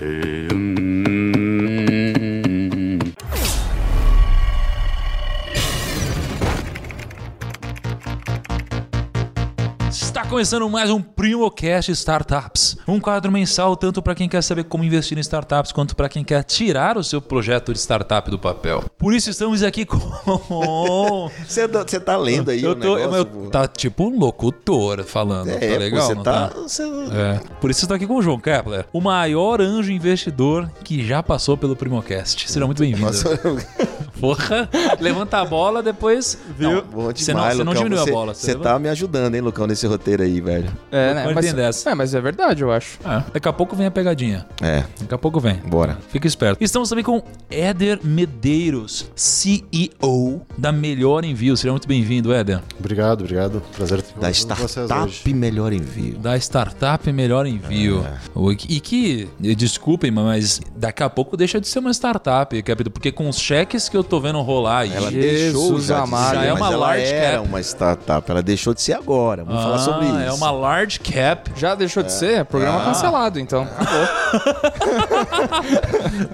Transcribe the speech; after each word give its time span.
Está 0.00 0.49
começando 10.40 10.70
mais 10.70 10.88
um 10.88 11.02
PrimoCast 11.02 11.92
Startups, 11.92 12.74
um 12.88 12.98
quadro 12.98 13.30
mensal 13.30 13.76
tanto 13.76 14.00
para 14.00 14.14
quem 14.14 14.26
quer 14.26 14.40
saber 14.42 14.64
como 14.64 14.82
investir 14.82 15.18
em 15.18 15.20
startups 15.20 15.70
quanto 15.70 15.94
para 15.94 16.08
quem 16.08 16.24
quer 16.24 16.42
tirar 16.44 16.96
o 16.96 17.04
seu 17.04 17.20
projeto 17.20 17.74
de 17.74 17.78
startup 17.78 18.30
do 18.30 18.38
papel. 18.38 18.82
Por 18.96 19.12
isso 19.12 19.28
estamos 19.28 19.62
aqui 19.62 19.84
com 19.84 19.98
Você 21.46 21.68
tá- 21.68 21.84
tá 21.84 22.16
lendo 22.16 22.50
aí 22.50 22.62
eu 22.62 22.70
o 22.70 22.74
tô, 22.74 22.96
negócio? 22.96 23.28
eu- 23.44 23.50
tá 23.50 23.68
tipo 23.68 24.04
um 24.04 24.18
locutor 24.18 25.04
falando, 25.04 25.50
é, 25.50 25.58
tá 25.74 25.78
legal? 25.78 26.06
Você 26.06 26.14
tá... 26.16 26.48
tá? 26.48 26.54
você- 26.58 26.84
É. 26.84 27.40
Por 27.60 27.70
isso 27.70 27.82
estou 27.84 27.94
aqui 27.94 28.06
com 28.06 28.14
o 28.16 28.22
João 28.22 28.40
Kepler, 28.40 28.86
o 28.94 29.00
maior 29.02 29.60
anjo 29.60 29.92
investidor 29.92 30.70
que 30.82 31.06
já 31.06 31.22
passou 31.22 31.54
pelo 31.54 31.76
Primocast. 31.76 32.50
Seja 32.50 32.64
muito 32.64 32.78
bem-vindo. 32.80 33.10
Porra, 34.20 34.68
levanta 35.00 35.38
a 35.38 35.44
bola, 35.44 35.82
depois. 35.82 36.38
Viu? 36.58 36.82
bom 36.82 37.12
demais, 37.12 37.18
Você 37.24 37.32
não, 37.34 37.42
você 37.50 37.64
não 37.64 37.74
diminuiu 37.74 38.02
Você- 38.02 38.10
a 38.10 38.12
bola. 38.12 38.34
Você 38.34 38.46
levanta- 38.48 38.68
tá 38.70 38.78
me 38.78 38.88
ajudando, 38.88 39.34
hein, 39.34 39.40
Lucão, 39.40 39.66
nesse 39.66 39.86
roteiro 39.86 40.22
aí, 40.22 40.40
velho. 40.40 40.70
É, 40.90 41.14
né? 41.14 41.32
Mas, 41.34 41.52
dessa. 41.52 41.90
é, 41.90 41.94
mas 41.94 42.14
é 42.14 42.20
verdade, 42.20 42.62
eu 42.62 42.70
acho. 42.70 42.98
É, 43.04 43.22
daqui 43.32 43.48
a 43.48 43.52
pouco 43.52 43.74
vem 43.74 43.86
a 43.86 43.90
pegadinha. 43.90 44.46
É, 44.60 44.84
Daqui 45.00 45.14
a 45.14 45.18
pouco 45.18 45.40
vem. 45.40 45.56
bora. 45.66 45.98
Fica 46.08 46.26
esperto. 46.26 46.62
Estamos 46.62 46.88
também 46.88 47.04
com 47.04 47.22
Éder 47.50 48.00
Medeiros, 48.04 49.06
CEO 49.14 50.42
da 50.58 50.72
Melhor 50.72 51.24
Envio. 51.24 51.56
Seja 51.56 51.70
muito 51.72 51.88
bem-vindo, 51.88 52.32
Éder. 52.32 52.60
Obrigado, 52.78 53.20
obrigado. 53.22 53.62
Prazer 53.74 54.02
ter 54.02 54.12
Da 54.20 54.28
com 54.28 54.54
vocês 54.56 54.90
hoje. 54.90 55.14
Startup 55.14 55.34
Melhor 55.34 55.72
Envio. 55.72 56.18
Da 56.18 56.36
startup 56.36 57.12
Melhor 57.12 57.46
Envio. 57.46 58.04
O- 58.34 58.50
E 58.52 58.80
que, 58.80 59.28
desculpem, 59.56 60.10
mas 60.10 60.60
daqui 60.76 61.02
a 61.02 61.08
pouco 61.10 61.36
deixa 61.36 61.60
de 61.60 61.66
ser 61.68 61.78
uma 61.78 61.90
startup, 61.92 62.60
Capito, 62.62 62.90
porque 62.90 63.10
com 63.12 63.28
os 63.28 63.38
cheques 63.38 63.88
que 63.88 63.96
eu 63.96 64.04
tô 64.10 64.20
vendo 64.20 64.40
rolar 64.42 64.80
aí. 64.80 64.92
Ela 64.94 65.10
Jesus 65.10 65.52
deixou 65.52 65.80
já 65.80 65.96
de 65.96 66.02
amado. 66.02 66.28
ser, 66.30 66.34
Já 66.36 66.44
é 66.44 66.52
mas 66.52 66.60
uma 66.60 66.72
ela 66.72 66.86
large 66.86 67.12
era 67.12 67.36
cap. 67.38 67.48
uma 67.48 67.60
startup. 67.60 68.30
Ela 68.30 68.42
deixou 68.42 68.74
de 68.74 68.82
ser 68.82 68.92
agora. 68.92 69.44
Vamos 69.44 69.62
falar 69.62 69.78
sobre 69.78 70.06
isso. 70.06 70.16
Ah, 70.16 70.22
É 70.24 70.32
uma 70.32 70.50
large 70.50 71.00
cap. 71.00 71.50
Já 71.56 71.74
deixou 71.74 72.02
de 72.02 72.12
ser? 72.12 72.44
Programa 72.44 72.82
Ah. 72.82 72.84
cancelado, 72.86 73.40
então. 73.40 73.66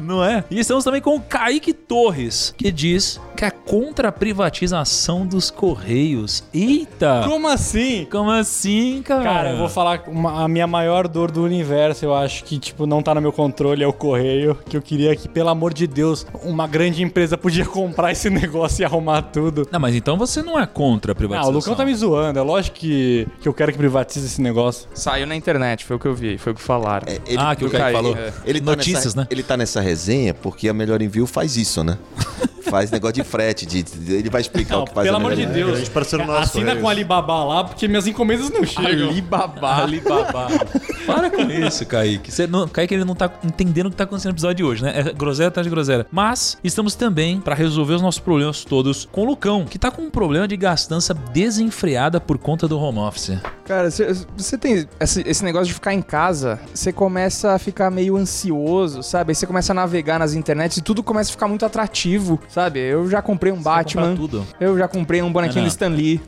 Não 0.00 0.24
é? 0.24 0.44
E 0.50 0.58
estamos 0.60 0.84
também 0.84 1.00
com 1.00 1.16
o 1.16 1.20
Kaique 1.20 1.72
Torres, 1.72 2.54
que 2.56 2.70
diz 2.70 3.20
que 3.36 3.44
é 3.44 3.50
contra 3.50 4.08
a 4.08 4.12
privatização 4.12 5.26
dos 5.26 5.50
Correios. 5.50 6.42
Eita! 6.54 7.22
Como 7.26 7.46
assim? 7.48 8.06
Como 8.10 8.30
assim, 8.30 9.02
cara? 9.04 9.22
Cara, 9.22 9.50
eu 9.50 9.58
vou 9.58 9.68
falar 9.68 10.02
uma- 10.06 10.44
a 10.44 10.48
minha 10.48 10.66
maior 10.66 11.06
dor 11.06 11.30
do 11.30 11.42
universo, 11.44 12.04
eu 12.04 12.14
acho 12.14 12.44
que, 12.44 12.58
tipo, 12.58 12.86
não 12.86 13.02
tá 13.02 13.14
no 13.14 13.20
meu 13.20 13.32
controle, 13.32 13.84
é 13.84 13.86
o 13.86 13.92
correio. 13.92 14.56
Que 14.68 14.76
eu 14.76 14.82
queria 14.82 15.14
que, 15.14 15.28
pelo 15.28 15.50
amor 15.50 15.74
de 15.74 15.86
Deus, 15.86 16.26
uma 16.42 16.66
grande 16.66 17.02
empresa 17.02 17.36
podia 17.36 17.64
comprar 17.66 18.12
esse 18.12 18.30
negócio 18.30 18.82
e 18.82 18.84
arrumar 18.84 19.22
tudo. 19.22 19.66
Não, 19.70 19.80
mas 19.80 19.94
então 19.94 20.16
você 20.16 20.42
não 20.42 20.58
é 20.58 20.66
contra 20.66 21.10
a 21.10 21.12
Ah, 21.12 21.16
privatização. 21.16 21.52
o 21.52 21.54
Lucão 21.56 21.74
tá 21.74 21.84
me 21.84 21.94
zoando. 21.94 22.38
É 22.38 22.42
lógico 22.42 22.76
que, 22.76 23.26
que 23.40 23.48
eu 23.48 23.54
quero 23.54 23.72
que 23.72 23.78
privatize 23.78 24.26
esse 24.26 24.40
negócio. 24.40 24.88
Saiu 24.94 25.26
na 25.26 25.36
internet, 25.36 25.84
foi 25.84 25.96
o 25.96 25.98
que 25.98 26.06
eu 26.06 26.14
vi, 26.14 26.38
foi 26.38 26.52
o 26.52 26.54
que 26.54 26.62
falaram. 26.62 27.06
É, 27.08 27.20
ele- 27.26 27.38
Ah, 27.38 27.54
que 27.54 27.64
o 27.64 27.70
Kaique, 27.70 27.92
falou. 27.92 28.16
é. 28.16 28.32
Ele 28.44 28.60
tá 28.60 28.70
Notícias, 28.72 29.14
nessa, 29.14 29.20
né? 29.20 29.26
Ele 29.30 29.42
tá 29.42 29.56
nessa 29.56 29.80
resenha 29.80 30.34
porque 30.34 30.68
a 30.68 30.74
Melhor 30.74 31.00
Envio 31.02 31.26
faz 31.26 31.56
isso, 31.56 31.82
né? 31.84 31.98
faz 32.70 32.90
negócio 32.90 33.14
de 33.14 33.24
frete. 33.24 33.64
De, 33.66 33.82
de- 33.82 34.12
ele 34.14 34.28
vai 34.30 34.40
explicar 34.40 34.74
Não, 34.76 34.82
o 34.82 34.86
que 34.86 34.94
faz 34.94 35.04
pelo 35.06 35.16
a 35.16 35.20
amor 35.20 35.34
de. 35.34 35.46
Deus. 35.46 35.88
parceiro 35.88 36.26
nosso, 36.26 36.40
Assina 36.58 36.76
com 36.76 36.88
Alibaba 36.88 37.44
lá, 37.44 37.64
porque 37.64 37.86
minhas 37.88 38.06
encomendas 38.06 38.50
não 38.50 38.64
chegam. 38.64 39.08
Alibaba. 39.10 39.82
Alibaba. 39.82 40.48
Para 41.06 41.30
com 41.30 41.42
isso, 41.42 41.86
Kaique. 41.86 42.32
Você 42.32 42.46
não, 42.46 42.66
Kaique 42.68 42.94
ele 42.94 43.04
não 43.04 43.14
tá 43.14 43.30
entendendo 43.44 43.86
o 43.86 43.90
que 43.90 43.96
tá 43.96 44.04
acontecendo 44.04 44.32
no 44.32 44.34
episódio 44.34 44.56
de 44.56 44.64
hoje, 44.64 44.82
né? 44.82 45.00
É 45.00 45.12
groselha 45.12 45.48
atrás 45.48 45.64
de 45.64 45.70
groselha. 45.70 46.06
Mas 46.10 46.58
estamos 46.62 46.94
também 46.94 47.40
para 47.40 47.54
resolver 47.54 47.94
os 47.94 48.02
nossos 48.02 48.20
problemas 48.20 48.64
todos 48.64 49.08
com 49.10 49.22
o 49.22 49.24
Lucão, 49.24 49.64
que 49.64 49.78
tá 49.78 49.90
com 49.90 50.02
um 50.02 50.10
problema 50.10 50.48
de 50.48 50.56
gastança 50.56 51.14
desenfreada 51.14 52.20
por 52.20 52.38
conta 52.38 52.66
do 52.66 52.78
home 52.78 52.98
office. 52.98 53.38
Cara, 53.66 53.90
você 53.90 54.56
tem 54.58 54.86
esse, 55.00 55.22
esse 55.26 55.44
negócio 55.44 55.66
de 55.66 55.74
ficar 55.74 55.92
em 55.92 56.00
casa, 56.02 56.58
você 56.72 56.92
começa 56.92 57.52
a 57.52 57.58
ficar 57.58 57.90
meio 57.90 58.16
ansioso, 58.16 59.02
sabe? 59.02 59.32
Aí 59.32 59.34
você 59.34 59.46
começa 59.46 59.72
a 59.72 59.74
navegar 59.74 60.18
nas 60.18 60.34
internets 60.34 60.76
e 60.76 60.82
tudo 60.82 61.02
começa 61.02 61.30
a 61.30 61.32
ficar 61.32 61.48
muito 61.48 61.66
atrativo, 61.66 62.40
sabe? 62.48 62.78
Eu 62.80 63.08
já 63.10 63.20
comprei 63.20 63.52
um 63.52 63.56
Comprar 63.56 63.76
Batman, 63.78 64.14
tudo. 64.14 64.46
eu 64.60 64.78
já 64.78 64.86
comprei 64.86 65.20
um 65.22 65.32
bonequinho 65.32 65.62
Não, 65.62 65.68
do 65.68 65.70
Stan 65.72 65.88
Lee, 65.88 66.20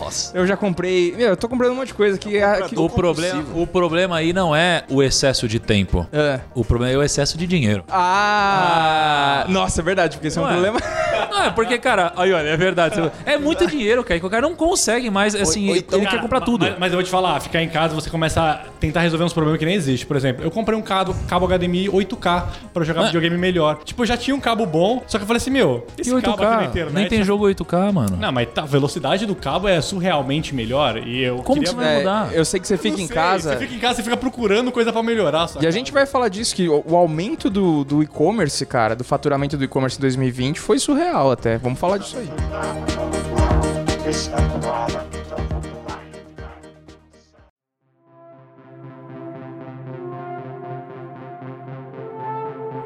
Nossa. 0.00 0.36
eu 0.36 0.46
já 0.46 0.56
comprei... 0.56 1.14
Meu, 1.14 1.28
eu 1.28 1.36
tô 1.36 1.46
comprando 1.48 1.72
um 1.72 1.76
monte 1.76 1.88
de 1.88 1.94
coisa 1.94 2.16
que... 2.16 2.30
que 2.68 2.78
O 2.78 2.88
problema, 2.88 3.44
o 3.54 3.66
problema 3.66 4.16
aí 4.16 4.32
não 4.32 4.56
é 4.56 4.84
o 4.88 5.02
excesso 5.02 5.46
de 5.46 5.58
tempo. 5.58 6.06
É. 6.12 6.40
O 6.54 6.64
problema 6.64 6.94
é 6.94 6.96
o 6.96 7.02
excesso 7.02 7.36
de 7.36 7.46
dinheiro. 7.46 7.84
Ah, 7.90 9.44
Nossa, 9.48 9.80
é 9.80 9.84
verdade, 9.84 10.16
porque 10.16 10.28
esse 10.28 10.38
é 10.38 10.42
um 10.42 10.46
é? 10.48 10.52
problema. 10.52 10.78
Não, 11.30 11.44
é 11.44 11.50
porque, 11.50 11.78
cara, 11.78 12.12
aí 12.16 12.32
olha, 12.32 12.48
é 12.48 12.56
verdade. 12.56 12.94
Você- 13.00 13.10
É 13.26 13.36
muito 13.36 13.66
dinheiro, 13.66 14.02
Kaique. 14.02 14.24
O 14.24 14.30
cara 14.30 14.42
não 14.42 14.54
consegue 14.56 15.10
mais, 15.10 15.34
assim, 15.34 15.68
ou 15.68 15.76
então- 15.76 15.98
ele 15.98 16.06
quer 16.06 16.12
Cara, 16.12 16.22
comprar 16.22 16.40
ma- 16.40 16.46
tudo. 16.46 16.66
Mas, 16.66 16.77
mas 16.78 16.92
eu 16.92 16.96
vou 16.98 17.02
te 17.04 17.10
falar, 17.10 17.40
ficar 17.40 17.62
em 17.62 17.68
casa 17.68 17.94
você 17.94 18.08
começa 18.10 18.40
a 18.42 18.54
tentar 18.80 19.00
resolver 19.00 19.24
uns 19.24 19.32
problemas 19.32 19.58
que 19.58 19.64
nem 19.64 19.74
existem. 19.74 20.06
Por 20.06 20.16
exemplo, 20.16 20.44
eu 20.44 20.50
comprei 20.50 20.78
um 20.78 20.82
cabo, 20.82 21.14
cabo 21.26 21.46
HDMI 21.46 21.88
8K 21.88 22.44
pra 22.72 22.84
jogar 22.84 23.02
Ah. 23.02 23.04
videogame 23.06 23.36
melhor. 23.36 23.78
Tipo, 23.84 24.02
eu 24.02 24.06
já 24.06 24.16
tinha 24.16 24.34
um 24.34 24.40
cabo 24.40 24.64
bom, 24.66 25.02
só 25.06 25.18
que 25.18 25.22
eu 25.24 25.26
falei 25.26 25.38
assim, 25.38 25.50
meu, 25.50 25.86
esse 25.98 26.10
E 26.10 26.12
8K? 26.12 26.22
cabo 26.22 26.42
aqui 26.44 26.56
na 26.56 26.64
internet... 26.64 26.94
Nem 26.94 27.08
tem 27.08 27.22
jogo 27.24 27.44
8K, 27.46 27.92
mano. 27.92 28.16
Não, 28.16 28.32
mas 28.32 28.48
tá, 28.52 28.62
a 28.62 28.66
velocidade 28.66 29.26
do 29.26 29.34
cabo 29.34 29.68
é 29.68 29.80
surrealmente 29.80 30.54
melhor. 30.54 30.96
E 30.98 31.22
eu 31.22 31.36
Como 31.38 31.60
queria... 31.60 31.68
que 31.74 31.78
você 31.78 31.84
vai 31.84 31.94
É, 31.94 31.98
mudar? 31.98 32.34
eu 32.34 32.44
sei 32.44 32.60
que 32.60 32.66
você 32.66 32.76
fica 32.76 33.00
em 33.00 33.06
sei, 33.06 33.14
casa... 33.16 33.50
Você 33.52 33.56
fica 33.58 33.74
em 33.74 33.78
casa, 33.78 33.94
você 33.96 34.02
fica 34.02 34.16
procurando 34.16 34.70
coisa 34.72 34.92
pra 34.92 35.02
melhorar. 35.02 35.48
E 35.60 35.66
a 35.66 35.70
gente 35.70 35.92
vai 35.92 36.06
falar 36.06 36.28
disso, 36.28 36.54
que 36.54 36.68
o, 36.68 36.82
o 36.86 36.96
aumento 36.96 37.48
do, 37.50 37.84
do 37.84 38.02
e-commerce, 38.02 38.64
cara, 38.66 38.94
do 38.96 39.04
faturamento 39.04 39.56
do 39.56 39.64
e-commerce 39.64 39.96
em 39.98 40.00
2020 40.00 40.58
foi 40.60 40.78
surreal 40.78 41.30
até. 41.30 41.58
Vamos 41.58 41.78
falar 41.78 41.98
disso 41.98 42.16
aí. 42.18 42.28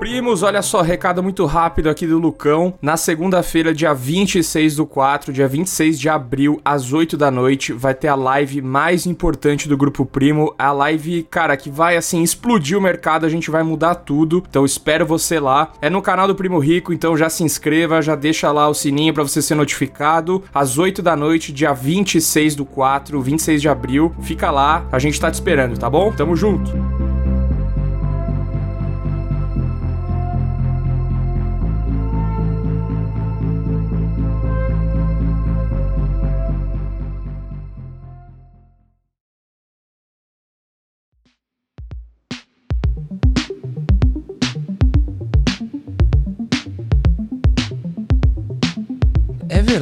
Primos, 0.03 0.43
olha 0.43 0.63
só, 0.63 0.83
recado 0.83 1.23
muito 1.23 1.47
rápido 1.47 1.89
aqui 1.89 2.09
do 2.09 2.19
Lucão. 2.19 2.75
Na 2.83 2.97
segunda-feira, 2.97 3.73
dia 3.73 3.95
26 3.95 4.75
do 4.75 4.85
4, 4.85 5.33
dia 5.33 5.47
26 5.47 5.97
de 5.97 6.09
abril, 6.09 6.61
às 6.65 6.93
8 6.93 7.17
da 7.17 7.31
noite, 7.31 7.73
vai 7.73 7.95
ter 7.95 8.09
a 8.09 8.17
live 8.17 8.61
mais 8.61 9.07
importante 9.07 9.69
do 9.69 9.77
Grupo 9.77 10.05
Primo. 10.05 10.53
A 10.59 10.73
live, 10.73 11.23
cara, 11.31 11.57
que 11.57 11.71
vai 11.71 11.97
assim 11.97 12.21
explodir 12.21 12.77
o 12.77 12.81
mercado, 12.81 13.25
a 13.25 13.29
gente 13.29 13.49
vai 13.49 13.63
mudar 13.63 13.95
tudo. 13.95 14.43
Então 14.51 14.65
espero 14.65 15.07
você 15.07 15.39
lá. 15.39 15.71
É 15.81 15.89
no 15.89 16.03
canal 16.03 16.27
do 16.27 16.35
Primo 16.35 16.59
Rico, 16.59 16.93
então 16.93 17.17
já 17.17 17.31
se 17.31 17.45
inscreva, 17.45 18.03
já 18.03 18.17
deixa 18.17 18.51
lá 18.51 18.69
o 18.69 18.75
sininho 18.75 19.15
pra 19.15 19.23
você 19.23 19.41
ser 19.41 19.55
notificado. 19.55 20.43
Às 20.53 20.79
8 20.79 21.01
da 21.01 21.15
noite, 21.15 21.53
dia 21.53 21.73
26 21.73 22.57
do 22.57 22.65
4, 22.65 23.23
26 23.23 23.63
de 23.63 23.69
abril. 23.69 24.13
Fica 24.21 24.51
lá, 24.51 24.85
a 24.91 24.99
gente 24.99 25.21
tá 25.21 25.31
te 25.31 25.35
esperando, 25.35 25.79
tá 25.79 25.89
bom? 25.89 26.11
Tamo 26.11 26.35
junto. 26.35 26.73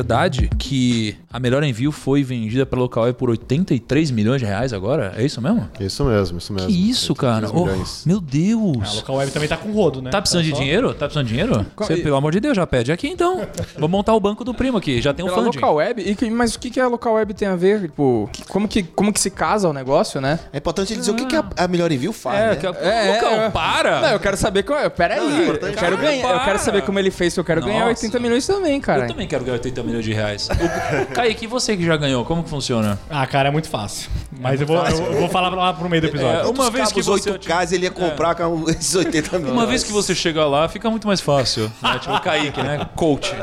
Verdade 0.00 0.49
que 0.59 1.15
a 1.33 1.38
Melhor 1.38 1.62
Envio 1.62 1.93
foi 1.93 2.22
vendida 2.22 2.65
pela 2.65 2.83
Localweb 2.83 3.16
por 3.16 3.28
83 3.31 4.11
milhões 4.11 4.41
de 4.41 4.47
reais 4.47 4.72
agora? 4.72 5.12
É 5.16 5.25
isso 5.25 5.41
mesmo? 5.43 5.69
Isso 5.78 6.05
mesmo, 6.05 6.38
isso 6.38 6.53
mesmo. 6.53 6.69
Que 6.69 6.91
isso, 6.91 7.15
cara? 7.15 7.47
83 7.49 8.03
Oh, 8.05 8.09
meu 8.09 8.19
A 8.19 8.21
Deus! 8.21 8.97
local 8.97 9.16
web 9.16 9.31
também 9.31 9.49
tá 9.49 9.56
com 9.56 9.71
rodo, 9.72 10.00
né? 10.00 10.11
Tá 10.11 10.20
precisando 10.20 10.44
de 10.44 10.50
só- 10.50 10.56
dinheiro? 10.56 10.88
Tá 10.94 11.06
precisando 11.06 11.26
de 11.26 11.31
dinheiro? 11.32 11.67
Você, 11.76 11.97
pelo 11.99 12.17
amor 12.17 12.32
de 12.32 12.41
Deus, 12.41 12.56
já 12.56 12.67
pede 12.67 12.91
aqui 12.91 13.08
então. 13.08 13.47
Vou 13.79 13.88
montar 13.88 14.14
o 14.14 14.20
banco 14.20 14.43
do 14.44 14.55
primo 14.55 14.79
aqui, 14.79 15.00
já 15.02 15.12
tem 15.12 15.25
um 15.25 15.29
Pela 15.29 15.43
funding. 15.44 15.56
local 15.58 15.75
web? 15.75 16.02
E 16.02 16.14
que- 16.14 16.31
mas 16.31 16.55
o 16.55 16.58
que, 16.58 16.70
que 16.70 16.81
a 16.81 16.88
local 16.88 17.14
web 17.14 17.35
tem 17.35 17.47
a 17.49 17.56
ver? 17.56 17.82
Tipo, 17.82 18.29
como 18.49 18.67
que, 18.67 18.82
como 18.82 19.12
que 19.12 19.20
se 19.20 19.31
casa 19.31 19.69
o 19.69 19.73
negócio, 19.73 20.20
né? 20.20 20.38
É 20.52 20.58
importante 20.58 20.93
ele 20.93 21.00
dizer 21.00 21.12
o 21.12 21.14
que, 21.14 21.26
que 21.26 21.37
a, 21.37 21.44
a 21.58 21.69
Melhor 21.69 21.93
Envio 21.93 22.12
faz, 22.12 22.38
É, 22.41 22.49
né? 22.50 22.56
que, 22.56 22.67
É, 22.67 23.12
Lucão, 23.14 23.43
é. 23.43 23.50
para! 23.50 24.00
Não, 24.00 24.08
eu 24.11 24.20
quero 24.20 24.37
saber 24.37 24.62
como. 24.62 24.79
Pera 24.91 25.14
aí. 25.14 25.20
Não, 25.20 25.29
é 25.41 25.49
eu, 25.50 25.58
quero 25.75 25.97
ganhar, 25.99 26.32
eu 26.35 26.41
quero 26.44 26.58
saber 26.58 26.82
como 26.82 26.99
ele 26.99 27.11
fez, 27.11 27.35
que 27.35 27.41
eu 27.41 27.44
quero 27.44 27.61
ganhar 27.61 27.81
Nossa. 27.87 27.91
80 28.05 28.19
milhões 28.19 28.47
também, 28.47 28.81
cara. 28.81 29.02
Eu 29.05 29.08
também 29.08 29.26
quero 29.29 29.44
ganhar 29.44 29.55
80 29.56 29.82
milhões 29.82 29.89
de 30.02 30.12
reais. 30.12 30.48
O, 30.48 31.14
Kaique, 31.14 31.44
e 31.44 31.48
você 31.48 31.76
que 31.76 31.84
já 31.84 31.96
ganhou, 31.96 32.25
como 32.25 32.42
que 32.44 32.50
funciona? 32.50 32.98
Ah, 33.08 33.26
cara, 33.26 33.48
é 33.48 33.52
muito 33.52 33.69
fácil. 33.69 34.10
Mas 34.40 34.60
eu, 34.60 34.66
vou, 34.66 34.76
eu, 34.76 34.96
eu 35.12 35.20
vou 35.20 35.28
falar 35.28 35.48
lá 35.50 35.72
pro 35.72 35.88
meio 35.88 36.00
do 36.02 36.08
episódio. 36.08 36.40
É, 36.40 36.46
uma 36.46 36.70
vez 36.70 36.92
que 36.92 37.02
você- 37.02 37.31
8K 37.32 37.72
ele 37.72 37.84
ia 37.84 37.90
comprar 37.90 38.34
com 38.34 38.64
esses 38.70 38.94
80 38.94 39.38
milhões. 39.38 39.52
Uma 39.54 39.66
vez 39.66 39.82
que 39.82 39.92
você 39.92 40.14
chega 40.14 40.44
lá, 40.46 40.69
fica 40.69 40.88
muito 40.90 41.06
mais 41.06 41.20
fácil. 41.20 41.70
Né? 41.82 41.98
Tipo 41.98 42.14
o 42.14 42.20
Kaique, 42.20 42.62
né? 42.62 42.87
Coach. 42.94 43.34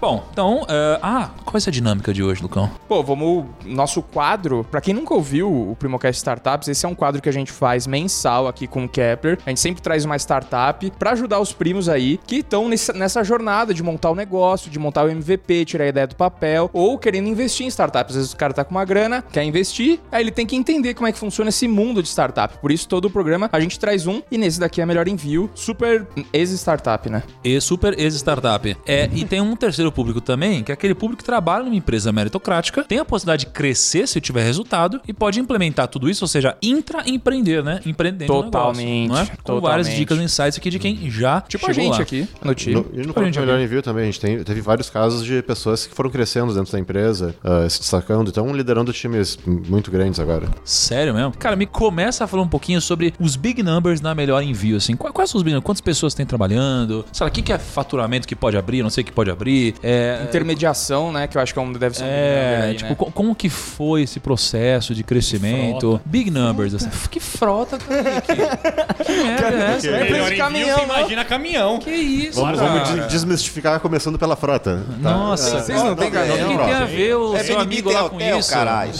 Bom, 0.00 0.24
então, 0.32 0.66
é, 0.68 0.98
ah, 1.02 1.30
qual 1.44 1.52
vai 1.52 1.60
ser 1.60 1.70
a 1.70 1.72
dinâmica 1.72 2.12
de 2.12 2.22
hoje, 2.22 2.42
Lucão? 2.42 2.70
Pô, 2.88 3.02
vamos. 3.02 3.46
Nosso 3.64 4.02
quadro, 4.02 4.66
pra 4.70 4.80
quem 4.80 4.92
nunca 4.92 5.14
ouviu 5.14 5.50
o 5.50 5.76
Primocast 5.76 6.18
Startups, 6.18 6.68
esse 6.68 6.84
é 6.84 6.88
um 6.88 6.94
quadro 6.94 7.22
que 7.22 7.28
a 7.28 7.32
gente 7.32 7.50
faz 7.50 7.86
mensal 7.86 8.46
aqui 8.46 8.66
com 8.66 8.84
o 8.84 8.88
Kepler. 8.88 9.38
A 9.46 9.50
gente 9.50 9.60
sempre 9.60 9.82
traz 9.82 10.04
uma 10.04 10.16
startup 10.16 10.90
pra 10.98 11.12
ajudar 11.12 11.40
os 11.40 11.52
primos 11.52 11.88
aí 11.88 12.18
que 12.26 12.36
estão 12.36 12.68
nessa, 12.68 12.92
nessa 12.92 13.24
jornada 13.24 13.72
de 13.72 13.82
montar 13.82 14.10
o 14.10 14.14
negócio, 14.14 14.70
de 14.70 14.78
montar 14.78 15.04
o 15.04 15.08
MVP, 15.08 15.64
tirar 15.64 15.84
a 15.84 15.88
ideia 15.88 16.06
do 16.06 16.16
papel, 16.16 16.70
ou 16.72 16.98
querendo 16.98 17.28
investir 17.28 17.64
em 17.64 17.68
startups. 17.68 18.14
Às 18.14 18.16
vezes 18.16 18.32
o 18.32 18.36
cara 18.36 18.52
tá 18.52 18.64
com 18.64 18.72
uma 18.72 18.84
grana, 18.84 19.22
quer 19.22 19.44
investir, 19.44 20.00
aí 20.10 20.22
ele 20.22 20.30
tem 20.30 20.46
que 20.46 20.56
entender 20.56 20.94
como 20.94 21.06
é 21.06 21.12
que 21.12 21.18
funciona 21.18 21.48
esse 21.48 21.66
mundo 21.66 22.02
de 22.02 22.08
startup. 22.08 22.58
Por 22.58 22.70
isso, 22.70 22.88
todo 22.88 23.06
o 23.06 23.10
programa 23.10 23.48
a 23.52 23.60
gente 23.60 23.78
traz 23.78 24.06
um, 24.06 24.22
e 24.30 24.36
nesse 24.36 24.60
daqui 24.60 24.80
é 24.80 24.86
melhor 24.86 25.08
envio. 25.08 25.50
Super 25.54 26.06
ex-startup, 26.32 27.08
né? 27.08 27.22
E 27.42 27.60
super 27.60 27.98
ex-startup. 27.98 28.76
É, 28.86 29.08
e 29.12 29.24
tem 29.24 29.40
um 29.40 29.56
terceiro 29.56 29.83
público 29.92 30.20
também, 30.20 30.62
que 30.62 30.70
é 30.70 30.74
aquele 30.74 30.94
público 30.94 31.22
que 31.22 31.24
trabalha 31.26 31.64
numa 31.64 31.74
empresa 31.76 32.12
meritocrática, 32.12 32.84
tem 32.84 32.98
a 32.98 33.04
possibilidade 33.04 33.46
de 33.46 33.50
crescer 33.52 34.06
se 34.08 34.20
tiver 34.20 34.42
resultado 34.44 35.00
e 35.06 35.12
pode 35.12 35.40
implementar 35.40 35.88
tudo 35.88 36.08
isso, 36.08 36.24
ou 36.24 36.28
seja, 36.28 36.56
intraempreender, 36.62 37.62
né? 37.62 37.80
Empreender 37.84 38.26
no 38.28 38.42
Totalmente, 38.44 39.02
negócio, 39.08 39.26
não 39.26 39.34
é? 39.34 39.36
Com 39.42 39.60
várias 39.60 39.86
totalmente. 39.86 39.96
dicas 39.96 40.18
e 40.18 40.22
insights 40.22 40.58
aqui 40.58 40.70
de 40.70 40.78
quem 40.78 41.10
já 41.10 41.40
Tipo 41.42 41.68
a 41.68 41.72
gente 41.72 41.92
lá. 41.92 42.00
aqui 42.00 42.28
no 42.42 42.54
time. 42.54 42.74
No, 42.74 42.86
e 42.92 43.06
no 43.06 43.12
próprio 43.12 43.40
Melhor 43.40 43.60
Envio 43.60 43.82
também, 43.82 44.04
a 44.04 44.06
gente 44.06 44.20
tem, 44.20 44.42
teve 44.42 44.60
vários 44.60 44.88
casos 44.90 45.24
de 45.24 45.42
pessoas 45.42 45.86
que 45.86 45.94
foram 45.94 46.10
crescendo 46.10 46.54
dentro 46.54 46.72
da 46.72 46.78
empresa, 46.78 47.34
ah, 47.42 47.68
se 47.68 47.78
destacando, 47.80 48.28
então 48.28 48.54
liderando 48.54 48.92
times 48.92 49.38
muito 49.46 49.90
grandes 49.90 50.18
agora. 50.20 50.48
Sério 50.64 51.14
mesmo? 51.14 51.32
Cara, 51.38 51.56
me 51.56 51.66
começa 51.66 52.24
a 52.24 52.26
falar 52.26 52.42
um 52.42 52.48
pouquinho 52.48 52.80
sobre 52.80 53.14
os 53.18 53.36
big 53.36 53.62
numbers 53.62 54.00
na 54.00 54.14
melhor 54.14 54.42
envio, 54.42 54.76
assim. 54.76 54.96
Quais, 54.96 55.14
quais 55.14 55.30
são 55.30 55.38
os 55.38 55.42
big 55.42 55.54
numbers? 55.54 55.66
Quantas 55.66 55.80
pessoas 55.80 56.14
tem 56.14 56.24
trabalhando? 56.26 57.04
Sei 57.12 57.24
lá, 57.24 57.28
o 57.30 57.32
que, 57.32 57.42
que 57.42 57.52
é 57.52 57.58
faturamento 57.58 58.26
que 58.26 58.36
pode 58.36 58.56
abrir? 58.56 58.82
Não 58.82 58.90
sei 58.90 59.02
o 59.02 59.04
que 59.04 59.12
pode 59.12 59.30
abrir. 59.30 59.73
É, 59.82 60.20
Intermediação, 60.24 61.12
né? 61.12 61.26
Que 61.26 61.36
eu 61.36 61.42
acho 61.42 61.52
que 61.52 61.58
é 61.58 61.62
um, 61.62 61.72
deve 61.72 61.96
ser 61.96 62.04
um 62.04 62.06
É, 62.08 62.60
aí, 62.70 62.74
tipo, 62.76 62.90
né? 62.90 62.96
co- 62.96 63.10
como 63.12 63.34
que 63.34 63.48
foi 63.48 64.02
esse 64.02 64.18
processo 64.20 64.94
de 64.94 65.02
crescimento? 65.02 66.00
Big 66.04 66.30
numbers, 66.30 66.74
assim. 66.74 66.88
Que 67.10 67.20
frota, 67.20 67.78
cara. 67.78 68.04
Que, 69.04 69.04
que 69.04 69.12
merda 69.24 69.56
é 69.56 69.76
essa? 69.76 69.88
É 69.88 70.36
caminhão, 70.36 70.78
você 70.78 70.84
imagina 70.84 71.24
caminhão. 71.24 71.78
Que 71.78 71.90
isso, 71.90 72.40
Vamos, 72.40 72.58
cara? 72.58 72.72
vamos 72.72 72.88
de- 73.02 73.08
desmistificar 73.08 73.78
começando 73.80 74.18
pela 74.18 74.36
frota. 74.36 74.82
tá? 75.02 75.10
Nossa, 75.10 75.60
Vocês 75.60 75.82
não 75.82 75.94
têm 75.94 76.08
O 76.08 76.10
que, 76.10 76.16
tem 76.64 76.74
a 76.74 76.84
ver 76.84 77.14
o 77.16 77.36
É 77.36 77.44
seu 77.44 77.56
BNB 77.56 77.62
amigo 77.74 77.92
lá 77.92 78.00
tem 78.00 78.08
com 78.10 78.20
isso? 78.38 78.54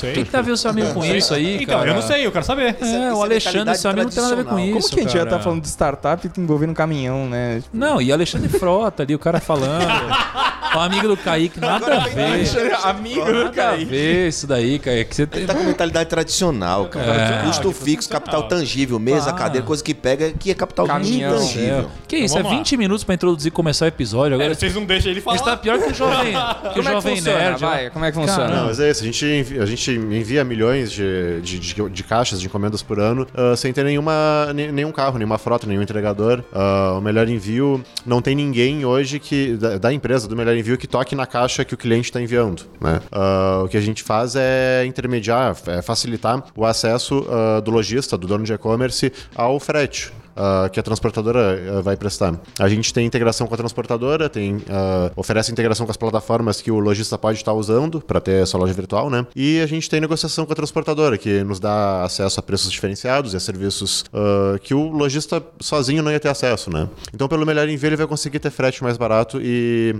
O 0.06 0.12
que, 0.12 0.24
tem 0.24 0.40
a 0.40 0.42
ver 0.42 0.52
o 0.52 0.56
seu 0.56 0.70
amigo 0.70 0.92
com 0.94 1.04
isso 1.04 1.34
aí, 1.34 1.62
Então, 1.62 1.78
cara? 1.78 1.90
eu 1.90 1.94
não 1.94 2.02
sei, 2.02 2.26
eu 2.26 2.32
quero 2.32 2.44
saber. 2.44 2.76
É- 2.80 2.86
É, 2.86 3.12
o 3.12 3.20
é 3.20 3.24
Alexandre, 3.24 3.74
seu 3.76 3.90
amigo, 3.90 4.04
não 4.06 4.10
tem 4.12 4.22
nada 4.22 4.32
a 4.34 4.36
ver 4.36 4.44
com 4.44 4.58
isso. 4.58 4.72
Como 4.72 4.88
que 4.90 5.00
a 5.00 5.02
gente 5.02 5.12
já 5.12 5.26
tá 5.26 5.38
falando 5.40 5.62
de 5.62 5.68
startup 5.68 6.30
envolvendo 6.38 6.70
um 6.70 6.74
caminhão, 6.74 7.26
né? 7.28 7.62
Não, 7.72 8.00
e 8.00 8.12
Alexandre 8.12 8.48
Frota 8.48 9.02
ali, 9.02 9.14
o 9.14 9.18
cara 9.18 9.40
falando. 9.40 9.84
o 10.75 10.78
amigo 10.81 11.08
do 11.08 11.16
Kaique, 11.16 11.61
nada 11.61 12.02
a 12.02 12.08
ver. 12.08 12.75
Amigo 12.84 13.25
do 13.25 13.44
Nada 13.44 13.70
a 13.70 13.76
ver 13.76 14.28
isso 14.28 14.46
daí, 14.46 14.78
Kaique. 14.78 15.14
Você 15.14 15.26
tem... 15.26 15.46
Tá 15.46 15.55
com 15.55 15.62
mentalidade 15.64 16.08
tradicional, 16.08 16.87
cara. 16.87 17.12
É. 17.12 17.43
Custo 17.46 17.72
fixo, 17.72 18.08
capital 18.08 18.44
tangível, 18.49 18.99
mesa, 18.99 19.31
Ah. 19.31 19.32
cadeira, 19.34 19.66
coisa 19.66 19.82
que 19.82 19.94
pega 19.94 20.32
que 20.32 20.50
é 20.50 20.55
capital 20.55 20.87
Caminhão. 20.87 21.34
intangível. 21.37 21.90
Que 22.08 22.16
isso, 22.16 22.34
Então 22.34 22.38
é 22.38 22.43
vamos 22.43 22.52
lá. 22.52 22.58
20 22.58 22.76
minutos 22.76 23.05
pra 23.05 23.14
introduzir 23.14 23.49
e 23.49 23.50
começar 23.50 23.84
o 23.84 23.88
episódio. 23.88 24.34
Agora 24.34 24.55
Vocês 24.55 24.75
não 24.75 24.84
deixam 24.84 25.11
ele 25.11 25.20
falar. 25.20 25.37
está 25.37 25.56
pior 25.56 25.78
que 25.78 25.90
o 25.90 25.94
jovem, 25.94 26.32
que 26.62 26.69
o 26.69 26.72
Como 26.72 26.81
é 26.81 26.82
que 26.82 26.82
jovem 26.93 27.17
funciona? 27.17 27.38
nerd. 27.38 27.52
né? 27.62 27.69
Vai, 27.69 27.90
como 27.90 28.05
é 28.05 28.12
que 28.12 28.19
funciona? 28.19 28.49
Não, 28.56 28.67
mas 28.67 28.81
é 28.81 28.90
isso. 28.90 29.02
A 29.02 29.06
gente 29.06 29.25
envia, 29.26 29.62
a 29.62 29.67
gente 29.67 29.90
envia 29.90 30.44
milhões 30.44 30.90
de, 30.93 31.40
de, 31.43 31.58
de- 31.58 31.88
de 31.90 32.02
caixas, 32.05 32.40
de 32.40 32.46
encomendas 32.46 32.82
por 32.82 32.99
ano, 33.00 33.26
ah, 33.34 33.55
sem 33.56 33.72
ter 33.72 33.84
nenhuma, 33.84 34.52
ne- 34.55 34.70
nenhum 34.72 34.93
carro, 34.93 35.19
nenhuma 35.19 35.38
frota, 35.38 35.67
nenhum 35.67 35.82
entregador. 35.82 36.43
Ah, 36.52 36.94
o 36.99 37.00
Melhor 37.00 37.28
Envio, 37.28 37.82
não 38.06 38.20
tem 38.22 38.34
ninguém 38.34 38.84
hoje 38.84 39.19
que 39.19 39.55
da, 39.56 39.78
da 39.78 39.93
empresa, 39.93 40.26
do 40.28 40.37
Melhor 40.37 40.53
Envio, 40.56 40.78
que 40.78 40.86
toque 40.86 41.14
na 41.14 41.26
caixa 41.26 41.64
que 41.64 41.74
o 41.74 41.76
cliente 41.76 42.06
está 42.06 42.20
enviando. 42.20 42.62
Né? 42.80 43.00
Ah, 43.10 43.62
o 43.64 43.68
que 43.68 43.76
a 43.76 43.80
gente 43.80 44.02
faz 44.02 44.34
é 44.36 44.84
intermediar, 44.86 45.56
é 45.66 45.82
facilitar 45.82 46.44
o 46.56 46.64
acesso 46.64 47.26
ah, 47.28 47.60
do 47.60 47.70
lojista, 47.70 48.16
do 48.16 48.26
dono 48.26 48.44
de 48.44 48.52
e-commerce, 48.52 49.12
ao 49.34 49.58
frete. 49.60 50.12
Ah, 50.36 50.69
que 50.69 50.81
a 50.81 50.82
transportadora 50.82 51.78
ah, 51.78 51.81
vai 51.81 51.96
prestar. 51.96 52.38
A 52.58 52.69
gente 52.69 52.92
tem 52.92 53.06
integração 53.06 53.46
com 53.46 53.54
a 53.54 53.56
transportadora, 53.56 54.28
tem 54.28 54.62
ah, 54.69 55.10
oferece 55.16 55.52
integração 55.52 55.86
com 55.86 55.90
as 55.92 55.96
plataformas 55.96 56.60
que 56.60 56.70
o 56.70 56.78
lojista 56.78 57.16
pode 57.16 57.38
estar 57.38 57.52
usando 57.52 58.00
para 58.00 58.20
ter 58.20 58.46
sua 58.46 58.60
loja 58.60 58.72
virtual, 58.72 59.08
né? 59.08 59.26
E 59.34 59.60
a 59.60 59.66
gente 59.66 59.88
tem 59.88 60.00
negociação 60.00 60.44
com 60.44 60.52
a 60.52 60.56
transportadora, 60.56 61.16
que 61.16 61.42
nos 61.44 61.60
dá 61.60 62.02
acesso 62.02 62.40
a 62.40 62.42
preços 62.42 62.70
diferenciados 62.70 63.34
e 63.34 63.36
a 63.36 63.40
serviços 63.40 64.04
que 64.62 64.75
o 64.75 64.90
lojista 64.90 65.42
sozinho 65.60 66.02
não 66.02 66.10
ia 66.10 66.20
ter 66.20 66.28
acesso, 66.28 66.70
né? 66.70 66.88
Então, 67.12 67.28
pelo 67.28 67.44
melhor 67.44 67.69
envio, 67.69 67.88
ele 67.88 67.96
vai 67.96 68.06
conseguir 68.06 68.38
ter 68.38 68.50
frete 68.50 68.82
mais 68.82 68.96
barato 68.96 69.40
e 69.40 69.94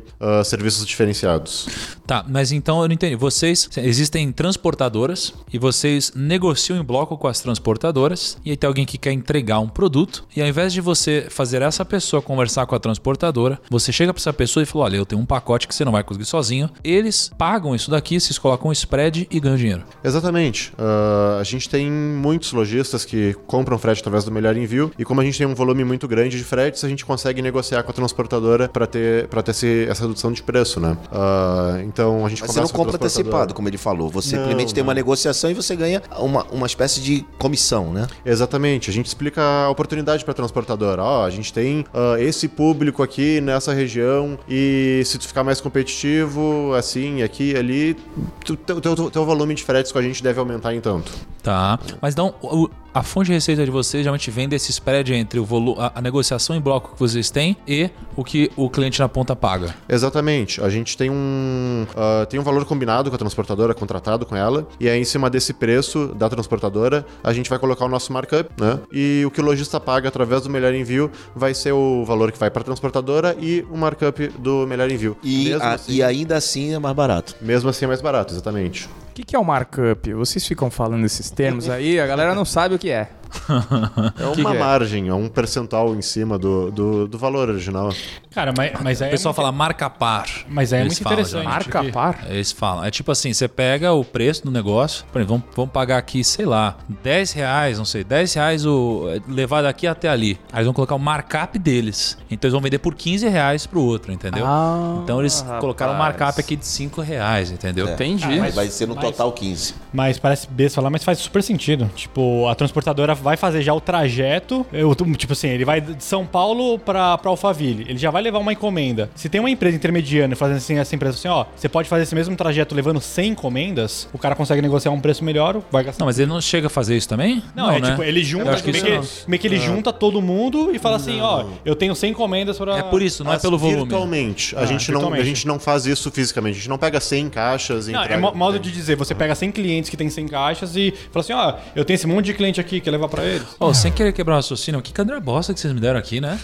serviços 0.45 0.87
diferenciados. 0.87 1.69
Tá, 2.07 2.25
mas 2.29 2.53
então 2.53 2.83
eu 2.83 2.89
não 2.89 2.95
entendi. 2.95 3.17
Vocês, 3.17 3.69
existem 3.77 4.31
transportadoras 4.33 5.33
e 5.53 5.59
vocês 5.59 6.13
negociam 6.15 6.79
em 6.79 6.85
bloco 6.85 7.17
com 7.17 7.29
as 7.29 7.41
transportadoras 7.41 8.37
e 8.45 8.51
aí 8.51 8.57
tem 8.57 8.69
alguém 8.69 8.85
que 8.85 8.99
quer 8.99 9.13
entregar 9.13 9.59
um 9.61 9.69
produto 9.69 10.24
e 10.37 10.41
ao 10.43 10.47
invés 10.49 10.73
de 10.73 10.81
você 10.81 11.27
fazer 11.31 11.63
essa 11.63 11.85
pessoa 11.85 12.21
conversar 12.23 12.67
com 12.67 12.75
a 12.75 12.79
transportadora, 12.79 13.59
você 13.71 13.93
chega 13.93 14.13
pra 14.13 14.21
essa 14.21 14.33
pessoa 14.33 14.63
e 14.63 14.67
fala, 14.67 14.85
olha, 14.85 14.97
eu 14.97 15.07
tenho 15.07 15.21
um 15.21 15.27
pacote 15.27 15.67
que 15.69 15.75
você 15.75 15.85
não 15.85 15.93
vai 15.93 16.03
conseguir 16.05 16.25
sozinho. 16.27 16.69
Eles 16.83 17.31
pagam 17.39 17.75
isso 17.75 17.91
daqui, 17.91 18.19
vocês 18.21 18.39
colocam 18.39 18.69
um 18.69 18.73
spread 18.73 19.27
e 19.31 19.41
ganham 19.41 19.57
dinheiro. 19.57 19.83
Exatamente. 20.03 20.73
Ah, 20.79 21.39
a 21.41 21.45
gente 21.45 21.69
tem 21.69 21.91
muitos 21.91 22.53
lojistas 22.53 23.05
que 23.05 23.35
compram 23.47 23.79
frete 23.79 24.01
através 24.01 24.25
do 24.25 24.31
melhor 24.31 24.57
envio 24.57 24.91
e 24.99 25.05
como 25.05 25.21
a 25.21 25.25
gente 25.25 25.39
tem 25.39 25.47
um 25.47 25.55
volume 25.55 25.85
muito 25.85 26.07
grande 26.07 26.37
de 26.37 26.45
fretes, 26.45 26.85
a 26.85 26.89
gente 26.89 27.05
consegue 27.05 27.41
negociar 27.43 27.83
com 27.83 27.91
a 27.91 27.95
transportadora 27.95 28.69
para 28.69 28.87
ter, 28.87 29.27
pra 29.29 29.43
ter 29.43 29.51
esse- 29.53 29.87
essa 29.89 30.03
redução 30.03 30.33
de 30.33 30.43
preço, 30.43 30.79
né? 30.81 30.97
Ah, 31.13 31.81
então 31.85 32.25
a 32.25 32.29
gente 32.29 32.43
Mas 32.43 32.51
você 32.53 32.61
não 32.61 32.69
com 32.69 32.75
compra 32.79 32.97
antecipado, 32.97 33.55
como 33.55 33.69
ele 33.69 33.79
falou. 33.79 34.09
Você 34.11 34.37
Não, 34.37 34.43
simplesmente 34.45 34.75
tem 34.75 34.83
não. 34.83 34.89
uma 34.89 34.95
negociação 34.95 35.51
e 35.51 35.55
você 35.55 35.75
ganha 35.75 36.03
uma, 36.19 36.45
uma 36.51 36.67
espécie 36.67 37.01
de 37.01 37.25
comissão, 37.39 37.93
né? 37.93 38.07
Exatamente. 38.25 38.91
A 38.91 38.93
gente 38.93 39.07
explica 39.07 39.41
a 39.43 39.71
oportunidade 39.71 40.14
para 40.23 40.35
transportadora. 40.35 41.03
Ó, 41.03 41.25
a 41.25 41.31
gente 41.31 41.53
tem 41.53 41.85
ah, 41.95 42.17
esse 42.21 42.47
público 42.47 43.03
aqui 43.03 43.41
nessa 43.41 43.73
região 43.73 44.39
e 44.49 45.03
se 45.07 45.19
tu 45.19 45.27
ficar 45.27 45.43
mais 45.43 45.61
competitivo, 45.61 46.73
assim, 46.75 47.23
aqui 47.23 47.57
ali, 47.57 47.97
tu- 48.45 48.57
teu, 48.57 48.81
teu, 48.81 49.11
teu 49.11 49.25
volume 49.25 49.55
de 49.55 49.65
fretes 49.65 49.91
com 49.91 49.99
a 49.99 50.03
gente 50.03 50.23
deve 50.23 50.39
aumentar 50.39 50.75
em 50.75 50.81
tanto. 50.81 51.11
Tá. 51.43 51.79
Mas 52.01 52.15
então, 52.15 52.35
o- 52.43 52.69
a 52.95 53.03
fonte 53.03 53.27
de 53.27 53.33
receita 53.33 53.65
de 53.65 53.71
vocês 53.73 54.03
geralmente 54.05 54.31
vem 54.31 54.49
desse 54.49 54.71
spread 54.71 55.13
entre 55.13 55.41
o 55.41 55.45
volu 55.45 55.75
a, 55.81 55.93
a 55.97 56.01
negociação 56.01 56.55
em 56.55 56.61
bloco 56.61 56.95
que 56.95 57.01
vocês 57.01 57.29
têm 57.31 57.57
e 57.67 57.91
o 58.15 58.23
que 58.23 58.51
o 58.57 58.71
cliente 58.71 59.01
na 59.01 59.09
ponta 59.09 59.35
paga. 59.35 59.75
Exatamente. 59.89 60.63
A 60.63 60.69
gente 60.71 60.97
tem 60.97 61.11
um, 61.11 61.87
ah, 61.97 62.25
tem 62.27 62.39
um 62.39 62.43
valor 62.45 62.65
combinado 62.65 63.11
com 63.11 63.17
a 63.17 63.19
transportadora, 63.19 63.75
contratado 63.75 64.25
com 64.25 64.37
ela, 64.37 64.67
e 64.79 64.89
aí 64.89 65.01
em 65.01 65.05
cima 65.05 65.29
desse 65.29 65.53
preço 65.53 66.09
da 66.15 66.29
transportadora, 66.29 67.05
a 67.23 67.33
gente 67.33 67.51
vai 67.51 67.59
colocar 67.59 67.85
o 67.85 67.89
nosso 67.89 68.13
markup, 68.13 68.49
né? 68.63 68.79
E 68.93 69.25
o 69.27 69.31
que 69.31 69.41
o 69.41 69.45
lojista 69.45 69.81
paga 69.81 70.09
através 70.09 70.43
do 70.43 70.51
melhor 70.51 70.73
envio 70.75 71.11
vai 71.35 71.53
ser 71.53 71.73
o 71.73 72.05
valor 72.05 72.31
que 72.31 72.39
vai 72.39 72.51
para 72.51 72.63
a 72.63 72.65
transportadora 72.65 73.37
e 73.41 73.67
o 73.71 73.77
markup 73.77 74.29
do 74.39 74.67
melhor 74.67 74.91
envio. 74.91 75.17
E, 75.23 75.53
a- 75.53 75.75
assim, 75.75 75.93
e 75.95 76.03
ainda 76.03 76.37
assim 76.37 76.73
é 76.75 76.79
mais 76.79 76.95
barato. 76.95 77.35
mesmo 77.41 77.69
assim 77.69 77.85
é 77.87 77.89
mais 77.89 78.01
barato, 78.01 78.33
exatamente. 78.35 78.89
O 79.15 79.17
que, 79.17 79.23
que 79.23 79.37
é 79.37 79.39
o 79.39 79.45
markup? 79.45 80.13
Vocês 80.13 80.45
ficam 80.45 80.69
falando 80.69 81.05
esses 81.05 81.31
termos 81.31 81.71
aí, 81.71 82.01
a 82.01 82.07
galera 82.07 82.35
não 82.35 82.45
sabe 82.45 82.75
o 82.75 82.79
que 82.81 82.91
é. 82.91 83.09
É 84.19 84.25
uma 84.27 84.35
que 84.35 84.41
é? 84.57 84.59
margem, 84.59 85.09
é 85.09 85.15
um 85.15 85.29
percentual 85.29 85.95
em 85.95 86.03
cima 86.03 86.39
do, 86.39 86.71
do, 86.71 87.09
do 87.09 87.19
valor 87.19 87.49
original. 87.49 87.93
Cara, 88.33 88.53
mas, 88.57 88.73
mas 88.83 89.03
aí 89.03 89.09
O 89.09 89.11
pessoal 89.13 89.33
é 89.33 89.37
fala 89.37 89.53
marca 89.53 89.89
par. 89.89 90.27
Mas 90.49 90.73
aí 90.73 90.81
é 90.81 90.83
Eles 90.83 90.95
muito 90.95 91.03
falam, 91.05 91.19
interessante. 91.21 91.45
Marca 91.45 91.81
que- 91.85 91.93
par? 91.93 92.25
Eles 92.29 92.53
falam. 92.53 92.85
É 92.85 92.91
tipo 92.91 93.11
assim, 93.13 93.33
você 93.33 93.47
pega 93.47 93.93
o 93.93 94.05
preço 94.05 94.45
do 94.45 94.51
negócio, 94.51 95.05
por 95.13 95.21
exemplo, 95.21 95.37
vamos, 95.39 95.57
vamos 95.57 95.73
pagar 95.73 95.99
aqui, 95.99 96.25
sei 96.25 96.45
lá, 96.45 96.77
10 97.03 97.33
reais, 97.33 97.79
não 97.79 97.85
sei, 97.85 98.03
10 98.03 98.35
reais 98.35 98.67
o, 98.67 99.05
levar 99.29 99.63
daqui 99.63 99.87
até 99.87 100.09
ali. 100.09 100.39
Aí 100.53 100.59
eles 100.59 100.67
vão 100.67 100.75
colocar 100.75 100.95
o 100.95 100.99
markup 100.99 101.59
deles. 101.59 102.19
Então 102.31 102.49
eles 102.49 102.53
vão 102.53 102.61
vender 102.63 102.79
por 102.79 102.95
15 102.95 103.29
reais 103.29 103.67
pro 103.67 103.81
outro, 103.81 104.13
entendeu? 104.13 104.45
Ah, 104.47 105.01
então 105.03 105.21
eles 105.21 105.43
colocaram 105.61 105.93
um 105.93 105.97
rapaz. 105.97 106.19
markup 106.19 106.41
aqui 106.41 106.57
de 106.57 106.67
5 106.67 107.01
reais, 107.01 107.51
entendeu? 107.51 107.89
Entendi. 107.89 108.25
Aí 108.41 108.51
vai 108.51 108.69
ser 108.69 108.87
no 108.89 108.95
Mas- 108.97 109.05
total 109.05 109.33
15. 109.33 109.75
Mas 109.93 110.19
parece 110.19 110.49
besta 110.49 110.77
falar, 110.77 110.91
mas 110.91 111.05
faz 111.05 111.19
super 111.19 111.43
sentido. 111.43 111.89
Tipo, 111.95 112.49
a 112.49 112.55
transportadora 112.55 113.15
vai 113.25 113.37
fazer 113.37 113.63
já 113.63 113.75
o 113.75 113.81
trajeto. 113.81 114.65
Eu, 114.73 114.95
tipo 115.17 115.33
assim, 115.33 115.49
ele 115.49 115.65
vai 115.65 115.81
de 115.81 116.03
São 116.05 116.25
Paulo 116.27 116.79
pra, 116.79 117.19
pra 117.19 117.31
Alphaville. 117.31 117.85
Ele 117.89 117.99
já 117.99 118.11
vai 118.11 118.23
levar 118.23 118.39
uma 118.39 118.53
encomenda. 118.53 119.11
Se 119.15 119.29
tem 119.29 119.41
uma 119.41 119.51
empresa 119.51 119.77
intermediana 119.77 120.37
fazendo 120.37 120.59
assim, 120.59 120.79
essa 120.79 120.95
empresa 120.95 121.17
assim, 121.19 121.29
ó, 121.29 121.47
você 121.57 121.69
pode 121.69 121.89
fazer 121.89 122.03
esse 122.05 122.15
mesmo 122.15 122.37
trajeto 122.37 122.75
levando 122.75 123.01
100 123.01 123.31
encomendas, 123.31 124.09
o 124.13 124.19
cara 124.19 124.35
consegue 124.37 124.61
negociar 124.63 124.91
um 124.93 125.01
preço 125.01 125.25
melhor, 125.25 125.61
vai 125.73 125.83
gastar. 125.85 126.01
Não, 126.03 126.07
mas 126.07 126.19
ele 126.19 126.29
não 126.31 126.41
chega 126.41 126.67
a 126.67 126.71
fazer 126.71 126.97
isso 126.97 127.09
também? 127.09 127.43
Não, 127.55 127.71
é 127.71 127.81
né? 127.81 127.91
tipo, 127.91 128.03
ele 128.03 128.23
junta, 128.23 128.51
acho 128.53 128.63
que 128.63 128.73
meio, 128.73 128.85
que, 129.03 129.09
meio 129.29 129.41
que 129.41 129.47
ele 129.47 129.59
junta 129.59 129.93
todo 129.93 130.21
mundo 130.21 130.71
e 130.75 130.79
fala 130.79 130.97
assim, 130.97 131.21
ó, 131.21 131.45
eu 131.65 131.75
tenho 131.75 131.95
100 131.95 132.11
encomendas 132.11 132.59
pra... 132.59 132.79
É 132.79 132.83
por 132.83 133.01
isso, 133.03 133.25
não 133.25 133.33
é 133.33 133.39
pelo 133.39 133.57
volume. 133.59 133.81
Virtualmente. 133.83 134.55
A, 134.57 134.61
Ah, 134.61 134.67
gente 134.67 134.91
não, 134.93 134.99
a 134.99 135.03
virtualmente. 135.03 135.27
gente 135.29 135.47
não 135.47 135.59
faz 135.59 135.87
isso 135.87 136.11
fisicamente. 136.11 136.53
A 136.57 136.59
gente 136.59 136.69
não 136.69 136.79
pega 136.79 137.01
100 137.01 137.29
caixas 137.31 137.89
e 137.89 137.93
Não, 137.93 138.01
é 138.01 138.05
entrega. 138.05 138.21
mo- 138.21 138.35
modo 138.35 138.59
de 138.59 138.71
dizer, 138.71 138.97
você 138.97 139.15
pega 139.15 139.35
100 139.35 139.53
clientes 139.53 139.89
que 139.91 139.97
tem 139.97 140.11
100 140.11 140.29
caixas 140.29 140.77
e 140.77 140.93
fala 141.13 141.23
assim, 141.25 141.33
ó, 141.33 141.55
eu 141.75 141.85
tenho 141.85 141.95
esse 141.95 142.07
monte 142.07 142.27
de 142.27 142.35
cliente 142.35 142.61
aqui, 142.61 142.81
quer 142.81 142.91
levar 142.91 143.09
pra 143.15 143.25
eles? 143.25 143.47
Ô, 143.59 143.73
sem 143.75 143.93
querer 143.93 144.13
quebrar 144.13 144.35
o 144.35 144.37
raciocínio, 144.37 144.81
que 144.83 144.93
cadeira 144.93 145.21
bosta 145.21 145.53
que 145.55 145.61
vocês 145.61 145.73
me 145.73 145.81
deram 145.81 145.99
aqui, 145.99 146.21
né? 146.21 146.39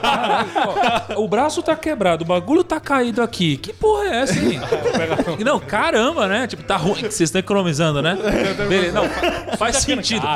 Caralho. 0.00 0.48
Cara, 0.74 1.20
o 1.20 1.28
braço 1.28 1.62
tá 1.62 1.74
quebrado, 1.76 2.24
o 2.24 2.26
bagulho 2.26 2.62
tá 2.64 2.78
caído 2.80 3.22
aqui. 3.22 3.56
Que 3.56 3.72
porra 3.72 4.04
é 4.04 4.16
essa, 4.22 4.38
hein? 4.38 4.60
não, 5.44 5.58
caramba, 5.60 6.26
né? 6.26 6.46
Tipo, 6.46 6.62
tá 6.62 6.76
ruim. 6.76 7.00
Vocês 7.02 7.20
estão 7.22 7.38
economizando, 7.40 8.00
né? 8.02 8.16
Beleza, 8.68 8.92
não, 8.92 9.08
fa- 9.08 9.56
faz 9.56 9.76
sentido. 9.76 10.26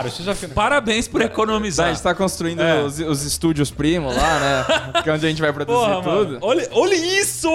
Parabéns 0.54 1.06
por 1.08 1.22
A 1.22 1.24
economizar. 1.24 1.88
gente 1.88 2.02
tá 2.02 2.14
construindo 2.14 2.60
É. 2.60 2.82
os, 2.82 2.98
os 3.00 3.22
estúdios 3.24 3.70
primo 3.70 4.08
lá, 4.12 4.38
né? 4.40 5.02
Que 5.02 5.10
é 5.10 5.12
onde 5.12 5.26
a 5.26 5.28
gente 5.28 5.40
vai 5.40 5.52
produzir 5.52 5.78
Porra, 5.78 6.02
tudo. 6.02 6.32
mano. 6.32 6.38
Olha, 6.42 6.68
olha 6.72 6.94
isso! 6.94 7.48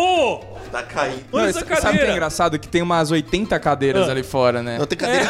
Tá 0.71 0.83
caindo. 0.83 1.23
Olha 1.31 1.43
Não, 1.43 1.49
essa 1.49 1.59
sabe 1.59 1.65
o 1.65 1.67
que 1.67 1.73
é 1.73 1.81
cadeira. 1.81 2.11
engraçado? 2.11 2.59
Que 2.59 2.67
tem 2.67 2.81
umas 2.81 3.11
80 3.11 3.57
cadeiras 3.59 4.07
Ah. 4.07 4.11
ali 4.11 4.23
fora, 4.23 4.61
né? 4.61 4.77
Não 4.77 4.85
tem 4.85 4.97
cadeira. 4.97 5.25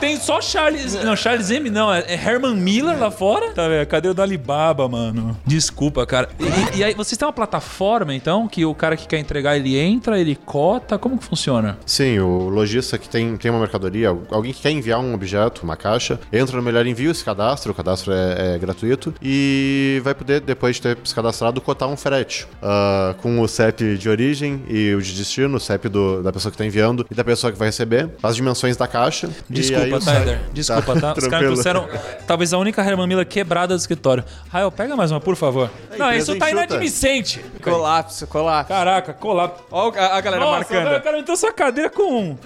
Tem 0.00 0.16
só 0.18 0.40
Charles. 0.40 0.94
Não, 1.02 1.16
Charles 1.16 1.50
M 1.58 1.70
não. 1.70 1.92
É 1.92 2.14
Herman 2.14 2.54
Miller 2.56 2.98
lá 2.98 3.10
fora. 3.10 3.50
Tá 3.52 3.68
vendo? 3.68 3.86
Cadê 3.86 4.08
o 4.08 4.14
do 4.14 4.22
Alibaba, 4.22 4.88
mano? 4.88 5.36
Desculpa, 5.46 6.04
cara. 6.06 6.28
E, 6.74 6.78
e- 6.78 6.84
aí, 6.84 6.94
vocês 6.94 7.16
têm 7.18 7.26
uma 7.26 7.32
plataforma, 7.32 8.14
então, 8.14 8.46
que 8.48 8.64
o 8.64 8.74
cara 8.74 8.96
que 8.96 9.06
quer 9.06 9.18
entregar, 9.18 9.56
ele 9.56 9.76
entra, 9.78 10.18
ele 10.20 10.36
cota? 10.36 10.98
Como 10.98 11.18
que 11.18 11.24
funciona? 11.24 11.78
Sim, 11.86 12.18
o 12.20 12.48
lojista 12.48 12.96
que 12.98 13.08
tem, 13.08 13.36
tem 13.36 13.50
uma 13.50 13.60
mercadoria, 13.60 14.16
alguém 14.30 14.52
que 14.52 14.60
quer 14.62 14.70
enviar 14.70 15.00
um 15.00 15.14
objeto, 15.14 15.62
uma 15.64 15.76
caixa, 15.76 16.18
entra 16.32 16.56
no 16.56 16.62
Melhor 16.62 16.86
Envio, 16.86 17.14
se 17.14 17.24
cadastra, 17.24 17.70
o 17.72 17.74
cadastro 17.74 18.12
é, 18.12 18.54
é 18.54 18.58
gratuito, 18.58 19.14
e 19.22 20.00
vai 20.04 20.14
poder, 20.14 20.40
depois 20.40 20.76
de 20.76 20.82
ter 20.82 20.98
se 21.04 21.14
cadastrado, 21.14 21.60
cotar 21.60 21.88
um 21.88 21.96
frete. 21.96 22.46
ah, 22.62 23.14
com 23.22 23.40
o 23.40 23.48
CEP 23.48 23.96
de 23.96 24.08
origem 24.08 24.62
e 24.68 24.94
o 24.94 25.00
de 25.02 25.12
destino, 25.14 25.56
o 25.56 25.60
CEP 25.60 25.88
do- 25.88 26.22
da 26.22 26.32
pessoa 26.32 26.50
que 26.50 26.54
está 26.56 26.64
enviando 26.66 27.06
e 27.10 27.14
da 27.14 27.24
pessoa 27.24 27.52
que 27.52 27.58
vai 27.58 27.68
receber, 27.68 28.08
as 28.22 28.36
dimensões 28.36 28.76
da 28.76 28.86
caixa. 28.86 29.28
e 29.50 29.58
aí 29.74 29.90
Desculpa, 29.90 30.00
tá? 30.00 30.38
Desculpa, 30.52 31.00
tá? 31.00 31.14
Os 31.16 31.26
caras. 31.26 31.47
Trouxeram 31.52 31.88
talvez 32.26 32.52
a 32.52 32.58
única 32.58 32.82
Herman 32.82 33.06
Miller 33.06 33.26
quebrada 33.26 33.74
do 33.74 33.78
escritório. 33.78 34.24
Rael, 34.50 34.70
pega 34.70 34.96
mais 34.96 35.10
uma, 35.10 35.20
por 35.20 35.36
favor. 35.36 35.70
Não, 35.90 36.06
empresa 36.06 36.32
isso 36.32 36.38
tá 36.38 36.50
enxuta. 36.50 36.64
inadmissente. 36.64 37.44
Colapso, 37.62 38.26
colapso. 38.26 38.68
Caraca, 38.68 39.12
colapso. 39.12 39.64
Ó 39.70 39.88
a, 39.88 40.20
galera 40.20 40.44
Nossa, 40.44 40.58
marcando. 40.58 40.96
o 40.96 41.02
cara 41.02 41.16
meteu 41.16 41.34
essa 41.34 41.52
cadeira 41.52 41.90
com... 41.90 42.36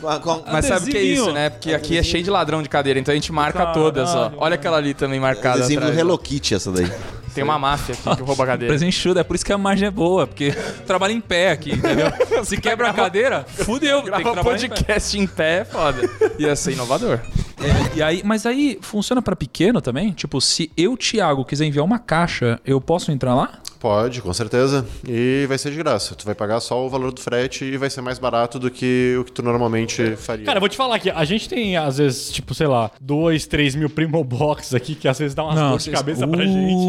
Mas 0.50 0.66
sabe 0.66 0.88
o 0.88 0.90
que 0.90 0.96
é 0.96 1.02
isso, 1.02 1.32
né? 1.32 1.50
Porque 1.50 1.74
aqui 1.74 1.98
é 1.98 2.02
cheio 2.02 2.24
de 2.24 2.30
ladrão 2.30 2.62
de 2.62 2.68
cadeira, 2.68 2.98
então 2.98 3.12
a 3.12 3.14
gente 3.14 3.32
marca 3.32 3.58
Caralho, 3.58 3.74
todas, 3.74 4.14
ó. 4.14 4.32
Olha 4.38 4.54
aquela 4.54 4.76
ali 4.76 4.94
também 4.94 5.20
marcada 5.20 5.58
Adesivo 5.58 5.80
do 5.80 5.84
atrás. 5.84 5.98
Hello. 5.98 6.18
Kitty 6.18 6.54
essa 6.54 6.70
daí. 6.70 6.90
Tem 7.34 7.42
uma 7.42 7.58
máfia 7.58 7.94
aqui 7.94 8.16
que 8.16 8.22
rouba 8.22 8.44
a 8.44 8.46
cadeira. 8.46 8.72
Presente 8.72 8.96
enxuta, 8.96 9.20
é 9.20 9.24
por 9.24 9.34
isso 9.34 9.44
que 9.44 9.52
a 9.52 9.58
margem 9.58 9.88
é 9.88 9.90
boa, 9.90 10.26
porque 10.26 10.52
trabalha 10.86 11.12
em 11.12 11.20
pé 11.20 11.50
aqui, 11.50 11.72
entendeu? 11.72 12.12
Se 12.44 12.56
quebra 12.60 12.90
a 12.90 12.92
cadeira, 12.92 13.44
fudeu, 13.48 14.02
tem 14.02 14.12
que 14.12 14.22
trabalhar 14.22 14.56
em 14.64 14.68
pé. 14.68 14.74
podcast 14.74 15.18
em 15.18 15.26
pé 15.26 15.60
é 15.60 15.64
foda. 15.64 16.10
Ia 16.38 16.54
ser 16.56 16.72
inovador. 16.72 17.20
É, 17.62 17.96
e 17.96 18.02
aí, 18.02 18.22
mas 18.24 18.44
aí 18.44 18.78
funciona 18.82 19.22
pra 19.22 19.36
pequeno 19.36 19.80
também? 19.80 20.10
Tipo, 20.12 20.40
se 20.40 20.70
eu, 20.76 20.96
Thiago, 20.96 21.44
quiser 21.44 21.64
enviar 21.64 21.84
uma 21.84 21.98
caixa, 21.98 22.60
eu 22.64 22.80
posso 22.80 23.12
entrar 23.12 23.34
lá? 23.34 23.60
Pode, 23.82 24.22
com 24.22 24.32
certeza. 24.32 24.86
E 25.08 25.44
vai 25.48 25.58
ser 25.58 25.72
de 25.72 25.76
graça. 25.76 26.14
Tu 26.14 26.24
vai 26.24 26.36
pagar 26.36 26.60
só 26.60 26.86
o 26.86 26.88
valor 26.88 27.10
do 27.10 27.20
frete 27.20 27.64
e 27.64 27.76
vai 27.76 27.90
ser 27.90 28.00
mais 28.00 28.16
barato 28.16 28.56
do 28.56 28.70
que 28.70 29.16
o 29.18 29.24
que 29.24 29.32
tu 29.32 29.42
normalmente 29.42 30.14
faria. 30.14 30.46
Cara, 30.46 30.58
eu 30.58 30.60
vou 30.60 30.68
te 30.68 30.76
falar 30.76 31.00
que 31.00 31.10
a 31.10 31.24
gente 31.24 31.48
tem, 31.48 31.76
às 31.76 31.98
vezes, 31.98 32.30
tipo, 32.30 32.54
sei 32.54 32.68
lá, 32.68 32.92
dois, 33.00 33.44
três 33.44 33.74
mil 33.74 33.90
Primo 33.90 34.22
Box 34.22 34.72
aqui, 34.72 34.94
que 34.94 35.08
às 35.08 35.18
vezes 35.18 35.34
dá 35.34 35.42
umas 35.42 35.56
dor 35.56 35.78
de 35.80 35.90
cabeça 35.90 36.28
pra 36.28 36.44
gente. 36.44 36.86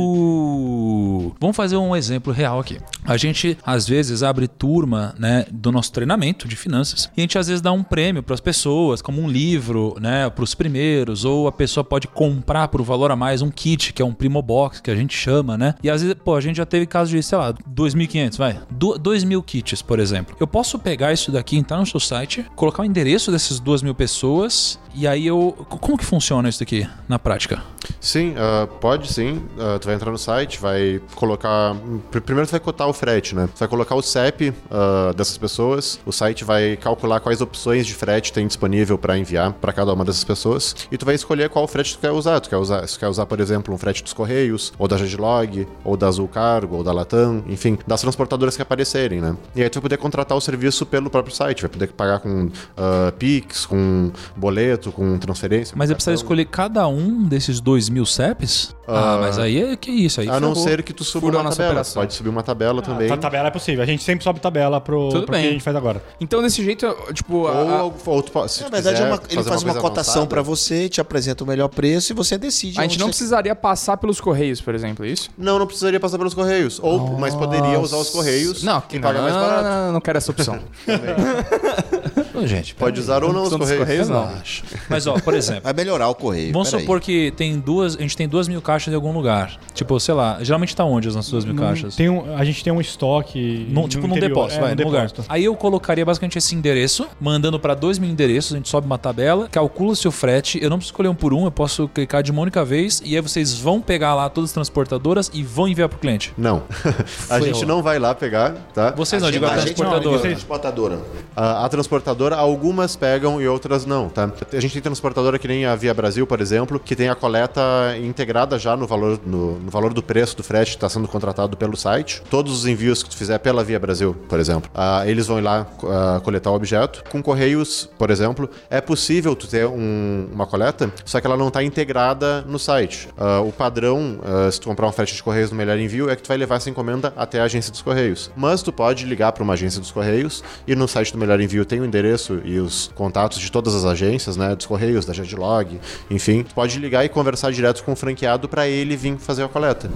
Uh, 1.28 1.36
Vamos 1.40 1.56
fazer 1.56 1.78
um 1.78 1.96
exemplo 1.96 2.32
real 2.34 2.60
aqui. 2.60 2.78
A 3.06 3.18
gente, 3.18 3.58
às 3.66 3.88
vezes, 3.88 4.24
abre 4.24 4.48
turma, 4.48 5.14
né, 5.18 5.46
do 5.52 5.72
nosso 5.72 5.92
treinamento 5.92 6.48
de 6.48 6.56
finanças. 6.56 7.10
E 7.16 7.22
a 7.22 7.24
gente, 7.24 7.38
às 7.38 7.48
vezes, 7.48 7.62
dá 7.62 7.72
um 7.72 7.84
prêmio 7.84 8.24
para 8.24 8.34
as 8.34 8.40
pessoas, 8.40 9.02
como 9.02 9.22
um 9.22 9.28
livro, 9.28 9.96
né, 10.00 10.30
para 10.30 10.44
os 10.44 10.56
primeiros. 10.56 11.26
Ou 11.26 11.48
a 11.48 11.52
pessoa 11.52 11.84
pode 11.84 12.08
comprar 12.08 12.68
por 12.68 12.82
valor 12.82 13.12
a 13.12 13.16
mais 13.16 13.42
um 13.42 13.50
kit, 13.50 13.94
que 13.94 14.02
é 14.02 14.06
um 14.06 14.14
Primo 14.14 14.42
Box, 14.42 14.82
que 14.82 14.92
a 14.92 14.96
gente 14.96 15.16
chama, 15.16 15.58
né? 15.58 15.76
E 15.84 15.90
às 15.90 16.02
vezes, 16.02 16.16
pô, 16.24 16.36
a 16.36 16.42
gente 16.42 16.58
já 16.58 16.66
teve 16.66 16.86
caso 16.86 17.12
de, 17.12 17.22
sei 17.22 17.38
lá, 17.38 17.54
2.500, 17.54 18.38
vai. 18.38 18.60
2.000 18.74 19.44
kits, 19.44 19.82
por 19.82 20.00
exemplo. 20.00 20.36
Eu 20.40 20.48
posso 20.48 20.80
pegar 20.80 21.14
isso 21.14 21.32
daqui, 21.32 21.58
entrar 21.58 21.78
no 21.78 21.86
seu 21.86 22.00
site, 22.00 22.46
colocar 22.56 22.84
o 22.84 22.86
endereço 22.86 23.32
dessas 23.32 23.60
2.000 23.60 23.94
pessoas. 23.94 24.80
E 24.96 25.08
aí 25.08 25.26
eu. 25.26 25.54
Como 25.70 25.98
que 25.98 26.06
funciona 26.06 26.48
isso 26.48 26.60
daqui 26.60 26.88
na 27.08 27.18
prática? 27.18 27.64
Sim, 28.00 28.36
ah, 28.38 28.68
pode 28.68 29.12
sim. 29.12 29.42
Ah, 29.58 29.78
tu 29.80 29.86
vai 29.86 29.96
entrar 29.96 30.12
no 30.12 30.18
site, 30.18 30.60
vai 30.60 31.02
colocar. 31.16 31.76
pr- 32.12 32.20
Primeiro 32.22 32.48
tu 32.48 32.52
vai 32.52 32.60
cotar 32.60 32.88
o 32.88 32.94
frete, 32.94 33.36
né? 33.36 33.48
Tu 33.54 33.60
vai 33.60 33.68
colocar 33.68 33.96
o 33.96 34.02
CEP 34.02 34.54
ah, 34.72 35.14
dessas 35.16 35.38
pessoas. 35.38 36.00
O 36.06 36.12
site 36.12 36.44
vai 36.44 36.78
calcular 36.78 37.20
quais 37.20 37.42
opções 37.42 37.86
de 37.86 37.94
frete 37.94 38.32
tem 38.34 38.48
disponível 38.48 38.98
para 38.98 39.18
enviar 39.18 39.54
para 39.54 39.74
cada 39.74 39.94
uma 39.94 40.04
dessas 40.06 40.24
pessoas. 40.24 40.76
E 40.92 40.98
tu 40.98 41.06
vai 41.06 41.16
escolher 41.16 41.50
qual 41.50 41.68
frete 41.68 41.94
tu 41.96 42.00
quer 42.00 42.12
usar. 42.12 42.40
Tu 42.40 42.50
quer 42.50 42.58
usar, 42.58 42.88
se 42.88 42.96
tu 42.96 43.00
quer 43.00 43.08
usar, 43.08 43.26
por 43.26 43.40
exemplo, 43.40 43.74
um 43.74 43.78
frete 43.78 44.04
dos 44.04 44.14
Correios, 44.14 44.74
ou 44.78 44.88
da 44.88 44.98
Jadlog, 44.98 45.68
ou 45.84 45.96
da 45.98 46.08
Azul 46.08 46.28
Cargo, 46.28 46.78
ou 46.78 46.84
da 46.84 46.92
Latam, 46.94 47.44
enfim, 47.48 47.78
das 47.88 48.02
transportadoras 48.02 48.56
que 48.56 48.62
aparecerem, 48.62 49.22
né? 49.22 49.36
E 49.56 49.62
aí 49.64 49.70
tu 49.70 49.76
vai 49.76 49.84
poder 49.84 49.98
contratar 49.98 50.38
o 50.38 50.42
serviço 50.42 50.86
pelo 50.86 51.10
próprio 51.10 51.36
site. 51.36 51.62
Vai 51.62 51.70
poder 51.70 51.88
pagar 51.88 52.20
com 52.20 52.50
ah, 52.78 53.12
Pix, 53.18 53.66
com 53.66 54.12
boleto, 54.36 54.92
com 54.92 55.18
transferência. 55.18 55.76
Mas 55.78 55.90
com 55.90 55.92
eu 55.92 55.96
preciso 55.96 56.16
escolher 56.16 56.46
cada 56.46 56.88
um 56.88 57.24
desses 57.24 57.60
dois 57.60 57.90
mil 57.90 58.06
CEPs? 58.06 58.76
Ah, 58.86 59.14
Ah, 59.14 59.18
mas 59.18 59.40
aí 59.40 59.62
é 59.64 59.76
que 59.78 59.90
isso 59.92 60.20
aí. 60.20 60.28
A 60.30 60.40
não 60.40 60.54
ser 60.54 60.84
que 60.84 60.92
tu 60.92 61.04
suba 61.06 61.28
Furou 61.28 61.38
uma 61.40 61.44
nossa 61.46 61.56
tabela. 61.58 61.72
operação. 61.74 62.02
Pode 62.02 62.14
subir 62.14 62.30
uma 62.30 62.44
tabela 62.44 62.82
também. 62.82 63.10
A 63.10 63.16
tabela 63.18 63.48
é 63.48 63.52
possível. 63.52 63.82
A 63.82 63.86
gente 63.86 64.04
sempre 64.04 64.24
sobe 64.24 64.40
tabela 64.42 64.82
pro, 64.82 65.08
Tudo 65.10 65.26
pro 65.26 65.32
bem. 65.34 65.42
que 65.44 65.48
a 65.48 65.52
gente 65.52 65.64
faz 65.64 65.76
agora. 65.76 66.04
Então, 66.20 66.42
desse 66.42 66.64
jeito, 66.64 66.86
tipo, 67.14 67.48
a- 67.48 67.52
a- 67.52 67.84
Ou, 67.84 67.96
ou 68.06 68.22
tu 68.24 68.32
pode, 68.32 68.52
se 68.52 68.62
Na 68.62 68.70
tu 68.70 68.74
verdade, 68.74 69.02
é 69.02 69.06
uma- 69.06 69.22
ele 69.30 69.44
faz 69.44 69.48
uma, 69.48 69.72
coisa 69.72 69.80
cotação 69.80 70.14
avançada- 70.24 70.28
pra 70.28 70.42
você, 70.42 70.90
te 70.90 71.00
apresenta 71.00 71.44
o 71.44 71.48
melhor 71.48 71.70
preço 71.70 72.12
e 72.12 72.16
você 72.16 72.38
decide. 72.38 72.78
a 72.78 72.84
gente 72.84 73.00
não 73.00 73.08
você- 73.08 73.12
precisaria 73.12 73.56
passar 73.56 73.96
pelos 73.98 74.20
correios, 74.20 74.60
por 74.60 74.76
exemplo, 74.76 75.06
é 75.06 75.10
isso? 75.10 75.30
Não, 75.38 75.58
não 75.58 75.66
precisaria 75.66 76.00
passar 76.00 76.18
pelos 76.18 76.34
correios. 76.34 76.80
Ou, 76.84 77.18
mas 77.18 77.34
poderia 77.36 77.80
usar 77.80 77.98
os 77.98 78.10
correios 78.10 78.64
Não, 78.64 78.80
e 78.80 78.82
que 78.82 79.00
não, 79.00 79.14
mais 79.14 79.34
não, 79.34 79.40
barato. 79.42 79.64
não, 79.64 79.86
não, 79.86 79.92
não 79.94 80.02
quero 80.02 80.18
essa 80.18 80.30
opção. 80.32 80.60
Ô, 82.34 82.46
gente, 82.48 82.74
Pode 82.76 83.00
usar 83.00 83.24
ou 83.24 83.32
não 83.32 83.44
os 83.44 83.50
correios. 83.56 83.78
correios, 83.80 84.10
não. 84.10 84.26
Relaxa. 84.28 84.64
Mas 84.90 85.08
ó, 85.08 85.14
por 85.20 85.34
exemplo. 85.34 85.64
Vai 85.64 85.74
melhorar 85.74 86.10
o 86.10 86.16
correio. 86.16 86.52
Vamos 86.54 86.70
supor 86.70 87.00
que 87.00 87.32
tem 87.32 87.60
duas, 87.60 87.96
a 87.98 88.02
gente 88.02 88.18
tem 88.18 88.28
duas 88.28 88.48
mil 88.48 88.62
caixas 88.62 88.92
em 88.92 88.96
algum 88.96 89.12
lugar. 89.14 89.58
Tipo, 89.74 90.00
sei 90.00 90.14
lá, 90.14 90.40
geralmente 90.42 90.76
tá 90.76 90.84
onde 90.84 91.08
as 91.08 91.16
nossas 91.16 91.32
duas 91.32 91.46
mil 91.46 91.56
caixas? 91.56 91.96
Tem 91.96 92.10
um, 92.10 92.36
a 92.36 92.44
gente 92.44 92.64
tem 92.64 92.72
um 92.74 92.82
estoque. 92.82 93.68
Num, 93.70 93.84
no 93.84 93.88
tipo 93.88 94.08
num 94.08 94.16
depósito, 94.20 94.60
É, 94.60 94.62
vai, 94.62 94.76
num 94.76 94.84
lugar. 94.86 95.12
Aí 95.30 95.44
eu 95.46 95.56
colocaria 95.56 96.06
basicamente 96.06 96.38
esse 96.38 96.56
endereço, 96.56 97.08
mandando 97.20 97.60
pra 97.60 97.74
dois 97.74 98.00
mil 98.00 98.10
endereços, 98.10 98.54
a 98.54 98.58
gente 98.58 98.70
sobe 98.70 98.86
uma 98.88 98.98
tabela, 98.98 99.48
calcula 99.50 99.96
seu 99.96 100.12
frete, 100.12 100.60
eu 100.62 100.70
não 100.70 100.78
preciso 100.78 100.94
escolher 100.94 101.10
um 101.10 101.16
por 101.16 101.34
um, 101.34 101.46
eu 101.46 101.52
posso 101.52 101.88
clicar 101.88 102.24
de 102.24 102.32
uma 102.32 102.42
única 102.42 102.64
vez, 102.66 103.02
e 103.06 103.16
aí 103.16 103.22
vocês 103.22 103.54
vão 103.58 103.82
pegar 103.82 104.16
lá 104.16 104.30
todas 104.30 104.50
as 104.50 104.54
transportadoras 104.54 105.30
e 105.34 105.44
vão 105.44 105.68
enviar 105.68 105.90
pro 105.90 106.00
cliente. 106.00 106.34
Não. 106.38 106.64
a 107.30 107.40
gente 107.40 107.66
não 107.66 107.82
vai 107.84 108.00
lá 108.00 108.14
pegar, 108.16 108.54
tá? 108.74 108.92
Vocês 108.92 109.22
não, 109.22 109.30
A 109.30 109.32
digo 109.32 109.46
a 109.46 109.50
gente- 109.58 109.76
transportadora. 109.76 110.10
não, 110.12 110.16
a 110.18 110.22
transportadora. 110.22 111.00
A, 111.36 111.66
a 111.66 111.70
transportadora, 111.70 112.23
algumas 112.32 112.96
pegam 112.96 113.42
e 113.42 113.48
outras 113.48 113.86
não, 113.86 114.08
tá? 114.08 114.32
A 114.54 114.60
gente 114.60 114.72
tem 114.74 114.82
transportadora 114.82 115.38
que 115.40 115.48
nem 115.48 115.66
a 115.66 115.76
Via 115.76 115.94
Brasil, 115.94 116.26
por 116.26 116.40
exemplo, 116.40 116.80
que 116.80 116.96
tem 116.96 117.10
a 117.10 117.16
coleta 117.16 117.62
integrada 118.02 118.58
já 118.58 118.78
no 118.78 118.86
valor, 118.88 119.20
no, 119.26 119.60
no 119.60 119.70
valor 119.72 119.94
do 119.94 120.02
preço 120.04 120.38
do 120.38 120.44
frete 120.44 120.72
que 120.72 120.78
está 120.78 120.88
sendo 120.88 121.08
contratado 121.08 121.58
pelo 121.58 121.76
site. 121.76 122.22
Todos 122.30 122.54
os 122.54 122.66
envios 122.66 123.02
que 123.04 123.10
tu 123.10 123.18
fizer 123.18 123.40
pela 123.40 123.64
Via 123.64 123.80
Brasil, 123.80 124.16
por 124.30 124.40
exemplo, 124.40 124.70
ah, 124.74 125.04
eles 125.08 125.28
vão 125.28 125.40
ir 125.40 125.42
lá 125.42 125.68
ah, 125.84 126.22
coletar 126.24 126.52
o 126.52 126.54
objeto. 126.56 127.04
Com 127.10 127.22
Correios, 127.22 127.90
por 127.98 128.10
exemplo, 128.12 128.50
é 128.70 128.80
possível 128.80 129.36
tu 129.36 129.48
ter 129.48 129.66
um- 129.66 130.28
uma 130.32 130.46
coleta, 130.46 130.92
só 131.04 131.20
que 131.20 131.28
ela 131.28 131.36
não 131.38 131.48
está 131.48 131.64
integrada 131.64 132.42
no 132.48 132.60
site. 132.60 133.10
Ah, 133.18 133.42
o 133.42 133.52
padrão, 133.52 134.20
se 134.52 134.60
tu 134.60 134.68
comprar 134.68 134.88
um 134.88 134.92
frete 134.92 135.16
de 135.16 135.24
Correios 135.24 135.50
no 135.52 135.58
Melhor 135.58 135.78
Envio, 135.80 136.10
é 136.10 136.16
que 136.16 136.22
tu 136.22 136.28
vai 136.28 136.38
levar 136.38 136.56
essa 136.58 136.70
encomenda 136.70 137.12
até 137.18 137.40
a 137.40 137.44
agência 137.46 137.72
dos 137.72 137.82
Correios. 137.82 138.30
Mas 138.36 138.62
tu 138.62 138.72
pode 138.72 139.06
ligar 139.06 139.32
para 139.32 139.44
uma 139.44 139.54
agência 139.54 139.80
dos 139.80 139.92
Correios 139.92 140.44
e 140.68 140.76
no 140.76 140.88
site 140.88 141.12
do 141.12 141.18
Melhor 141.18 141.40
Envio 141.42 141.66
tem 141.66 141.80
o 141.80 141.86
endereço 141.86 142.13
e 142.46 142.60
os 142.60 142.92
contatos 142.96 143.40
de 143.40 143.52
todas 143.52 143.74
as 143.76 143.86
agências, 143.86 144.38
né, 144.38 144.56
dos 144.56 144.66
Correios, 144.66 145.06
da 145.06 145.14
Jetlog, 145.14 145.80
enfim. 146.10 146.44
Tu 146.44 146.54
pode 146.54 146.80
ligar 146.80 147.04
e 147.06 147.10
conversar 147.10 147.52
direto 147.52 147.84
com 147.84 147.94
o 147.94 147.96
franqueado 147.96 148.48
para 148.48 148.68
ele 148.68 148.96
vir 148.96 149.18
fazer 149.18 149.44
a 149.44 149.48
coleta. 149.48 149.90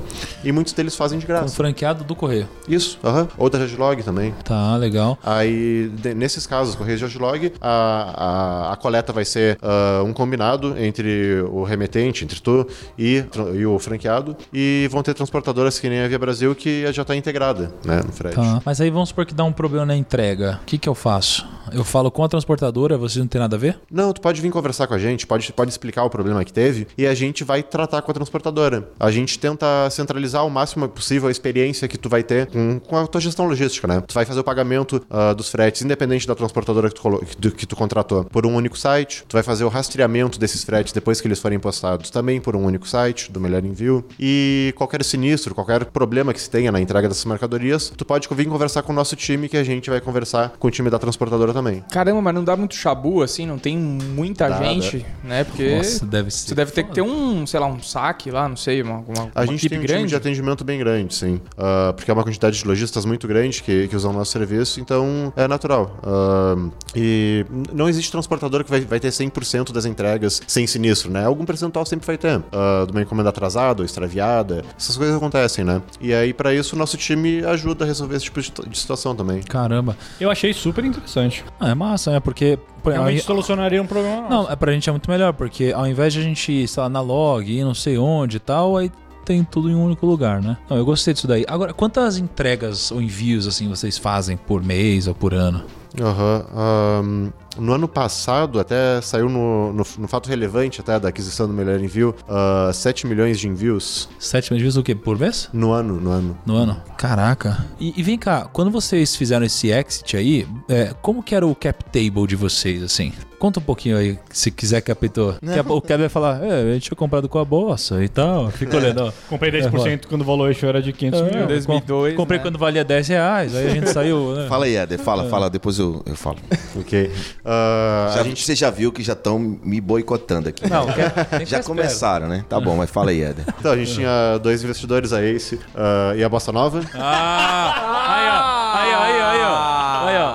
E 0.44 0.52
muitos 0.52 0.74
deles 0.74 0.96
fazem 0.96 1.20
de 1.20 1.26
Um 1.26 1.28
graça. 1.28 1.56
franqueado 1.56 2.04
do 2.04 2.16
correio. 2.16 2.48
Isso, 2.68 3.00
aham. 3.04 3.28
Ou 3.38 3.50
da 3.50 3.66
Jetlog 3.66 4.02
também. 4.04 4.34
Tá, 4.44 4.76
legal. 4.78 5.18
Aí, 5.24 5.90
de- 5.94 6.14
nesses 6.14 6.46
casos, 6.48 6.76
Correios 6.76 7.00
de 7.00 7.08
Jetlog, 7.08 7.54
a, 7.62 8.70
a, 8.70 8.74
a 8.74 8.76
coleta 8.76 9.12
vai 9.14 9.26
ser 9.26 9.58
ah, 9.62 10.02
um 10.06 10.14
combinado 10.14 10.76
entre 10.78 11.42
o 11.52 11.64
remetente, 11.64 12.24
entre 12.24 12.40
tu 12.40 12.68
e, 12.98 13.24
e 13.56 13.66
o 13.66 13.78
franqueado, 13.80 14.36
e 14.54 14.88
vão 14.92 15.02
ter 15.04 15.14
transportadoras 15.14 15.80
que 15.80 15.90
nem 15.90 16.02
a 16.02 16.08
Via 16.08 16.20
Brasil 16.20 16.54
que 16.56 16.92
já 16.92 17.02
está 17.02 17.16
integrada, 17.16 17.72
né, 17.84 18.02
no 18.06 18.12
frete. 18.12 18.36
Tá. 18.36 18.62
Mas 18.66 18.80
aí 18.82 18.90
vamos 18.90 19.10
supor 19.10 19.26
que 19.26 19.34
dá 19.34 19.44
um 19.44 19.52
problema 19.52 19.86
na 19.86 19.96
entrega. 19.96 20.60
O 20.62 20.66
que 20.66 20.78
que 20.78 20.88
eu 20.90 20.96
faço? 20.96 21.46
Eu 21.74 21.84
falo 21.84 22.07
falo 22.08 22.12
com 22.12 22.24
a 22.24 22.28
transportadora, 22.28 22.98
vocês 22.98 23.18
não 23.18 23.28
tem 23.28 23.40
nada 23.40 23.56
a 23.56 23.60
ver? 23.60 23.80
Não, 23.92 24.14
tu 24.14 24.22
pode 24.22 24.42
vir 24.42 24.52
conversar 24.52 24.88
com 24.88 24.94
a 24.94 24.98
gente, 24.98 25.28
pode, 25.28 25.52
pode 25.54 25.72
explicar 25.72 26.04
o 26.04 26.10
problema 26.10 26.44
que 26.44 26.54
teve 26.54 26.88
e 26.98 27.06
a 27.06 27.14
gente 27.14 27.44
vai 27.44 27.62
tratar 27.62 28.02
com 28.02 28.12
a 28.12 28.14
transportadora. 28.14 28.90
A 29.00 29.12
gente 29.12 29.38
tenta 29.38 29.90
centralizar 29.90 30.46
o 30.46 30.50
máximo 30.50 30.88
possível 30.88 31.28
a 31.28 31.32
experiência 31.32 31.88
que 31.88 31.98
tu 31.98 32.10
vai 32.10 32.24
ter 32.24 32.48
com, 32.48 32.80
com 32.80 32.98
a 32.98 33.08
tua 33.08 33.22
gestão 33.22 33.46
logística, 33.48 33.88
né? 33.88 34.02
Tu 34.02 34.14
vai 34.14 34.26
fazer 34.26 34.40
o 34.40 34.44
pagamento 34.44 35.02
ah, 35.10 35.34
dos 35.34 35.50
fretes, 35.50 35.82
independente 35.82 36.28
da 36.28 36.36
transportadora 36.36 36.90
que 36.90 36.96
tu, 36.96 37.26
que, 37.26 37.52
que 37.52 37.66
tu 37.66 37.76
contratou, 37.76 38.24
por 38.26 38.46
um 38.46 38.56
único 38.56 38.78
site. 38.78 39.24
Tu 39.28 39.34
vai 39.34 39.44
fazer 39.44 39.64
o 39.64 39.70
rastreamento 39.70 40.40
desses 40.40 40.64
fretes 40.64 40.94
depois 40.94 41.20
que 41.20 41.28
eles 41.28 41.40
forem 41.40 41.60
postados 41.60 42.10
também 42.10 42.40
por 42.40 42.56
um 42.56 42.64
único 42.64 42.88
site, 42.88 43.32
do 43.32 43.40
Melhor 43.40 43.64
Envio. 43.64 44.06
E 44.20 44.74
qualquer 44.78 45.04
sinistro, 45.04 45.54
qualquer 45.54 45.86
problema 45.86 46.34
que 46.34 46.42
se 46.42 46.50
tenha 46.50 46.72
na 46.72 46.80
entrega 46.80 47.08
dessas 47.08 47.26
mercadorias, 47.26 47.92
tu 47.96 48.06
pode 48.06 48.28
vir 48.32 48.48
conversar 48.48 48.84
com 48.84 48.92
o 48.92 48.96
nosso 48.96 49.16
time 49.16 49.50
que 49.50 49.58
a 49.58 49.64
gente 49.64 49.90
vai 49.90 50.00
conversar 50.00 50.54
com 50.60 50.68
o 50.68 50.72
time 50.72 50.90
da 50.90 51.00
transportadora 51.00 51.54
também. 51.54 51.84
Caramba, 51.98 52.22
mas 52.22 52.36
não 52.36 52.44
dá 52.44 52.56
muito 52.56 52.76
chabu 52.76 53.24
assim, 53.24 53.48
não 53.48 53.58
tem 53.58 53.76
muita 53.76 54.48
Dá, 54.50 54.58
gente, 54.64 55.04
né? 55.24 55.44
Porque 55.44 55.78
Nossa, 55.78 56.06
deve 56.06 56.30
ser. 56.30 56.50
você 56.50 56.56
deve 56.56 56.72
ter 56.72 56.84
que 56.84 56.94
ter 56.94 57.02
um, 57.02 57.46
sei 57.48 57.60
lá, 57.60 57.66
um 57.66 57.82
saque 57.82 58.30
lá, 58.30 58.48
não 58.48 58.56
sei, 58.56 58.84
uma, 58.84 58.98
uma, 59.00 59.32
A 59.34 59.42
uma 59.42 59.48
gente 59.48 59.66
equipe 59.66 59.70
tem 59.70 59.80
um 59.80 59.82
time 59.82 59.94
grande. 59.98 60.10
de 60.10 60.16
atendimento 60.16 60.64
bem 60.64 60.78
grande, 60.78 61.16
sim. 61.16 61.42
Ah, 61.58 61.94
porque 61.96 62.12
é 62.12 62.14
uma 62.14 62.24
quantidade 62.24 62.58
de 62.60 62.68
lojistas 62.68 63.04
muito 63.04 63.28
grande 63.28 63.64
que, 63.64 63.88
que 63.88 63.96
usam 63.96 64.12
o 64.12 64.14
nosso 64.14 64.32
serviço, 64.32 64.80
então 64.80 65.34
é 65.36 65.48
natural. 65.48 65.98
Ah, 66.04 66.56
e 66.96 67.46
não 67.74 67.90
existe 67.90 68.12
transportador 68.12 68.64
que 68.64 68.70
vai, 68.70 68.82
vai 68.82 69.00
ter 69.00 69.10
100% 69.10 69.72
das 69.72 69.86
entregas 69.86 70.40
sem 70.48 70.68
sinistro, 70.68 71.12
né? 71.12 71.26
Algum 71.26 71.46
percentual 71.46 71.84
sempre 71.86 72.06
vai 72.06 72.18
ter. 72.18 72.42
Ah, 72.52 72.86
de 72.86 72.92
uma 72.92 73.02
encomenda 73.02 73.30
atrasada 73.30 73.82
ou 73.82 73.86
extraviada. 73.86 74.64
Essas 74.78 74.96
coisas 74.98 75.16
acontecem, 75.16 75.66
né? 75.66 75.82
E 76.00 76.14
aí, 76.14 76.32
pra 76.34 76.54
isso, 76.54 76.76
o 76.76 76.80
nosso 76.80 76.96
time 76.96 77.44
ajuda 77.44 77.86
a 77.86 77.88
resolver 77.88 78.16
esse 78.16 78.26
tipo 78.26 78.40
de 78.40 78.46
situ- 78.46 78.70
de 78.70 78.78
situação 78.78 79.16
também. 79.16 79.42
Caramba. 79.42 79.98
Eu 80.22 80.30
achei 80.30 80.54
super 80.54 80.86
interessante. 80.86 81.44
Ah, 81.60 81.70
é 81.70 81.76
massa, 81.88 82.12
né? 82.12 82.20
Porque. 82.20 82.58
por- 82.84 82.92
Realmente 82.94 83.20
ao- 83.20 83.26
solucionaria 83.26 83.82
um 83.82 83.86
problema 83.88 84.22
nosso. 84.22 84.30
Não, 84.30 84.52
é 84.52 84.56
pra 84.56 84.72
gente 84.72 84.88
é 84.90 84.92
muito 84.92 85.10
melhor, 85.10 85.34
porque 85.34 85.72
ao 85.76 85.88
invés 85.88 86.14
de 86.14 86.20
a 86.20 86.24
gente, 86.24 86.68
sei 86.68 86.84
lá, 86.84 86.90
na 86.90 87.02
log, 87.02 87.52
ir 87.52 87.64
não 87.64 87.74
sei 87.74 87.98
onde 87.98 88.38
e 88.38 88.40
tal, 88.40 88.78
aí 88.78 88.92
tem 89.26 89.44
tudo 89.44 89.70
em 89.70 89.76
um 89.76 89.84
único 89.84 90.06
lugar, 90.06 90.42
né? 90.42 90.58
Não, 90.70 90.78
eu 90.78 90.86
gostei 90.86 91.14
disso 91.14 91.28
daí. 91.28 91.44
Agora, 91.48 91.74
quantas 91.74 92.18
entregas 92.18 92.92
ou 92.92 93.02
envios, 93.02 93.46
assim, 93.48 93.68
vocês 93.68 93.98
fazem 93.98 94.38
por 94.38 94.64
mês 94.64 95.08
ou 95.08 95.14
por 95.14 95.34
ano? 95.34 95.64
Aham. 96.00 96.46
Ahn, 96.56 97.30
no 97.58 97.74
ano 97.74 97.88
passado, 97.88 98.60
até 98.60 99.02
saiu 99.02 99.30
no, 99.30 99.74
no, 99.74 99.84
no 99.98 100.08
fato 100.08 100.28
relevante 100.30 100.82
até 100.82 101.00
da 101.00 101.10
aquisição 101.10 101.48
do 101.48 101.54
Melhor 101.54 101.80
Envio, 101.80 102.14
ah, 102.28 102.70
7 102.74 103.08
milhões 103.08 103.40
de 103.40 103.48
envios 103.48 104.10
Sete 104.20 104.54
envios 104.54 104.78
o 104.78 104.84
quê? 104.84 104.94
Por 104.96 105.18
mês? 105.18 105.50
no 105.54 105.72
ano, 105.72 106.00
no 106.00 106.10
ano. 106.12 106.38
No 106.46 106.56
ano? 106.56 106.82
Caraca. 106.98 107.66
E, 107.80 107.94
e 107.96 108.04
vem 108.04 108.18
cá, 108.18 108.48
quando 108.52 108.70
vocês 108.72 109.16
fizeram 109.16 109.46
esse 109.46 109.70
exit 109.70 110.16
aí, 110.18 110.48
é, 110.70 110.94
como 111.02 111.24
que 111.24 111.34
era 111.36 111.46
o 111.46 111.56
cap 111.56 111.84
table 111.86 112.28
de 112.28 112.36
vocês, 112.36 112.84
assim? 112.84 113.12
Conta 113.40 113.60
um 113.60 113.64
pouquinho 113.64 113.96
aí, 113.98 114.18
se 114.32 114.50
quiser, 114.50 114.78
a- 114.80 115.74
O 115.74 115.80
Cap 115.80 116.00
vai 116.00 116.10
falar, 116.10 116.44
é, 116.44 116.72
a 116.72 116.74
gente 116.74 116.86
tinha 116.88 116.98
comprado 116.98 117.30
com 117.30 117.38
a 117.38 117.46
bolsa 117.46 118.04
e 118.04 118.10
tal. 118.10 118.50
Fica 118.50 118.76
olhando, 118.78 119.04
ó. 119.06 119.12
Comprei 119.30 119.52
10% 119.52 120.08
quando 120.08 120.22
o 120.22 120.24
valor 120.26 120.48
eixo 120.48 120.66
era 120.66 120.82
de 120.82 120.92
500 120.92 121.20
É, 121.20 121.24
milhões. 121.24 121.48
2002, 121.48 122.16
Comprei 122.16 122.40
né? 122.40 122.44
quando 122.44 122.58
valia 122.58 122.84
10 122.84 123.08
reais, 123.10 123.56
aí 123.56 123.68
a 123.68 123.70
gente 123.70 123.90
saiu, 123.92 124.34
né? 124.34 124.48
Fala 124.48 124.66
aí, 124.66 124.76
Éder, 124.76 124.98
fala, 124.98 125.30
fala, 125.30 125.52
depois 125.52 125.78
eu, 125.78 126.02
eu 126.08 126.16
falo. 126.16 126.38
Ok. 126.80 127.12
Ah, 127.50 128.12
Já, 128.14 128.22
a 128.22 128.24
gente 128.26 128.44
Você 128.44 128.56
já 128.56 128.70
viu 128.70 128.92
que 128.92 129.02
já 129.02 129.14
estão 129.14 129.40
me 129.40 129.80
boicotando 129.80 130.50
aqui. 130.50 130.70
Não, 130.70 130.86
quer, 130.88 131.12
tem 131.26 131.40
que 131.40 131.46
já 131.46 131.64
começaram, 131.64 132.28
né? 132.28 132.44
Tá 132.50 132.60
bom, 132.60 132.76
mas 132.76 132.90
fala 132.90 133.12
aí, 133.12 133.22
Éder. 133.22 133.46
Então, 133.58 133.72
a 133.72 133.78
gente 133.78 133.94
tinha 133.94 134.38
dois 134.38 134.64
investidores, 134.64 135.14
a 135.14 135.24
Ace 135.24 135.58
ah, 135.74 136.14
e 136.16 136.24
a 136.24 136.28
Bossa 136.28 136.52
Nova. 136.52 136.82
Ah! 136.94 137.74
Aí, 138.10 138.28
ó. 138.30 138.58
Aí, 138.78 138.94
ó, 138.94 139.04
aí, 139.04 139.22
ó, 139.22 139.26
aí, 139.26 139.40
ó. 139.42 139.48
Aí, 139.48 139.74
ó. 139.74 139.77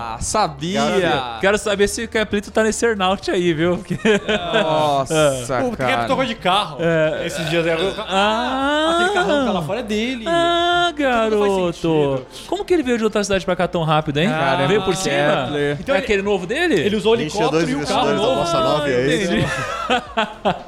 Ah, 0.04 0.16
sabia! 0.20 0.82
Quero 1.40 1.56
saber 1.56 1.86
se 1.88 2.02
o 2.04 2.08
Caplito 2.08 2.50
tá 2.50 2.62
nesse 2.64 2.84
earnout 2.84 3.30
aí, 3.30 3.52
viu? 3.54 3.76
Porque- 3.78 3.96
Nossa, 4.62 5.60
O 5.64 5.70
Cap 5.76 5.76
cara. 5.92 6.04
tocou 6.08 6.24
de 6.24 6.34
carro. 6.34 6.78
Esses 7.24 7.48
dias. 7.48 7.64
É, 7.66 7.76
Ah! 8.08 8.96
Aquele 8.96 9.14
carrão 9.14 9.40
que 9.40 9.46
tá 9.46 9.52
lá 9.52 9.62
fora 9.62 9.80
é 9.80 9.82
dele. 9.82 10.24
Ah, 10.26 10.92
garoto! 10.96 12.26
Como 12.48 12.64
que 12.64 12.74
ele 12.74 12.82
veio 12.82 12.98
de 12.98 13.04
outra 13.04 13.22
cidade 13.22 13.44
pra 13.44 13.54
cá 13.54 13.68
tão 13.68 13.82
rápido, 13.84 14.18
hein? 14.18 14.28
Caramba, 14.28 14.66
veio 14.66 14.82
por 14.82 14.96
cima? 14.96 15.44
Kepler. 15.46 15.76
Então 15.80 15.94
é 15.94 15.98
aquele 15.98 16.22
novo 16.22 16.46
dele? 16.46 16.74
Ele 16.74 16.96
usou 16.96 17.12
o 17.12 17.16
helicóptero 17.16 17.50
dois 17.50 17.68
e 17.68 17.74
o 17.74 17.86
carro 17.86 18.10
investidores 18.10 18.20
da 18.20 18.26
novo. 18.26 18.40
Bossa 18.40 18.60
Nova 18.60 18.88
e 18.88 18.94
a 18.94 18.98
Ace. 19.00 19.24
entendi. 19.24 19.46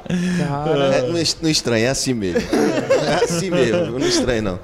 É, 0.09 1.01
não, 1.01 1.13
não 1.41 1.49
estranha, 1.49 1.87
é 1.87 1.89
assim 1.89 2.13
mesmo. 2.13 2.39
É 2.39 3.23
assim 3.23 3.49
mesmo, 3.49 3.99
não 3.99 4.07
estranha 4.07 4.41
não. 4.41 4.59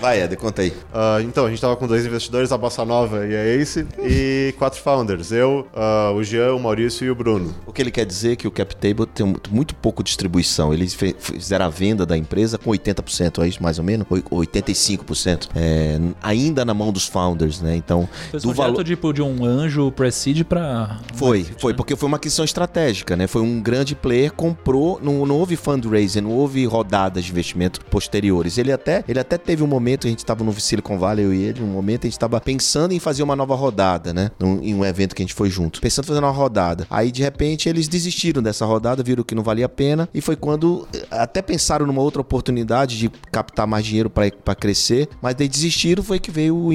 Vai, 0.00 0.20
Éder, 0.20 0.38
conta 0.38 0.62
aí. 0.62 0.72
Ah, 0.92 1.18
então, 1.20 1.46
a 1.46 1.50
gente 1.50 1.60
tava 1.60 1.76
com 1.76 1.86
dois 1.86 2.04
investidores, 2.06 2.52
a 2.52 2.58
Bossa 2.58 2.84
Nova 2.84 3.26
e 3.26 3.34
a 3.34 3.44
Ace, 3.60 3.86
e 4.04 4.54
quatro 4.58 4.80
founders. 4.80 5.32
Eu, 5.32 5.66
ah, 5.74 6.12
o 6.14 6.22
Jean, 6.22 6.54
o 6.54 6.60
Maurício 6.60 7.04
e 7.06 7.10
o 7.10 7.14
Bruno. 7.14 7.54
O 7.66 7.72
que 7.72 7.82
ele 7.82 7.90
quer 7.90 8.04
dizer 8.04 8.32
é 8.32 8.36
que 8.36 8.46
o 8.46 8.50
cap 8.50 8.74
table 8.76 9.06
tem 9.06 9.34
muito, 9.50 9.74
pouco 9.74 10.02
distribuição. 10.02 10.72
Eles 10.72 10.94
fizeram 11.18 11.66
a 11.66 11.68
venda 11.68 12.04
da 12.06 12.16
empresa 12.16 12.58
com 12.58 12.70
80%, 12.70 13.42
é 13.42 13.48
isso 13.48 13.62
mais 13.62 13.78
ou 13.78 13.84
menos? 13.84 14.06
Oi- 14.10 14.22
85%. 14.46 15.48
É, 15.54 15.98
ainda 16.22 16.64
na 16.64 16.74
mão 16.74 16.92
dos 16.92 17.06
founders, 17.06 17.60
né? 17.60 17.76
Então, 17.76 18.08
Vocês 18.30 18.42
do 18.42 18.52
valor... 18.52 18.84
tipo 18.84 19.12
de 19.12 19.22
um 19.22 19.44
anjo 19.44 19.90
pre-seed 19.92 20.44
pra. 20.44 20.98
Foi, 21.14 21.46
foi, 21.58 21.74
porque 21.74 21.96
foi 21.96 22.06
uma 22.06 22.16
aquisição 22.16 22.44
estratégica, 22.44 23.16
né? 23.16 23.26
Foi 23.26 23.42
um 23.42 23.60
grande 23.60 23.94
player, 23.94 24.32
comprou, 24.32 25.00
não, 25.02 25.24
não 25.26 25.36
houve 25.36 25.56
fundraising, 25.56 26.20
não 26.20 26.32
houve 26.32 26.64
rodadas 26.66 27.24
de 27.24 27.30
investimento 27.30 27.80
posteriores. 27.86 28.58
Ele 28.58 28.72
até, 28.72 29.04
ele 29.08 29.18
até 29.18 29.38
teve 29.38 29.62
um 29.62 29.66
momento, 29.66 30.06
a 30.06 30.10
gente 30.10 30.18
estava 30.18 30.44
no 30.44 30.52
Silicon 30.60 30.98
Valley, 30.98 31.24
eu 31.24 31.34
e 31.34 31.42
ele, 31.42 31.62
um 31.62 31.66
momento 31.66 32.04
a 32.04 32.06
gente 32.06 32.12
estava 32.12 32.40
pensando 32.40 32.92
em 32.92 32.98
fazer 32.98 33.22
uma 33.22 33.36
nova 33.36 33.54
rodada, 33.54 33.93
né? 34.12 34.30
Num- 34.40 34.62
em 34.62 34.74
um 34.74 34.84
evento 34.84 35.14
que 35.14 35.22
a 35.22 35.24
gente 35.24 35.34
foi 35.34 35.50
junto. 35.50 35.80
Pensando 35.80 36.04
em 36.04 36.08
fazer 36.08 36.20
uma 36.20 36.30
rodada. 36.30 36.86
Aí, 36.90 37.10
de 37.12 37.22
repente, 37.22 37.68
eles 37.68 37.86
desistiram 37.88 38.42
dessa 38.42 38.64
rodada, 38.64 39.02
viram 39.02 39.22
que 39.22 39.34
não 39.34 39.42
valia 39.42 39.66
a 39.66 39.68
pena, 39.68 40.08
e 40.12 40.20
foi 40.20 40.36
quando 40.36 40.86
eh, 40.94 41.06
até 41.10 41.40
pensaram 41.42 41.86
numa 41.86 42.00
outra 42.02 42.20
oportunidade 42.20 42.98
de 42.98 43.10
captar 43.30 43.66
mais 43.66 43.84
dinheiro 43.84 44.10
para 44.10 44.54
crescer, 44.54 45.08
mas 45.22 45.34
daí 45.34 45.48
desistiram, 45.48 46.02
foi 46.02 46.18
que 46.18 46.30
veio 46.30 46.56
o, 46.56 46.70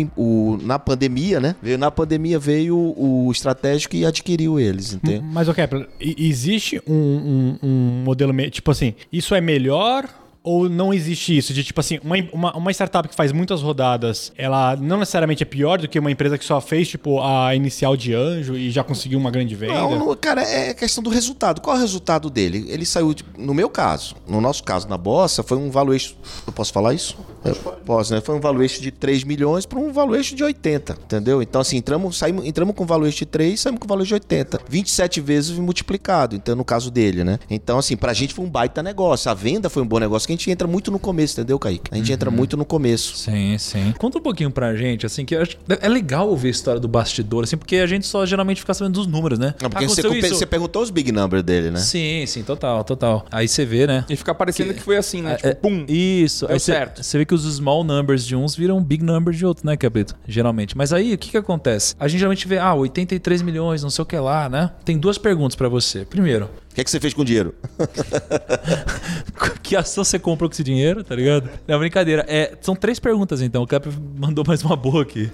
o- 0.54 0.58
na 0.62 0.78
pandemia, 0.80 1.40
né? 1.40 1.56
Veio 1.62 1.78
na 1.78 1.92
pandemia, 1.92 2.40
veio 2.40 2.78
o, 2.78 3.32
estratégico 3.32 3.96
e 3.96 4.06
adquiriu 4.06 4.60
eles, 4.60 4.94
entendeu? 4.94 5.22
Mas, 5.24 5.48
o 5.48 5.54
Kepler, 5.54 5.88
e- 6.00 6.16
existe 6.30 6.82
um, 6.88 6.94
um- 6.94 7.58
um 7.64 8.04
modelo, 8.06 8.34
me- 8.34 8.50
tipo 8.50 8.72
assim, 8.72 8.94
isso 9.12 9.34
é 9.36 9.42
melhor 9.42 10.08
ou 10.44 10.70
não 10.70 10.94
existe 10.94 11.38
isso? 11.38 11.54
De 11.54 11.64
tipo 11.64 11.80
assim, 11.80 12.00
uma, 12.04 12.16
uma, 12.32 12.58
uma 12.58 12.72
startup 12.72 13.08
que 13.08 13.16
faz 13.16 13.32
muitas 13.32 13.62
rodadas, 13.62 14.32
ela 14.38 14.76
não 14.76 14.98
necessariamente 15.00 15.44
é 15.44 15.46
pior 15.46 15.80
do 15.80 15.88
que 15.88 16.00
uma 16.00 16.12
empresa 16.12 16.38
que 16.38 16.46
só 16.46 16.60
fez, 16.62 16.88
tipo, 16.88 17.22
a 17.22 17.54
inicial 17.56 17.96
de 17.98 18.14
anjo 18.14 18.56
e 18.56 18.70
já 18.72 18.84
conseguiu 18.84 19.20
uma 19.20 19.32
grande 19.32 19.56
venda? 19.56 19.74
Não, 19.74 19.98
não, 20.00 20.16
cara, 20.16 20.42
é 20.42 20.74
questão 20.74 21.04
do 21.04 21.10
resultado. 21.10 21.62
Qual 21.62 21.76
é 21.76 21.80
o 21.80 21.82
resultado 21.82 22.30
dele? 22.30 22.66
Ele 22.70 22.86
saiu, 22.86 23.14
de- 23.14 23.26
no 23.38 23.54
meu 23.54 23.70
caso, 23.70 24.16
no 24.28 24.40
nosso 24.42 24.64
caso, 24.64 24.88
na 24.88 24.98
Bossa, 24.98 25.44
foi 25.44 25.58
um 25.58 25.70
valuation. 25.70 26.16
Eu 26.48 26.54
posso 26.54 26.72
falar 26.74 26.94
isso? 26.94 27.18
Eu 27.44 27.56
posso, 27.56 28.14
né? 28.14 28.22
Foi 28.22 28.36
um 28.36 28.40
valuation 28.40 28.82
de 28.82 28.92
3 28.92 29.24
milhões 29.24 29.66
para 29.66 29.80
um 29.80 29.92
valuation 29.94 30.36
de 30.36 30.44
80, 30.44 30.98
entendeu? 31.04 31.42
Então, 31.42 31.62
assim, 31.62 31.78
entramos, 31.78 32.18
saímos, 32.18 32.46
entramos 32.46 32.76
com 32.76 32.86
valuation 32.86 33.20
de 33.20 33.26
3, 33.26 33.60
saímos 33.60 33.80
com 33.80 33.88
valuation 33.88 34.10
de 34.10 34.14
80. 34.16 34.60
27 34.70 35.22
vezes 35.22 35.58
multiplicado, 35.58 36.36
então, 36.36 36.56
no 36.56 36.66
caso 36.66 36.92
dele, 36.92 37.24
né? 37.24 37.40
Então, 37.50 37.78
assim, 37.78 37.96
pra 37.96 38.14
gente 38.14 38.34
foi 38.34 38.46
um 38.46 38.50
baita 38.50 38.84
negócio. 38.84 39.30
A 39.32 39.34
venda 39.34 39.70
foi 39.70 39.82
um 39.82 39.88
bom 39.88 40.00
negócio, 40.00 40.28
que 40.30 40.34
a 40.34 40.36
gente 40.36 40.52
entra 40.52 40.68
muito 40.68 40.92
no 40.92 41.00
começo, 41.00 41.34
entendeu, 41.40 41.58
Kaique? 41.58 41.90
A 41.92 41.96
gente 41.98 42.12
entra 42.12 42.30
muito 42.30 42.56
no 42.56 42.64
começo. 42.66 43.18
Sim, 43.18 43.58
sim. 43.58 43.94
Conta 43.98 44.20
um 44.20 44.22
pouquinho 44.22 44.52
pra 44.52 44.76
gente, 44.76 45.06
assim, 45.06 45.26
que 45.26 45.36
é 45.36 45.88
legal 45.90 46.30
ouvir 46.30 46.50
a 46.50 46.52
história 46.52 46.80
do 46.80 46.88
bastidor, 46.88 47.44
assim, 47.44 47.58
porque 47.58 47.78
a 47.78 47.88
gente 47.88 48.06
só 48.06 48.26
geralmente 48.26 48.62
fica 48.62 48.74
sabendo 48.74 48.94
dos 48.94 49.08
números, 49.08 49.40
né? 49.40 49.56
Não, 49.62 49.70
porque 49.70 49.88
você, 49.88 50.02
você 50.30 50.46
perguntou 50.46 50.82
os 50.84 50.90
big 50.92 51.12
numbers 51.12 51.44
dele, 51.44 51.72
né? 51.72 51.80
Sim, 51.80 52.26
sim, 52.28 52.44
total, 52.44 52.84
total. 52.84 53.26
Aí 53.32 53.48
você 53.48 53.66
vê, 53.66 53.88
né? 53.88 54.06
E 54.10 54.16
fica 54.16 54.34
parecendo 54.36 54.74
que, 54.74 54.82
foi 54.82 54.98
assim, 54.98 55.22
né? 55.22 55.36
Tipo, 55.36 55.48
É, 55.48 55.54
pum. 55.56 55.86
Isso, 55.88 56.48
você- 56.48 56.60
certo. 56.60 57.02
Você 57.04 57.18
vê 57.18 57.26
que 57.26 57.34
os 57.34 57.44
small 57.56 57.84
numbers 57.84 58.26
de 58.26 58.36
uns 58.36 58.56
viram 58.56 58.82
big 58.84 59.04
numbers 59.04 59.38
de 59.38 59.46
outros, 59.46 59.64
né, 59.64 59.76
Cabrito? 59.76 60.16
Geralmente. 60.28 60.78
Mas 60.78 60.94
aí, 60.94 61.14
o 61.14 61.18
que 61.18 61.32
que 61.32 61.38
acontece? 61.38 61.96
A 62.00 62.08
gente 62.08 62.20
geralmente 62.20 62.48
vê, 62.48 62.58
ah, 62.60 62.74
83 62.76 63.42
milhões, 63.42 63.82
não 63.82 63.90
sei 63.90 64.04
o 64.04 64.06
que 64.06 64.18
lá, 64.18 64.48
né? 64.50 64.72
Tem 64.86 64.98
duas 64.98 65.18
perguntas 65.18 65.56
pra 65.56 65.68
você. 65.70 66.06
Primeiro, 66.06 66.50
que, 66.80 66.82
é 66.82 66.84
que 66.86 66.92
você 66.92 67.00
fez 67.00 67.14
com 67.14 67.22
o 67.22 67.26
dinheiro? 67.26 67.54
que 69.62 69.76
ação 69.76 70.04
você 70.04 70.18
comprou 70.18 70.50
com 70.50 70.54
esse 70.54 70.64
dinheiro, 70.64 71.04
tá 71.04 71.14
ligado? 71.16 71.50
Não, 71.68 71.78
brincadeira. 71.78 72.26
É, 72.28 72.58
são 72.62 72.76
três 72.76 73.00
perguntas, 73.00 73.42
então. 73.42 73.64
O 73.64 73.68
Cap 73.68 73.88
mandou 74.18 74.44
mais 74.48 74.64
uma 74.64 74.76
boa 74.76 75.04
aqui. 75.04 75.30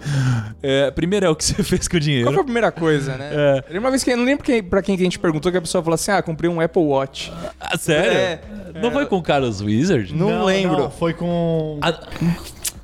É, 0.61 0.89
primeiro 0.91 1.25
é 1.25 1.29
o 1.29 1.35
que 1.35 1.45
você 1.45 1.61
fez 1.63 1.87
com 1.87 1.97
o 1.97 1.99
dinheiro. 1.99 2.25
Qual 2.25 2.33
foi 2.33 2.41
a 2.41 2.45
primeira 2.45 2.71
coisa, 2.71 3.15
né? 3.15 3.29
É. 3.31 3.57
Eu 3.59 3.73
lembro 3.73 3.79
Uma 3.81 3.91
vez 3.91 4.03
que 4.03 4.11
eu 4.11 4.17
não 4.17 4.25
lembro 4.25 4.43
quem, 4.43 4.63
pra 4.63 4.81
quem 4.81 4.95
que 4.97 5.03
a 5.03 5.05
gente 5.05 5.19
perguntou 5.19 5.51
que 5.51 5.57
a 5.57 5.61
pessoa 5.61 5.83
falou 5.83 5.95
assim: 5.95 6.11
ah, 6.11 6.21
comprei 6.21 6.49
um 6.49 6.59
Apple 6.59 6.81
Watch. 6.81 7.31
Ah, 7.59 7.77
sério? 7.77 8.11
É, 8.11 8.41
não 8.81 8.91
foi 8.91 9.05
com 9.05 9.17
o 9.17 9.23
Carlos 9.23 9.61
Wizard? 9.61 10.13
Não, 10.13 10.45
lembro. 10.45 10.89
foi 10.89 11.13
com. 11.13 11.79
Ah, 11.81 11.99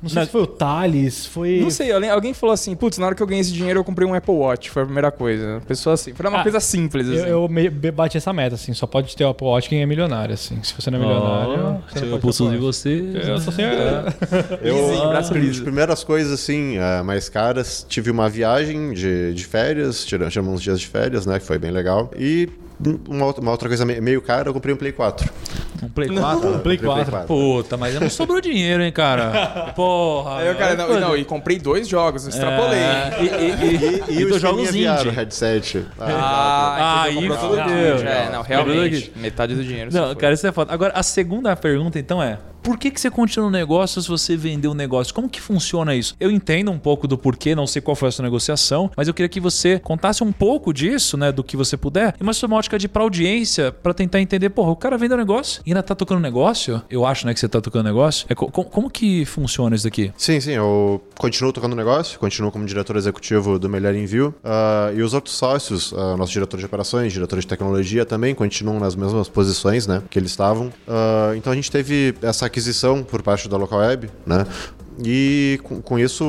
Não 0.02 0.08
sei 0.08 0.18
Não. 0.18 0.26
se 0.26 0.32
foi 0.32 0.42
o 0.42 0.46
Thales, 0.46 1.26
foi. 1.26 1.60
Não 1.60 1.70
sei, 1.70 1.92
alguém, 1.92 2.34
falou 2.34 2.52
assim, 2.52 2.74
putz, 2.74 2.98
na 2.98 3.06
hora 3.06 3.14
que 3.14 3.22
eu 3.22 3.26
ganhei 3.26 3.40
esse 3.40 3.52
dinheiro 3.52 3.78
eu 3.80 3.84
comprei 3.84 4.06
um 4.06 4.12
Apple 4.14 4.34
Watch, 4.34 4.68
foi 4.70 4.82
a 4.82 4.84
primeira 4.84 5.10
coisa. 5.12 5.62
Pessoa 5.66 5.94
assim, 5.94 6.12
foi 6.12 6.26
uma 6.28 6.40
Ah, 6.40 6.42
coisa 6.42 6.58
simples, 6.58 7.08
assim. 7.08 7.28
Eu, 7.28 7.48
eu 7.48 7.92
bati 7.92 8.16
essa 8.16 8.32
meta, 8.32 8.56
assim. 8.56 8.74
Só 8.74 8.86
pode 8.86 9.14
ter 9.16 9.24
o 9.24 9.28
Apple 9.28 9.46
Watch 9.46 9.68
quem 9.68 9.80
é 9.80 9.86
milionário, 9.86 10.34
assim. 10.34 10.60
Se 10.62 10.74
você 10.74 10.90
não 10.90 10.98
é 10.98 11.02
milionário. 11.02 11.84
você 11.88 11.98
Se 12.00 12.04
não 12.04 12.12
eu 12.12 12.18
pode 12.18 12.42
Watch. 12.42 12.58
você. 12.58 13.12
Eu 13.28 13.38
sou 13.38 13.52
sem. 13.52 13.64
Eu, 14.60 14.76
Easy, 14.76 15.06
braço 15.06 15.32
as 15.34 15.38
liso. 15.40 15.62
primeiras 15.62 16.02
coisas, 16.04 16.32
assim, 16.32 16.76
eh, 16.78 17.02
mais 17.02 17.28
caras, 17.28 17.86
tive 17.88 18.10
uma 18.10 18.28
viagem 18.28 18.92
de, 18.92 19.32
de 19.34 19.44
férias, 19.44 20.04
tira- 20.04 20.28
tiramos 20.28 20.54
uns 20.54 20.62
dias 20.62 20.80
de 20.80 20.86
férias, 20.86 21.26
né, 21.26 21.38
que 21.38 21.46
foi 21.46 21.58
bem 21.58 21.70
legal. 21.70 22.10
E 22.18 22.48
uma, 23.08 23.26
outra- 23.26 23.42
uma 23.42 23.50
outra 23.50 23.68
coisa 23.68 23.84
me- 23.84 24.00
meio 24.00 24.20
cara, 24.22 24.48
eu 24.48 24.54
comprei 24.54 24.74
um 24.74 24.78
Play 24.78 24.92
4. 24.92 25.30
Um 25.82 25.88
Play 25.88 26.08
4? 26.08 26.58
Play 26.60 26.78
Comprei 26.78 27.04
4. 27.04 27.26
Puta, 27.26 27.76
mas 27.76 27.94
não 27.98 28.08
sobrou 28.08 28.40
dinheiro, 28.40 28.82
hein, 28.82 28.92
cara? 28.92 29.72
Porra. 29.74 30.38
Aí 30.38 30.46
eu, 30.48 30.54
cara, 30.54 30.76
não, 30.76 30.86
Pô, 30.86 30.94
não, 31.00 31.16
e 31.16 31.24
comprei 31.24 31.58
dois 31.58 31.88
jogos, 31.88 32.26
extrapolei. 32.26 32.78
é, 32.78 33.16
E, 33.20 33.24
e, 33.24 34.14
e, 34.16 34.20
e, 34.20 34.24
o 34.24 34.28
dos 34.28 34.40
jogos 34.40 34.62
esqueminha 34.64 34.92
VR, 34.94 34.98
o 34.98 35.02
indie. 35.08 35.16
headset. 35.16 35.86
Ah, 35.98 37.04
Ah, 37.04 37.10
então 37.10 37.22
aí 37.22 37.28
comprou 37.28 37.64
dinheiro. 37.64 37.98
É, 38.08 38.30
não, 38.30 38.42
realmente. 38.42 39.12
Metade 39.16 39.54
do 39.54 39.64
dinheiro. 39.64 39.90
Não, 39.92 40.14
cara, 40.14 40.34
isso 40.34 40.46
é 40.46 40.52
foda. 40.52 40.72
Agora, 40.72 40.92
a 40.94 41.02
segunda 41.02 41.54
pergunta, 41.56 41.98
então, 41.98 42.22
é: 42.22 42.38
por 42.62 42.78
que, 42.78 42.90
que 42.90 43.00
você 43.00 43.10
continua 43.10 43.46
no 43.46 43.50
negócio 43.52 44.00
se 44.00 44.08
você 44.08 44.36
vendeu 44.36 44.70
o 44.70 44.74
negócio? 44.74 45.12
Como 45.14 45.28
que 45.28 45.40
funciona 45.40 45.94
isso? 45.94 46.14
Eu 46.20 46.30
entendo 46.30 46.70
um 46.70 46.78
pouco 46.78 47.06
do 47.08 47.18
porquê, 47.18 47.54
não 47.54 47.66
sei 47.66 47.82
qual 47.82 47.94
foi 47.94 48.08
a 48.08 48.12
sua 48.12 48.22
negociação, 48.22 48.90
mas 48.96 49.08
eu 49.08 49.14
queria 49.14 49.28
que 49.28 49.40
você 49.40 49.78
contasse 49.78 50.22
um 50.22 50.32
pouco 50.32 50.72
disso, 50.72 51.16
né, 51.16 51.32
do 51.32 51.42
que 51.42 51.56
você 51.56 51.76
puder, 51.76 52.14
e 52.18 52.22
uma 52.22 52.32
sua 52.32 52.52
ótica 52.54 52.78
de 52.78 52.88
pra 52.88 53.02
audiência, 53.02 53.72
pra 53.72 53.92
tentar 53.94 54.20
entender, 54.20 54.50
porra, 54.50 54.70
o 54.70 54.76
cara 54.76 54.96
vendeu 54.98 55.16
o 55.16 55.20
negócio 55.20 55.62
e 55.66 55.70
ainda 55.70 55.82
tá 55.82 55.94
tocando 55.94 56.20
negócio? 56.20 56.82
Eu 56.90 57.04
acho, 57.06 57.26
né, 57.26 57.34
que 57.34 57.40
você 57.40 57.48
tá 57.48 57.60
tocando 57.60 57.84
negócio. 57.84 58.26
É, 58.28 58.34
co- 58.34 58.50
co- 58.50 58.64
como 58.64 58.90
que 58.90 59.24
funciona 59.24 59.74
isso 59.74 59.84
daqui? 59.84 60.12
Sim, 60.16 60.40
sim, 60.40 60.52
eu 60.52 61.02
continuo 61.18 61.52
tocando 61.52 61.74
negócio, 61.74 62.18
continuo 62.18 62.50
como 62.52 62.64
diretor 62.66 62.96
executivo 62.96 63.58
do 63.58 63.68
Melhor 63.68 63.94
Envio. 63.94 64.34
ah, 64.44 64.92
e 64.94 65.02
os 65.02 65.14
outros 65.14 65.34
sócios, 65.36 65.92
ah, 65.96 66.16
nosso 66.16 66.32
diretor 66.32 66.58
de 66.58 66.66
operações, 66.66 67.12
diretor 67.12 67.38
de 67.40 67.46
tecnologia 67.46 68.04
também, 68.04 68.34
continuam 68.34 68.78
nas 68.78 68.94
mesmas 68.94 69.28
posições 69.28 69.86
né, 69.86 70.02
que 70.10 70.18
eles 70.18 70.30
estavam. 70.30 70.72
Ah, 70.86 71.32
então 71.36 71.52
a 71.52 71.56
gente 71.56 71.70
teve 71.70 72.14
essa 72.22 72.48
aquisição 72.52 73.02
por 73.02 73.22
parte 73.22 73.48
da 73.48 73.56
Local 73.56 73.78
Web, 73.80 74.10
né? 74.26 74.46
E 75.04 75.58
com, 75.62 75.80
com 75.80 75.98
isso 75.98 76.24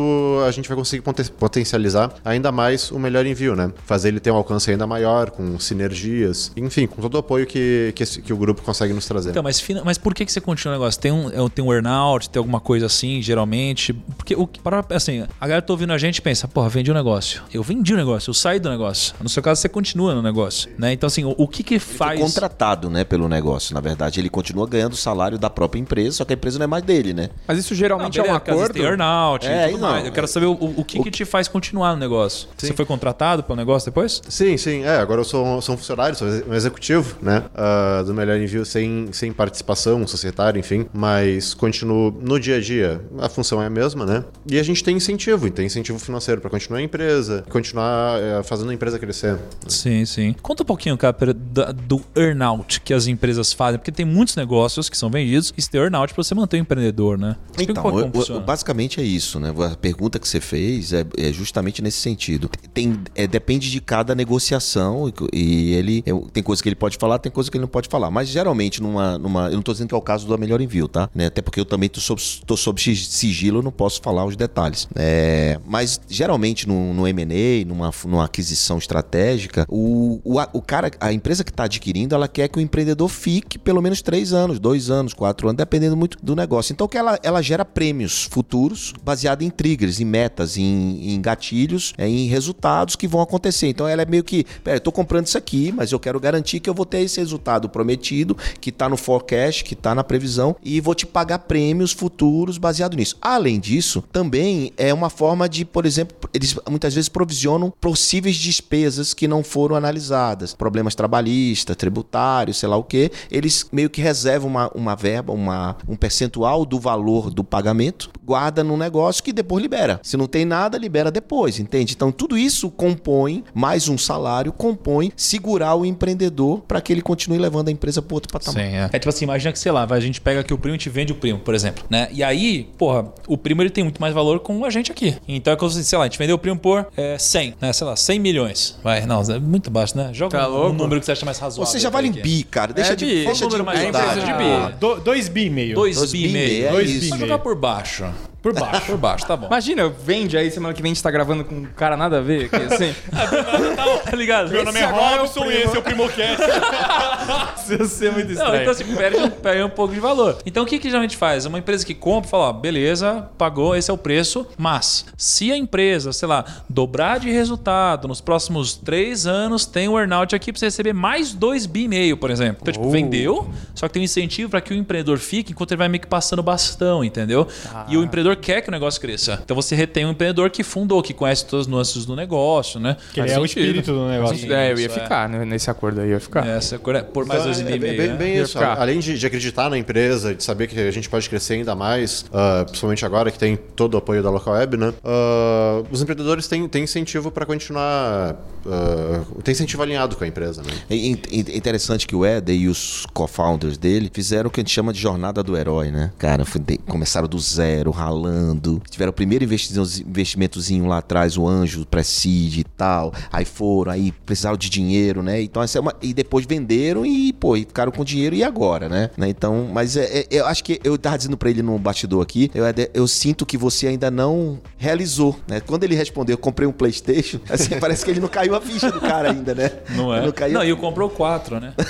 a 0.47 0.51
gente 0.51 0.67
vai 0.67 0.77
conseguir 0.77 1.01
poten- 1.01 1.25
potencializar 1.37 2.13
ainda 2.23 2.51
mais 2.51 2.91
o 2.91 2.99
melhor 2.99 3.25
envio, 3.25 3.55
né? 3.55 3.71
Fazer 3.85 4.09
ele 4.09 4.19
ter 4.19 4.31
um 4.31 4.35
alcance 4.35 4.69
ainda 4.71 4.85
maior, 4.87 5.29
com 5.31 5.59
sinergias, 5.59 6.51
enfim, 6.55 6.87
com 6.87 7.01
todo 7.01 7.15
o 7.15 7.17
apoio 7.17 7.45
que, 7.45 7.91
que, 7.95 8.03
esse- 8.03 8.21
que 8.21 8.31
o 8.33 8.37
grupo 8.37 8.61
consegue 8.61 8.93
nos 8.93 9.05
trazer. 9.05 9.31
Então, 9.31 9.43
mas, 9.43 9.63
mas 9.83 9.97
por 9.97 10.13
que, 10.13 10.25
que 10.25 10.31
você 10.31 10.41
continua 10.41 10.75
o 10.75 10.79
negócio? 10.79 10.99
Tem 10.99 11.11
um, 11.11 11.29
é, 11.29 11.49
tem 11.49 11.63
um 11.63 11.71
earnout, 11.73 12.29
tem 12.29 12.39
alguma 12.39 12.59
coisa 12.59 12.85
assim, 12.85 13.21
geralmente? 13.21 13.93
Porque 14.17 14.35
o 14.35 14.47
para, 14.47 14.85
assim, 14.91 15.25
a 15.39 15.47
galera 15.47 15.61
tá 15.61 15.73
ouvindo 15.73 15.93
a 15.93 15.97
gente 15.97 16.17
e 16.17 16.21
pensa, 16.21 16.47
porra, 16.47 16.69
vendi 16.69 16.91
o 16.91 16.93
negócio. 16.93 17.41
Eu 17.53 17.63
vendi 17.63 17.93
o 17.93 17.97
negócio, 17.97 18.29
eu 18.29 18.33
saí 18.33 18.59
do 18.59 18.69
negócio. 18.69 19.13
No 19.21 19.29
seu 19.29 19.41
caso, 19.43 19.61
você 19.61 19.69
continua 19.69 20.13
no 20.13 20.21
negócio, 20.21 20.69
né? 20.77 20.93
Então, 20.93 21.07
assim, 21.07 21.23
o, 21.23 21.33
o 21.37 21.47
que 21.47 21.63
que 21.63 21.79
Foi 21.79 21.97
faz... 21.97 22.19
contratado, 22.19 22.89
né, 22.89 23.03
pelo 23.03 23.27
negócio. 23.27 23.73
Na 23.73 23.81
verdade, 23.81 24.19
ele 24.19 24.29
continua 24.29 24.67
ganhando 24.67 24.93
o 24.93 24.97
salário 24.97 25.37
da 25.37 25.49
própria 25.49 25.79
empresa, 25.79 26.17
só 26.17 26.25
que 26.25 26.33
a 26.33 26.35
empresa 26.35 26.57
não 26.59 26.63
é 26.65 26.67
mais 26.67 26.83
dele, 26.83 27.13
né? 27.13 27.29
Mas 27.47 27.57
isso 27.59 27.73
Não, 27.73 27.77
geralmente 27.79 28.13
beleza, 28.13 28.29
é 28.29 28.33
um 28.33 28.37
porque 28.55 28.59
às 28.59 28.59
vezes 28.59 28.63
acordo. 28.63 28.73
Tem 28.73 28.83
earnout 28.83 29.47
É, 29.47 29.67
e 29.67 29.71
tudo 29.71 29.81
não. 29.81 29.89
mais. 29.89 30.05
Eu 30.05 30.11
quero 30.11 30.27
saber 30.27 30.45
o, 30.45 30.51
o 30.53 30.83
que, 30.83 31.01
que 31.01 31.11
te 31.11 31.25
faz 31.25 31.47
continuar 31.47 31.93
no 31.93 31.99
negócio. 31.99 32.47
Você 32.57 32.73
foi 32.73 32.85
contratado 32.85 33.43
pelo 33.43 33.55
negócio 33.57 33.89
depois? 33.91 34.21
Sim, 34.27 34.57
sim. 34.57 34.83
É, 34.83 34.97
agora 34.97 35.21
eu 35.21 35.25
sou, 35.25 35.61
sou 35.61 35.75
um 35.75 35.77
funcionário, 35.77 36.15
sou 36.15 36.27
um 36.27 36.53
executivo, 36.53 37.15
né? 37.21 37.43
ah, 37.55 38.03
do 38.05 38.13
Melhor 38.13 38.37
Envio 38.37 38.65
sem, 38.65 39.09
sem 39.11 39.31
participação 39.31 40.05
societária, 40.07 40.59
enfim. 40.59 40.85
Mas 40.93 41.53
continuo 41.53 42.11
no 42.21 42.39
dia 42.39 42.57
a 42.57 42.61
dia. 42.61 43.01
A 43.19 43.29
função 43.29 43.61
é 43.61 43.65
a 43.65 43.69
mesma, 43.69 44.05
né? 44.05 44.23
E 44.49 44.59
a 44.59 44.63
gente 44.63 44.83
tem 44.83 44.95
incentivo, 44.97 45.47
e 45.47 45.51
tem 45.51 45.65
incentivo 45.65 45.99
financeiro 45.99 46.41
para 46.41 46.49
continuar 46.49 46.79
a 46.79 46.83
empresa, 46.83 47.43
continuar 47.49 48.19
eh, 48.19 48.43
fazendo 48.43 48.69
a 48.71 48.73
empresa 48.73 48.99
crescer. 48.99 49.37
Sim, 49.67 50.05
sim. 50.05 50.35
Conta 50.41 50.63
um 50.63 50.65
pouquinho, 50.65 50.97
cara, 50.97 51.15
do 51.33 52.01
earnout 52.15 52.81
que 52.81 52.93
as 52.93 53.07
empresas 53.07 53.53
fazem, 53.53 53.77
porque 53.79 53.91
tem 53.91 54.05
muitos 54.05 54.35
negócios 54.35 54.89
que 54.89 54.97
são 54.97 55.09
vendidos 55.09 55.53
e 55.57 55.61
você 55.61 55.69
tem 55.69 55.81
earnout 55.81 56.13
pra 56.13 56.23
você 56.23 56.35
manter 56.35 56.57
o 56.57 56.59
empreendedor, 56.59 57.17
né? 57.17 57.35
Explica 57.49 57.71
Então, 57.71 57.83
funciona. 58.11 58.42
Basicamente 58.43 58.99
é 58.99 59.03
isso, 59.03 59.39
né? 59.39 59.53
A 59.71 59.75
pergunta 59.75 60.19
que 60.19 60.27
você 60.27 60.39
fez 60.39 60.93
é, 60.93 61.05
é 61.17 61.31
justamente 61.33 61.81
nesse 61.81 61.97
sentido. 61.97 62.49
Tem, 62.73 62.99
é, 63.15 63.25
depende 63.27 63.71
de 63.71 63.79
cada 63.81 64.13
negociação 64.15 65.09
e, 65.31 65.37
e 65.37 65.73
ele 65.73 66.03
é, 66.05 66.11
tem 66.31 66.43
coisa 66.43 66.61
que 66.61 66.69
ele 66.69 66.75
pode 66.75 66.97
falar, 66.97 67.19
tem 67.19 67.31
coisa 67.31 67.49
que 67.49 67.57
ele 67.57 67.63
não 67.63 67.69
pode 67.69 67.87
falar. 67.89 68.11
Mas 68.11 68.29
geralmente 68.29 68.81
numa, 68.81 69.17
numa 69.17 69.47
eu 69.47 69.55
não 69.55 69.61
tô 69.61 69.71
dizendo 69.71 69.89
que 69.89 69.95
é 69.95 69.97
o 69.97 70.01
caso 70.01 70.27
do 70.27 70.37
melhor 70.37 70.61
envio, 70.61 70.87
tá? 70.87 71.09
Né? 71.13 71.27
Até 71.27 71.41
porque 71.41 71.59
eu 71.59 71.65
também 71.65 71.89
tô 71.89 71.99
sob, 71.99 72.21
tô 72.45 72.57
sob 72.57 72.81
sig- 72.81 73.05
sigilo, 73.05 73.61
não 73.61 73.71
posso 73.71 74.01
falar 74.01 74.25
os 74.25 74.35
detalhes. 74.35 74.87
É, 74.95 75.59
mas 75.65 75.99
geralmente 76.07 76.67
no, 76.67 76.93
no 76.93 77.07
M&A, 77.07 77.65
numa, 77.65 77.91
numa 78.05 78.25
aquisição 78.25 78.77
estratégica, 78.77 79.65
o, 79.69 80.19
o, 80.23 80.39
o 80.53 80.61
cara, 80.61 80.91
a 80.99 81.13
empresa 81.13 81.43
que 81.43 81.51
está 81.51 81.63
adquirindo, 81.65 82.15
ela 82.15 82.27
quer 82.27 82.47
que 82.47 82.57
o 82.57 82.61
empreendedor 82.61 83.07
fique 83.09 83.57
pelo 83.57 83.81
menos 83.81 84.01
três 84.01 84.33
anos, 84.33 84.59
dois 84.59 84.89
anos, 84.89 85.13
quatro 85.13 85.47
anos, 85.47 85.57
dependendo 85.57 85.95
muito 85.95 86.17
do 86.21 86.35
negócio. 86.35 86.73
Então 86.73 86.87
que 86.87 86.97
ela, 86.97 87.19
ela 87.23 87.41
gera 87.41 87.63
prêmios 87.65 88.27
futuros 88.33 88.93
baseado 89.03 89.43
em 89.43 89.49
triggers, 89.49 89.99
em 89.99 90.05
metas, 90.05 90.57
em, 90.57 91.13
em 91.13 91.21
gatilhos, 91.21 91.93
é, 91.99 92.07
em 92.07 92.27
resultados 92.27 92.95
que 92.95 93.07
vão 93.07 93.21
acontecer. 93.21 93.67
Então 93.67 93.87
ela 93.87 94.01
é 94.01 94.05
meio 94.05 94.23
que, 94.23 94.43
eu 94.65 94.79
tô 94.79 94.91
comprando 94.91 95.27
isso 95.27 95.37
aqui, 95.37 95.71
mas 95.71 95.91
eu 95.91 95.99
quero 95.99 96.19
garantir 96.19 96.59
que 96.59 96.69
eu 96.69 96.73
vou 96.73 96.85
ter 96.85 97.01
esse 97.01 97.19
resultado 97.19 97.69
prometido, 97.69 98.35
que 98.59 98.71
está 98.71 98.89
no 98.89 98.97
forecast, 98.97 99.63
que 99.63 99.75
está 99.75 99.93
na 99.93 100.03
previsão, 100.03 100.55
e 100.63 100.81
vou 100.81 100.95
te 100.95 101.05
pagar 101.05 101.39
prêmios 101.39 101.91
futuros 101.91 102.57
baseado 102.57 102.97
nisso. 102.97 103.17
Além 103.21 103.59
disso, 103.59 104.03
também 104.11 104.73
é 104.77 104.91
uma 104.91 105.11
forma 105.11 105.47
de, 105.47 105.63
por 105.63 105.85
exemplo, 105.85 106.17
eles 106.33 106.55
muitas 106.67 106.95
vezes 106.95 107.09
provisionam 107.09 107.71
possíveis 107.79 108.35
despesas 108.35 109.13
que 109.13 109.27
não 109.27 109.43
foram 109.43 109.75
analisadas, 109.75 110.55
problemas 110.55 110.95
trabalhistas, 110.95 111.75
tributários, 111.75 112.57
sei 112.57 112.67
lá 112.67 112.77
o 112.77 112.83
que, 112.83 113.11
eles 113.29 113.67
meio 113.71 113.89
que 113.89 114.01
reservam 114.01 114.49
uma, 114.49 114.71
uma 114.73 114.95
verba, 114.95 115.31
uma, 115.33 115.77
um 115.87 115.95
percentual 115.95 116.65
do 116.65 116.79
valor 116.79 117.29
do 117.29 117.43
pagamento, 117.43 118.09
guarda 118.25 118.63
no 118.63 118.77
negócio 118.77 119.23
que 119.23 119.33
depois 119.33 119.61
libera. 119.61 119.99
Se 120.03 120.15
não 120.17 120.27
tem 120.27 120.45
nada, 120.45 120.77
libera 120.77 121.11
depois, 121.11 121.59
entende? 121.59 121.93
Então 121.93 122.11
tudo 122.11 122.37
isso 122.37 122.69
compõe, 122.71 123.43
mais 123.53 123.87
um 123.89 123.97
salário, 123.97 124.51
compõe 124.51 125.11
segurar 125.15 125.75
o 125.75 125.85
empreendedor 125.85 126.61
para 126.67 126.81
que 126.81 126.91
ele 126.93 127.01
continue 127.01 127.37
levando 127.37 127.67
a 127.67 127.71
empresa 127.71 128.01
para 128.01 128.15
outro 128.15 128.31
patamar. 128.31 128.63
Sim, 128.63 128.75
é. 128.75 128.89
É 128.91 128.99
tipo 128.99 129.09
assim, 129.09 129.25
imagina 129.25 129.51
que, 129.51 129.59
sei 129.59 129.71
lá, 129.71 129.85
vai, 129.85 129.97
a 129.97 130.01
gente 130.01 130.21
pega 130.21 130.39
aqui 130.41 130.53
o 130.53 130.57
primo 130.57 130.75
e 130.75 130.77
te 130.79 130.89
vende 130.89 131.11
o 131.11 131.15
primo, 131.15 131.39
por 131.39 131.53
exemplo, 131.55 131.83
né? 131.89 132.07
E 132.11 132.23
aí, 132.23 132.69
porra, 132.77 133.05
o 133.27 133.37
primo 133.37 133.61
ele 133.61 133.69
tem 133.69 133.83
muito 133.83 133.99
mais 134.01 134.13
valor 134.13 134.39
com 134.39 134.63
a 134.65 134.69
gente 134.69 134.91
aqui. 134.91 135.15
Então 135.27 135.53
é 135.53 135.55
como 135.55 135.71
se, 135.71 135.83
sei 135.83 135.97
lá, 135.97 136.03
a 136.05 136.07
gente 136.07 136.17
vendeu 136.17 136.35
o 136.35 136.39
primo 136.39 136.57
por 136.57 136.87
é, 136.95 137.17
100, 137.17 137.55
né? 137.61 137.73
Sei 137.73 137.85
lá, 137.85 137.95
100 137.95 138.19
milhões. 138.19 138.77
Vai, 138.83 139.05
não, 139.05 139.21
é 139.21 139.39
muito 139.39 139.69
baixo, 139.69 139.97
né? 139.97 140.09
Joga 140.13 140.37
Tá 140.39 140.47
um, 140.47 140.51
louco? 140.51 140.73
número 140.73 140.99
que 140.99 141.05
você 141.05 141.11
acha 141.11 141.25
mais 141.25 141.37
razoável. 141.39 141.71
Você 141.71 141.79
já 141.79 141.89
vale 141.89 142.07
em 142.07 142.11
bi, 142.11 142.43
cara. 142.43 142.73
Deixa 142.73 142.93
É 142.93 142.95
de, 142.95 143.05
bi. 143.05 143.25
deixa 143.25 143.45
o 143.45 143.47
número 143.47 143.65
mais 143.65 143.79
É 143.79 143.85
de 143.85 143.91
bi. 144.33 144.43
Ah, 144.43 144.71
do- 144.79 144.95
dois 145.01 145.27
bi 145.29 145.45
e 145.45 145.49
meio. 145.49 145.75
Dois, 145.75 145.95
Dois 145.97 146.11
bi 146.11 146.17
bi 146.23 146.29
e 146.29 146.33
meio. 146.33 146.47
meio, 146.49 146.67
é 146.67 146.71
Dois 146.71 146.89
isso. 146.89 146.99
bi 147.01 147.07
Só 147.09 147.15
e 147.15 147.19
jogar 147.19 147.33
meio. 147.33 147.39
por 147.43 147.55
baixo. 147.55 148.05
on. 148.13 148.32
Por 148.43 148.53
baixo. 148.53 148.85
Por 148.87 148.97
baixo, 148.97 149.25
tá 149.25 149.37
bom. 149.37 149.47
Imagina, 149.47 149.87
vende 149.87 150.37
aí 150.37 150.51
semana 150.51 150.73
que 150.73 150.81
vem 150.81 150.91
a 150.91 150.93
gente 150.93 151.01
tá 151.01 151.09
gravando 151.09 151.45
com 151.45 151.55
um 151.55 151.63
cara 151.63 151.95
nada 151.95 152.17
a 152.17 152.21
ver, 152.21 152.49
que 152.49 152.55
assim. 152.57 152.93
tá 154.09 154.15
ligado? 154.17 154.51
Meu 154.51 154.65
nome 154.65 154.79
é 154.79 154.83
é 154.83 154.87
o 154.87 154.91
Robson 154.91 155.45
e 155.45 155.47
primo. 155.47 155.63
esse 155.63 155.75
é 155.75 155.79
o 155.79 155.81
Primocast. 155.81 156.43
Isso 157.63 157.73
ia 157.73 157.85
ser 157.85 158.11
muito 158.11 158.27
Não, 158.27 158.33
estranho. 158.33 158.61
então 158.61 158.71
assim, 158.71 158.95
perde, 158.95 159.17
um- 159.17 159.29
perde 159.29 159.63
um 159.63 159.69
pouco 159.69 159.93
de 159.93 159.99
valor. 160.01 160.37
Então 160.45 160.63
o 160.63 160.65
que, 160.65 160.77
que 160.77 160.89
geralmente 160.89 161.15
faz? 161.15 161.45
Uma 161.45 161.57
empresa 161.59 161.85
que 161.85 161.93
compra 161.93 162.29
fala, 162.29 162.43
ó, 162.49 162.53
beleza, 162.53 163.29
pagou, 163.37 163.75
esse 163.75 163.89
é 163.89 163.93
o 163.93 163.97
preço, 163.97 164.45
mas 164.57 165.05
se 165.17 165.49
a 165.49 165.55
empresa, 165.57 166.11
sei 166.11 166.27
lá, 166.27 166.43
dobrar 166.69 167.21
de 167.21 167.31
resultado 167.31 168.07
nos 168.09 168.19
próximos 168.19 168.75
três 168.75 169.25
anos, 169.25 169.65
tem 169.65 169.87
um 169.87 169.97
earnout 169.97 170.35
aqui 170.35 170.51
pra 170.51 170.59
você 170.59 170.65
receber 170.65 170.91
mais 170.93 171.33
dois 171.33 171.65
bi 171.65 171.83
e 171.83 171.87
meio, 171.87 172.17
por 172.17 172.29
exemplo. 172.29 172.57
Então, 172.61 172.73
tipo, 172.73 172.89
vendeu, 172.89 173.49
só 173.73 173.87
que 173.87 173.93
tem 173.93 174.01
um 174.01 174.05
incentivo 174.05 174.49
pra 174.49 174.59
que 174.59 174.73
o 174.73 174.75
empreendedor 174.75 175.17
fique 175.17 175.53
enquanto 175.53 175.71
ele 175.71 175.77
vai 175.79 175.87
meio 175.87 176.01
que 176.01 176.07
passando 176.07 176.43
bastão, 176.43 177.03
entendeu? 177.03 177.47
E 177.87 177.95
o 177.95 178.03
empreendedor 178.03 178.32
quer 178.35 178.61
que 178.61 178.69
o 178.69 178.71
negócio 178.71 178.99
cresça. 178.99 179.39
Então 179.43 179.55
você 179.55 179.75
retém 179.75 180.05
um 180.05 180.11
empreendedor 180.11 180.49
que 180.49 180.63
fundou, 180.63 181.01
que 181.01 181.13
conhece 181.13 181.45
todas 181.45 181.65
as 181.65 181.71
nuances 181.71 182.05
do 182.05 182.15
negócio, 182.15 182.79
né? 182.79 182.97
Que 183.13 183.19
ele 183.19 183.27
Faz 183.29 183.37
é 183.37 183.41
o 183.41 183.47
sentido. 183.47 183.59
espírito 183.65 183.91
do 183.93 184.07
negócio. 184.07 184.53
É, 184.53 184.71
eu 184.71 184.79
ia 184.79 184.85
é. 184.85 184.89
ficar 184.89 185.29
né, 185.29 185.45
nesse 185.45 185.69
acordo 185.69 186.01
aí, 186.01 186.07
eu 186.07 186.13
ia 186.13 186.19
ficar. 186.19 186.45
Essa, 186.47 186.79
por 186.79 187.25
mais 187.25 187.43
dois 187.43 187.59
e 187.59 187.61
é, 187.61 187.65
meio. 187.65 187.79
bem, 187.79 187.97
bem, 187.97 188.07
né? 188.09 188.15
bem 188.15 188.37
isso. 188.37 188.57
Além 188.59 188.99
de, 188.99 189.17
de 189.17 189.25
acreditar 189.25 189.69
na 189.69 189.77
empresa, 189.77 190.33
de 190.35 190.43
saber 190.43 190.67
que 190.67 190.79
a 190.79 190.91
gente 190.91 191.09
pode 191.09 191.29
crescer 191.29 191.53
ainda 191.55 191.75
mais, 191.75 192.25
ah, 192.33 192.63
principalmente 192.65 193.05
agora 193.05 193.31
que 193.31 193.39
tem 193.39 193.55
todo 193.55 193.93
o 193.95 193.97
apoio 193.97 194.21
da 194.23 194.29
Local 194.29 194.53
Web, 194.53 194.77
né? 194.77 194.93
ah, 195.03 195.83
os 195.91 196.01
empreendedores 196.01 196.47
têm, 196.47 196.67
têm 196.67 196.83
incentivo 196.83 197.31
para 197.31 197.45
continuar. 197.45 198.35
ah, 198.65 199.21
tem 199.43 199.51
incentivo 199.51 199.81
alinhado 199.83 200.15
com 200.15 200.23
a 200.23 200.27
empresa, 200.27 200.61
né? 200.61 200.71
É 200.89 200.95
in- 200.95 201.19
in- 201.31 201.57
interessante 201.57 202.07
que 202.07 202.15
o 202.15 202.25
Eder 202.25 202.55
e 202.55 202.67
os 202.67 203.05
co-founders 203.13 203.77
dele 203.77 204.09
fizeram 204.13 204.47
o 204.47 204.51
que 204.51 204.59
a 204.59 204.63
gente 204.63 204.71
chama 204.71 204.93
de 204.93 204.99
jornada 204.99 205.43
do 205.43 205.57
herói, 205.57 205.91
né? 205.91 206.11
Cara, 206.17 206.45
foi 206.45 206.61
de- 206.61 206.77
começaram 206.77 207.27
do 207.27 207.39
zero, 207.39 207.91
ralando 207.91 208.22
rolando. 208.23 208.81
Tiveram 208.89 209.09
o 209.11 209.13
primeiro 209.13 209.43
investimentozinho 209.43 210.85
lá 210.85 210.99
atrás, 210.99 211.37
o 211.37 211.47
Anjo, 211.47 211.85
Prestige 211.85 212.61
e 212.61 212.63
tal. 212.63 213.13
Aí 213.31 213.45
foram, 213.45 213.91
aí 213.91 214.11
precisaram 214.25 214.57
de 214.57 214.69
dinheiro, 214.69 215.21
né? 215.21 215.41
Então, 215.41 215.61
essa 215.61 215.77
é 215.77 215.81
uma... 215.81 215.93
E 216.01 216.13
depois 216.13 216.45
venderam 216.45 217.05
e, 217.05 217.33
pô, 217.33 217.55
e 217.57 217.61
ficaram 217.61 217.91
com 217.91 218.03
dinheiro 218.03 218.35
e 218.35 218.43
agora, 218.43 218.87
né? 218.89 219.09
Né? 219.17 219.29
Então, 219.29 219.69
mas 219.71 219.97
é, 219.97 220.19
é- 220.19 220.27
eu 220.31 220.45
acho 220.45 220.63
que 220.63 220.79
eu 220.83 220.97
tava 220.97 221.17
dizendo 221.17 221.37
pra 221.37 221.49
ele 221.49 221.61
no 221.61 221.77
bastidor 221.77 222.21
aqui, 222.21 222.49
eu, 222.53 222.63
eu 222.93 223.07
sinto 223.07 223.45
que 223.45 223.57
você 223.57 223.87
ainda 223.87 224.09
não 224.09 224.59
realizou, 224.77 225.37
né? 225.47 225.59
Quando 225.59 225.83
ele 225.83 225.95
respondeu, 225.95 226.33
eu 226.33 226.37
comprei 226.37 226.67
um 226.67 226.71
Playstation, 226.71 227.39
assim, 227.49 227.77
parece 227.79 228.03
que 228.05 228.11
ele 228.11 228.19
não 228.19 228.27
caiu 228.27 228.55
a 228.55 228.61
ficha 228.61 228.91
do 228.91 228.99
cara 228.99 229.31
ainda, 229.31 229.53
né? 229.53 229.71
Não 229.91 230.13
é? 230.13 230.17
Não 230.19 230.25
Não, 230.27 230.31
caiu. 230.33 230.63
e 230.63 230.71
o 230.71 230.77
comprou 230.77 231.09
quatro, 231.09 231.59
né? 231.59 231.73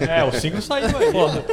É, 0.00 0.24
o 0.24 0.32
5 0.32 0.60
saiu 0.60 0.86
aí. 0.98 1.12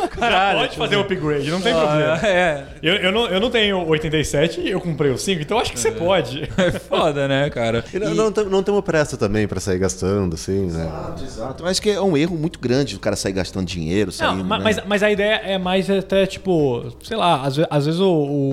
caralho, 0.09 0.59
Pode 0.61 0.77
fazer 0.77 0.95
o 0.95 1.01
upgrade, 1.01 1.49
não 1.51 1.61
tem 1.61 1.73
problema. 1.73 2.19
É, 2.27 2.65
Eu, 2.81 2.95
eu, 2.95 3.11
não, 3.11 3.27
eu 3.27 3.39
não 3.39 3.51
tenho 3.51 3.87
87 4.15 4.61
e 4.61 4.69
eu 4.71 4.79
comprei 4.81 5.11
o 5.11 5.17
5, 5.17 5.41
então 5.41 5.57
acho 5.59 5.71
que 5.73 5.79
você 5.79 5.91
pode. 5.91 6.43
é 6.57 6.71
foda, 6.71 7.27
né, 7.27 7.49
cara? 7.49 7.83
E 7.93 7.99
não, 7.99 8.13
não, 8.15 8.31
tem- 8.31 8.45
não 8.45 8.63
temos 8.63 8.81
pressa 8.83 9.17
também 9.17 9.47
pra 9.47 9.59
sair 9.59 9.77
gastando, 9.79 10.35
assim, 10.35 10.67
né? 10.71 10.89
Exato, 11.23 11.63
mas 11.63 11.79
que 11.79 11.89
é 11.89 12.01
um 12.01 12.15
erro 12.15 12.37
muito 12.37 12.59
grande 12.59 12.95
o 12.95 12.99
cara 12.99 13.15
sair 13.15 13.33
gastando 13.33 13.65
dinheiro, 13.65 14.07
Não, 14.07 14.13
saindo, 14.13 14.45
ma- 14.45 14.57
né? 14.57 14.63
mas, 14.63 14.79
mas 14.85 15.03
a 15.03 15.11
ideia 15.11 15.35
é 15.43 15.57
mais 15.57 15.89
até, 15.89 16.25
tipo, 16.25 16.85
sei 17.03 17.17
lá, 17.17 17.41
às, 17.41 17.57
às 17.69 17.85
vezes 17.85 17.99
o, 17.99 18.07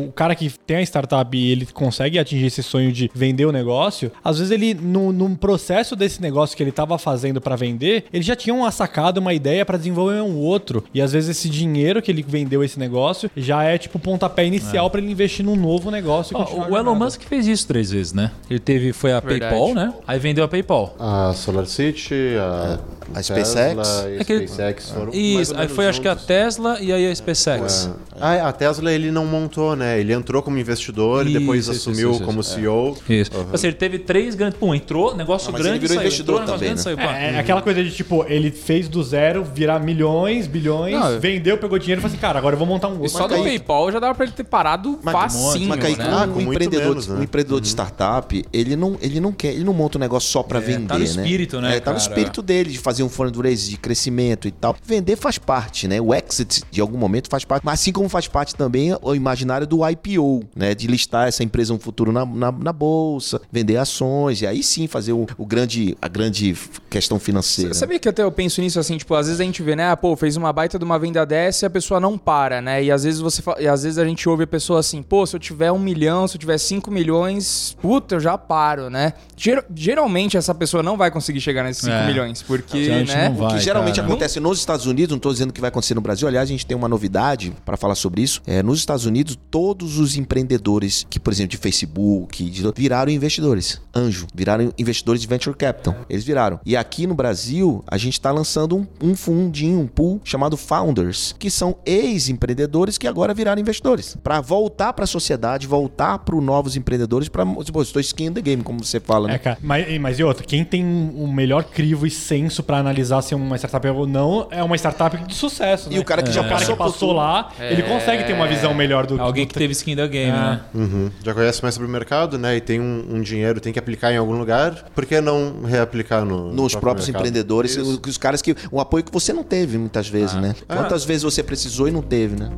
o 0.08 0.12
cara 0.14 0.34
que 0.34 0.50
tem 0.66 0.78
a 0.78 0.82
startup 0.82 1.36
e 1.36 1.50
ele 1.52 1.66
consegue 1.66 2.18
atingir 2.18 2.46
esse 2.46 2.62
sonho 2.62 2.92
de 2.92 3.10
vender 3.14 3.46
o 3.46 3.52
negócio, 3.52 4.10
às 4.24 4.38
vezes 4.38 4.50
ele, 4.50 4.74
no, 4.74 5.12
num 5.12 5.34
processo 5.34 5.94
desse 5.96 6.20
negócio 6.20 6.56
que 6.56 6.62
ele 6.62 6.72
tava 6.72 6.98
fazendo 6.98 7.40
pra 7.40 7.56
vender, 7.56 8.04
ele 8.12 8.22
já 8.22 8.34
tinha 8.36 8.54
uma 8.54 8.70
sacada, 8.70 9.20
uma 9.20 9.32
ideia 9.34 9.64
pra 9.64 9.76
desenvolver 9.78 10.20
um 10.22 10.36
outro. 10.36 10.84
E 10.94 11.00
às 11.00 11.12
vezes 11.12 11.30
esse 11.36 11.48
dinheiro 11.48 12.00
que 12.02 12.10
ele 12.10 12.22
vendeu 12.26 12.62
esse 12.64 12.78
negócio 12.78 13.30
já 13.36 13.62
é, 13.64 13.78
tipo, 13.78 13.98
pontapé 13.98 14.44
inicial 14.46 14.90
pra 14.90 15.00
ele 15.00 15.10
investir 15.10 15.44
num 15.44 15.51
novo 15.56 15.90
negócio. 15.90 16.36
a 16.36 16.44
o 16.70 16.76
Elon. 16.76 16.94
Musk 16.94 17.22
fez 17.22 17.46
isso 17.46 17.66
três 17.66 17.90
vezes, 17.90 18.12
né? 18.12 18.30
Ele 18.48 18.58
teve, 18.58 18.92
foi 18.92 19.12
a 19.12 19.20
Verdade. 19.20 19.52
PayPal, 19.52 19.74
né? 19.74 19.92
Aí 20.06 20.18
vendeu 20.18 20.44
a 20.44 20.48
PayPal. 20.48 20.94
A 20.98 21.32
SolarCity, 21.34 22.36
a, 22.38 22.78
A 23.14 23.22
SpaceX. 23.22 23.88
e 24.08 24.20
É 24.20 24.24
que 24.24 24.32
ele- 24.32 24.48
SpaceX 24.48 24.90
foram 24.90 25.12
Isso, 25.12 25.54
aí 25.56 25.68
foi 25.68 25.86
acho 25.88 26.00
que 26.00 26.08
a 26.08 26.12
juntos. 26.12 26.26
Tesla 26.26 26.78
e 26.80 26.92
aí 26.92 27.06
a 27.10 27.14
SpaceX. 27.14 27.90
Ah, 28.20 28.34
é, 28.34 28.40
a 28.40 28.52
Tesla 28.52 28.92
ele 28.92 29.10
não 29.10 29.26
montou, 29.26 29.74
né? 29.74 29.98
Ele 29.98 30.12
entrou 30.12 30.42
como 30.42 30.58
investidor 30.58 31.26
e 31.26 31.32
depois 31.32 31.60
Isso, 31.62 31.72
isso, 31.72 31.90
assumiu 31.90 32.10
isso, 32.10 32.16
isso, 32.18 32.24
como 32.24 32.40
isso. 32.40 32.54
CEO. 32.54 32.96
Isso. 33.08 33.30
Ou 33.50 33.58
seja, 33.58 33.68
ele 33.68 33.76
teve 33.76 33.98
três 33.98 34.34
grandes. 34.34 34.58
Pum, 34.58 34.74
entrou, 34.74 35.16
negócio 35.16 35.48
Ah, 35.48 35.52
mas 35.52 35.60
ele 35.60 35.68
grande 35.70 35.80
virou 35.80 35.94
saiu. 35.96 36.06
investidor 36.06 36.40
entrou, 36.42 36.54
também, 36.56 36.68
grande, 36.74 36.78
né? 36.78 36.82
saiu. 36.84 36.96
Pá. 36.96 37.16
É, 37.18 37.34
é 37.34 37.38
aquela 37.38 37.62
coisa 37.62 37.82
de 37.82 37.90
tipo, 37.90 38.24
ele 38.28 38.50
fez 38.50 38.88
do 38.88 39.02
zero 39.02 39.42
virar 39.44 39.78
milhões, 39.80 40.46
bilhões, 40.46 40.94
Não, 40.94 41.10
eu- 41.12 41.20
vendeu, 41.20 41.58
pegou 41.58 41.78
dinheiro 41.78 42.00
e 42.00 42.02
falou 42.02 42.12
assim, 42.12 42.20
cara, 42.20 42.38
agora 42.38 42.54
eu 42.54 42.58
vou 42.58 42.66
montar 42.66 42.88
um 42.88 42.92
E 42.92 42.96
outro. 42.98 43.08
só 43.08 43.22
do 43.26 43.30
Kaique- 43.34 43.48
PayPal 43.48 43.90
já 43.90 43.98
dava 43.98 44.14
pra 44.14 44.24
ele 44.24 44.32
ter 44.34 44.44
parado 44.44 44.98
Mas- 45.02 45.12
facinho, 45.12 45.68
Mas 45.68 45.78
né? 45.98 46.04
Ah, 46.08 46.24
um, 46.24 46.28
com 46.28 46.40
muito 46.40 46.50
empreendedor, 46.52 46.88
menos, 46.90 47.08
né? 47.08 47.16
um 47.18 47.22
empreendedor 47.22 47.60
de 47.60 47.68
startup, 47.68 48.44
ele 48.52 48.76
não, 48.76 48.96
ele 49.00 49.20
não 49.20 49.32
quer, 49.32 49.52
ele 49.52 49.64
não 49.64 49.72
monta 49.72 49.98
um 49.98 50.00
negócio 50.00 50.30
só 50.30 50.42
pra 50.42 50.60
vender, 50.60 50.86
tá 50.86 50.94
no 50.94 51.00
né? 51.00 51.04
espírito, 51.06 51.60
né, 51.60 51.76
É, 51.76 51.80
tá 51.80 51.92
no 51.92 51.98
espírito 51.98 52.42
dele 52.42 52.70
de 52.70 52.78
fazer 52.78 53.01
um 53.02 53.08
fundraise 53.08 53.68
de 53.70 53.76
crescimento 53.76 54.46
e 54.48 54.50
tal. 54.50 54.76
Vender 54.84 55.16
faz 55.16 55.38
parte, 55.38 55.86
né? 55.88 56.00
O 56.00 56.14
exit 56.14 56.62
de 56.70 56.80
algum 56.80 56.98
momento 56.98 57.28
faz 57.28 57.44
parte, 57.44 57.64
mas 57.64 57.80
assim 57.80 57.92
como 57.92 58.08
faz 58.08 58.26
parte 58.28 58.54
também 58.54 58.96
o 59.02 59.14
imaginário 59.14 59.66
do 59.66 59.80
IPO, 59.88 60.44
né? 60.54 60.74
De 60.74 60.86
listar 60.86 61.28
essa 61.28 61.42
empresa 61.42 61.72
no 61.72 61.78
futuro 61.80 62.12
na, 62.12 62.24
na, 62.24 62.52
na 62.52 62.72
bolsa, 62.72 63.40
vender 63.50 63.76
ações 63.76 64.40
e 64.42 64.46
aí 64.46 64.62
sim 64.62 64.86
fazer 64.86 65.12
o, 65.12 65.26
o 65.38 65.46
grande, 65.46 65.96
a 66.00 66.08
grande 66.08 66.56
questão 66.90 67.18
financeira. 67.18 67.72
Você 67.74 67.80
Sabia 67.80 67.98
que 67.98 68.08
até 68.08 68.22
eu 68.22 68.30
penso 68.32 68.60
nisso 68.60 68.78
assim, 68.78 68.96
tipo, 68.96 69.14
às 69.14 69.26
vezes 69.26 69.40
a 69.40 69.44
gente 69.44 69.62
vê, 69.62 69.74
né, 69.74 69.90
ah, 69.90 69.96
pô, 69.96 70.14
fez 70.16 70.36
uma 70.36 70.52
baita 70.52 70.78
de 70.78 70.84
uma 70.84 70.98
venda 70.98 71.24
dessa 71.26 71.64
e 71.64 71.66
a 71.66 71.70
pessoa 71.70 71.98
não 71.98 72.16
para, 72.16 72.60
né? 72.62 72.82
E 72.84 72.90
às 72.90 73.02
vezes 73.04 73.20
você 73.20 73.42
e 73.58 73.66
às 73.66 73.82
vezes 73.82 73.98
a 73.98 74.04
gente 74.04 74.28
ouve 74.28 74.44
a 74.44 74.46
pessoa 74.46 74.80
assim, 74.80 75.02
pô, 75.02 75.26
se 75.26 75.34
eu 75.34 75.40
tiver 75.40 75.72
um 75.72 75.78
milhão, 75.78 76.26
se 76.28 76.36
eu 76.36 76.40
tiver 76.40 76.58
cinco 76.58 76.90
milhões, 76.90 77.76
puta, 77.82 78.14
eu 78.16 78.20
já 78.20 78.38
paro, 78.38 78.88
né? 78.88 79.12
Ger- 79.36 79.64
geralmente 79.74 80.36
essa 80.36 80.54
pessoa 80.54 80.82
não 80.82 80.96
vai 80.96 81.10
conseguir 81.10 81.40
chegar 81.40 81.64
nesses 81.64 81.82
cinco 81.82 81.94
É. 81.96 82.06
milhões, 82.06 82.42
porque, 82.42 82.86
Geralmente 82.92 83.14
né? 83.14 83.30
vai. 83.30 83.46
O 83.52 83.54
que 83.56 83.60
geralmente 83.60 83.96
cara. 83.96 84.08
acontece 84.08 84.40
nos 84.40 84.58
Estados 84.58 84.86
Unidos, 84.86 85.10
não 85.10 85.16
estou 85.16 85.32
dizendo 85.32 85.52
que 85.52 85.60
vai 85.60 85.68
acontecer 85.68 85.94
no 85.94 86.00
Brasil. 86.00 86.28
Aliás, 86.28 86.48
a 86.48 86.52
gente 86.52 86.66
tem 86.66 86.76
uma 86.76 86.88
novidade 86.88 87.52
para 87.64 87.76
falar 87.76 87.94
sobre 87.94 88.22
isso. 88.22 88.40
É, 88.46 88.62
nos 88.62 88.78
Estados 88.78 89.04
Unidos, 89.06 89.38
todos 89.50 89.98
os 89.98 90.16
empreendedores 90.16 91.06
que, 91.08 91.18
por 91.20 91.32
exemplo, 91.32 91.50
de 91.50 91.56
Facebook, 91.56 92.44
de- 92.50 92.72
viraram 92.76 93.10
investidores. 93.10 93.80
Anjo, 93.94 94.26
viraram 94.34 94.72
investidores 94.78 95.20
de 95.20 95.26
venture 95.26 95.56
capital. 95.56 95.94
Eles 96.08 96.24
viraram. 96.24 96.60
E 96.64 96.76
aqui 96.76 97.06
no 97.06 97.14
Brasil, 97.14 97.82
a 97.86 97.96
gente 97.98 98.14
está 98.14 98.30
lançando 98.30 98.76
um, 98.76 98.86
um 99.02 99.14
fundinho, 99.16 99.80
um 99.80 99.86
pool 99.86 100.20
chamado 100.24 100.56
Founders, 100.56 101.34
que 101.38 101.50
são 101.50 101.76
ex-empreendedores 101.84 102.98
que 102.98 103.06
agora 103.06 103.34
viraram 103.34 103.60
investidores. 103.60 104.16
Para 104.22 104.40
voltar 104.40 104.92
para 104.92 105.04
a 105.04 105.06
sociedade, 105.06 105.66
voltar 105.66 106.18
para 106.18 106.36
os 106.36 106.42
novos 106.42 106.76
empreendedores, 106.76 107.28
para. 107.28 107.44
Tipo, 107.64 107.82
estou 107.82 108.00
skin 108.00 108.26
in 108.26 108.32
the 108.32 108.40
game, 108.40 108.62
como 108.62 108.82
você 108.82 109.00
fala, 109.00 109.28
né? 109.28 109.34
É, 109.34 109.38
cara. 109.38 109.58
Mas, 109.62 110.00
mas 110.00 110.18
e 110.18 110.24
outra, 110.24 110.44
quem 110.44 110.64
tem 110.64 110.84
o 110.84 111.26
melhor 111.26 111.64
crivo 111.64 112.06
e 112.06 112.10
senso 112.10 112.62
pra 112.72 112.78
analisar 112.78 113.20
se 113.20 113.34
uma 113.34 113.54
startup 113.58 113.86
é 113.86 113.90
ou 113.90 114.06
não 114.06 114.48
é 114.50 114.62
uma 114.62 114.74
startup 114.76 115.14
de 115.26 115.34
sucesso. 115.34 115.90
E 115.90 115.96
né? 115.96 116.00
o 116.00 116.04
cara 116.04 116.22
que 116.22 116.32
já 116.32 116.40
o 116.40 116.44
cara 116.44 116.56
passou 116.56 116.74
que 116.74 116.82
passou 116.82 117.12
lá, 117.12 117.50
ele 117.60 117.82
consegue 117.82 118.24
ter 118.24 118.32
uma 118.32 118.46
visão 118.46 118.72
melhor 118.72 119.06
do 119.06 119.20
Alguém 119.20 119.44
do- 119.44 119.48
que 119.48 119.54
teve 119.54 119.72
skin 119.72 119.94
da 119.94 120.06
game, 120.06 120.32
né? 120.32 120.60
Uhum. 120.74 121.10
Já 121.22 121.34
conhece 121.34 121.60
mais 121.62 121.74
sobre 121.74 121.86
o 121.86 121.92
mercado, 121.92 122.38
né? 122.38 122.56
E 122.56 122.62
tem 122.62 122.80
um, 122.80 123.04
um 123.10 123.20
dinheiro, 123.20 123.60
tem 123.60 123.74
que 123.74 123.78
aplicar 123.78 124.10
em 124.10 124.16
algum 124.16 124.38
lugar. 124.38 124.86
Por 124.94 125.04
que 125.04 125.20
não 125.20 125.64
reaplicar 125.66 126.24
no 126.24 126.50
nos 126.50 126.72
próprio 126.72 126.80
próprios 126.80 127.06
mercado? 127.08 127.20
empreendedores, 127.26 127.72
Isso. 127.72 127.82
os, 127.82 128.00
os 128.08 128.16
caras 128.16 128.40
que. 128.40 128.56
Um 128.72 128.80
apoio 128.80 129.04
que 129.04 129.12
você 129.12 129.34
não 129.34 129.44
teve 129.44 129.76
muitas 129.76 130.08
vezes, 130.08 130.34
né? 130.36 130.54
Quantas 130.66 131.04
vezes 131.04 131.24
você 131.24 131.42
precisou 131.42 131.88
e 131.88 131.90
não 131.90 132.00
teve, 132.00 132.40
né? 132.40 132.48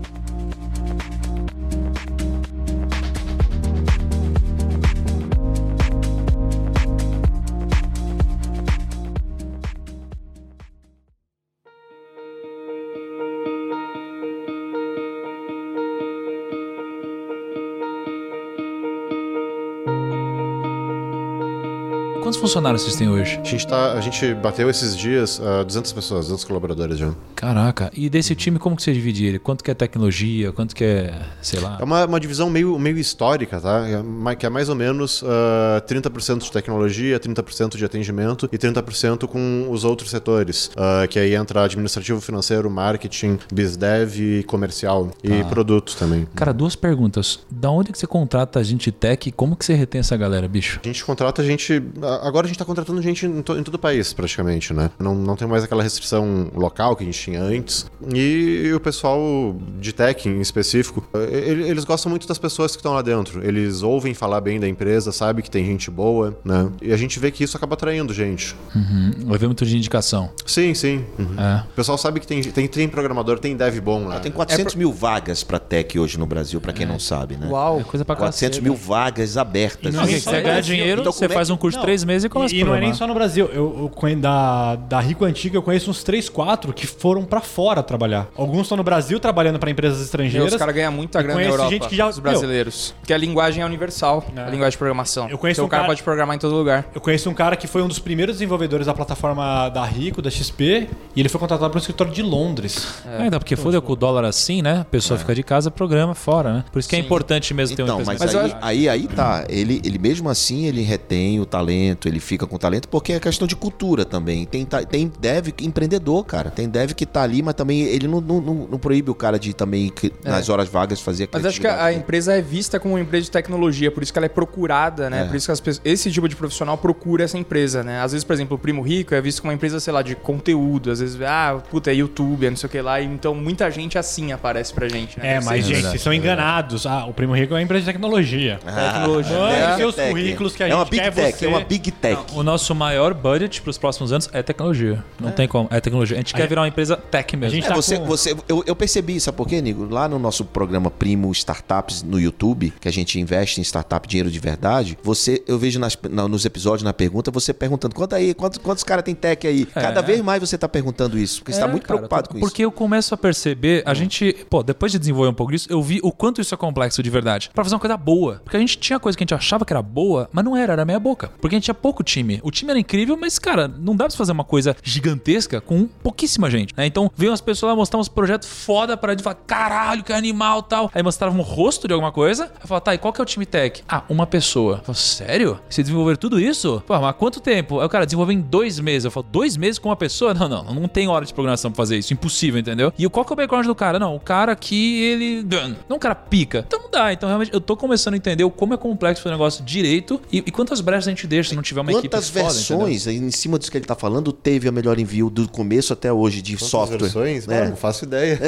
Funcionários 22.45 22.83
vocês 22.83 22.97
têm 22.97 23.09
hoje? 23.09 23.41
A 23.41 23.45
gente, 23.45 23.67
tá, 23.67 23.93
a 23.95 24.01
gente 24.03 24.35
bateu 24.35 24.69
esses 24.69 24.95
dias 24.95 25.41
ah, 25.43 25.63
200 25.65 25.91
pessoas, 25.95 26.27
200 26.27 26.45
colaboradores 26.45 26.99
já. 26.99 27.11
Caraca. 27.35 27.91
E 27.97 28.11
desse 28.11 28.35
time, 28.35 28.59
como 28.59 28.77
que 28.77 28.83
você 28.83 28.93
divide 28.93 29.25
ele? 29.25 29.39
Quanto 29.39 29.65
que 29.65 29.71
é 29.71 29.75
tecnologia? 29.75 30.53
Quanto 30.53 30.75
que 30.75 30.85
é, 30.85 31.23
sei 31.41 31.59
lá... 31.61 31.79
É 31.81 31.85
uma, 31.85 32.05
uma 32.05 32.21
divisão 32.21 32.51
meio, 32.51 32.79
meio 32.79 32.99
histórica, 32.99 33.59
tá? 33.59 33.87
É 33.89 34.37
Que 34.37 34.45
é 34.45 34.51
mais 34.51 34.69
ou 34.69 34.75
menos 34.75 35.25
ah, 35.27 35.83
30% 35.89 36.43
de 36.43 36.53
tecnologia, 36.53 37.19
30% 37.19 37.77
de 37.79 37.85
atendimento 37.85 38.47
e 38.53 38.59
30% 38.59 39.27
com 39.27 39.67
os 39.71 39.85
outros 39.85 40.11
setores. 40.11 40.71
ah, 40.77 41.07
que 41.09 41.19
aí 41.19 41.35
entra 41.35 41.65
administrativo, 41.65 42.21
financeiro, 42.21 42.69
marketing, 42.71 43.39
bizdev 43.53 44.43
comercial. 44.47 45.11
E 45.23 45.43
produtos 45.45 45.95
também. 45.95 46.27
Cara, 46.35 46.53
duas 46.53 46.77
perguntas. 46.77 47.41
Da 47.51 47.71
onde 47.71 47.91
que 47.91 47.99
você 47.99 48.07
contrata 48.07 48.63
gente 48.63 48.93
tech 48.93 49.29
e 49.29 49.33
como 49.33 49.57
que 49.57 49.65
você 49.65 49.73
retém 49.75 50.01
essa 50.01 50.17
galera, 50.17 50.47
bicho? 50.47 50.79
A 50.85 50.87
gente 50.87 51.03
contrata 51.05 51.43
gente. 51.43 51.83
a- 52.03 52.34
Agora 52.35 52.47
a 52.47 52.49
gente 52.49 52.59
tá 52.59 52.65
contratando 52.65 53.01
gente 53.01 53.25
em, 53.27 53.43
to- 53.43 53.57
em 53.57 53.63
todo 53.63 53.77
o 53.77 53.79
país, 53.79 54.13
praticamente, 54.13 54.75
né? 54.75 54.91
Não, 54.99 55.15
não 55.15 55.37
tem 55.37 55.47
mais 55.47 55.63
aquela 55.63 55.85
restrição 55.85 56.51
local 56.53 56.97
que 56.97 57.05
a 57.05 57.07
gente 57.07 57.17
tinha 57.17 57.41
antes. 57.41 57.87
E, 58.13 58.73
o 58.75 58.81
pessoal 58.81 59.57
de 59.79 59.93
tech 59.93 60.29
em 60.29 60.41
específico, 60.41 61.07
ele- 61.31 61.63
eles 61.69 61.85
gostam 61.85 62.11
muito 62.11 62.27
das 62.27 62.37
pessoas 62.37 62.73
que 62.73 62.81
estão 62.81 62.93
lá 62.93 63.03
dentro. 63.03 63.41
Eles 63.47 63.83
ouvem 63.83 64.15
falar 64.15 64.41
bem 64.41 64.59
da 64.59 64.67
empresa, 64.67 65.13
sabe 65.13 65.43
que 65.43 65.49
tem 65.51 65.65
gente 65.65 65.89
boa, 65.93 66.37
né? 66.45 66.69
E 66.83 66.93
a 66.93 66.97
gente 66.97 67.21
vê 67.21 67.31
que 67.31 67.45
isso 67.45 67.57
acaba 67.57 67.75
atraindo 67.75 68.13
gente. 68.13 68.57
Uhum. 68.75 69.13
Vai 69.27 69.39
ver 69.39 69.47
muito 69.47 69.65
de 69.65 69.77
indicação. 69.77 70.29
Sim, 70.45 70.75
sim. 70.75 71.05
Uhum. 71.17 71.37
É. 71.41 71.63
O 71.71 71.75
pessoal 71.77 71.97
sabe 71.97 72.19
que 72.19 72.27
tem, 72.27 72.43
tem, 72.43 72.67
tem 72.67 72.89
programador, 72.89 73.39
tem 73.39 73.57
dev 73.57 73.79
bom 73.79 74.09
lá. 74.09 74.19
Tem 74.19 74.33
400 74.33 74.75
mil 74.75 74.93
vagas 74.93 75.45
para 75.45 75.61
tech 75.61 75.97
hoje 76.01 76.19
no 76.19 76.27
Brasil, 76.27 76.61
para 76.61 76.73
quem 76.73 76.85
não 76.85 76.99
sabe, 76.99 77.37
né? 77.37 77.47
Uau. 77.49 77.79
É 77.79 77.85
coisa 77.85 78.05
pra 78.05 78.17
400 78.17 78.59
cacete. 78.59 78.61
mil 78.61 78.75
vagas 78.75 79.37
abertas. 79.37 79.95
não 79.95 80.03
Não, 80.03 80.09
é 80.09 80.19
você 80.19 80.41
Brasil. 80.41 80.75
dinheiro, 80.75 81.01
Então, 81.03 81.13
você 81.13 81.27
é 81.27 81.29
faz 81.29 81.49
um 81.49 81.57
curso 81.57 81.79
de 81.79 81.85
três 81.85 82.03
meses 82.03 82.24
e 82.25 82.29
começa 82.29 82.55
E, 82.55 82.59
a 82.59 82.61
e 82.61 82.65
não 82.65 82.75
é 82.75 82.81
nem 82.81 82.93
só 82.95 83.07
no 83.07 83.15
Brasil. 83.15 83.47
Eu, 83.53 83.91
eu 84.03 84.17
da, 84.17 84.77
da 84.77 85.01
Rico 85.01 85.25
Antiga 85.25 85.57
eu 85.57 85.63
conheço 85.63 85.91
uns 85.91 86.03
3, 86.03 86.29
4 86.29 86.73
que 86.73 86.87
foram 86.87 87.25
pra 87.25 87.41
fora 87.41 87.83
trabalhar. 87.83 88.29
Alguns 88.37 88.63
estão 88.63 88.77
no 88.77 88.83
Brasil 88.85 89.19
trabalhando 89.19 89.59
pra 89.59 89.71
empresas 89.71 89.99
Meu, 89.99 90.05
estrangeiras. 90.05 90.53
os 90.53 90.59
caras 90.59 90.75
ganham 90.75 90.93
muita 90.93 91.21
E 91.21 91.23
grana 91.23 91.41
na 91.41 91.47
Europa, 91.47 91.71
gente 91.71 91.89
que 91.89 91.97
já- 91.97 92.09
os 92.09 92.19
brasileiros. 92.19 92.95
Porque 93.01 93.13
a 93.13 93.19
linguagem 93.19 93.63
é 93.63 93.67
universal, 93.67 94.25
a 94.37 94.51
linguagem 94.51 94.71
de 94.73 94.79
programação. 94.79 95.29
Eu 95.29 95.39
conheço 95.39 95.59
então 95.59 95.65
um 95.65 95.69
o 95.69 95.71
cara, 95.71 95.83
cara- 95.83 95.93
pode 95.93 96.03
programar 96.03 96.37
em 96.37 96.39
todo 96.39 96.55
lugar. 96.55 96.87
Eu 96.95 97.01
conheço 97.01 97.29
um 97.31 97.35
cara 97.35 97.57
que 97.57 97.67
foi 97.67 97.83
um 97.83 97.89
dos 97.89 97.99
primeiros 97.99 98.37
desenvolvedores 98.37 98.87
da 98.87 98.95
plataforma 98.95 99.69
da 99.69 99.85
Rico, 99.85 100.21
da 100.23 100.31
XP, 100.31 100.89
e 101.15 101.21
ele 101.21 101.29
foi 101.29 101.41
contratado 101.41 101.71
para 101.71 101.79
um 101.79 101.81
escritório 101.81 102.13
de 102.13 102.23
Londres. 102.23 102.87
É, 103.07 103.23
ainda 103.23 103.39
porque 103.39 103.57
foda 103.57 103.81
com 103.81 103.93
o 103.93 103.97
dólar 103.97 104.25
assim, 104.25 104.63
né? 104.63 104.81
A 104.81 104.85
pessoa 104.85 105.19
fica 105.19 105.35
de 105.35 105.43
casa, 105.43 105.71
programa 105.71 106.15
fora, 106.15 106.53
né? 106.53 106.65
Por 106.73 106.79
isso 106.79 106.89
que 106.89 106.97
é 106.97 106.99
Sim. 106.99 107.05
importante 107.05 107.53
mesmo 107.55 107.77
ter 107.77 107.83
uma 107.83 108.01
Então, 108.01 108.15
empresa 108.15 108.43
mas, 108.43 108.55
aí, 108.55 108.59
aí, 108.63 108.89
aí 108.89 109.07
tá. 109.09 109.45
Ele, 109.49 109.81
ele 109.85 109.99
mesmo 109.99 110.29
assim, 110.29 110.67
ele 110.67 110.83
retém 110.83 111.41
o 111.41 111.47
talento, 111.47 111.65
talento, 111.65 112.09
ele 112.15 112.21
fica 112.21 112.47
com 112.47 112.57
talento, 112.57 112.89
porque 112.89 113.13
é 113.13 113.21
questão 113.21 113.47
de 113.47 113.57
cultura 113.57 114.05
também. 114.05 114.45
Tem, 114.47 114.65
tem 114.65 115.13
dev 115.21 115.49
empreendedor, 115.61 116.25
cara. 116.25 116.51
Tem 116.51 116.69
dev 116.69 116.93
que 116.93 117.05
tá 117.05 117.23
ali, 117.23 117.43
mas 117.43 117.55
também 117.55 117.83
ele 117.83 118.07
não, 118.09 118.21
não, 118.21 118.41
não- 118.41 118.69
não 118.71 118.79
proíbe 118.79 119.11
o 119.11 119.15
cara 119.15 119.39
de 119.39 119.53
também, 119.53 119.91
que- 119.91 120.13
nas 120.25 120.49
horas 120.49 120.69
vagas, 120.69 121.01
fazer 121.01 121.25
É. 121.25 121.29
Mas 121.33 121.45
acho 121.47 121.61
que 121.61 121.67
a, 121.67 121.93
empresa 121.93 122.35
é 122.35 122.41
vista 122.41 122.79
como 122.81 122.95
uma 122.95 123.01
empresa 123.01 123.25
de 123.25 123.31
tecnologia, 123.31 123.91
por 123.91 124.03
isso 124.03 124.13
que 124.13 124.19
ela 124.19 124.27
é 124.27 124.29
procurada, 124.29 125.11
né? 125.11 125.23
É. 125.23 125.25
Por 125.25 125.37
isso 125.37 125.47
que 125.47 125.53
as 125.53 125.61
pessoas- 125.61 125.83
esse 125.85 126.11
tipo 126.11 126.29
de 126.29 126.37
profissional 126.37 126.79
procura 126.79 127.25
essa 127.25 127.37
empresa, 127.39 127.83
né? 127.83 128.01
Às 128.01 128.13
vezes, 128.13 128.25
por 128.25 128.33
exemplo, 128.33 128.57
o 128.57 128.59
Primo 128.59 128.83
Rico 128.83 129.15
é 129.15 129.21
visto 129.21 129.41
como 129.43 129.51
uma 129.51 129.55
empresa, 129.55 129.81
sei 129.81 129.93
lá, 129.93 130.03
de 130.03 130.15
conteúdo. 130.15 130.91
Às 130.91 131.01
vezes, 131.01 131.21
ah, 131.23 131.61
puta, 131.71 131.91
é 131.91 131.95
YouTube, 131.95 132.47
é 132.47 132.51
não 132.51 132.57
sei 132.57 132.67
o 132.67 132.71
que 132.71 132.81
lá. 132.81 133.01
Então, 133.03 133.35
muita 133.35 133.71
gente 133.71 133.99
assim 133.99 134.33
aparece 134.33 134.73
pra 134.73 134.89
gente, 134.89 135.19
né? 135.19 135.27
É, 135.29 135.35
Deve 135.35 135.47
mas, 135.47 135.65
gente, 135.67 135.83
vocês 135.83 136.03
são 136.03 136.13
enganados. 136.13 136.87
Ah, 136.87 137.07
o 137.07 137.13
Primo 137.15 137.35
Rico 137.35 137.55
é 137.55 137.57
uma 137.57 137.63
empresa 137.63 137.85
de 137.87 137.93
tecnologia. 137.93 138.59
tecnologia. 138.65 139.37
Não 139.37 139.47
é 139.49 139.73
É, 139.73 139.77
seus 139.77 139.95
currículos 139.97 140.55
que 140.55 140.63
a 140.63 140.67
é 140.67 140.71
gente 140.71 140.79
uma 140.79 140.85
big 140.85 141.03
quer 141.03 141.13
tech, 141.15 141.39
você. 141.39 141.47
é 141.47 141.49
uma 141.49 141.61
big 141.61 141.91
tech. 142.09 142.23
O 142.35 142.43
nosso 142.43 142.75
maior 142.75 143.15
budget 143.15 143.63
pros 143.63 143.79
próximos 143.79 144.13
anos 144.13 144.29
é 144.33 144.43
tecnologia. 144.43 145.03
Não 145.19 145.31
tem 145.31 145.47
como. 145.49 145.69
É 145.71 145.81
tecnologia. 145.81 146.17
A 146.17 146.21
gente 146.21 146.35
quer 146.35 146.47
virar 146.49 146.63
uma 146.63 146.69
empresa 146.69 146.97
tech 146.97 147.37
mesmo. 147.37 147.55
gente 147.55 147.65
É, 147.65 147.69
tá 147.69 147.75
você, 147.75 147.99
com- 147.99 148.05
você, 148.07 148.37
eu, 148.49 148.63
eu 148.67 148.77
percebi, 148.77 149.19
sabe 149.21 149.37
por 149.37 149.47
quê, 149.49 149.61
Nigo? 149.61 149.89
Lá 149.89 150.09
no 150.09 150.19
nosso 150.19 150.45
programa 150.45 150.91
Primo 150.91 151.31
Startups 151.33 152.03
no 152.03 152.19
YouTube, 152.21 152.73
que 152.81 152.89
a 152.89 152.93
gente 152.93 153.19
investe 153.21 153.61
em 153.61 153.65
startup 153.65 154.07
dinheiro 154.07 154.31
de 154.31 154.39
verdade, 154.39 154.99
você, 155.03 155.43
eu 155.47 155.59
vejo 155.59 155.79
nas- 155.79 155.97
na- 156.11 156.29
nos 156.29 156.45
episódios, 156.45 156.83
na 156.83 156.93
pergunta, 156.93 157.31
você 157.31 157.53
perguntando, 157.53 157.95
quanto 157.95 158.15
aí, 158.15 158.35
quantos, 158.35 158.59
quantos 158.59 158.85
caras 158.85 159.05
tem 159.05 159.15
tech 159.15 159.47
aí? 159.47 159.65
Cada 159.67 160.01
vez 160.01 160.21
mais 160.21 160.41
você 160.41 160.57
tá 160.59 160.69
perguntando 160.69 161.19
isso, 161.19 161.39
porque 161.41 161.53
você 161.53 161.61
tá 161.61 161.67
É, 161.67 161.71
muito 161.71 161.83
cara, 161.85 161.99
preocupado 161.99 162.29
com 162.29 162.37
isso. 162.39 162.47
Porque 162.47 162.65
eu 162.65 162.73
começo 162.73 163.15
a 163.15 163.17
perceber, 163.17 163.83
a 163.87 163.95
gente, 163.95 164.33
pô, 164.51 164.63
depois 164.63 164.93
de 164.93 164.99
desenvolver 164.99 165.31
um 165.31 165.35
pouco 165.35 165.53
disso, 165.53 165.67
eu 165.71 165.83
vi 165.83 166.01
o 166.03 166.13
quanto 166.13 166.41
isso 166.41 166.55
é 166.55 166.57
complexo 166.57 167.03
de 167.03 167.11
verdade. 167.11 167.51
Pra 167.55 167.65
fazer 167.65 167.75
uma 167.75 167.81
coisa 167.81 167.97
boa. 167.97 168.41
Porque 168.45 168.57
a 168.57 168.61
gente 168.61 168.79
tinha 168.79 168.99
coisa 168.99 169.17
que 169.17 169.23
a 169.23 169.25
gente 169.25 169.35
achava 169.35 169.65
que 169.65 169.73
era 169.73 169.83
boa, 169.83 170.29
mas 170.33 170.45
não 170.45 170.57
era, 170.57 170.73
era 170.73 170.85
meia 170.85 170.99
boca. 171.01 171.31
Porque 171.41 171.55
a 171.55 171.59
gente 171.59 171.65
tinha 171.65 171.75
pouco 171.75 171.94
time. 172.03 172.41
O 172.43 172.51
time 172.51 172.71
era 172.71 172.79
incrível, 172.79 173.17
mas, 173.17 173.39
cara, 173.39 173.69
não 173.69 173.95
dá 173.95 174.07
pra 174.07 174.17
fazer 174.17 174.33
uma 174.33 174.45
coisa 174.45 174.77
gigantesca 174.83 175.61
com 175.61 175.87
pouquíssima 175.87 176.51
gente. 176.51 176.75
né? 176.77 176.87
Então, 176.87 177.11
veio 177.17 177.31
umas 177.31 177.41
pessoas 177.41 177.71
lá 177.71 177.77
mostrar 177.77 177.99
uns 178.01 178.09
projetos 178.09 178.49
foda 178.49 178.97
pra 178.97 179.13
gente 179.13 179.23
falar, 179.23 179.37
caralho, 179.47 180.03
que 180.03 180.13
animal 180.13 180.63
tal. 180.63 180.91
Aí 180.95 181.03
mostrava 181.03 181.37
um 181.37 181.43
rosto 181.43 181.87
de 181.87 181.95
alguma 181.95 182.11
coisa. 182.13 182.51
Eu 182.61 182.67
falava, 182.69 182.85
tá, 182.85 182.95
e 182.95 182.99
qual 182.99 183.13
que 183.13 183.21
é 183.21 183.23
o 183.23 183.27
time 183.27 183.45
tech? 183.47 183.83
Ah, 183.89 184.03
uma 184.09 184.27
pessoa. 184.27 184.83
Eu 184.87 184.95
sério? 184.95 185.61
Você 185.69 185.83
desenvolver 185.83 186.17
tudo 186.17 186.41
isso? 186.41 186.83
Pô, 186.87 186.99
mas 186.99 187.15
quanto 187.17 187.41
tempo? 187.41 187.81
Aí 187.81 187.87
o 187.87 187.89
cara 187.89 188.05
desenvolveu 188.07 188.35
em 188.35 188.41
dois 188.41 188.81
meses. 188.81 189.05
Eu 189.05 189.11
falo, 189.11 189.27
dois 189.31 189.57
meses 189.57 189.79
com 189.79 189.89
uma 189.89 189.97
pessoa? 189.97 190.33
Não, 190.35 190.49
não, 190.49 190.65
não 190.65 190.89
tem 190.89 191.07
hora 191.09 191.25
de 191.25 191.33
programação 191.33 191.71
pra 191.71 191.77
fazer 191.77 191.99
isso. 191.99 192.13
Impossível, 192.13 192.59
entendeu? 192.61 192.93
E 192.99 193.09
qual 193.09 193.25
que 193.25 193.33
é 193.33 193.35
o 193.35 193.37
background 193.37 193.67
do 193.67 193.75
cara? 193.75 193.99
Não, 193.99 194.17
o 194.17 194.21
cara 194.21 194.55
que 194.57 195.03
ele. 195.03 195.47
Não, 195.89 195.97
o 195.97 196.01
cara 196.01 196.15
pica. 196.15 196.65
Então 196.67 196.81
não 196.81 196.91
dá. 196.91 197.13
Então 197.13 197.29
realmente 197.29 197.53
eu 197.53 197.61
tô 197.61 197.77
começando 197.77 198.15
a 198.15 198.17
entender 198.17 198.49
como 198.51 198.75
é 198.75 198.77
complexo 198.77 199.29
o 199.29 199.31
negócio 199.31 199.65
direito 199.65 200.21
e, 200.33 200.39
e 200.39 200.51
quantas 200.51 200.81
brechas 200.81 201.07
a 201.09 201.11
gente 201.11 201.27
deixa 201.27 201.51
se 201.51 201.55
não 201.57 201.63
tiver 201.63 201.83
uma 201.85 201.93
Quantas 202.01 202.25
equipe 202.29 202.41
foda, 202.41 202.53
versões, 202.55 203.07
aí, 203.07 203.17
em 203.17 203.31
cima 203.31 203.59
disso 203.59 203.71
que 203.71 203.79
ele 203.79 203.85
tá 203.85 203.95
falando, 203.95 204.33
teve 204.33 204.69
a 204.69 204.73
melhor 204.73 204.99
envio 204.99 205.31
do 205.31 205.49
começo 205.49 205.93
até 205.93 206.13
hoje 206.13 206.43
de 206.43 206.55
Quantas 206.55 206.69
software? 206.69 206.99
versões? 206.99 207.49
É. 207.49 207.63
Ah, 207.63 207.69
não 207.71 207.77
faço 207.77 208.05
ideia. 208.05 208.39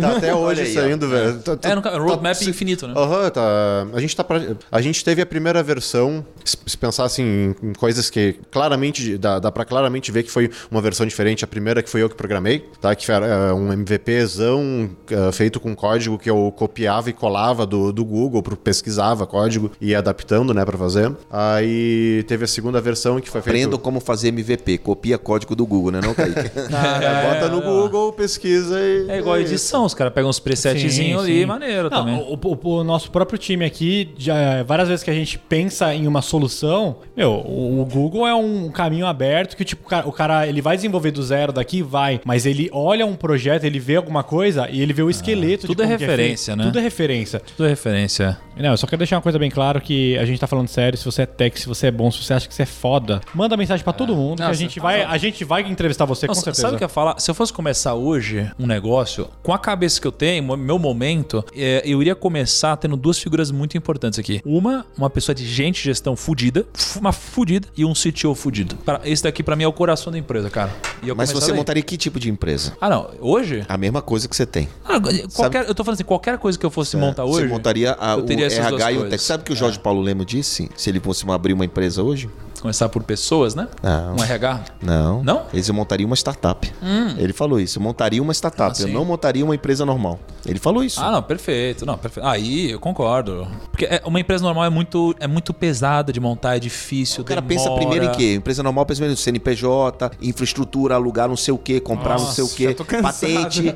tá 0.00 0.16
até 0.16 0.34
hoje 0.34 0.62
aí, 0.62 0.74
saindo, 0.74 1.08
velho. 1.08 1.38
Tá- 1.40 1.56
tá- 1.56 1.68
É, 1.70 1.74
no 1.74 1.82
ca- 1.82 1.96
roadmap 1.98 2.36
tá- 2.38 2.44
infinito, 2.44 2.86
né? 2.88 2.94
Aham, 2.96 3.30
tá. 3.30 3.86
A 3.94 4.00
gente 4.00 4.16
tá 4.16 4.24
pra- 4.24 4.40
A 4.70 4.80
gente 4.80 5.04
teve 5.04 5.22
a 5.22 5.26
primeira 5.26 5.62
versão, 5.62 6.24
se 6.44 6.76
pensar 6.76 7.04
assim, 7.04 7.54
em- 7.62 7.72
coisas 7.74 8.10
que 8.10 8.36
claramente 8.50 9.16
dá, 9.18 9.38
dá 9.38 9.52
para 9.52 9.64
claramente 9.64 10.10
ver 10.10 10.22
que 10.22 10.30
foi 10.30 10.50
uma 10.70 10.80
versão 10.80 11.06
diferente. 11.06 11.44
A 11.44 11.48
primeira 11.48 11.82
que 11.82 11.90
foi 11.90 12.02
eu 12.02 12.08
que 12.08 12.14
programei, 12.16 12.64
tá? 12.80 12.94
Que 12.94 13.10
era 13.10 13.26
eh, 13.26 13.52
um 13.52 13.72
MVPzão 13.72 14.90
eh, 15.10 15.32
feito 15.32 15.60
com 15.60 15.74
código 15.74 16.18
que 16.18 16.28
eu 16.28 16.52
copiava 16.56 17.10
e 17.10 17.12
colava 17.12 17.66
do, 17.66 17.92
do 17.92 18.04
Google, 18.04 18.42
pro- 18.42 18.56
pesquisava 18.56 19.26
código 19.26 19.70
e 19.80 19.88
ia 19.90 19.98
adaptando, 19.98 20.52
né, 20.54 20.64
para 20.64 20.76
fazer. 20.78 21.12
Aí 21.30 22.24
teve 22.26 22.44
a 22.44 22.48
segunda 22.48 22.77
versão 22.80 23.20
que 23.20 23.28
foi 23.30 23.40
feita 23.42 23.58
Aprendam 23.58 23.78
como 23.78 24.00
fazer 24.00 24.28
MVP, 24.28 24.78
copia 24.78 25.18
código 25.18 25.54
do 25.56 25.66
Google, 25.66 25.92
né 25.92 26.00
não, 26.02 26.14
Kaique? 26.14 26.38
É, 26.78 27.34
bota 27.34 27.48
no 27.48 27.60
Google, 27.62 28.12
pesquisa 28.12 28.78
e 28.80 29.06
É 29.10 29.18
igual 29.18 29.34
a 29.36 29.40
edição, 29.40 29.84
os 29.84 29.94
caras 29.94 30.12
pegam 30.12 30.28
uns 30.30 30.38
presetzinhos 30.38 31.22
ali, 31.22 31.40
sim. 31.40 31.46
maneiro 31.46 31.88
Não, 31.90 31.98
também. 31.98 32.14
o, 32.16 32.34
o- 32.42 32.78
o 32.78 32.84
nosso 32.84 33.10
próprio 33.10 33.38
time 33.38 33.64
aqui, 33.64 34.12
já, 34.18 34.62
várias 34.64 34.88
vezes 34.88 35.02
que 35.04 35.10
a 35.10 35.14
gente 35.14 35.38
pensa 35.38 35.94
em 35.94 36.06
uma 36.06 36.22
solução, 36.22 36.96
meu, 37.16 37.30
o, 37.32 37.80
o 37.80 37.84
Google 37.84 38.26
é 38.26 38.34
um 38.34 38.70
caminho 38.70 39.06
aberto 39.06 39.56
que 39.56 39.64
tipo, 39.64 39.86
o 39.86 39.88
cara, 39.88 40.08
o 40.08 40.12
cara, 40.12 40.46
ele 40.46 40.60
vai 40.60 40.76
desenvolver 40.76 41.10
do 41.10 41.22
zero 41.22 41.52
daqui, 41.52 41.82
vai, 41.82 42.20
mas 42.24 42.46
ele 42.46 42.68
olha 42.72 43.04
um 43.06 43.14
projeto, 43.14 43.64
ele 43.64 43.78
vê 43.78 43.96
alguma 43.96 44.22
coisa 44.22 44.68
e 44.70 44.80
ele 44.80 44.92
vê 44.92 45.02
o 45.02 45.10
esqueleto 45.10 45.66
tudo 45.66 45.76
de 45.84 45.92
é 45.92 45.96
que 45.96 46.04
referência, 46.04 46.52
feito. 46.54 46.58
né? 46.58 46.64
Tudo 46.64 46.78
é 46.78 46.82
referência. 46.82 47.42
Tudo 47.56 47.66
é 47.66 47.68
referência. 47.70 48.38
Não, 48.56 48.70
eu 48.70 48.76
só 48.76 48.86
quero 48.86 48.98
deixar 48.98 49.16
uma 49.16 49.22
coisa 49.22 49.38
bem 49.38 49.50
claro 49.50 49.80
que 49.80 50.18
a 50.18 50.24
gente 50.24 50.38
tá 50.40 50.46
falando 50.46 50.68
sério, 50.68 50.98
se 50.98 51.04
você 51.04 51.22
é 51.22 51.26
tech, 51.26 51.58
se 51.60 51.66
você 51.68 51.86
é 51.86 51.90
bom, 51.90 52.10
se 52.10 52.22
você 52.22 52.34
acha 52.34 52.48
que 52.48 52.54
você 52.54 52.62
é 52.62 52.66
foda, 52.68 53.20
manda 53.34 53.56
mensagem 53.56 53.82
pra 53.82 53.92
todo 53.92 54.14
mundo 54.14 54.36
que 54.36 54.42
a 54.42 54.48
Nossa, 54.48 54.58
gente 54.58 54.78
vai, 54.78 55.02
a 55.02 55.16
gente 55.18 55.44
vai 55.44 55.62
entrevistar 55.62 56.04
você 56.04 56.26
Nossa, 56.26 56.40
com 56.40 56.44
certeza. 56.44 56.62
sabe 56.62 56.74
o 56.74 56.78
que 56.78 56.84
eu 56.84 56.86
ia 56.86 56.90
falar? 56.90 57.18
Se 57.18 57.30
eu 57.30 57.34
fosse 57.34 57.52
começar 57.52 57.94
hoje 57.94 58.50
um 58.58 58.66
negócio, 58.66 59.28
com 59.42 59.52
a 59.52 59.58
cabeça 59.58 60.00
que 60.00 60.06
eu 60.06 60.12
tenho, 60.12 60.56
meu 60.56 60.78
momento, 60.78 61.44
é, 61.56 61.82
eu 61.84 62.00
iria 62.00 62.14
começar 62.14 62.76
tendo 62.76 62.96
duas 62.96 63.18
figuras 63.18 63.50
muito 63.50 63.76
importantes 63.76 64.18
aqui. 64.18 64.40
Uma, 64.44 64.84
uma 64.96 65.10
pessoa 65.10 65.34
de 65.34 65.46
gente, 65.46 65.82
gestão 65.82 66.14
fudida, 66.16 66.66
uma 66.96 67.12
fudida, 67.12 67.68
e 67.76 67.84
um 67.84 67.92
CTO 67.92 68.34
fudido. 68.34 68.76
Pra- 68.76 69.00
Esse 69.04 69.22
daqui 69.22 69.42
pra 69.42 69.56
mim 69.56 69.64
é 69.64 69.68
o 69.68 69.72
coração 69.72 70.12
da 70.12 70.18
empresa, 70.18 70.50
cara. 70.50 70.70
E 71.02 71.08
eu 71.08 71.16
Mas 71.16 71.32
você 71.32 71.48
daí. 71.48 71.56
montaria 71.56 71.82
que 71.82 71.96
tipo 71.96 72.18
de 72.20 72.28
empresa? 72.30 72.76
Ah, 72.80 72.88
não. 72.90 73.10
Hoje? 73.20 73.64
A 73.68 73.76
mesma 73.76 74.02
coisa 74.02 74.28
que 74.28 74.36
você 74.36 74.44
tem. 74.46 74.68
Ah, 74.84 74.98
qualquer, 75.34 75.68
eu 75.68 75.74
tô 75.74 75.84
falando 75.84 75.94
assim, 75.94 76.04
qualquer 76.04 76.38
coisa 76.38 76.58
que 76.58 76.66
eu 76.66 76.70
fosse 76.70 76.96
montar 76.96 77.24
Você 77.24 77.42
hoje. 77.42 77.48
montaria 77.48 77.96
a, 77.98 78.12
eu 78.14 78.24
o 78.24 78.26
RH 78.32 78.92
e 78.92 78.98
o. 78.98 79.08
Tech. 79.08 79.22
Sabe 79.22 79.42
o 79.42 79.46
que 79.46 79.52
o 79.52 79.56
Jorge 79.56 79.78
Paulo 79.78 80.00
Lemo 80.00 80.24
disse? 80.24 80.68
Se 80.76 80.90
ele 80.90 81.00
fosse 81.00 81.28
abrir 81.30 81.52
uma 81.52 81.64
empresa 81.64 82.02
hoje? 82.02 82.28
Começar 82.60 82.88
por 82.88 83.02
pessoas, 83.02 83.54
né? 83.54 83.68
Não. 83.82 84.16
Um 84.16 84.22
RH. 84.22 84.60
Não. 84.82 85.22
Não? 85.22 85.42
Eles 85.52 85.68
montaria 85.70 86.06
uma 86.06 86.16
startup. 86.16 86.70
Ele 87.16 87.32
falou 87.32 87.60
isso. 87.60 87.78
Eu 87.78 87.82
montaria 87.82 88.22
uma 88.22 88.32
startup. 88.32 88.72
Ah, 88.76 88.82
eu 88.82 88.88
sim. 88.88 88.92
não 88.92 89.04
montaria 89.04 89.44
uma 89.44 89.54
empresa 89.54 89.84
normal. 89.86 90.18
Ele 90.46 90.58
falou 90.58 90.82
isso. 90.82 91.00
Ah, 91.00 91.10
não, 91.10 91.22
perfeito. 91.22 91.84
Não, 91.86 91.96
perfeito. 91.98 92.26
Aí 92.26 92.70
eu 92.70 92.80
concordo. 92.80 93.46
Porque 93.70 93.84
é- 93.84 94.02
uma 94.04 94.18
empresa 94.20 94.42
normal 94.44 94.64
é 94.64 94.70
muito, 94.70 95.14
é 95.20 95.26
muito 95.26 95.52
pesada 95.54 96.12
de 96.12 96.20
montar, 96.20 96.56
é 96.56 96.58
difícil. 96.58 97.22
O 97.22 97.24
cara 97.24 97.40
demora. 97.40 97.68
pensa 97.70 97.76
primeiro 97.76 98.04
em 98.06 98.12
quê? 98.12 98.34
Empresa 98.34 98.62
normal 98.62 98.84
pensa 98.86 98.98
primeiro 98.98 99.18
em 99.18 99.22
CNPJ, 99.22 100.10
infraestrutura, 100.20 100.94
alugar 100.94 101.28
não 101.28 101.36
sei 101.36 101.52
o 101.54 101.58
quê, 101.58 101.80
comprar 101.80 102.18
não 102.18 102.26
sei 102.26 102.44
o 102.44 102.48
quê, 102.48 102.68
já 102.68 102.74
tô 102.74 102.84
cansado. 102.84 103.02
patente. 103.12 103.74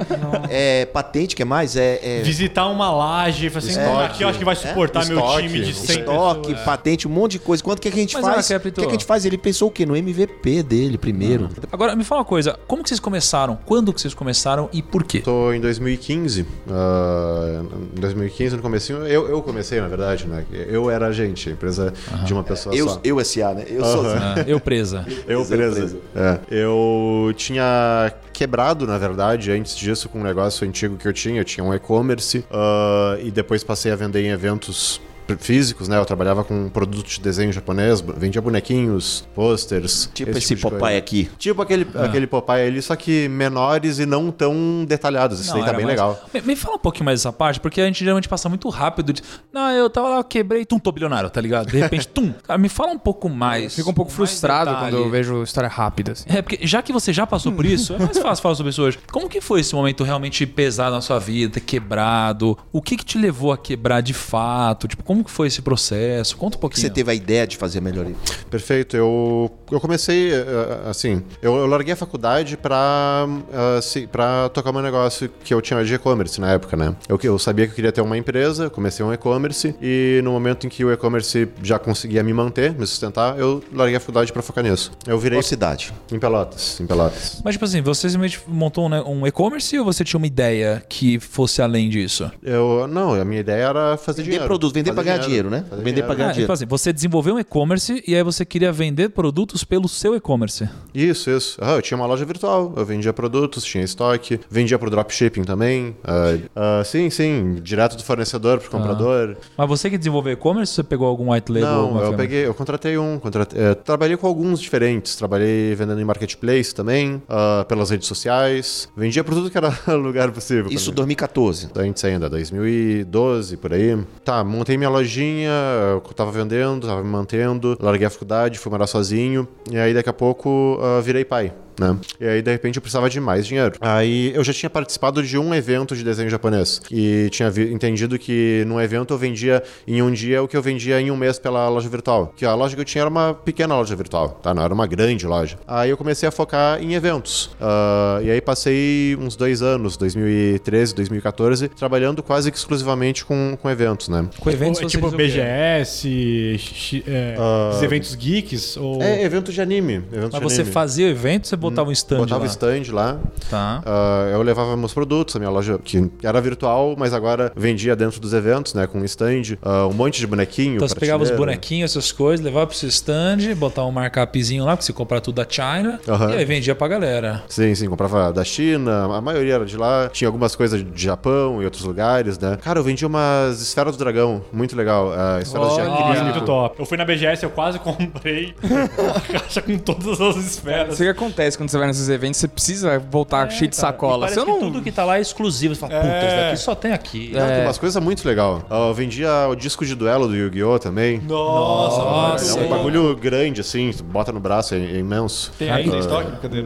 é, 0.50 0.86
patente, 0.86 1.36
que 1.36 1.42
é 1.42 1.44
mais? 1.44 1.76
É, 1.76 2.00
é 2.02 2.22
Visitar 2.22 2.66
uma 2.68 2.90
laje, 2.90 3.48
falar 3.50 3.58
assim, 3.64 3.70
Estoque. 3.80 4.04
aqui 4.04 4.24
eu 4.24 4.28
acho 4.28 4.38
que 4.38 4.44
vai 4.44 4.56
suportar 4.56 5.06
meu 5.06 5.18
Estoque. 5.18 5.42
time 5.42 5.60
de 5.62 5.74
100 5.74 5.98
estoque, 6.00 6.40
pessoas. 6.48 6.64
patente, 6.64 7.08
um 7.08 7.10
monte 7.10 7.32
de 7.32 7.38
coisa. 7.40 7.62
Quanto 7.62 7.80
que, 7.80 7.90
que 7.90 7.96
a 7.98 8.00
gente 8.00 8.14
Mas, 8.14 8.24
faz? 8.24 8.46
Olha, 8.72 8.86
O 8.86 8.88
que, 8.88 8.90
que 8.90 8.96
a 8.96 8.98
gente 8.98 9.04
faz? 9.06 9.24
Ele 9.24 9.38
pensou 9.38 9.68
o 9.68 9.70
quê? 9.70 9.84
No 9.86 9.96
MVP 9.96 10.62
dele 10.62 10.98
primeiro. 10.98 11.48
Agora, 11.70 11.94
me 11.96 12.04
fala 12.04 12.20
uma 12.20 12.24
coisa. 12.26 12.58
Como 12.66 12.82
que 12.82 12.88
vocês 12.88 13.00
começaram? 13.00 13.58
Quando 13.66 13.92
que 13.92 14.00
vocês 14.00 14.14
começaram 14.14 14.68
e 14.72 14.82
por 14.82 15.04
quê? 15.04 15.20
Tô 15.20 15.52
em 15.52 15.60
2015. 15.60 16.46
ah, 16.70 17.62
em 17.96 18.00
2015, 18.00 18.56
no 18.56 18.62
comecinho, 18.62 19.06
eu, 19.06 19.28
eu 19.28 19.42
comecei, 19.42 19.80
na 19.80 19.88
verdade, 19.88 20.26
né? 20.26 20.44
Eu 20.50 20.90
era 20.90 21.06
agente, 21.06 21.50
empresa 21.50 21.92
de 22.24 22.32
uma 22.32 22.42
pessoa 22.42 22.74
Eu, 22.74 22.88
só. 22.88 23.00
eu 23.04 23.20
S.A., 23.20 23.54
né? 23.54 23.64
Eu 23.68 23.84
sou 23.84 24.06
Ah, 24.06 24.34
eu 24.46 24.58
presa. 24.60 25.04
Eu 25.26 25.42
Empresa. 25.42 25.74
presa. 25.76 25.98
É. 26.14 26.38
Eu 26.50 27.32
tinha 27.36 28.12
quebrado, 28.32 28.86
na 28.86 28.98
verdade, 28.98 29.50
antes 29.52 29.76
disso, 29.76 30.08
com 30.08 30.20
um 30.20 30.22
negócio 30.22 30.66
antigo 30.66 30.96
que 30.96 31.06
eu 31.06 31.12
tinha. 31.12 31.40
Eu 31.40 31.44
tinha 31.44 31.62
um 31.64 31.72
e-commerce 31.74 32.44
ah, 32.50 33.16
e 33.22 33.30
depois 33.30 33.62
passei 33.64 33.92
a 33.92 33.96
vender 33.96 34.22
em 34.24 34.28
eventos 34.30 35.00
físicos, 35.38 35.88
né? 35.88 35.98
Eu 35.98 36.04
trabalhava 36.04 36.44
com 36.44 36.68
produtos 36.68 37.14
de 37.14 37.20
desenho 37.20 37.52
japonês, 37.52 38.00
vendia 38.00 38.40
bonequinhos, 38.40 39.26
posters. 39.34 40.10
Tipo 40.12 40.30
esse, 40.30 40.48
tipo 40.54 40.70
de 40.70 40.76
Popeye 40.76 40.96
aqui. 40.96 41.30
Tipo 41.38 41.62
aquele, 41.62 41.86
aquele 41.94 42.26
Popeye 42.26 42.66
ali, 42.66 42.82
só 42.82 42.94
que 42.96 43.28
menores 43.28 43.98
e 43.98 44.06
não 44.06 44.30
tão 44.30 44.84
detalhados. 44.86 45.40
Isso 45.40 45.50
Não, 45.50 45.58
daí 45.60 45.66
tá 45.70 45.76
bem 45.76 45.84
mais- 45.86 45.96
legal. 45.96 46.20
Me, 46.32 46.40
me 46.42 46.56
fala 46.56 46.76
um 46.76 46.78
pouquinho 46.78 47.04
mais 47.06 47.20
dessa 47.20 47.32
parte, 47.32 47.60
porque 47.60 47.80
a 47.80 47.86
gente 47.86 48.00
geralmente 48.00 48.28
passa 48.28 48.48
muito 48.48 48.68
rápido. 48.68 49.12
De, 49.12 49.22
não, 49.52 49.70
eu 49.70 49.88
tava 49.90 50.08
lá, 50.08 50.16
eu 50.18 50.24
quebrei, 50.24 50.64
tum, 50.64 50.78
tô 50.78 50.92
bilionário, 50.92 51.28
tá 51.30 51.40
ligado? 51.40 51.70
De 51.70 51.78
repente, 51.78 52.08
tum. 52.08 52.32
Cara, 52.42 52.58
me 52.58 52.68
fala 52.68 52.92
um 52.92 52.98
pouco 52.98 53.28
mais. 53.28 53.74
Fico 53.74 53.90
um 53.90 53.94
pouco 53.94 54.10
frustrado 54.10 54.70
detalhe. 54.70 54.90
quando 54.92 55.02
eu 55.04 55.10
vejo 55.10 55.42
história 55.42 55.68
rápida. 55.68 56.12
Assim. 56.12 56.24
É, 56.28 56.42
porque 56.42 56.58
já 56.66 56.82
que 56.82 56.92
você 56.92 57.12
já 57.12 57.26
passou 57.26 57.52
por 57.52 57.64
isso, 57.64 57.94
é 57.94 57.98
mais 57.98 58.18
fácil 58.18 58.42
falar 58.42 58.54
sobre 58.54 58.70
isso 58.70 58.82
hoje. 58.82 58.98
Como 59.10 59.28
que 59.28 59.40
foi 59.40 59.60
esse 59.60 59.74
momento 59.74 60.04
realmente 60.04 60.46
pesado 60.46 60.94
na 60.94 61.00
sua 61.00 61.18
vida, 61.18 61.54
ter 61.54 61.60
quebrado? 61.60 62.56
O 62.72 62.80
que 62.82 62.96
que 62.96 63.04
te 63.04 63.18
levou 63.18 63.52
a 63.52 63.58
quebrar 63.58 64.00
de 64.00 64.14
fato? 64.14 64.88
Tipo, 64.88 65.02
como 65.12 65.24
que 65.24 65.30
foi 65.30 65.46
esse 65.48 65.60
processo? 65.60 66.36
Conta 66.36 66.56
um 66.56 66.60
pouquinho. 66.60 66.80
você 66.86 66.90
teve 66.90 67.10
a 67.10 67.14
ideia 67.14 67.46
de 67.46 67.56
fazer 67.58 67.78
a 67.78 67.80
melhoria. 67.82 68.14
Perfeito. 68.50 68.96
Eu, 68.96 69.50
eu 69.70 69.80
comecei, 69.80 70.32
eh, 70.32 70.44
assim, 70.88 71.22
eu, 71.42 71.54
eu 71.56 71.66
larguei 71.66 71.92
a 71.92 71.96
faculdade 71.96 72.56
pra, 72.56 73.26
eh, 73.52 73.80
se- 73.82 74.06
pra 74.06 74.48
tocar 74.48 74.72
meu 74.72 74.80
negócio 74.82 75.28
que 75.44 75.52
eu 75.52 75.60
tinha 75.60 75.84
de 75.84 75.94
e-commerce 75.94 76.40
na 76.40 76.52
época, 76.52 76.76
né? 76.76 76.94
Eu, 77.08 77.18
eu 77.22 77.38
sabia 77.38 77.66
que 77.66 77.72
eu 77.72 77.76
queria 77.76 77.92
ter 77.92 78.00
uma 78.00 78.16
empresa, 78.16 78.64
eu 78.64 78.70
comecei 78.70 79.04
um 79.04 79.12
e-commerce 79.12 79.74
e 79.82 80.20
no 80.24 80.32
momento 80.32 80.66
em 80.66 80.70
que 80.70 80.84
o 80.84 80.90
e-commerce 80.92 81.48
já 81.62 81.78
conseguia 81.78 82.22
me 82.22 82.32
manter, 82.32 82.72
me 82.72 82.86
sustentar, 82.86 83.38
eu 83.38 83.62
larguei 83.72 83.96
a 83.96 84.00
faculdade 84.00 84.32
pra 84.32 84.40
focar 84.42 84.64
nisso. 84.64 84.92
Eu 85.06 85.18
virei 85.18 85.38
Qual 85.38 85.42
cidade? 85.42 85.92
em 86.10 86.18
Pelotas, 86.18 86.80
em 86.80 86.86
Pelotas. 86.86 87.40
Mas, 87.44 87.54
tipo 87.54 87.64
assim, 87.64 87.82
você 87.82 88.08
simplesmente 88.08 88.40
montou 88.48 88.88
né, 88.88 89.02
um 89.02 89.26
e-commerce 89.26 89.78
ou 89.78 89.84
você 89.84 90.04
tinha 90.04 90.18
uma 90.18 90.26
ideia 90.26 90.82
que 90.88 91.20
fosse 91.20 91.60
além 91.60 91.88
disso? 91.90 92.30
Eu, 92.42 92.86
não, 92.88 93.14
a 93.14 93.24
minha 93.24 93.40
ideia 93.40 93.64
era 93.64 93.96
fazer 93.96 94.22
Vender 94.22 94.30
dinheiro. 94.32 94.46
produto, 94.46 94.72
vender 94.74 94.94
fazer 94.94 95.01
pra 95.04 95.12
ganhar 95.12 95.24
dinheiro, 95.26 95.50
né? 95.50 95.64
Fazer 95.68 95.82
Vender 95.82 96.02
pra 96.02 96.14
dinheiro. 96.14 96.16
ganhar 96.16 96.28
Ah, 96.28 96.32
dinheiro. 96.32 96.42
tipo 96.46 96.52
assim, 96.52 96.66
você 96.66 96.92
desenvolveu 96.92 97.34
um 97.34 97.38
e-commerce 97.38 98.02
e 98.06 98.14
aí 98.14 98.22
você 98.22 98.44
queria 98.44 98.72
vender 98.72 99.10
produtos 99.10 99.64
pelo 99.64 99.88
seu 99.88 100.14
e-commerce. 100.14 100.68
Isso, 100.94 101.30
isso. 101.30 101.58
Ah, 101.60 101.72
eu 101.72 101.82
tinha 101.82 101.96
uma 101.96 102.06
loja 102.06 102.24
virtual, 102.24 102.72
eu 102.76 102.84
vendia 102.84 103.12
produtos, 103.12 103.64
tinha 103.64 103.82
estoque, 103.84 104.38
vendia 104.50 104.78
pro 104.78 104.90
dropshipping 104.90 105.44
também. 105.44 105.96
Ah, 106.04 106.36
ah, 106.80 106.84
sim, 106.84 107.10
sim, 107.10 107.54
direto 107.62 107.96
do 107.96 108.02
fornecedor 108.02 108.58
pro 108.60 108.70
comprador. 108.70 109.36
Mas 109.56 109.68
você 109.68 109.88
que 109.90 109.98
desenvolveu 109.98 110.32
e-commerce, 110.32 110.72
você 110.72 110.82
pegou 110.82 111.06
algum 111.06 111.32
white 111.32 111.50
label? 111.50 111.68
Não, 111.68 112.02
eu 112.02 112.14
peguei, 112.14 112.46
eu 112.46 112.54
contratei 112.54 112.96
um, 112.98 113.18
contratei, 113.18 113.60
é, 113.60 113.74
trabalhei 113.74 114.16
com 114.16 114.26
alguns 114.26 114.60
diferentes, 114.60 115.16
trabalhei 115.16 115.74
vendendo 115.74 116.00
em 116.00 116.04
marketplace 116.04 116.74
também, 116.74 117.22
ah, 117.28 117.64
pelas 117.68 117.90
redes 117.90 118.06
sociais, 118.08 118.88
vendia 118.96 119.22
por 119.24 119.34
tudo 119.34 119.50
que 119.50 119.56
era 119.58 119.72
lugar 119.96 120.30
possível. 120.30 120.66
Isso 120.70 120.86
pra 120.92 120.92
mim. 120.92 121.12
2014. 121.12 121.68
Antes 121.76 122.04
ainda, 122.04 122.28
2012, 122.28 123.56
por 123.56 123.72
aí. 123.72 123.98
Tá, 124.24 124.42
montei 124.44 124.76
minha 124.76 124.90
lojinha, 124.92 125.50
eu 125.94 126.00
tava 126.14 126.30
vendendo, 126.30 126.86
tava 126.86 127.02
me 127.02 127.08
mantendo, 127.08 127.76
larguei 127.80 128.06
a 128.06 128.10
faculdade, 128.10 128.58
fui 128.58 128.70
morar 128.70 128.86
sozinho, 128.86 129.48
e 129.70 129.76
aí 129.78 129.92
daqui 129.92 130.08
a 130.08 130.12
pouco 130.12 130.78
ah, 130.80 131.00
virei 131.00 131.24
pai. 131.24 131.52
Né? 131.78 131.96
E 132.20 132.26
aí, 132.26 132.42
de 132.42 132.50
repente, 132.50 132.76
eu 132.76 132.82
precisava 132.82 133.08
de 133.08 133.18
mais 133.20 133.46
dinheiro. 133.46 133.74
Aí 133.80 134.32
eu 134.34 134.44
já 134.44 134.52
tinha 134.52 134.70
participado 134.70 135.22
de 135.22 135.38
um 135.38 135.54
evento 135.54 135.96
de 135.96 136.04
desenho 136.04 136.28
japonês. 136.28 136.80
E 136.90 137.28
tinha 137.30 137.48
entendido 137.70 138.18
que 138.18 138.64
num 138.66 138.80
evento 138.80 139.14
eu 139.14 139.18
vendia 139.18 139.62
em 139.86 140.02
um 140.02 140.10
dia 140.10 140.42
o 140.42 140.48
que 140.48 140.56
eu 140.56 140.62
vendia 140.62 141.00
em 141.00 141.10
um 141.10 141.16
mês 141.16 141.38
pela 141.38 141.68
loja 141.68 141.88
virtual. 141.88 142.32
Que 142.36 142.44
a 142.44 142.54
loja 142.54 142.74
que 142.74 142.80
eu 142.80 142.84
tinha 142.84 143.02
era 143.02 143.10
uma 143.10 143.34
pequena 143.34 143.74
loja 143.76 143.94
virtual, 143.96 144.30
tá? 144.42 144.52
Não 144.54 144.62
era 144.62 144.72
uma 144.72 144.86
grande 144.86 145.26
loja. 145.26 145.56
Aí 145.66 145.90
eu 145.90 145.96
comecei 145.96 146.28
a 146.28 146.32
focar 146.32 146.82
em 146.82 146.94
eventos. 146.94 147.50
Ah, 147.60 148.20
e 148.22 148.30
aí 148.30 148.40
passei 148.40 149.16
uns 149.20 149.36
dois 149.36 149.62
anos, 149.62 149.96
2013, 149.96 150.94
2014, 150.94 151.68
trabalhando 151.68 152.22
quase 152.22 152.50
que 152.50 152.56
exclusivamente 152.58 153.24
com, 153.24 153.56
com 153.60 153.70
eventos, 153.70 154.08
né? 154.08 154.26
Com 154.38 154.50
eventos 154.50 154.80
é 154.82 154.86
tipo? 154.86 155.10
BGS, 155.10 156.56
x- 156.58 157.02
é, 157.06 157.36
esses 157.70 157.82
eventos 157.82 158.14
geeks, 158.14 158.76
ou... 158.76 159.02
É, 159.02 159.22
evento 159.22 159.52
de 159.52 159.60
anime. 159.60 159.94
Evento 160.12 160.32
Mas 160.32 160.40
de 160.40 160.40
você 160.40 160.60
anime. 160.62 160.72
fazia 160.72 161.06
o 161.06 161.10
evento, 161.10 161.46
você 161.46 161.56
botava 161.72 161.88
um 161.88 161.92
stand 161.92 162.18
Botava 162.18 162.40
lá. 162.44 162.46
stand 162.50 162.82
lá. 162.92 163.18
Tá. 163.50 163.82
Ah, 163.84 164.28
eu 164.32 164.42
levava 164.42 164.76
meus 164.76 164.92
produtos, 164.92 165.34
a 165.36 165.38
minha 165.38 165.50
loja 165.50 165.78
que 165.82 166.10
era 166.22 166.40
virtual, 166.40 166.94
mas 166.96 167.12
agora 167.12 167.52
vendia 167.56 167.94
dentro 167.96 168.20
dos 168.20 168.32
eventos, 168.32 168.74
né? 168.74 168.86
Com 168.86 169.04
stand, 169.04 169.56
ah, 169.62 169.86
um 169.86 169.92
monte 169.92 170.18
de 170.20 170.26
bonequinho. 170.26 170.76
Então 170.76 170.88
você 170.88 170.94
pegava 170.94 171.22
os 171.22 171.30
bonequinhos, 171.30 171.90
essas 171.90 172.12
coisas, 172.12 172.44
levava 172.44 172.66
pro 172.66 172.76
seu 172.76 172.88
stand, 172.88 173.54
botava 173.56 173.86
um 173.88 173.92
markupzinho 173.92 174.64
lá, 174.64 174.72
porque 174.76 174.86
você 174.86 174.92
comprar 174.92 175.20
tudo 175.20 175.36
da 175.36 175.46
China, 175.48 176.00
Aham. 176.08 176.32
e 176.32 176.36
aí 176.38 176.44
vendia 176.44 176.74
pra 176.74 176.88
galera. 176.88 177.42
Sim, 177.48 177.74
sim, 177.74 177.88
comprava 177.88 178.32
da 178.32 178.44
China, 178.44 179.04
a 179.14 179.20
maioria 179.20 179.54
era 179.54 179.64
de 179.64 179.76
lá. 179.76 180.08
Tinha 180.12 180.28
algumas 180.28 180.54
coisas 180.56 180.82
de 180.84 181.02
Japão 181.02 181.60
e 181.62 181.64
outros 181.64 181.84
lugares, 181.84 182.38
né? 182.38 182.58
Cara, 182.62 182.78
eu 182.78 182.84
vendia 182.84 183.06
umas 183.08 183.60
esferas 183.60 183.96
do 183.96 183.98
dragão, 184.02 184.42
muito 184.52 184.76
legal. 184.76 185.12
ah, 185.12 185.38
esferas 185.40 185.74
de 185.74 185.80
Nossa, 185.80 185.92
acrílico. 186.02 186.24
muito 186.24 186.44
top. 186.44 186.76
Eu 186.78 186.86
fui 186.86 186.96
na 186.96 187.04
BGS, 187.04 187.42
eu 187.44 187.50
quase 187.50 187.78
comprei 187.82 188.54
uma 188.62 189.20
caixa 189.20 189.62
com 189.62 189.78
todas 189.78 190.20
as 190.20 190.36
esferas. 190.36 190.94
Isso 190.94 191.02
que 191.02 191.08
acontece 191.08 191.51
quando 191.56 191.70
você 191.70 191.78
vai 191.78 191.86
nesses 191.86 192.08
eventos, 192.08 192.38
você 192.40 192.48
precisa 192.48 192.98
voltar 192.98 193.50
cheio 193.50 193.68
de 193.70 193.76
sacola. 193.76 194.26
É, 194.26 194.30
E 194.30 194.34
Você 194.34 194.44
não. 194.44 194.58
tudo 194.60 194.82
que 194.82 194.90
tá 194.92 195.04
lá 195.04 195.18
é 195.18 195.20
exclusivo. 195.20 195.74
Você 195.74 195.80
fala, 195.80 195.94
puta, 195.94 196.06
É. 196.06 196.26
isso 196.26 196.36
daqui 196.36 196.56
só 196.58 196.74
tem 196.74 196.92
aqui. 196.92 197.30
Não, 197.34 197.46
tem 197.46 197.60
umas 197.62 197.78
coisas 197.78 198.02
muito 198.02 198.26
legal. 198.26 198.62
Eu 198.70 198.92
vendia 198.94 199.48
o 199.48 199.54
disco 199.54 199.84
de 199.84 199.94
duelo 199.94 200.26
do 200.28 200.34
Yu-Gi-Oh! 200.36 200.78
também. 200.78 201.20
Nossa, 201.20 201.96
Nossa, 202.02 202.60
É 202.60 202.64
um 202.64 202.68
bagulho 202.68 203.14
grande, 203.16 203.60
assim, 203.60 203.90
tu 203.96 204.02
bota 204.04 204.32
no 204.32 204.40
braço, 204.40 204.74
é, 204.74 204.78
é 204.78 204.96
imenso. 204.98 205.52
Tem 205.58 205.70
ainda 205.70 205.96
em 205.96 206.00
estoque? 206.00 206.30
Cadê? 206.40 206.62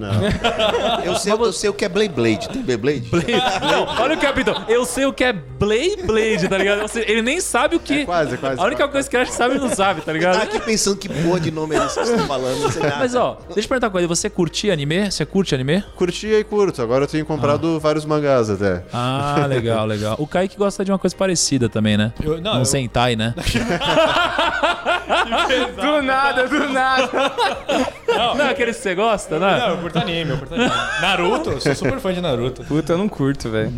Eu 1.05 1.14
sei, 1.16 1.32
eu 1.32 1.53
sei 1.53 1.70
o 1.70 1.72
que 1.72 1.84
é 1.84 1.89
Blade 1.89 2.12
Blade. 2.12 2.49
Tem 2.49 2.62
Beyblade? 2.62 3.09
Não, 3.61 3.87
olha 4.03 4.16
o 4.16 4.20
capitão. 4.20 4.64
Eu 4.68 4.84
sei 4.84 5.07
o 5.07 5.12
que 5.12 5.24
é 5.24 5.32
Blade 5.32 6.03
Blade, 6.05 6.49
tá 6.49 6.59
ligado? 6.59 6.89
Seja, 6.89 7.11
ele 7.11 7.22
nem 7.22 7.41
sabe 7.41 7.76
o 7.76 7.80
que. 7.80 8.01
É 8.03 8.05
quase, 8.05 8.34
é 8.34 8.37
quase. 8.37 8.61
A 8.61 8.64
única 8.64 8.89
coisa 8.89 9.09
que 9.09 9.16
ele 9.16 9.22
acha 9.22 9.32
que 9.32 9.37
sabe, 9.37 9.55
ele 9.55 9.61
não 9.66 9.74
sabe, 9.74 10.01
tá 10.01 10.07
Tá 10.07 10.12
ligado? 10.12 10.37
aqui 10.43 10.61
pensando 10.61 10.97
que 10.97 11.09
porra 11.09 11.41
de 11.41 11.51
nome 11.51 11.74
é 11.76 11.84
esse 11.84 11.99
que 11.99 12.07
você 12.07 12.16
tá 12.16 12.26
falando. 12.26 12.61
não. 12.62 12.99
Mas 12.99 13.14
ó, 13.14 13.39
deixa 13.55 13.61
eu 13.61 13.68
perguntar 13.68 13.87
uma 13.89 13.91
coisa. 13.93 14.07
Você 14.09 14.30
curtia 14.30 14.76
anime? 14.77 15.11
Você 15.11 15.24
curte 15.27 15.55
anime? 15.55 15.83
Curtia 15.97 16.39
e 16.39 16.45
curto. 16.45 16.81
Agora 16.83 17.05
eu 17.05 17.09
tenho 17.09 17.24
comprado 17.27 17.81
vários 17.81 18.05
mangás 18.05 18.49
até. 18.51 18.85
Ah, 18.93 19.45
legal, 19.49 19.85
legal. 19.89 20.16
O 20.18 20.27
Kaique 20.27 20.57
gosta 20.57 20.85
de 20.85 20.93
uma 20.93 20.99
coisa 20.99 21.16
parecida 21.16 21.68
também, 21.68 21.97
né? 21.97 22.12
Eu- 22.22 22.41
não, 22.41 22.57
um 22.57 22.59
eu- 22.61 22.64
Sentai, 22.64 23.16
né? 23.16 23.35
Do 25.77 26.03
nada, 26.03 26.47
do 26.49 26.68
nada. 26.68 27.11
Não, 28.09 28.41
é 28.41 28.51
aquele 28.51 28.72
que 28.72 28.79
você 28.81 28.95
gosta, 28.95 29.39
né? 29.39 29.59
Não, 29.61 29.68
eu 29.70 29.77
curto 29.79 29.99
anime, 29.99 30.31
eu 30.31 30.39
curto 30.39 30.55
anime. 30.55 30.70
Naruto, 31.01 31.51
eu 31.51 31.61
sou 31.61 31.74
super 31.74 31.99
fã 32.01 32.12
de 32.12 32.20
Naruto. 32.20 32.64
Puta, 32.64 32.93
eu 32.93 32.99
não 32.99 33.09
curto, 33.09 33.51
velho. 33.51 33.70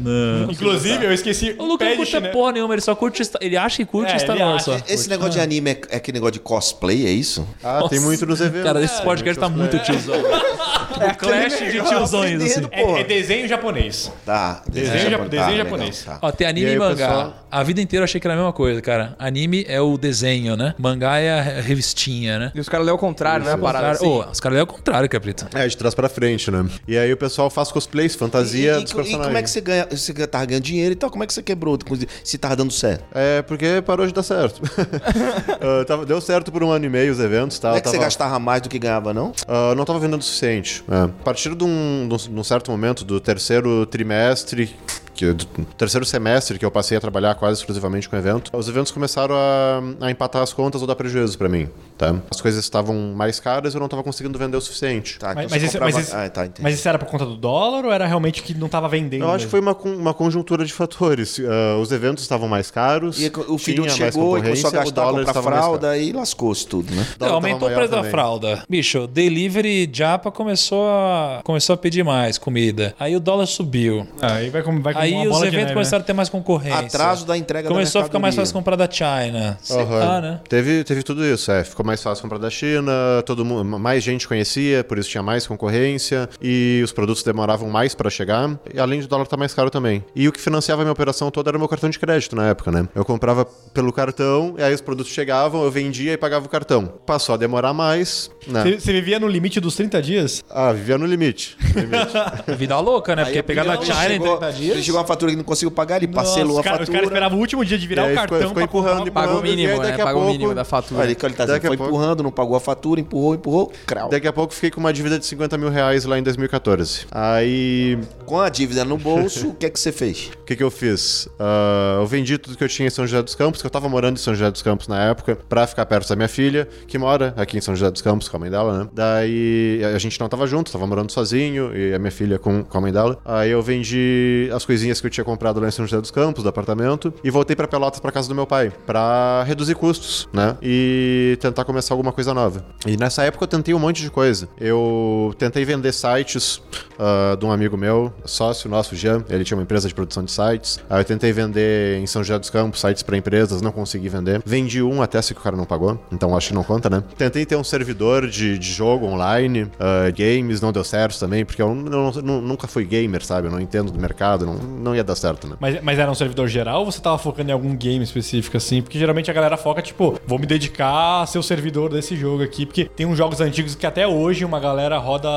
Inclusive, 0.51 1.05
eu 1.05 1.13
esqueci 1.13 1.55
O 1.59 1.65
Lucas 1.65 1.89
não 1.89 1.97
curte 1.97 2.11
chinelo. 2.13 2.33
porra 2.33 2.53
nenhuma, 2.53 2.75
ele 2.75 2.81
só 2.81 2.95
curte. 2.95 3.23
Ele 3.41 3.57
acha 3.57 3.77
que 3.79 3.85
curte 3.87 4.13
É, 4.13 4.19
Star 4.19 4.37
Wars 4.39 4.63
só. 4.65 4.77
Esse 4.89 5.09
negócio 5.09 5.33
de 5.33 5.41
anime 5.41 5.71
é, 5.71 5.81
é 5.91 5.97
aquele 5.97 6.17
negócio 6.17 6.33
de 6.33 6.41
cosplay, 6.41 7.07
é 7.07 7.11
isso? 7.11 7.47
Ah, 7.63 7.81
tem 7.89 7.99
Nossa, 7.99 8.01
muito 8.01 8.27
nos 8.27 8.41
eventos. 8.41 8.65
Cara, 8.65 8.83
esse 8.83 9.03
podcast 9.03 9.41
tá 9.41 9.49
muito 9.49 9.79
tiozão. 9.81 10.15
É 11.01 11.15
clash 11.15 11.59
de 11.59 11.81
tiozões, 11.83 12.43
assim. 12.43 12.67
É, 12.71 13.01
é 13.01 13.05
desenho 13.05 13.49
japonês. 13.49 14.11
Tá. 14.25 14.63
Desenho 14.69 15.11
japo- 15.11 15.29
desenho 15.29 15.51
legal, 15.51 15.65
japonês. 15.65 16.03
tá. 16.05 16.19
Ó, 16.23 16.31
tem 16.33 16.47
anime 16.47 16.67
E 16.67 16.71
e, 16.71 16.73
aí, 16.73 16.79
mangá. 16.79 17.07
pessoal? 17.09 17.35
A 17.51 17.63
vida 17.63 17.81
inteira 17.81 18.03
eu 18.03 18.05
achei 18.05 18.21
que 18.21 18.27
era 18.27 18.35
a 18.35 18.37
mesma 18.37 18.53
coisa, 18.53 18.81
cara. 18.83 19.15
Anime 19.19 19.65
é 19.69 19.81
o 19.81 19.97
desenho, 19.97 20.57
né? 20.57 20.75
Mangá 20.79 21.19
é 21.19 21.39
a 21.39 21.43
re- 21.43 21.61
revistinha, 21.63 22.39
né? 22.39 22.53
E 22.55 22.61
os 22.61 22.69
caras 22.69 22.85
lêem 22.85 22.93
ao 22.93 22.99
contrário, 22.99 23.45
né? 23.45 23.53
A 23.53 23.59
parada 23.59 23.85
Cara, 23.87 23.97
assim. 23.97 24.07
ô, 24.07 24.21
os 24.31 24.41
caras 24.41 24.59
é 24.59 24.63
o 24.63 24.67
contrário, 24.67 25.09
Caprito. 25.09 25.47
É, 25.55 25.67
de 25.67 25.77
trás 25.77 25.95
pra 25.95 26.09
frente, 26.09 26.51
né? 26.51 26.67
E 26.87 26.97
aí 26.99 27.13
o 27.13 27.17
pessoal 27.17 27.49
faz 27.49 27.71
cosplays, 27.73 28.15
fantasia 28.15 28.75
E, 28.75 28.81
e- 28.81 28.83
dos 28.83 28.93
e 28.93 28.95
personagens. 28.95 29.27
como 29.27 29.39
é 29.39 29.43
que 29.43 29.51
você 29.51 29.61
ganha? 29.61 29.87
Você 29.91 30.13
tava 30.27 30.45
ganhando 30.45 30.63
dinheiro 30.65 30.93
e 30.93 30.97
tal, 30.97 31.11
como 31.11 31.25
é 31.25 31.27
que 31.27 31.33
você 31.33 31.43
quebrou? 31.43 31.79
Se 32.25 32.37
tava 32.39 32.55
dando 32.57 32.73
certo? 32.73 33.05
É, 33.15 33.41
porque 33.43 33.83
parou 33.85 34.07
de 34.07 34.13
dar 34.13 34.23
certo. 34.23 34.61
Ah, 35.61 35.85
tava- 35.87 36.05
deu 36.07 36.21
certo 36.21 36.53
por 36.53 36.63
um 36.63 36.71
ano 36.71 36.85
e 36.85 36.89
meio 36.89 37.13
os 37.13 37.19
eventos, 37.21 37.59
tá? 37.59 37.71
Não 37.71 37.77
é 37.77 37.81
que 37.81 37.89
você 37.89 37.97
tava- 37.97 38.05
gastava 38.05 38.39
mais 38.39 38.63
do 38.63 38.69
que 38.69 38.79
ganhava, 38.79 39.13
não? 39.15 39.33
Ah, 39.47 39.75
não 39.75 39.85
tava 39.85 39.99
vendendo 39.99 40.21
o 40.21 40.25
suficiente. 40.25 40.78
É. 40.91 41.03
A 41.05 41.09
partir 41.25 41.55
de 41.55 41.65
um, 41.65 42.09
de 42.09 42.31
um- 42.31 42.45
certo 42.45 42.71
momento, 42.71 43.05
do 43.05 43.21
terceiro 43.21 43.85
trimestre, 43.87 44.75
que, 45.15 45.33
do 45.33 45.45
terceiro 45.77 46.07
semestre 46.07 46.59
que 46.59 46.65
eu 46.65 46.71
passei 46.71 46.97
a 46.97 47.01
trabalhar 47.01 47.35
quase 47.35 47.61
exclusivamente 47.61 48.09
com 48.09 48.17
evento, 48.17 48.51
os 48.57 48.69
eventos 48.69 48.93
começaram 48.93 49.35
a, 49.35 50.07
a 50.07 50.11
empatar 50.11 50.43
as 50.43 50.53
contas 50.53 50.81
ou 50.81 50.87
dar 50.87 50.95
prejuízo 50.95 51.37
pra 51.37 51.49
mim, 51.49 51.69
tá? 51.99 52.15
As 52.31 52.41
coisas 52.41 52.63
estavam 52.65 52.95
mais 53.17 53.41
caras 53.41 53.75
e 53.75 53.77
eu 53.77 53.81
não 53.81 53.89
tava 53.89 54.03
conseguindo 54.05 54.39
vender 54.39 54.57
o 54.57 54.61
suficiente. 54.61 55.19
Tá, 55.19 55.35
Mas, 55.35 55.47
então 55.47 55.51
mas 55.51 55.63
isso, 55.65 55.73
comprava- 55.73 55.93
mas, 55.97 56.07
isso, 56.07 56.17
Ah, 56.17 56.31
tá, 56.31 56.49
mas 56.61 56.75
isso 56.75 56.89
era 56.89 56.99
por 56.99 57.07
conta 57.07 57.27
do 57.27 57.37
dólar 57.37 57.85
ou 57.85 57.93
era 57.93 58.07
realmente 58.07 58.43
que 58.43 58.55
não 58.55 58.69
tava 58.69 58.89
vendendo? 58.89 59.25
Eu 59.25 59.31
acho 59.31 59.47
que 59.47 59.51
foi 59.51 59.61
uma, 59.61 59.75
uma 59.75 60.15
conjuntura 60.15 60.65
de 60.65 60.73
fatores. 60.73 61.39
Ah, 61.51 61.79
os 61.81 61.91
eventos 61.91 62.23
estavam 62.23 62.47
mais 62.47 62.71
caros. 62.71 63.21
E 63.21 63.33
o 63.49 63.57
filho 63.59 63.83
tinha 63.85 63.97
mais 63.97 64.15
chegou 64.15 64.39
e 64.39 64.43
começou 64.43 64.69
a 64.69 64.73
gastar, 64.73 64.91
dólar 64.95 65.25
comprar 65.25 65.31
estava 65.41 65.51
fralda 65.51 65.99
e 65.99 66.13
lascou-se 66.13 66.67
tudo, 66.67 66.95
né? 66.95 67.07
Não, 67.19 67.35
aumentou 67.35 67.69
o 67.69 67.73
preço 67.73 67.75
maior 67.77 67.89
da 67.89 67.97
também. 67.97 68.11
fralda. 68.11 68.63
Bicho, 68.69 69.07
delivery 69.07 69.91
Japa 69.93 70.31
começou 70.31 70.68
a, 70.77 71.41
começou 71.45 71.75
a 71.75 71.77
pedir 71.77 72.05
mais 72.05 72.39
comida. 72.39 72.95
Aí 72.99 73.17
o 73.17 73.21
dólar 73.21 73.47
subiu. 73.47 74.07
Ah, 74.21 74.35
aí 74.35 74.51
vai, 74.51 74.63
vai 74.63 74.95
Aí 74.97 75.13
uma 75.13 75.25
os 75.25 75.29
bola 75.29 75.41
de 75.43 75.49
eventos 75.49 75.63
neve, 75.63 75.73
começaram 75.75 76.01
né? 76.01 76.05
a 76.05 76.07
ter 76.07 76.13
mais 76.13 76.29
concorrência. 76.29 76.79
Atraso 76.79 77.27
da 77.27 77.37
entrega 77.37 77.69
Começou 77.69 78.01
da 78.01 78.05
a 78.05 78.09
ficar 78.09 78.19
mais 78.19 78.35
fácil 78.35 78.53
comprar 78.53 78.77
da 78.77 78.91
China. 78.91 79.59
Lá, 79.71 80.21
né? 80.21 80.41
Teve, 80.49 80.85
teve 80.85 81.03
tudo 81.03 81.25
isso, 81.25 81.51
é. 81.51 81.65
Ficou 81.65 81.85
mais 81.85 82.03
fácil 82.03 82.23
comprar 82.23 82.39
da 82.39 82.51
China, 82.51 82.93
todo 83.25 83.45
mundo, 83.45 83.79
mais 83.79 84.03
gente 84.03 84.27
conhecia, 84.27 84.85
por 84.85 84.99
isso 84.99 85.09
tinha 85.09 85.23
mais 85.23 85.47
concorrência 85.47 86.29
e 86.43 86.81
os 86.85 86.93
produtos 86.93 87.23
demoravam 87.23 87.69
mais 87.71 87.95
pra 87.95 88.11
chegar, 88.11 88.59
e 88.73 88.79
além 88.79 89.01
de 89.01 89.07
o 89.07 89.09
dólar 89.09 89.25
estar 89.25 89.37
mais 89.37 89.55
caro 89.55 89.71
também. 89.71 90.05
E 90.15 90.29
o 90.29 90.33
que 90.33 90.41
financiava 90.41 90.83
a 90.83 90.85
minha 90.85 90.93
operação 90.93 91.31
toda 91.31 91.51
era 91.51 91.57
o 91.57 91.61
meu 91.61 91.69
cartão 91.69 91.89
de 91.91 91.99
crédito 91.99 92.35
na 92.35 92.49
época, 92.49 92.71
né? 92.71 92.89
Eu 92.95 93.05
comprava 93.05 93.45
pelo 93.73 93.93
cartão, 93.93 94.55
e 94.59 94.63
aí 94.63 94.75
os 94.75 94.81
produtos 94.81 95.13
chegavam, 95.13 95.63
eu 95.63 95.71
vendia 95.71 96.13
e 96.13 96.17
pagava 96.17 96.47
o 96.47 96.49
cartão. 96.49 96.87
Passou 97.07 97.35
a 97.35 97.39
demorar 97.39 97.73
mais, 97.73 98.31
né? 98.47 98.63
Você, 98.63 98.81
você 98.81 98.93
vivia 98.93 99.19
no 99.19 99.29
limite 99.29 99.61
dos 99.61 99.75
30 99.77 100.03
dias? 100.03 100.45
Ah, 100.61 100.73
vivia 100.73 100.99
no 100.99 101.07
limite. 101.07 101.57
no 101.75 101.81
limite. 101.83 102.57
Vida 102.57 102.79
louca, 102.81 103.15
né? 103.15 103.23
Porque 103.25 103.39
Aí 103.39 103.43
pegar 103.43 103.63
da 103.65 103.75
ele 103.75 103.85
China 103.85 104.05
em 104.07 104.09
chegou, 104.09 104.37
30 104.39 104.53
dias. 104.55 104.75
Ele 104.75 104.83
chegou 104.83 105.01
uma 105.01 105.07
fatura 105.07 105.31
que 105.31 105.37
não 105.37 105.45
conseguiu 105.45 105.71
pagar, 105.71 105.99
ele 105.99 106.09
parcelou 106.09 106.57
Nossa, 106.57 106.61
a 106.61 106.63
cara, 106.65 106.75
os 106.77 106.81
fatura. 106.81 106.93
caras 106.99 107.09
esperavam 107.11 107.39
o 107.39 107.41
último 107.41 107.65
dia 107.65 107.79
de 107.79 107.87
virar 107.87 108.03
aí 108.05 108.09
o 108.09 108.11
ficou- 108.21 108.29
cartão 108.29 108.49
ficou 108.49 108.63
comprar 108.63 108.65
empurrando, 108.65 109.09
empurrando. 109.09 109.13
Paga 109.29 109.33
o 109.41 109.47
e 109.47 109.51
aí 109.51 109.57
mínimo, 109.57 109.79
daqui 109.83 109.97
né? 109.97 110.03
a 110.03 110.07
Paga 110.07 110.19
o 110.19 110.27
mínimo 110.27 110.55
da 110.55 110.65
fatura. 110.65 111.01
Olha, 111.01 111.07
ele 111.07 111.15
tá 111.17 111.29
dizendo, 111.29 111.47
Daqui 111.47 111.67
foi 111.69 111.77
pouco- 111.77 111.93
empurrando, 111.93 112.23
não 112.23 112.31
pagou 112.33 112.57
a 112.57 112.61
fatura, 112.61 113.01
empurrou, 113.01 113.35
empurrou, 113.35 113.73
crau. 113.87 114.09
Daqui 114.09 114.27
a 114.27 114.33
pouco 114.33 114.53
fiquei 114.53 114.71
com 114.71 114.81
uma 114.81 114.93
dívida 114.93 115.19
de 115.19 115.27
50 115.27 115.57
mil 115.57 115.71
reais 115.71 116.05
lá 116.05 116.19
em 116.19 116.23
2014. 116.25 117.07
Aí 117.13 117.99
Com 118.27 118.41
a 118.41 118.49
dívida 118.49 118.85
no 118.85 118.99
bolso, 118.99 119.49
o 119.51 119.55
que 119.55 119.67
é 119.67 119.71
que 119.71 119.79
você 119.79 119.93
fez? 119.93 120.31
O 120.43 120.45
que, 120.49 120.57
que 120.57 120.63
eu 120.63 120.71
fiz? 120.71 121.29
Ah, 121.39 121.99
eu 122.01 122.07
vendi 122.07 122.39
tudo 122.39 122.57
que 122.57 122.65
eu 122.65 122.69
tinha 122.71 122.87
em 122.87 122.91
São 122.91 123.07
José 123.07 123.23
dos 123.23 123.35
Campos, 123.35 123.61
que 123.61 123.67
eu 123.67 123.71
tava 123.71 123.87
morando 123.87 124.17
em 124.17 124.19
São 124.19 124.35
José 124.35 124.51
dos 124.51 124.63
Campos 124.63 124.89
na 124.89 124.99
época, 125.11 125.37
pra 125.47 125.67
ficar 125.67 125.85
perto 125.85 126.09
da 126.09 126.17
minha 126.17 126.27
filha, 126.29 126.67
que 126.87 126.97
mora 126.97 127.35
aqui 127.37 127.59
em 127.59 127.61
São 127.61 127.77
José 127.77 127.91
dos 127.91 128.01
Campos 128.01 128.31
com 128.31 128.39
a 128.39 128.41
mãe 128.41 128.51
dela, 128.51 128.79
né? 128.85 128.89
Daí 128.95 129.83
a 129.95 129.99
gente 129.99 130.19
não 130.19 130.27
tava 130.27 130.47
junto, 130.49 130.73
tava 130.73 130.87
morando 130.87 131.13
sozinho, 131.13 131.77
e 131.77 131.95
a 131.95 131.99
minha 131.99 132.11
filha 132.11 132.39
com, 132.39 132.65
com 132.65 132.79
a 132.79 132.81
mãe 132.81 132.93
dela. 132.93 133.19
Aí 133.25 133.51
eu 133.51 133.63
vendi 133.63 134.51
as 134.53 134.65
coisinhas 134.65 135.01
que 135.01 135.07
eu 135.07 135.11
tinha 135.11 135.25
comprado 135.25 135.61
lá 135.61 135.69
em 135.69 135.71
São 135.71 135.87
José 135.87 136.01
dos 136.01 136.11
Campos, 136.11 136.43
do 136.43 136.49
apartamento, 136.49 137.13
e 137.23 137.31
voltei 137.31 137.55
pra 137.55 137.69
Pelotas 137.69 138.01
pra 138.01 138.11
casa 138.11 138.29
do 138.29 138.35
meu 138.35 138.47
pai, 138.47 138.73
pra 138.87 139.45
reduzir 139.47 139.75
custos, 139.75 140.29
né? 140.33 140.57
E 140.63 141.37
tentar 141.41 141.65
começar 141.65 141.95
alguma 141.95 142.13
coisa 142.13 142.33
nova. 142.33 142.65
E 142.87 142.97
nessa 142.97 143.23
época 143.23 143.45
eu 143.45 143.49
tentei 143.49 143.75
um 143.75 143.79
monte 143.79 144.03
de 144.03 144.11
coisa. 144.11 144.49
Eu 144.59 145.35
tentei 145.39 145.65
vender 145.65 145.93
sites 145.93 146.61
ah, 146.99 147.37
de 147.39 147.45
um 147.45 147.53
amigo 147.53 147.77
meu, 147.77 148.13
sócio 148.25 148.69
nosso, 148.69 148.97
Jean, 148.97 149.25
ele 149.29 149.45
tinha 149.45 149.57
uma 149.57 149.63
empresa 149.63 149.89
de 149.89 149.95
produção 149.95 150.25
de 150.25 150.33
sites. 150.33 150.81
Aí 150.91 151.01
eu 151.01 151.05
tentei 151.05 151.33
vender 151.33 151.99
em 151.99 152.07
São 152.07 152.23
José 152.23 152.39
dos 152.39 152.51
Campos 152.51 152.81
sites 152.81 153.03
pra 153.03 153.17
empresas, 153.17 153.63
não 153.63 153.73
consegui 153.73 154.09
vender. 154.09 154.43
Vendi 154.45 154.83
um 154.83 155.03
até 155.03 155.21
se 155.23 155.35
que 155.35 155.41
o 155.41 155.43
cara 155.43 155.57
não 155.57 155.65
pagou, 155.65 156.01
então 156.11 156.37
acho 156.37 156.49
que 156.49 156.55
não 156.55 156.65
conta, 156.65 156.91
né? 156.91 157.03
Tentei 157.17 157.47
ter 157.47 157.57
um 157.57 157.65
servidor 157.65 158.27
de, 158.27 158.59
de 158.59 158.73
jogo 158.73 159.07
online, 159.07 159.71
ah, 159.79 160.11
games, 160.41 160.61
não 160.61 160.73
deu 160.73 160.85
certo 160.85 161.19
também, 161.19 161.45
porque 161.45 161.61
eu 161.61 161.75
não- 161.75 162.11
não- 162.13 162.41
nunca 162.41 162.67
fui 162.67 162.85
gamer, 162.85 163.25
sabe? 163.25 163.49
Eu 163.49 163.51
não 163.51 163.61
entendo 163.61 163.91
do 163.93 163.99
mercado, 164.01 164.47
não, 164.47 164.55
não 164.55 164.95
ia 164.97 165.05
dar 165.05 165.15
certo, 165.17 165.47
né? 165.49 165.57
Mas, 165.61 165.83
mas 165.83 165.99
era 165.99 166.11
um 166.11 166.15
servidor 166.15 166.49
geral 166.49 166.81
ou 166.81 166.91
você 166.93 167.01
tava 167.01 167.19
focando 167.19 167.51
em 167.51 167.53
algum 167.53 167.75
game 167.77 168.03
específico 168.05 168.57
assim? 168.57 168.83
Porque 168.83 168.99
geralmente 168.99 169.31
a 169.31 169.35
galera 169.35 169.57
foca, 169.57 169.83
tipo, 169.83 170.19
vou 170.27 170.39
me 170.39 170.47
dedicar 170.47 171.23
a 171.23 171.27
ser 171.27 171.39
o 171.39 171.43
servidor 171.43 171.91
desse 171.91 172.17
jogo 172.17 172.43
aqui. 172.43 172.65
Porque 172.67 172.85
tem 172.85 173.07
uns 173.07 173.17
jogos 173.19 173.41
antigos 173.41 173.75
que 173.75 173.87
até 173.87 174.07
hoje 174.07 174.45
uma 174.45 174.61
galera 174.61 174.99
roda, 174.99 175.29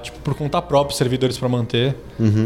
tipo, 0.00 0.18
por 0.20 0.34
conta 0.34 0.60
própria, 0.62 0.96
servidores 0.96 1.36
pra 1.38 1.48
manter. 1.48 1.94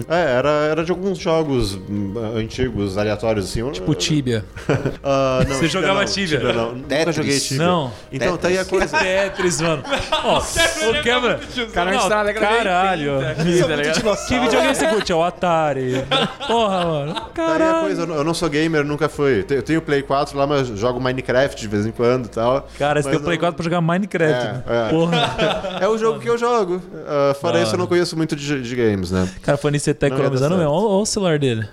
É, 0.08 0.36
era, 0.38 0.48
era 0.70 0.84
de 0.84 0.90
alguns 0.90 1.18
jogos 1.18 1.74
hum, 1.74 2.14
antigos, 2.36 2.98
aleatórios, 2.98 3.46
assim. 3.46 3.68
Tipo 3.70 3.94
Tibia. 3.94 4.44
Ah, 5.02 5.44
não, 5.48 5.56
Você 5.56 5.68
jogava 5.68 6.00
não, 6.00 6.06
Tibia? 6.06 6.40
não. 6.52 6.72
Nunca 6.74 6.88
Tetris. 6.88 7.16
joguei 7.16 7.40
Tibia. 7.40 7.66
Não. 7.66 7.92
Então, 8.12 8.36
tá 8.36 8.48
aí 8.48 8.58
a 8.58 8.64
coisa. 8.64 8.98
Tetris, 8.98 9.60
mano. 9.60 9.82
Ó, 10.24 10.38
ô, 10.90 11.02
quebra. 11.02 11.40
Cara, 11.72 11.89
Não, 11.96 12.02
está 12.04 12.16
na 12.16 12.24
década 12.24 12.46
de 12.46 12.56
caralho. 12.58 13.18
80 13.18 13.74
aqui, 13.74 14.00
tá? 14.02 14.16
Que 14.26 14.38
videogame 14.38 14.74
você 14.74 14.86
curte? 14.88 15.12
É 15.12 15.14
o 15.14 15.22
Atari. 15.22 16.04
Porra, 16.46 16.84
mano. 16.84 17.16
A 17.16 17.20
Caralho. 17.30 17.80
coisa, 17.80 18.02
eu 18.02 18.24
não- 18.24 18.34
sou 18.34 18.48
gamer, 18.48 18.84
nunca 18.84 19.08
fui. 19.08 19.44
Eu 19.50 19.62
tenho 19.62 19.82
Play 19.82 20.02
4 20.02 20.36
lá, 20.38 20.46
mas 20.46 20.66
jogo 20.68 21.00
Minecraft 21.00 21.60
de 21.60 21.68
vez 21.68 21.84
em 21.86 21.90
quando 21.90 22.26
e 22.26 22.28
tal. 22.28 22.68
Cara, 22.78 23.02
você 23.02 23.10
tem 23.10 23.18
o 23.18 23.22
Play 23.22 23.36
não- 23.36 23.40
4 23.40 23.56
pra 23.56 23.64
jogar 23.64 23.80
Minecraft. 23.80 24.46
É, 24.46 24.52
né? 24.52 24.62
é. 24.66 24.90
Porra. 24.90 25.80
É 25.80 25.88
o 25.88 25.96
jogo 25.98 26.20
que 26.20 26.28
eu 26.28 26.36
jogo. 26.36 26.80
Ah, 27.06 27.34
fora 27.34 27.60
isso, 27.62 27.74
eu 27.74 27.78
não 27.78 27.86
conheço 27.86 28.16
muito 28.16 28.36
de, 28.36 28.62
de 28.62 28.76
games, 28.76 29.10
né? 29.10 29.28
Cara, 29.42 29.56
foi 29.56 29.70
nisso 29.70 29.84
você 29.86 29.94
tá 29.94 30.08
dar 30.08 30.14
economizando 30.14 30.56
mesmo. 30.56 30.70
Olha 30.70 31.02
o 31.02 31.06
celular 31.06 31.38
dele. 31.38 31.66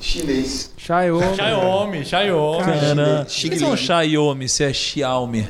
Chinês. 0.00 0.72
Xiaomi. 0.76 1.36
Xiaomi, 1.36 2.04
Xiaomi. 2.04 2.64
Xing 3.28 3.48
Por 3.50 3.58
que 3.58 3.64
é 3.64 3.66
um. 3.66 3.76
Xiaomi 3.76 4.48
se 4.48 4.64
é 4.64 4.72
Xiaomi? 4.72 5.46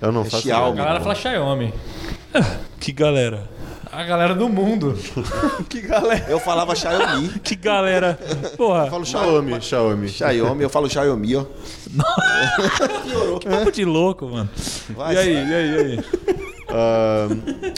Eu 0.00 0.12
não 0.12 0.22
É 0.22 0.24
faço 0.24 0.42
Xiaomi. 0.42 0.80
A 0.80 0.84
galera 0.84 1.00
fala 1.00 1.14
Xiaomi. 1.14 1.74
Que 2.78 2.92
galera. 2.92 3.48
A 3.92 4.04
galera 4.04 4.34
do 4.34 4.48
mundo. 4.48 4.96
Que 5.68 5.80
galera. 5.80 6.26
Eu 6.28 6.38
falava 6.38 6.74
Xiaomi. 6.74 7.28
Que 7.40 7.56
galera. 7.56 8.18
Eu 8.42 8.50
Porra. 8.56 8.88
falo 8.88 9.04
Xiaomi, 9.04 9.60
Xiaomi. 9.60 10.08
Xiaomi, 10.08 10.62
eu 10.62 10.70
falo 10.70 10.88
Xiaomi, 10.88 11.36
ó. 11.36 11.44
Que 13.40 13.48
papo 13.48 13.72
de 13.72 13.84
louco, 13.84 14.26
mano. 14.28 14.48
Vai. 14.90 15.14
E 15.14 15.18
aí, 15.18 15.32
e 15.34 15.54
aí, 15.54 15.70
e 15.70 15.76
aí? 15.76 16.04
Ah, 16.72 17.28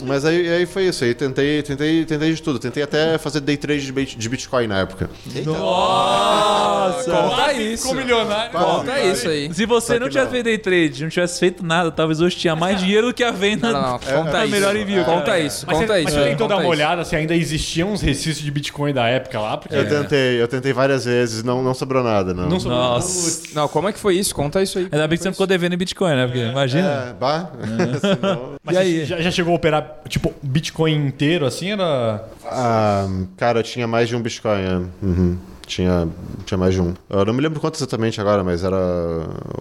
mas 0.05 0.25
aí, 0.25 0.47
aí 0.49 0.65
foi 0.65 0.85
isso. 0.87 1.03
Aí 1.03 1.13
tentei, 1.13 1.61
tentei, 1.63 2.05
tentei 2.05 2.33
de 2.33 2.41
tudo. 2.41 2.59
Tentei 2.59 2.83
até 2.83 3.17
fazer 3.17 3.39
day 3.41 3.57
trade 3.57 3.85
de 3.85 3.91
bit- 3.91 4.17
de 4.17 4.29
Bitcoin 4.29 4.67
na 4.67 4.79
época. 4.79 5.09
Nossa. 5.45 7.11
Conta 7.11 7.53
isso. 7.53 7.83
Ficou 7.87 7.95
milionário. 8.01 8.51
Conta 8.51 8.99
isso 9.01 9.27
aí. 9.27 9.53
Se 9.53 9.65
você 9.65 9.99
não 9.99 10.07
tivesse 10.09 10.31
feito 10.31 10.43
day 10.45 10.57
trade, 10.57 11.03
não 11.03 11.09
tivesse 11.09 11.39
feito 11.39 11.65
nada, 11.65 11.91
talvez 11.91 12.21
hoje 12.21 12.35
tinha 12.35 12.55
mais 12.55 12.79
dinheiro 12.79 13.07
do 13.07 13.13
que 13.13 13.23
a 13.23 13.31
venda 13.31 13.71
Não, 13.71 13.81
não. 13.81 13.99
Conta 13.99 14.31
da 14.31 14.45
isso. 14.45 14.51
melhor 14.53 14.75
envio. 14.75 15.03
Conta 15.05 15.39
isso. 15.39 15.65
Mas 15.67 15.77
Conta 15.77 15.93
você, 15.93 15.99
isso. 15.99 16.03
mas 16.05 16.13
você 16.13 16.19
aí, 16.21 16.29
tentou 16.31 16.47
dar 16.47 16.57
uma 16.57 16.67
olhada 16.69 17.03
se 17.05 17.15
ainda 17.15 17.35
existiam 17.35 17.91
uns 17.93 18.01
resquícios 18.01 18.39
de 18.43 18.51
Bitcoin 18.51 18.93
da 18.93 19.07
época 19.07 19.39
lá? 19.39 19.57
Porque 19.57 19.75
Eu 19.75 19.87
tentei, 19.87 20.41
eu 20.41 20.47
tentei 20.47 20.73
várias 20.73 21.05
vezes, 21.05 21.43
não, 21.43 21.61
não 21.63 21.73
sobrou 21.73 22.03
nada, 22.03 22.33
não. 22.33 22.47
não 22.49 22.59
sobrou. 22.59 22.79
Nossa. 22.79 23.41
Não, 23.53 23.67
como 23.67 23.89
é 23.89 23.93
que 23.93 23.99
foi 23.99 24.15
isso? 24.15 24.33
Conta 24.35 24.61
isso 24.61 24.77
aí. 24.77 24.87
Ainda 24.91 25.07
bem 25.07 25.17
que 25.17 25.23
você 25.23 25.31
ficou 25.31 25.47
devendo 25.47 25.73
em 25.73 25.77
Bitcoin, 25.77 26.15
né? 26.15 26.25
Porque 26.25 26.39
imagina. 26.39 27.07
É, 27.09 27.13
bah. 27.13 27.49
Senão- 27.99 28.53
Mas 28.63 28.75
E 28.75 28.79
aí? 28.83 29.05
Já, 29.05 29.21
já 29.21 29.31
chegou 29.31 29.53
a 29.53 29.55
operar, 29.55 30.01
tipo, 30.07 30.33
Bitcoin 30.41 31.07
inteiro 31.07 31.45
assim? 31.45 31.71
Era. 31.71 32.23
Ah, 32.45 33.07
cara, 33.37 33.63
tinha 33.63 33.87
mais 33.87 34.07
de 34.09 34.15
um 34.15 34.21
Bitcoin. 34.21 34.61
é. 34.61 35.05
Uhum. 35.05 35.37
Tinha, 35.65 36.07
tinha 36.45 36.57
mais 36.57 36.73
de 36.73 36.81
um. 36.81 36.93
Eu 37.09 37.25
não 37.25 37.33
me 37.33 37.41
lembro 37.41 37.59
quanto 37.59 37.75
exatamente 37.75 38.19
agora, 38.19 38.43
mas 38.43 38.63
era 38.63 38.75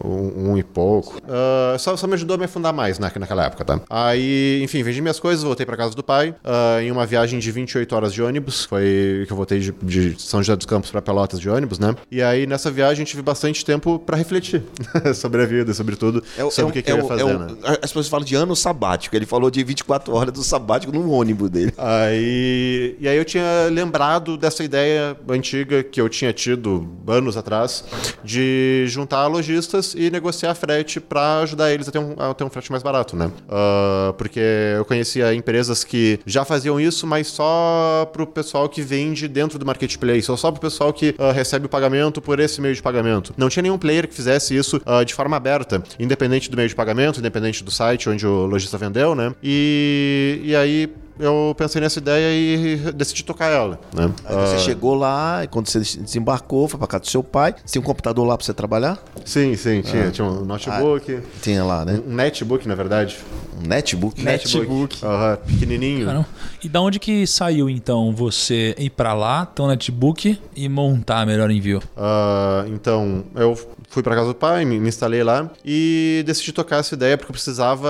um, 0.05 0.51
um 0.53 0.59
e 0.59 0.63
pouco. 0.63 1.21
Ah, 1.29 1.77
só, 1.79 1.97
só 1.97 2.07
me 2.07 2.15
ajudou 2.15 2.35
a 2.35 2.39
me 2.39 2.45
afundar 2.45 2.73
mais 2.73 2.99
na, 2.99 3.11
naquela 3.19 3.47
época, 3.47 3.65
tá? 3.65 3.81
Aí, 3.89 4.61
enfim, 4.63 4.83
vendi 4.83 5.01
minhas 5.01 5.21
coisas, 5.21 5.45
voltei 5.45 5.65
pra 5.65 5.77
casa 5.77 5.95
do 5.95 6.03
pai. 6.03 6.35
ah, 6.45 6.83
em 6.83 6.91
uma 6.91 7.07
viagem 7.07 7.39
de 7.39 7.51
28 7.51 7.95
horas 7.95 8.13
de 8.13 8.23
ônibus. 8.23 8.65
Foi 8.65 9.25
que 9.27 9.33
eu 9.33 9.37
voltei 9.37 9.61
de, 9.61 9.73
de 9.83 10.21
São 10.21 10.43
José 10.43 10.57
dos 10.57 10.67
Campos 10.67 10.91
pra 10.91 11.01
Pelotas 11.01 11.39
de 11.41 11.49
ônibus, 11.49 11.79
né? 11.79 11.95
E 12.11 12.23
aí, 12.23 12.47
nessa 12.47 12.71
viagem, 12.71 13.05
tive 13.05 13.23
bastante 13.23 13.65
tempo 13.65 13.99
pra 13.99 14.17
refletir 14.17 14.63
sobre 15.15 15.43
a 15.43 15.47
vida, 15.47 15.73
sobre 15.73 15.97
tudo. 15.97 16.23
É 16.37 16.45
o- 16.45 16.51
sobre 16.51 16.67
é 16.67 16.69
o 16.69 16.73
que, 16.73 16.79
o- 16.81 16.83
que 16.83 16.91
eu 16.91 16.97
é 16.97 16.99
ia 16.99 17.05
o- 17.05 17.09
fazer, 17.09 17.23
é 17.23 17.39
né? 17.39 17.47
As 17.83 17.91
pessoas 17.91 18.09
falam 18.09 18.25
de 18.27 18.35
ano 18.35 18.55
sabático. 18.57 19.15
Ele 19.17 19.27
falou 19.27 19.51
de 19.51 19.63
24 19.63 20.13
horas 20.15 20.33
do 20.35 20.43
sabático 20.43 20.93
no 20.93 21.11
ônibus 21.11 21.49
dele. 21.51 21.73
Aí, 21.79 22.97
e 23.01 23.09
aí 23.09 23.17
eu 23.17 23.25
tinha 23.25 23.69
lembrado 23.71 24.37
dessa 24.37 24.63
ideia 24.65 25.17
antiga 25.29 25.83
que 25.93 26.01
eu 26.01 26.09
tinha 26.09 26.33
tido 26.33 26.89
anos 27.07 27.37
atrás 27.37 27.85
de 28.25 28.85
juntar 28.89 29.27
lojistas 29.27 29.95
e 29.95 30.11
negociar 30.11 30.55
frete 30.55 30.99
para 30.99 31.41
ajudar 31.41 31.71
eles 31.71 31.87
a 31.87 31.93
ter 31.93 31.99
um, 31.99 32.15
a 32.19 32.33
ter 32.33 32.45
um 32.45 32.51
frete 32.51 32.71
mais 32.71 32.83
barato, 32.83 33.15
né? 33.15 33.31
Ah, 33.49 34.15
porque 34.17 34.41
eu 34.77 34.85
conhecia 34.85 35.35
empresas 35.35 35.85
que 35.85 36.19
já 36.25 36.45
faziam 36.45 36.81
isso, 36.81 37.07
mas 37.07 37.27
só 37.27 38.09
pro 38.13 38.27
pessoal 38.27 38.69
que 38.69 38.81
vende 38.81 39.29
dentro 39.29 39.59
do 39.59 39.67
marketplace, 39.67 40.31
ou 40.31 40.37
só 40.37 40.51
pro 40.51 40.61
pessoal 40.61 40.93
que 40.93 41.15
ah, 41.19 41.31
recebe 41.31 41.67
o 41.67 41.69
pagamento 41.69 42.21
por 42.21 42.41
esse 42.41 42.61
meio 42.61 42.75
de 42.75 42.83
pagamento. 42.83 43.35
Não 43.37 43.49
tinha 43.49 43.63
nenhum 43.63 43.79
player 43.79 44.09
que 44.09 44.15
fizesse 44.15 44.57
isso 44.57 44.81
ah, 44.87 45.05
de 45.05 45.15
forma 45.15 45.37
aberta, 45.37 45.83
independente 45.99 46.51
do 46.51 46.57
meio 46.57 46.69
de 46.69 46.75
pagamento, 46.75 47.21
independente 47.21 47.63
do 47.63 47.71
site 47.71 48.09
onde 48.09 48.27
o 48.27 48.47
lojista 48.47 48.79
vendeu, 48.79 49.15
né? 49.15 49.35
E, 49.43 50.41
e 50.43 50.57
aí 50.57 50.91
eu 51.19 51.55
pensei 51.57 51.81
nessa 51.81 51.99
ideia 51.99 52.33
e 52.33 52.93
decidi 52.93 53.25
tocar 53.25 53.47
ela, 53.47 53.79
né? 53.95 54.11
Aí 54.25 54.35
você 54.47 54.59
chegou 54.59 54.95
lá, 54.95 55.45
e 55.45 55.49
quando 55.49 55.69
você 55.69 55.79
desembarcou, 55.81 56.69
foi 56.69 56.79
pra 56.79 56.87
casa 56.87 57.03
do 57.03 57.11
seu 57.11 57.23
pai. 57.23 57.55
Você 57.65 57.73
tinha 57.73 57.83
um 57.83 57.85
computador 57.85 58.27
lá 58.27 58.37
pra 58.37 58.45
você 58.45 58.55
trabalhar? 58.55 59.03
Sim, 59.25 59.55
sim, 59.57 59.83
tinha, 59.83 60.11
tinha 60.11 60.27
um 60.27 60.45
notebook, 60.45 61.21
Tinha 61.41 61.65
lá, 61.65 61.85
né? 61.85 62.01
um 62.07 62.15
netbook, 62.15 62.67
na 62.67 62.75
verdade. 62.75 63.19
Um 63.63 63.67
netbook. 63.67 64.23
Netbook. 64.23 65.05
Aham, 65.05 65.37
pequenininho. 65.47 66.07
Caramba. 66.07 66.27
E 66.65 66.69
da 66.69 66.81
onde 66.81 67.01
que 67.01 67.27
saiu, 67.27 67.69
então, 67.69 68.13
você 68.15 68.73
ir 68.79 68.91
pra 68.91 69.15
lá, 69.15 69.45
ter 69.45 69.63
um 69.63 69.67
netbook 69.67 70.39
e 70.55 70.69
montar 70.69 71.27
melhor 71.27 71.51
envio? 71.51 71.83
Ah, 71.97 72.65
então, 72.69 73.25
eu 73.35 73.59
fui 73.89 74.03
pra 74.03 74.15
casa 74.15 74.29
do 74.29 74.35
pai, 74.35 74.65
me, 74.65 74.79
me 74.79 74.89
instalei 74.89 75.25
lá 75.25 75.51
e 75.65 76.23
decidi 76.25 76.53
tocar 76.53 76.77
essa 76.77 76.95
ideia 76.95 77.19
porque 77.19 77.31
eu 77.31 77.35
precisava 77.35 77.89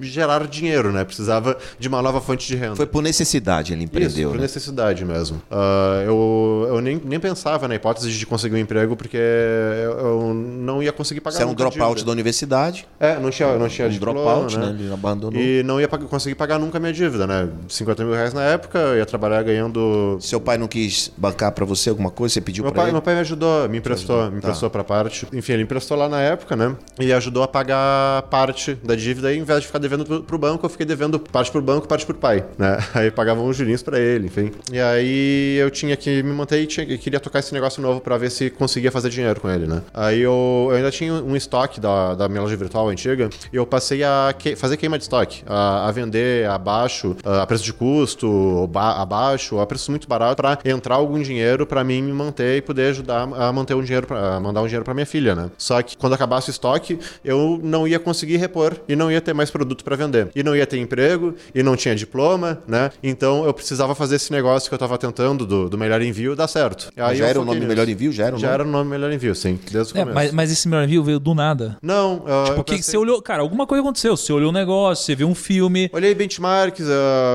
gerar 0.00 0.46
dinheiro, 0.46 0.92
né? 0.92 1.02
Precisava 1.04 1.56
de 1.78 1.88
uma 1.88 2.00
nova 2.02 2.20
fonte 2.20 2.46
de 2.46 2.54
renda. 2.56 2.76
Foi 2.76 2.86
por 2.86 3.02
necessidade 3.02 3.72
ele 3.72 3.84
Isso, 3.84 3.90
empreendeu, 3.90 4.28
por 4.30 4.36
né? 4.36 4.42
necessidade 4.42 5.04
mesmo. 5.04 5.42
Ah, 5.50 6.02
eu 6.06 6.66
eu 6.68 6.80
nem, 6.80 7.00
nem 7.04 7.18
pensava 7.18 7.66
na 7.66 7.74
hipótese 7.74 8.10
de 8.12 8.26
conseguir 8.26 8.54
um 8.54 8.58
emprego 8.58 8.96
porque 8.96 9.16
eu, 9.16 9.98
eu 9.98 10.34
não 10.34 10.82
ia 10.82 10.92
conseguir 10.92 11.20
pagar 11.20 11.36
Você 11.36 11.42
era 11.42 11.46
um 11.48 11.50
nunca 11.50 11.64
a 11.64 11.68
dropout 11.70 12.04
da 12.04 12.12
universidade. 12.12 12.86
É, 13.00 13.18
não 13.18 13.30
tinha, 13.30 13.56
não 13.56 13.68
tinha 13.68 13.88
Um 13.88 13.90
diploma, 13.90 14.20
dropout, 14.20 14.58
né? 14.58 14.66
né? 14.66 14.76
Ele 14.78 14.92
abandonou. 14.92 15.40
E 15.40 15.62
não 15.64 15.80
ia 15.80 15.88
conseguir 15.88 16.34
pagar 16.36 16.58
nunca 16.58 16.78
a 16.78 16.80
minha 16.80 16.92
dívida, 16.92 17.26
né? 17.26 17.45
50 17.68 18.04
mil 18.04 18.14
reais 18.14 18.32
na 18.34 18.42
época, 18.42 18.78
eu 18.78 18.96
ia 18.98 19.06
trabalhar 19.06 19.42
ganhando. 19.42 20.18
Seu 20.20 20.40
pai 20.40 20.58
não 20.58 20.66
quis 20.68 21.12
bancar 21.16 21.52
pra 21.52 21.64
você 21.64 21.90
alguma 21.90 22.10
coisa? 22.10 22.34
Você 22.34 22.40
pediu 22.40 22.64
Meu 22.64 22.72
pra 22.72 22.82
pai, 22.82 22.88
ele? 22.88 22.92
meu 22.92 23.02
pai 23.02 23.14
me 23.14 23.20
ajudou, 23.20 23.68
me 23.68 23.78
emprestou, 23.78 24.30
me 24.30 24.38
emprestou 24.38 24.68
pra 24.70 24.84
parte. 24.84 25.26
Enfim, 25.32 25.52
ele 25.54 25.62
emprestou 25.62 25.96
lá 25.96 26.08
na 26.08 26.20
época, 26.20 26.54
né? 26.56 26.74
E 27.00 27.12
ajudou 27.12 27.42
a 27.42 27.48
pagar 27.48 28.22
parte 28.30 28.74
da 28.82 28.94
dívida. 28.94 29.32
E, 29.32 29.36
ao 29.36 29.42
invés 29.42 29.60
de 29.60 29.66
ficar 29.66 29.78
devendo 29.78 30.04
pro, 30.04 30.22
pro 30.22 30.38
banco, 30.38 30.64
eu 30.66 30.70
fiquei 30.70 30.86
devendo 30.86 31.18
parte 31.18 31.50
pro 31.50 31.60
banco, 31.62 31.86
parte 31.88 32.04
pro 32.06 32.14
pai, 32.14 32.44
né? 32.58 32.78
Aí 32.94 33.10
pagavam 33.10 33.46
uns 33.46 33.56
jurinhos 33.56 33.82
pra 33.82 33.98
ele, 33.98 34.26
enfim. 34.26 34.50
E 34.72 34.78
aí 34.80 35.56
eu 35.58 35.70
tinha 35.70 35.96
que 35.96 36.22
me 36.22 36.32
manter 36.32 36.60
e 36.60 36.66
tinha, 36.66 36.86
queria 36.98 37.20
tocar 37.20 37.38
esse 37.40 37.52
negócio 37.52 37.82
novo 37.82 38.00
pra 38.00 38.16
ver 38.18 38.30
se 38.30 38.50
conseguia 38.50 38.90
fazer 38.90 39.08
dinheiro 39.10 39.40
com 39.40 39.48
ele, 39.50 39.66
né? 39.66 39.82
Aí 39.92 40.20
eu, 40.20 40.68
eu 40.70 40.76
ainda 40.76 40.90
tinha 40.90 41.12
um 41.12 41.36
estoque 41.36 41.80
da, 41.80 42.14
da 42.14 42.28
minha 42.28 42.40
loja 42.42 42.56
virtual 42.56 42.88
antiga 42.88 43.28
e 43.52 43.56
eu 43.56 43.66
passei 43.66 44.02
a 44.02 44.34
que- 44.36 44.56
fazer 44.56 44.76
queima 44.76 44.96
de 44.98 45.04
estoque, 45.04 45.42
a, 45.46 45.88
a 45.88 45.92
vender 45.92 46.48
abaixo, 46.48 47.16
a 47.24 47.35
preço 47.44 47.64
de 47.64 47.72
custo, 47.72 48.70
abaixo, 48.74 49.58
a 49.58 49.66
preço 49.66 49.90
muito 49.90 50.06
barato 50.08 50.36
pra 50.36 50.58
entrar 50.64 50.94
algum 50.96 51.20
dinheiro 51.20 51.66
pra 51.66 51.82
mim 51.82 52.02
me 52.02 52.12
manter 52.12 52.58
e 52.58 52.62
poder 52.62 52.90
ajudar 52.90 53.22
a 53.22 53.52
manter 53.52 53.74
um 53.74 53.82
dinheiro, 53.82 54.06
pra, 54.06 54.36
a 54.36 54.40
mandar 54.40 54.62
um 54.62 54.66
dinheiro 54.66 54.84
pra 54.84 54.94
minha 54.94 55.06
filha, 55.06 55.34
né? 55.34 55.50
Só 55.58 55.82
que 55.82 55.96
quando 55.96 56.12
acabasse 56.12 56.50
o 56.50 56.52
estoque, 56.52 56.98
eu 57.24 57.58
não 57.62 57.86
ia 57.86 57.98
conseguir 57.98 58.36
repor 58.36 58.76
e 58.88 58.94
não 58.94 59.10
ia 59.10 59.20
ter 59.20 59.32
mais 59.34 59.50
produto 59.50 59.84
pra 59.84 59.96
vender. 59.96 60.28
E 60.36 60.42
não 60.42 60.54
ia 60.54 60.66
ter 60.66 60.78
emprego 60.78 61.34
e 61.54 61.62
não 61.62 61.74
tinha 61.76 61.94
diploma, 61.94 62.58
né? 62.66 62.90
Então 63.02 63.44
eu 63.44 63.52
precisava 63.52 63.94
fazer 63.94 64.16
esse 64.16 64.30
negócio 64.32 64.68
que 64.68 64.74
eu 64.74 64.78
tava 64.78 64.96
tentando 64.98 65.44
do, 65.46 65.68
do 65.68 65.78
melhor 65.78 66.00
envio 66.02 66.36
dar 66.36 66.46
certo. 66.48 66.90
Aí 66.96 67.16
já 67.16 67.24
eu 67.24 67.28
era 67.30 67.40
o 67.40 67.44
nome 67.44 67.56
nisso. 67.60 67.68
Melhor 67.68 67.88
Envio? 67.88 68.12
Já 68.12 68.26
era 68.26 68.36
o 68.36 68.38
Já 68.38 68.46
nome? 68.48 68.54
era 68.54 68.62
o 68.64 68.70
nome 68.70 68.90
melhor 68.90 69.12
envio, 69.12 69.34
sim, 69.34 69.58
desde 69.70 69.92
o 69.92 69.96
É, 69.96 70.00
começo. 70.00 70.14
mas, 70.14 70.32
mas 70.32 70.52
esse 70.52 70.68
melhor 70.68 70.84
envio 70.84 71.02
veio 71.02 71.18
do 71.18 71.34
nada. 71.34 71.76
Não, 71.82 72.18
uh, 72.18 72.28
eu 72.48 72.54
Porque 72.56 72.76
pensei- 72.76 72.92
você 72.92 72.96
olhou, 72.96 73.20
cara, 73.22 73.42
alguma 73.42 73.66
coisa 73.66 73.82
aconteceu. 73.82 74.16
Você 74.16 74.32
olhou 74.32 74.50
um 74.50 74.52
negócio, 74.52 75.04
você 75.04 75.14
viu 75.14 75.28
um 75.28 75.34
filme. 75.34 75.90
Olhei 75.92 76.14
benchmarks, 76.14 76.86
ah, 76.88 77.25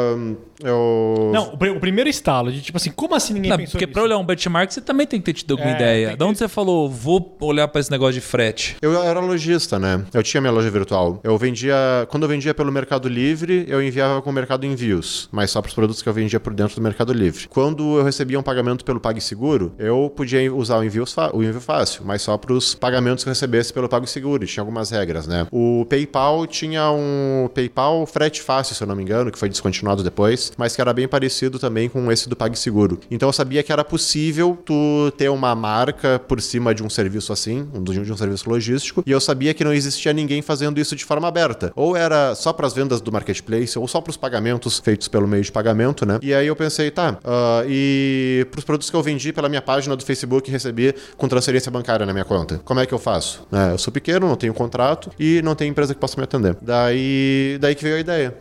eu... 0.64 1.32
Não, 1.34 1.54
o, 1.54 1.58
pr- 1.58 1.70
o 1.70 1.80
primeiro 1.80 2.10
estalo 2.10 2.52
de 2.52 2.62
tipo 2.62 2.78
assim, 2.78 2.92
como 2.92 3.16
assim 3.16 3.34
ninguém 3.34 3.50
Não, 3.52 3.58
pensou 3.58 3.72
porque 3.74 3.86
nisso? 3.86 3.94
pra 3.94 4.04
olhar 4.04 4.18
um 4.18 4.26
benchmark, 4.26 4.72
você 4.72 4.82
também 4.82 5.08
tem 5.08 5.20
que 5.20 5.26
ter 5.26 5.34
tido 5.34 5.52
alguma 5.52 5.72
É, 5.72 5.76
ideia. 5.76 6.18
Da 6.18 6.26
onde 6.26 6.34
que- 6.34 6.40
você 6.40 6.48
falou, 6.48 6.90
vou 6.90 7.36
olhar 7.42 7.68
pra 7.68 7.82
esse 7.82 7.90
negócio 7.92 8.14
de 8.14 8.22
frete? 8.22 8.78
Eu 8.82 9.02
era 9.02 9.20
lojista, 9.20 9.80
né? 9.80 10.04
Eu 10.14 10.22
tinha 10.24 10.40
minha 10.42 10.52
loja 10.52 10.70
virtual. 10.70 11.20
Eu 11.24 11.38
vendia. 11.38 11.76
Quando 12.10 12.24
eu 12.24 12.30
vendia 12.30 12.54
pelo 12.54 12.72
Mercado 12.72 13.08
Livre, 13.08 13.66
eu 13.68 13.82
enviava 13.82 14.22
com 14.22 14.30
o 14.30 14.34
Mercado 14.34 14.66
Envios, 14.66 15.28
mas 15.32 15.52
só 15.52 15.62
para 15.62 15.70
os 15.70 15.76
produtos 15.76 16.02
que 16.02 16.10
eu 16.10 16.14
vendia 16.14 16.40
por 16.40 16.54
dentro 16.54 16.76
do 16.76 16.82
Mercado 16.82 17.14
Livre. 17.14 17.48
Quando 17.48 17.98
eu 17.98 18.04
recebia 18.04 18.40
um 18.40 18.44
pagamento 18.44 18.86
pelo 18.86 19.00
PagSeguro, 19.00 19.74
eu 19.80 20.12
podia 20.16 20.54
usar 20.54 20.78
o 20.78 20.84
envio, 20.84 21.06
o 21.34 21.44
envio 21.44 21.62
fácil, 21.62 22.04
mas 22.06 22.22
só 22.22 22.38
para 22.38 22.54
os 22.54 22.76
pagamentos 22.76 23.24
que 23.24 23.30
eu 23.30 23.32
recebesse 23.32 23.74
pelo 23.74 23.90
PagSeguro. 23.90 24.44
E 24.44 24.48
Tinha 24.48 24.62
algumas 24.62 24.90
regras, 24.92 25.28
né? 25.28 25.48
O 25.52 25.86
PayPal 25.90 26.46
tinha 26.46 26.92
um 26.92 27.50
PayPal 27.54 28.06
frete 28.06 28.42
fácil, 28.42 28.76
se 28.76 28.84
eu 28.84 28.88
não 28.88 28.96
me 28.96 29.02
engano, 29.04 29.32
que 29.32 29.40
foi 29.40 29.50
descontinuado 29.50 29.81
depois, 30.04 30.52
mas 30.58 30.76
que 30.76 30.82
era 30.82 30.94
bem 30.94 31.08
parecido 31.08 31.60
também 31.60 31.90
com 31.90 32.12
esse 32.12 32.30
do 32.30 32.36
PagSeguro. 32.36 33.00
Então 33.10 33.30
eu 33.30 33.34
sabia 33.34 33.64
que 33.64 33.72
era 33.72 33.84
possível 33.84 34.58
tu 34.66 35.12
ter 35.18 35.30
uma 35.30 35.54
marca 35.56 36.20
por 36.20 36.42
cima 36.42 36.74
de 36.74 36.84
um 36.84 36.90
serviço 36.90 37.34
assim, 37.34 37.68
de 37.84 38.12
um 38.12 38.18
serviço 38.18 38.50
logístico, 38.50 39.04
e 39.06 39.12
eu 39.12 39.20
sabia 39.20 39.54
que 39.54 39.64
não 39.64 39.74
existia 39.74 40.14
ninguém 40.14 40.42
fazendo 40.42 40.80
isso 40.80 40.96
de 40.96 41.06
forma 41.06 41.28
aberta. 41.28 41.72
Ou 41.76 41.96
era 41.96 42.36
só 42.36 42.54
para 42.54 42.68
as 42.68 42.74
vendas 42.74 43.02
do 43.02 43.12
marketplace, 43.12 43.78
ou 43.78 43.88
só 43.88 44.00
para 44.00 44.12
os 44.12 44.18
pagamentos 44.18 44.80
feitos 44.80 45.08
pelo 45.08 45.28
meio 45.28 45.44
de 45.44 45.52
pagamento, 45.52 46.06
né? 46.06 46.20
E 46.22 46.34
aí 46.34 46.48
eu 46.48 46.56
pensei, 46.56 46.92
tá, 46.92 47.18
ah, 47.24 47.64
e 47.68 48.46
para 48.52 48.60
os 48.60 48.66
produtos 48.66 48.90
que 48.90 48.96
eu 48.96 49.02
vendi 49.02 49.34
pela 49.34 49.50
minha 49.50 49.62
página 49.62 49.96
do 49.96 50.04
Facebook 50.04 50.50
recebi 50.50 50.94
com 51.18 51.28
transferência 51.28 51.72
bancária 51.72 52.06
na 52.06 52.14
minha 52.14 52.26
conta, 52.26 52.62
como 52.64 52.80
é 52.80 52.86
que 52.86 52.94
eu 52.94 53.00
faço? 53.00 53.46
Né, 53.52 53.74
eu 53.74 53.78
sou 53.78 53.92
pequeno, 53.92 54.28
não 54.28 54.36
tenho 54.36 54.54
contrato 54.54 55.10
e 55.20 55.42
não 55.42 55.56
tenho 55.56 55.72
empresa 55.72 55.94
que 55.94 56.00
possa 56.00 56.18
me 56.18 56.24
atender. 56.24 56.56
Daí, 56.62 57.58
daí 57.60 57.76
que 57.76 57.84
veio 57.84 57.96
a 57.96 58.00
ideia. 58.00 58.36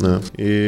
Né? 0.00 0.20
E 0.38 0.63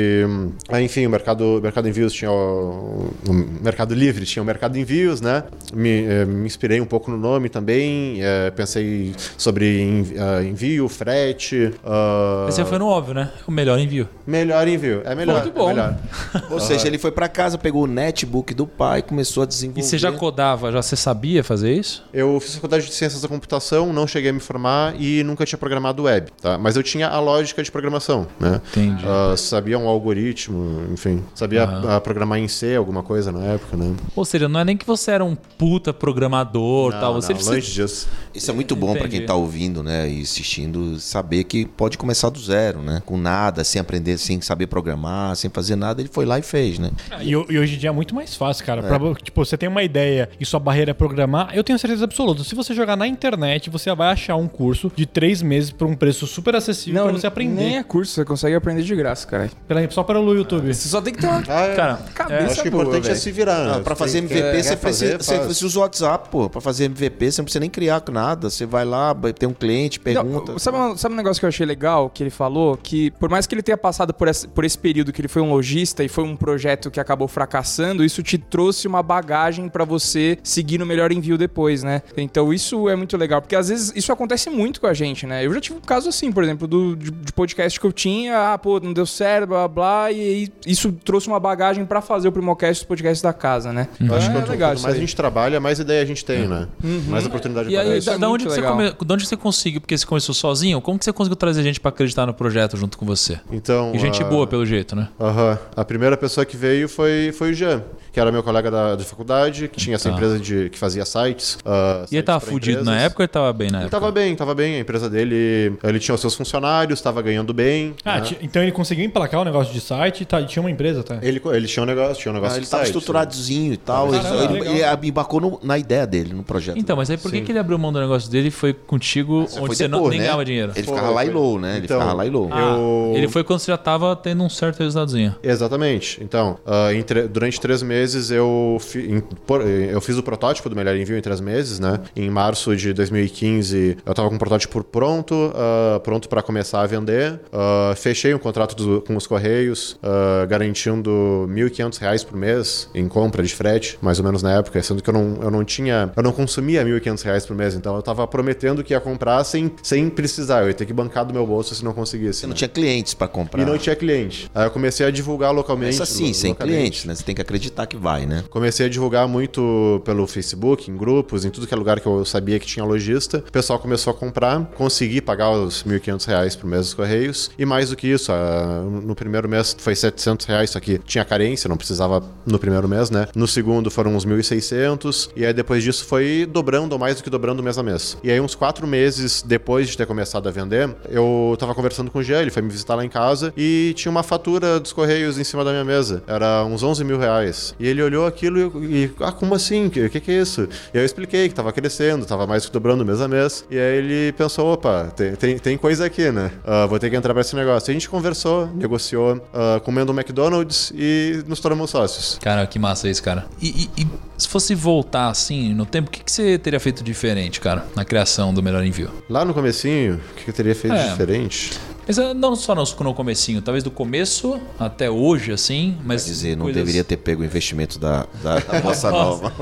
aí, 0.68 0.84
enfim, 0.84 1.07
o 1.07 1.11
mercado, 1.11 1.59
o 1.59 1.61
mercado 1.61 1.88
envios 1.88 2.12
tinha 2.12 2.30
o, 2.30 3.11
o 3.28 3.32
Mercado 3.32 3.94
Livre 3.94 4.24
tinha 4.24 4.42
o 4.42 4.47
Mercado 4.47 4.78
Envios, 4.78 5.20
né? 5.20 5.44
Me, 5.72 6.05
eh, 6.05 6.24
me 6.24 6.47
inspirei 6.47 6.80
um 6.80 6.86
pouco 6.86 7.11
no 7.11 7.16
nome 7.16 7.49
também, 7.49 8.18
eh, 8.22 8.51
pensei 8.51 9.14
sobre 9.36 10.05
ah, 10.18 10.42
envio, 10.42 10.88
frete. 10.88 11.72
ah, 11.84 12.47
Esse 12.49 12.64
foi 12.64 12.78
no 12.78 12.86
óbvio, 12.86 13.14
né? 13.14 13.30
O 13.47 13.51
melhor 13.51 13.78
envio. 13.78 14.09
Melhor 14.26 14.66
envio, 14.68 15.03
é 15.05 15.14
melhor. 15.14 15.42
Muito 15.42 15.55
bom. 15.55 15.70
É 15.70 15.74
melhor. 15.74 15.97
Ou 16.51 16.61
seja, 16.61 16.86
ele 16.86 16.99
foi 16.99 17.11
pra 17.12 17.28
casa, 17.28 17.59
pegou 17.59 17.84
o 17.84 17.86
netbook 17.86 18.55
do 18.55 18.66
pai, 18.66 19.03
começou 19.03 19.42
a 19.42 19.47
desenvolver. 19.47 19.80
E 19.80 19.84
você 19.84 19.99
já 19.99 20.12
codava, 20.12 20.70
já 20.72 20.82
você 20.82 20.97
sabia 20.97 21.42
fazer 21.42 21.72
isso? 21.72 22.05
Eu 22.12 22.38
fiz 22.40 22.55
faculdade 22.55 22.86
de 22.86 22.92
ciências 22.92 23.22
da 23.22 23.28
computação, 23.28 23.92
não 23.92 24.07
cheguei 24.07 24.30
a 24.30 24.32
me 24.32 24.40
formar 24.40 24.94
e 25.01 25.22
nunca 25.24 25.44
tinha 25.44 25.59
programado 25.59 26.05
web, 26.05 26.30
tá? 26.40 26.59
Mas 26.59 26.76
eu 26.76 26.82
tinha 26.82 27.09
a 27.09 27.20
lógica 27.20 27.62
de 27.62 27.70
programação, 27.70 28.26
né? 28.38 28.61
Entendi. 28.70 29.05
Ah, 29.07 29.34
sabia 29.36 29.78
um 29.78 29.86
algoritmo, 29.89 30.84
enfim. 30.93 31.22
Sabia 31.34 31.64
ah, 31.64 32.01
programar 32.01 32.39
em 32.39 32.49
C, 32.49 32.74
alguma 32.76 33.03
coisa 33.03 33.30
na 33.32 33.45
época, 33.45 33.76
né? 33.76 33.95
Ou 34.14 34.24
seja, 34.24 34.49
não 34.49 34.61
é 34.61 34.64
nem 34.64 34.76
que 34.76 34.87
você 34.87 35.11
era 35.12 35.24
um 35.24 35.34
puta 35.34 35.93
programador 35.93 36.93
Não, 36.93 37.01
tal. 37.01 37.14
Você 37.14 37.32
não, 37.32 37.41
precisa- 37.41 37.61
disso. 37.87 38.09
Isso 38.34 38.51
é 38.51 38.55
muito 38.55 38.74
bom 38.76 38.93
pra 38.93 39.01
Entendi. 39.01 39.18
quem 39.18 39.26
tá 39.26 39.34
ouvindo, 39.34 39.82
né, 39.82 40.09
e 40.11 40.20
assistindo, 40.22 40.99
saber 41.01 41.45
que 41.45 41.64
pode 41.64 41.97
começar 41.97 42.28
do 42.28 42.39
zero, 42.39 42.80
né? 42.82 43.03
Com 43.07 43.16
nada, 43.16 43.64
sem 43.64 43.80
aprender, 43.80 44.18
sem 44.18 44.41
saber 44.41 44.66
programar, 44.66 45.34
sem 45.37 45.51
fazer 45.51 45.76
nada, 45.76 46.01
ele 46.03 46.11
foi 46.12 46.24
lá 46.26 46.39
e 46.39 46.43
fez, 46.43 46.78
né? 46.78 46.91
E, 47.22 47.34
ho- 47.34 47.47
e 47.49 47.59
hoje 47.59 47.76
em 47.76 47.78
dia 47.78 47.89
é 47.89 47.93
muito 47.93 48.14
mais 48.14 48.34
fácil, 48.34 48.64
cara. 48.64 48.82
Pra, 48.82 48.99
tipo, 49.14 49.45
você 49.45 49.57
tem 49.57 49.68
uma 49.68 49.82
ideia 49.82 50.28
e 50.39 50.45
sua 50.45 50.61
barreira 50.61 50.91
é 50.91 50.95
programar, 50.95 51.51
eu 51.55 51.64
tenho 51.64 51.78
certeza 51.78 52.05
absoluta. 52.05 52.45
Se 52.45 52.55
você 52.55 52.74
jogar 52.74 52.97
na 52.97 53.07
internet, 53.07 53.70
você 53.70 53.95
vai 53.95 54.12
achar 54.12 54.37
um 54.37 54.49
curso 54.49 54.93
de 54.95 55.07
três 55.07 55.41
meses 55.41 55.70
por 55.70 55.87
um 55.87 55.95
preço 55.95 56.26
super 56.26 56.55
acessível 56.55 57.03
pra 57.05 57.12
você 57.12 57.26
aprender. 57.26 57.55
Nem 57.62 57.76
é 57.78 57.82
curso, 57.82 58.12
você 58.12 58.24
consegue 58.24 58.55
aprender 58.55 58.82
de 58.82 58.95
graça, 58.95 59.26
cara. 59.26 59.51
Só 59.91 60.03
pelo 60.03 60.35
YouTube. 60.35 60.72
Você 60.72 60.89
só 60.89 61.01
tem 61.01 61.12
que 61.14 61.20
ter 61.20 61.27
uma 61.27 61.43
Ah, 61.49 61.62
é. 61.66 61.74
Cara, 61.77 61.95
cabeça 62.14 62.53
acho 62.53 62.62
que 62.62 62.68
o 62.68 62.70
boa, 62.70 62.83
importante 62.85 63.05
é 63.05 63.09
velho. 63.09 63.20
se 63.20 63.33
virar. 63.33 63.64
Não, 63.64 63.77
né? 63.79 63.83
pra 63.83 63.95
fazer 63.97 64.18
MVP, 64.18 64.62
você 64.62 64.77
precisa, 64.77 64.77
fazer, 64.77 65.18
você, 65.22 65.37
faz. 65.37 65.47
você 65.47 65.64
usa 65.66 65.79
o 65.79 65.83
WhatsApp, 65.83 66.29
pô. 66.31 66.49
Pra 66.51 66.61
fazer 66.61 66.85
MVP, 66.85 67.31
você 67.33 67.41
não 67.41 67.45
precisa 67.45 67.61
nem 67.61 67.70
criar 67.70 68.03
nada. 68.11 68.49
Você 68.51 68.64
vai 68.66 68.85
lá, 68.85 69.14
tem 69.39 69.49
um 69.49 69.53
cliente, 69.55 69.99
pergunta. 70.01 70.53
Não, 70.53 70.59
sabe, 70.59 70.77
um- 70.79 70.97
sabe 70.97 71.14
um 71.14 71.16
negócio 71.16 71.41
que 71.41 71.45
eu 71.45 71.49
achei 71.49 71.66
legal 71.66 72.09
que 72.11 72.22
ele 72.22 72.31
falou? 72.31 72.77
Que 72.77 73.11
por 73.12 73.29
mais 73.29 73.47
que 73.47 73.55
ele 73.55 73.62
tenha 73.62 73.77
passado 73.77 74.12
por 74.14 74.29
esse, 74.29 74.47
por 74.49 74.64
esse 74.64 74.79
período 74.79 75.12
que 75.12 75.20
ele 75.20 75.29
foi 75.29 75.43
um 75.43 75.51
lojista 75.51 76.03
e 76.05 76.09
foi 76.09 76.24
um 76.24 76.37
projeto 76.37 76.91
que 76.91 77.01
acabou 77.01 77.29
fracassando, 77.29 78.05
isso 78.05 78.22
te 78.22 78.39
trouxe 78.39 78.87
uma 78.87 79.03
bagagem 79.03 79.68
pra 79.68 79.85
você 79.85 80.39
seguir 80.43 80.79
no 80.79 80.87
melhor 80.87 81.12
envio 81.12 81.37
depois, 81.39 81.83
né? 81.83 82.03
Então 82.16 82.53
isso 82.53 82.89
é 82.89 82.97
muito 82.97 83.16
legal, 83.16 83.41
porque 83.41 83.57
às 83.57 83.68
vezes 83.68 83.93
isso 83.95 84.12
acontece 84.12 84.49
muito 84.51 84.81
com 84.81 84.87
a 84.87 84.95
gente, 84.95 85.27
né? 85.27 85.45
Eu 85.47 85.53
já 85.55 85.61
tive 85.61 85.77
um 85.79 85.81
caso 85.81 86.09
assim, 86.09 86.31
por 86.33 86.43
exemplo, 86.45 86.66
do, 86.66 86.95
de, 86.97 87.11
de 87.11 87.33
podcast 87.33 87.79
que 87.81 87.87
eu 87.87 87.93
tinha, 87.93 88.53
ah, 88.55 88.59
pô, 88.59 88.79
não 88.81 88.93
deu 88.93 89.07
certo, 89.07 89.49
blá 89.49 89.66
blá, 89.69 89.87
blá 90.07 90.12
e 90.12 90.49
isso 90.67 90.93
trouxe 90.93 91.29
uma 91.29 91.39
bagagem 91.41 91.85
pra 91.85 92.01
fazer 92.01 92.29
o 92.29 92.33
Primocast 92.33 92.83
os 92.83 92.87
podcasts 92.89 93.23
da 93.23 93.33
casa, 93.33 93.73
né? 93.73 93.89
Eu 94.01 94.14
acho 94.14 94.27
é 94.27 94.33
que 94.33 94.39
quanto, 94.39 94.51
legal 94.51 94.71
quanto 94.73 94.83
mais 94.83 94.95
a 94.95 94.99
gente 94.99 95.14
trabalha, 95.17 95.61
mais 95.61 95.79
ideia 95.79 96.03
a 96.03 96.05
gente 96.07 96.25
tem, 96.25 96.47
né? 96.49 96.67
Mais 97.09 97.27
oportunidade 97.27 97.69
de 97.69 97.75
E 97.75 97.79
aí, 97.79 97.99
isso 97.99 98.11
é 98.11 98.12
da, 98.14 98.19
da 98.19 98.29
onde 98.31 98.45
você 98.45 98.62
come... 98.62 98.91
de 98.93 99.12
onde 99.12 99.27
você 99.27 99.37
conseguiu? 99.37 99.81
Porque 99.81 99.97
você 99.97 100.07
começou 100.07 100.35
sozinho, 100.35 100.81
como 100.81 100.99
que 100.99 101.05
você 101.05 101.12
conseguiu 101.12 101.37
trazer 101.37 101.62
gente 101.62 101.81
pra 101.81 101.89
acreditar 101.91 102.27
no 102.27 102.35
projeto 102.35 102.77
junto 102.77 102.99
com 102.99 103.07
você? 103.07 103.39
Então, 103.51 103.93
E 103.95 103.99
gente 103.99 104.23
a- 104.23 104.27
boa, 104.27 104.47
pelo 104.47 104.64
jeito, 104.67 104.95
né? 104.97 105.09
Aham. 105.21 105.59
A 105.77 105.85
primeira 105.85 106.17
pessoa 106.17 106.45
que 106.45 106.57
veio 106.57 106.89
foi, 106.89 107.33
foi 107.37 107.51
o 107.51 107.55
Jean, 107.55 107.83
que 108.12 108.21
era 108.21 108.31
meu 108.33 108.43
colega 108.43 108.71
da, 108.71 108.95
de 108.97 109.05
faculdade, 109.05 109.69
que 109.69 109.79
tinha 109.79 109.95
essa 109.97 110.09
Tá. 110.09 110.14
empresa 110.14 110.39
de, 110.39 110.71
que 110.71 110.79
fazia 110.79 111.05
sites. 111.05 111.59
ah, 111.64 111.99
E 111.99 112.01
ele 112.01 112.07
sites 112.09 112.25
tava 112.25 112.41
fudido 112.41 112.77
na 112.85 112.93
empresas. 112.93 113.03
época 113.07 113.23
ou 113.23 113.25
ele 113.25 113.29
tava 113.33 113.53
bem 113.53 113.71
na 113.71 113.79
Ele 113.79 113.87
época? 113.87 114.01
tava 114.01 114.12
bem, 114.12 114.37
tava 114.37 114.55
bem. 114.55 114.77
A 114.77 114.79
empresa 114.81 115.09
dele, 115.11 115.73
ele 115.83 115.99
tinha 115.99 116.14
os 116.14 116.21
seus 116.21 116.35
funcionários, 116.35 117.01
tava 117.01 117.21
ganhando 117.23 117.53
bem. 117.53 117.95
Ah, 118.05 118.21
né? 118.21 118.29
então 118.43 118.62
ele 118.62 118.73
conseguiu 118.73 119.05
emplacar 119.05 119.41
o 119.41 119.45
negócio 119.45 119.55
de 119.64 119.80
site 119.80 120.22
e 120.22 120.24
tá, 120.24 120.42
tinha 120.42 120.62
uma 120.62 120.70
empresa, 120.70 121.02
tá? 121.02 121.18
Ele, 121.22 121.40
ele 121.52 121.66
tinha 121.66 121.82
um 121.82 121.86
negócio, 121.86 122.16
tinha 122.22 122.32
um 122.32 122.34
negócio 122.34 122.54
Ah, 122.54 122.59
ele 122.59 122.64
de 122.64 122.70
tava 122.70 122.84
site, 122.84 122.94
estruturadozinho 122.94 123.72
e 123.72 123.76
tal. 123.76 124.09
ele, 124.14 124.22
Caramba, 124.22 124.44
ele- 124.44 124.52
legal. 124.70 124.98
ele 124.98 125.09
embarcou 125.09 125.40
no- 125.40 125.61
na 125.62 125.78
ideia 125.78 126.07
dele, 126.07 126.32
no 126.34 126.42
projeto. 126.42 126.78
Então, 126.78 126.96
mas 126.96 127.11
aí 127.11 127.16
por 127.16 127.30
que, 127.30 127.38
Sim. 127.38 127.44
que 127.44 127.52
ele 127.52 127.59
abriu 127.59 127.78
mão 127.78 127.92
do 127.92 128.00
negócio 128.00 128.30
dele 128.30 128.48
e 128.48 128.50
foi 128.50 128.72
contigo 128.72 129.44
Isso 129.44 129.57
onde 129.59 129.66
foi 129.68 129.76
você 129.76 129.88
não, 129.88 129.98
depois, 129.98 130.11
nem 130.11 130.20
né? 130.20 130.24
ganhava 130.26 130.44
dinheiro? 130.44 130.72
Ele 130.76 130.86
Foi, 130.86 130.94
ficava 130.94 131.12
lá 131.14 131.24
e 131.24 131.30
low, 131.30 131.59
né? 131.59 131.76
Ele 131.76 131.84
Então, 131.84 131.98
ficava 131.98 132.16
lá 132.16 132.26
e 132.26 132.30
low. 132.30 132.50
eu- 132.50 133.12
Ele 133.16 133.28
foi 133.28 133.44
quando 133.44 133.59
você 133.61 133.70
já 133.70 133.78
tava 133.78 134.14
tendo 134.16 134.42
um 134.42 134.48
certo 134.48 134.78
resultadozinho. 134.80 135.34
Exatamente. 135.42 136.18
Então, 136.22 136.59
ah, 136.66 136.92
em 136.92 137.02
tre- 137.02 137.28
durante 137.28 137.61
três 137.61 137.82
meses 137.82 138.30
eu, 138.30 138.78
fi- 138.80 139.11
em- 139.11 139.20
por- 139.20 139.62
eu 139.62 140.00
fiz 140.00 140.16
o 140.18 140.22
protótipo 140.22 140.68
do 140.68 140.76
Melhor 140.76 140.96
Envio 140.96 141.16
em 141.16 141.20
três 141.20 141.40
meses, 141.40 141.78
né? 141.78 142.00
Em 142.14 142.28
março 142.30 142.74
de 142.76 142.92
2015 142.92 143.96
eu 144.04 144.14
tava 144.14 144.28
com 144.28 144.36
o 144.36 144.38
protótipo 144.38 144.82
pronto, 144.84 145.52
ah, 145.54 146.00
pronto 146.00 146.28
para 146.28 146.42
começar 146.42 146.82
a 146.82 146.86
vender. 146.86 147.40
Ah, 147.52 147.94
fechei 147.96 148.34
um 148.34 148.38
contrato 148.38 148.74
do- 148.74 149.00
com 149.02 149.16
os 149.16 149.26
Correios, 149.47 149.97
ah, 150.03 150.44
garantindo 150.47 151.11
1.500 151.49 151.99
reais 151.99 152.24
por 152.24 152.36
mês 152.36 152.88
em 152.94 153.07
compra 153.09 153.42
de 153.42 153.55
frete, 153.55 153.97
mais 154.03 154.18
ou 154.18 154.24
menos 154.24 154.42
na 154.42 154.53
época, 154.59 154.82
sendo 154.82 155.03
que 155.03 155.09
eu 155.09 155.14
não, 155.14 155.38
eu 155.42 155.51
não 155.51 155.64
tinha, 155.64 156.11
eu 156.16 156.22
não 156.22 156.32
consumia 156.32 156.84
1.500 156.84 157.22
reais 157.22 157.47
por 157.47 157.57
mês, 157.57 157.74
então 157.74 157.94
eu 157.94 158.03
tava 158.03 158.26
prometendo 158.26 158.82
que 158.82 158.92
ia 158.92 159.01
comprar 159.01 159.42
sem, 159.44 159.70
sem 159.82 160.09
precisar, 160.11 160.62
eu 160.62 160.68
ia 160.68 160.74
ter 160.74 160.84
que 160.86 160.92
bancar 160.92 161.24
do 161.24 161.32
meu 161.32 161.47
bolso 161.47 161.74
se 161.74 161.84
não 161.84 161.92
conseguisse. 161.92 162.40
Você 162.40 162.47
não 162.47 162.53
né? 162.53 162.57
tinha 162.57 162.68
clientes 162.68 163.14
pra 163.14 163.28
comprar. 163.28 163.62
E 163.62 163.64
não 163.64 163.78
tinha 163.78 163.94
cliente. 163.94 164.51
Aí 164.55 164.66
eu 164.66 164.70
comecei 164.70 165.07
a 165.07 165.11
divulgar 165.11 165.53
localmente. 165.53 165.92
Isso 165.94 166.03
assim, 166.03 166.28
lo- 166.28 166.34
sem 166.34 166.55
clientes, 166.55 167.05
né? 167.05 167.14
Você 167.14 167.22
tem 167.22 167.34
que 167.34 167.40
acreditar 167.40 167.86
que 167.86 167.97
vai, 167.97 168.26
né? 168.26 168.44
Comecei 168.51 168.86
a 168.86 168.88
divulgar 168.88 169.28
muito 169.28 170.01
pelo 170.05 170.26
Facebook, 170.26 170.90
em 170.90 170.97
grupos, 170.97 171.44
em 171.44 171.51
tudo 171.51 171.66
que 171.66 171.74
é 171.74 171.76
lugar 171.76 172.01
que 172.01 172.07
eu 172.07 172.24
sabia 172.24 172.59
que 172.59 172.66
tinha 172.66 172.84
lojista. 172.84 173.38
O 173.47 173.53
pessoal 173.53 173.78
começou 173.78 174.11
a 174.11 174.14
comprar, 174.14 174.64
consegui 174.74 175.20
pagar 175.20 175.51
os 175.51 175.84
1.500 175.84 176.26
reais 176.26 176.57
por 176.57 176.66
mês 176.66 176.82
dos 176.86 176.94
Correios. 176.94 177.51
E 177.59 177.64
mais 177.64 177.90
do 177.90 177.97
que 177.97 178.09
isso, 178.09 178.32
ah, 178.32 178.82
no 179.03 179.14
primeiro 179.14 179.36
mês 179.45 179.76
foi 179.78 179.95
700 179.95 180.47
reais, 180.47 180.70
só 180.70 180.80
que 180.80 180.99
tinha 180.99 181.24
carência, 181.24 181.68
não 181.68 181.76
precisava 181.76 182.22
no 182.47 182.59
primeiro 182.59 182.89
mês, 182.89 183.11
né? 183.11 183.28
No 183.34 183.47
segundo 183.47 183.91
foram 183.91 184.14
uns 184.16 184.24
1.600. 184.24 185.30
E 185.37 185.45
aí 185.45 185.53
depois 185.53 185.82
disso 185.82 186.05
foi 186.05 186.49
dobrando, 186.51 186.93
ou 186.93 186.99
mais 186.99 187.16
do 187.16 187.22
que 187.22 187.30
dobrando 187.30 187.62
mês 187.62 187.78
a 187.78 187.82
mês. 187.82 188.16
E 188.22 188.30
aí 188.30 188.41
uns 188.41 188.55
quatro 188.55 188.87
meses 188.87 189.43
depois 189.43 189.89
de 189.89 189.97
ter 189.97 190.07
começado 190.07 190.49
a 190.49 190.51
vender, 190.51 190.95
eu 191.11 191.57
tava 191.59 191.74
conversando 191.74 192.11
com 192.11 192.18
o 192.18 192.22
Jean, 192.22 192.41
ele 192.41 192.51
foi 192.51 192.62
me 192.62 192.70
visitar 192.70 192.95
lá 192.95 193.05
em 193.05 193.09
casa 193.09 193.53
e 193.57 193.93
tinha 193.97 194.11
uma 194.11 194.22
fatura 194.22 194.80
dos 194.80 194.93
Correios 194.93 195.39
em 195.39 195.45
cima 195.45 195.64
da 195.64 195.70
minha 195.70 195.84
mesa. 195.84 196.22
Era 196.26 196.64
uns 196.64 196.82
11 196.82 197.05
mil 197.05 197.18
reais. 197.18 197.74
E 197.78 197.87
ele 197.87 198.03
olhou 198.03 198.26
aquilo 198.26 198.82
e, 198.82 199.05
e 199.05 199.11
ah, 199.20 199.32
como 199.32 199.55
assim? 199.55 199.87
O 199.87 199.91
que, 199.91 200.09
que, 200.09 200.20
que 200.20 200.30
é 200.30 200.41
isso? 200.41 200.62
E 200.93 200.99
aí 200.99 201.03
eu 201.03 201.05
expliquei 201.05 201.49
que 201.49 201.55
tava 201.55 201.72
crescendo, 201.72 202.24
tava 202.24 202.47
mais 202.47 202.66
que 202.66 202.72
dobrando 202.72 203.05
mês 203.05 203.20
a 203.20 203.28
mês. 203.28 203.64
E 203.70 203.78
aí 203.78 203.97
ele 203.99 204.32
pensou, 204.32 204.72
opa, 204.72 205.12
tem, 205.16 205.34
tem, 205.34 205.59
tem 205.59 205.76
coisa 205.76 206.07
aqui, 206.07 206.30
né? 206.30 206.51
Ah, 206.64 206.87
vou 206.87 206.99
ter 206.99 207.11
que 207.11 207.16
entrar 207.16 207.32
pra 207.32 207.41
esse 207.41 207.55
negócio. 207.57 207.91
E 207.91 207.93
a 207.93 207.95
gente 207.95 208.09
conversou, 208.09 208.68
negociou, 208.74 209.26
ah, 209.55 209.81
comendo 209.85 210.12
um 210.12 210.14
McDonald's 210.14 210.93
e 210.95 211.43
nos 211.47 211.61
tornamos 211.61 211.91
sócios. 211.91 212.39
Cara, 212.41 212.66
que 212.66 212.79
massa 212.79 213.09
isso, 213.09 213.22
cara. 213.22 213.47
E, 213.61 213.89
e- 213.97 214.03
e 214.03 214.07
se 214.39 214.49
fosse 214.49 214.74
voltar 214.74 215.29
assim 215.29 215.72
no 215.74 215.87
tempo, 215.87 216.09
o 216.09 216.11
que, 216.11 216.22
que 216.22 216.31
você 216.31 216.59
teria 216.59 216.79
feito 216.81 217.03
diferente, 217.03 217.61
cara, 217.61 217.87
na 217.95 218.05
criação 218.05 218.53
do 218.53 218.62
Melhor 218.62 218.85
Envio? 218.85 219.11
Lá 219.29 219.45
no 219.45 219.55
comecinho, 219.55 220.16
o 220.16 220.35
que, 220.35 220.45
que 220.45 220.51
eu 220.51 220.55
teria 220.55 220.74
feito 220.74 220.95
É. 220.97 221.09
diferente? 221.11 221.72
Mas 222.07 222.18
eh, 222.18 222.34
não 222.34 222.54
só 222.54 222.74
no, 222.74 222.84
no 223.00 223.14
comecinho, 223.14 223.61
talvez 223.61 223.82
do 223.82 223.90
começo 223.90 224.61
até 224.78 225.11
hoje, 225.11 225.52
assim, 225.52 225.96
mas... 226.04 226.24
Quer 226.24 226.30
dizer, 226.30 226.57
não 226.57 226.64
coisas- 226.66 226.80
deveria 226.82 227.02
ter 227.04 227.16
pego 227.16 227.42
o 227.42 227.44
investimento 227.44 227.98
da, 227.98 228.26
da, 228.42 228.59
da 228.61 228.80
Bossa 228.82 229.11
Nova. 229.11 229.52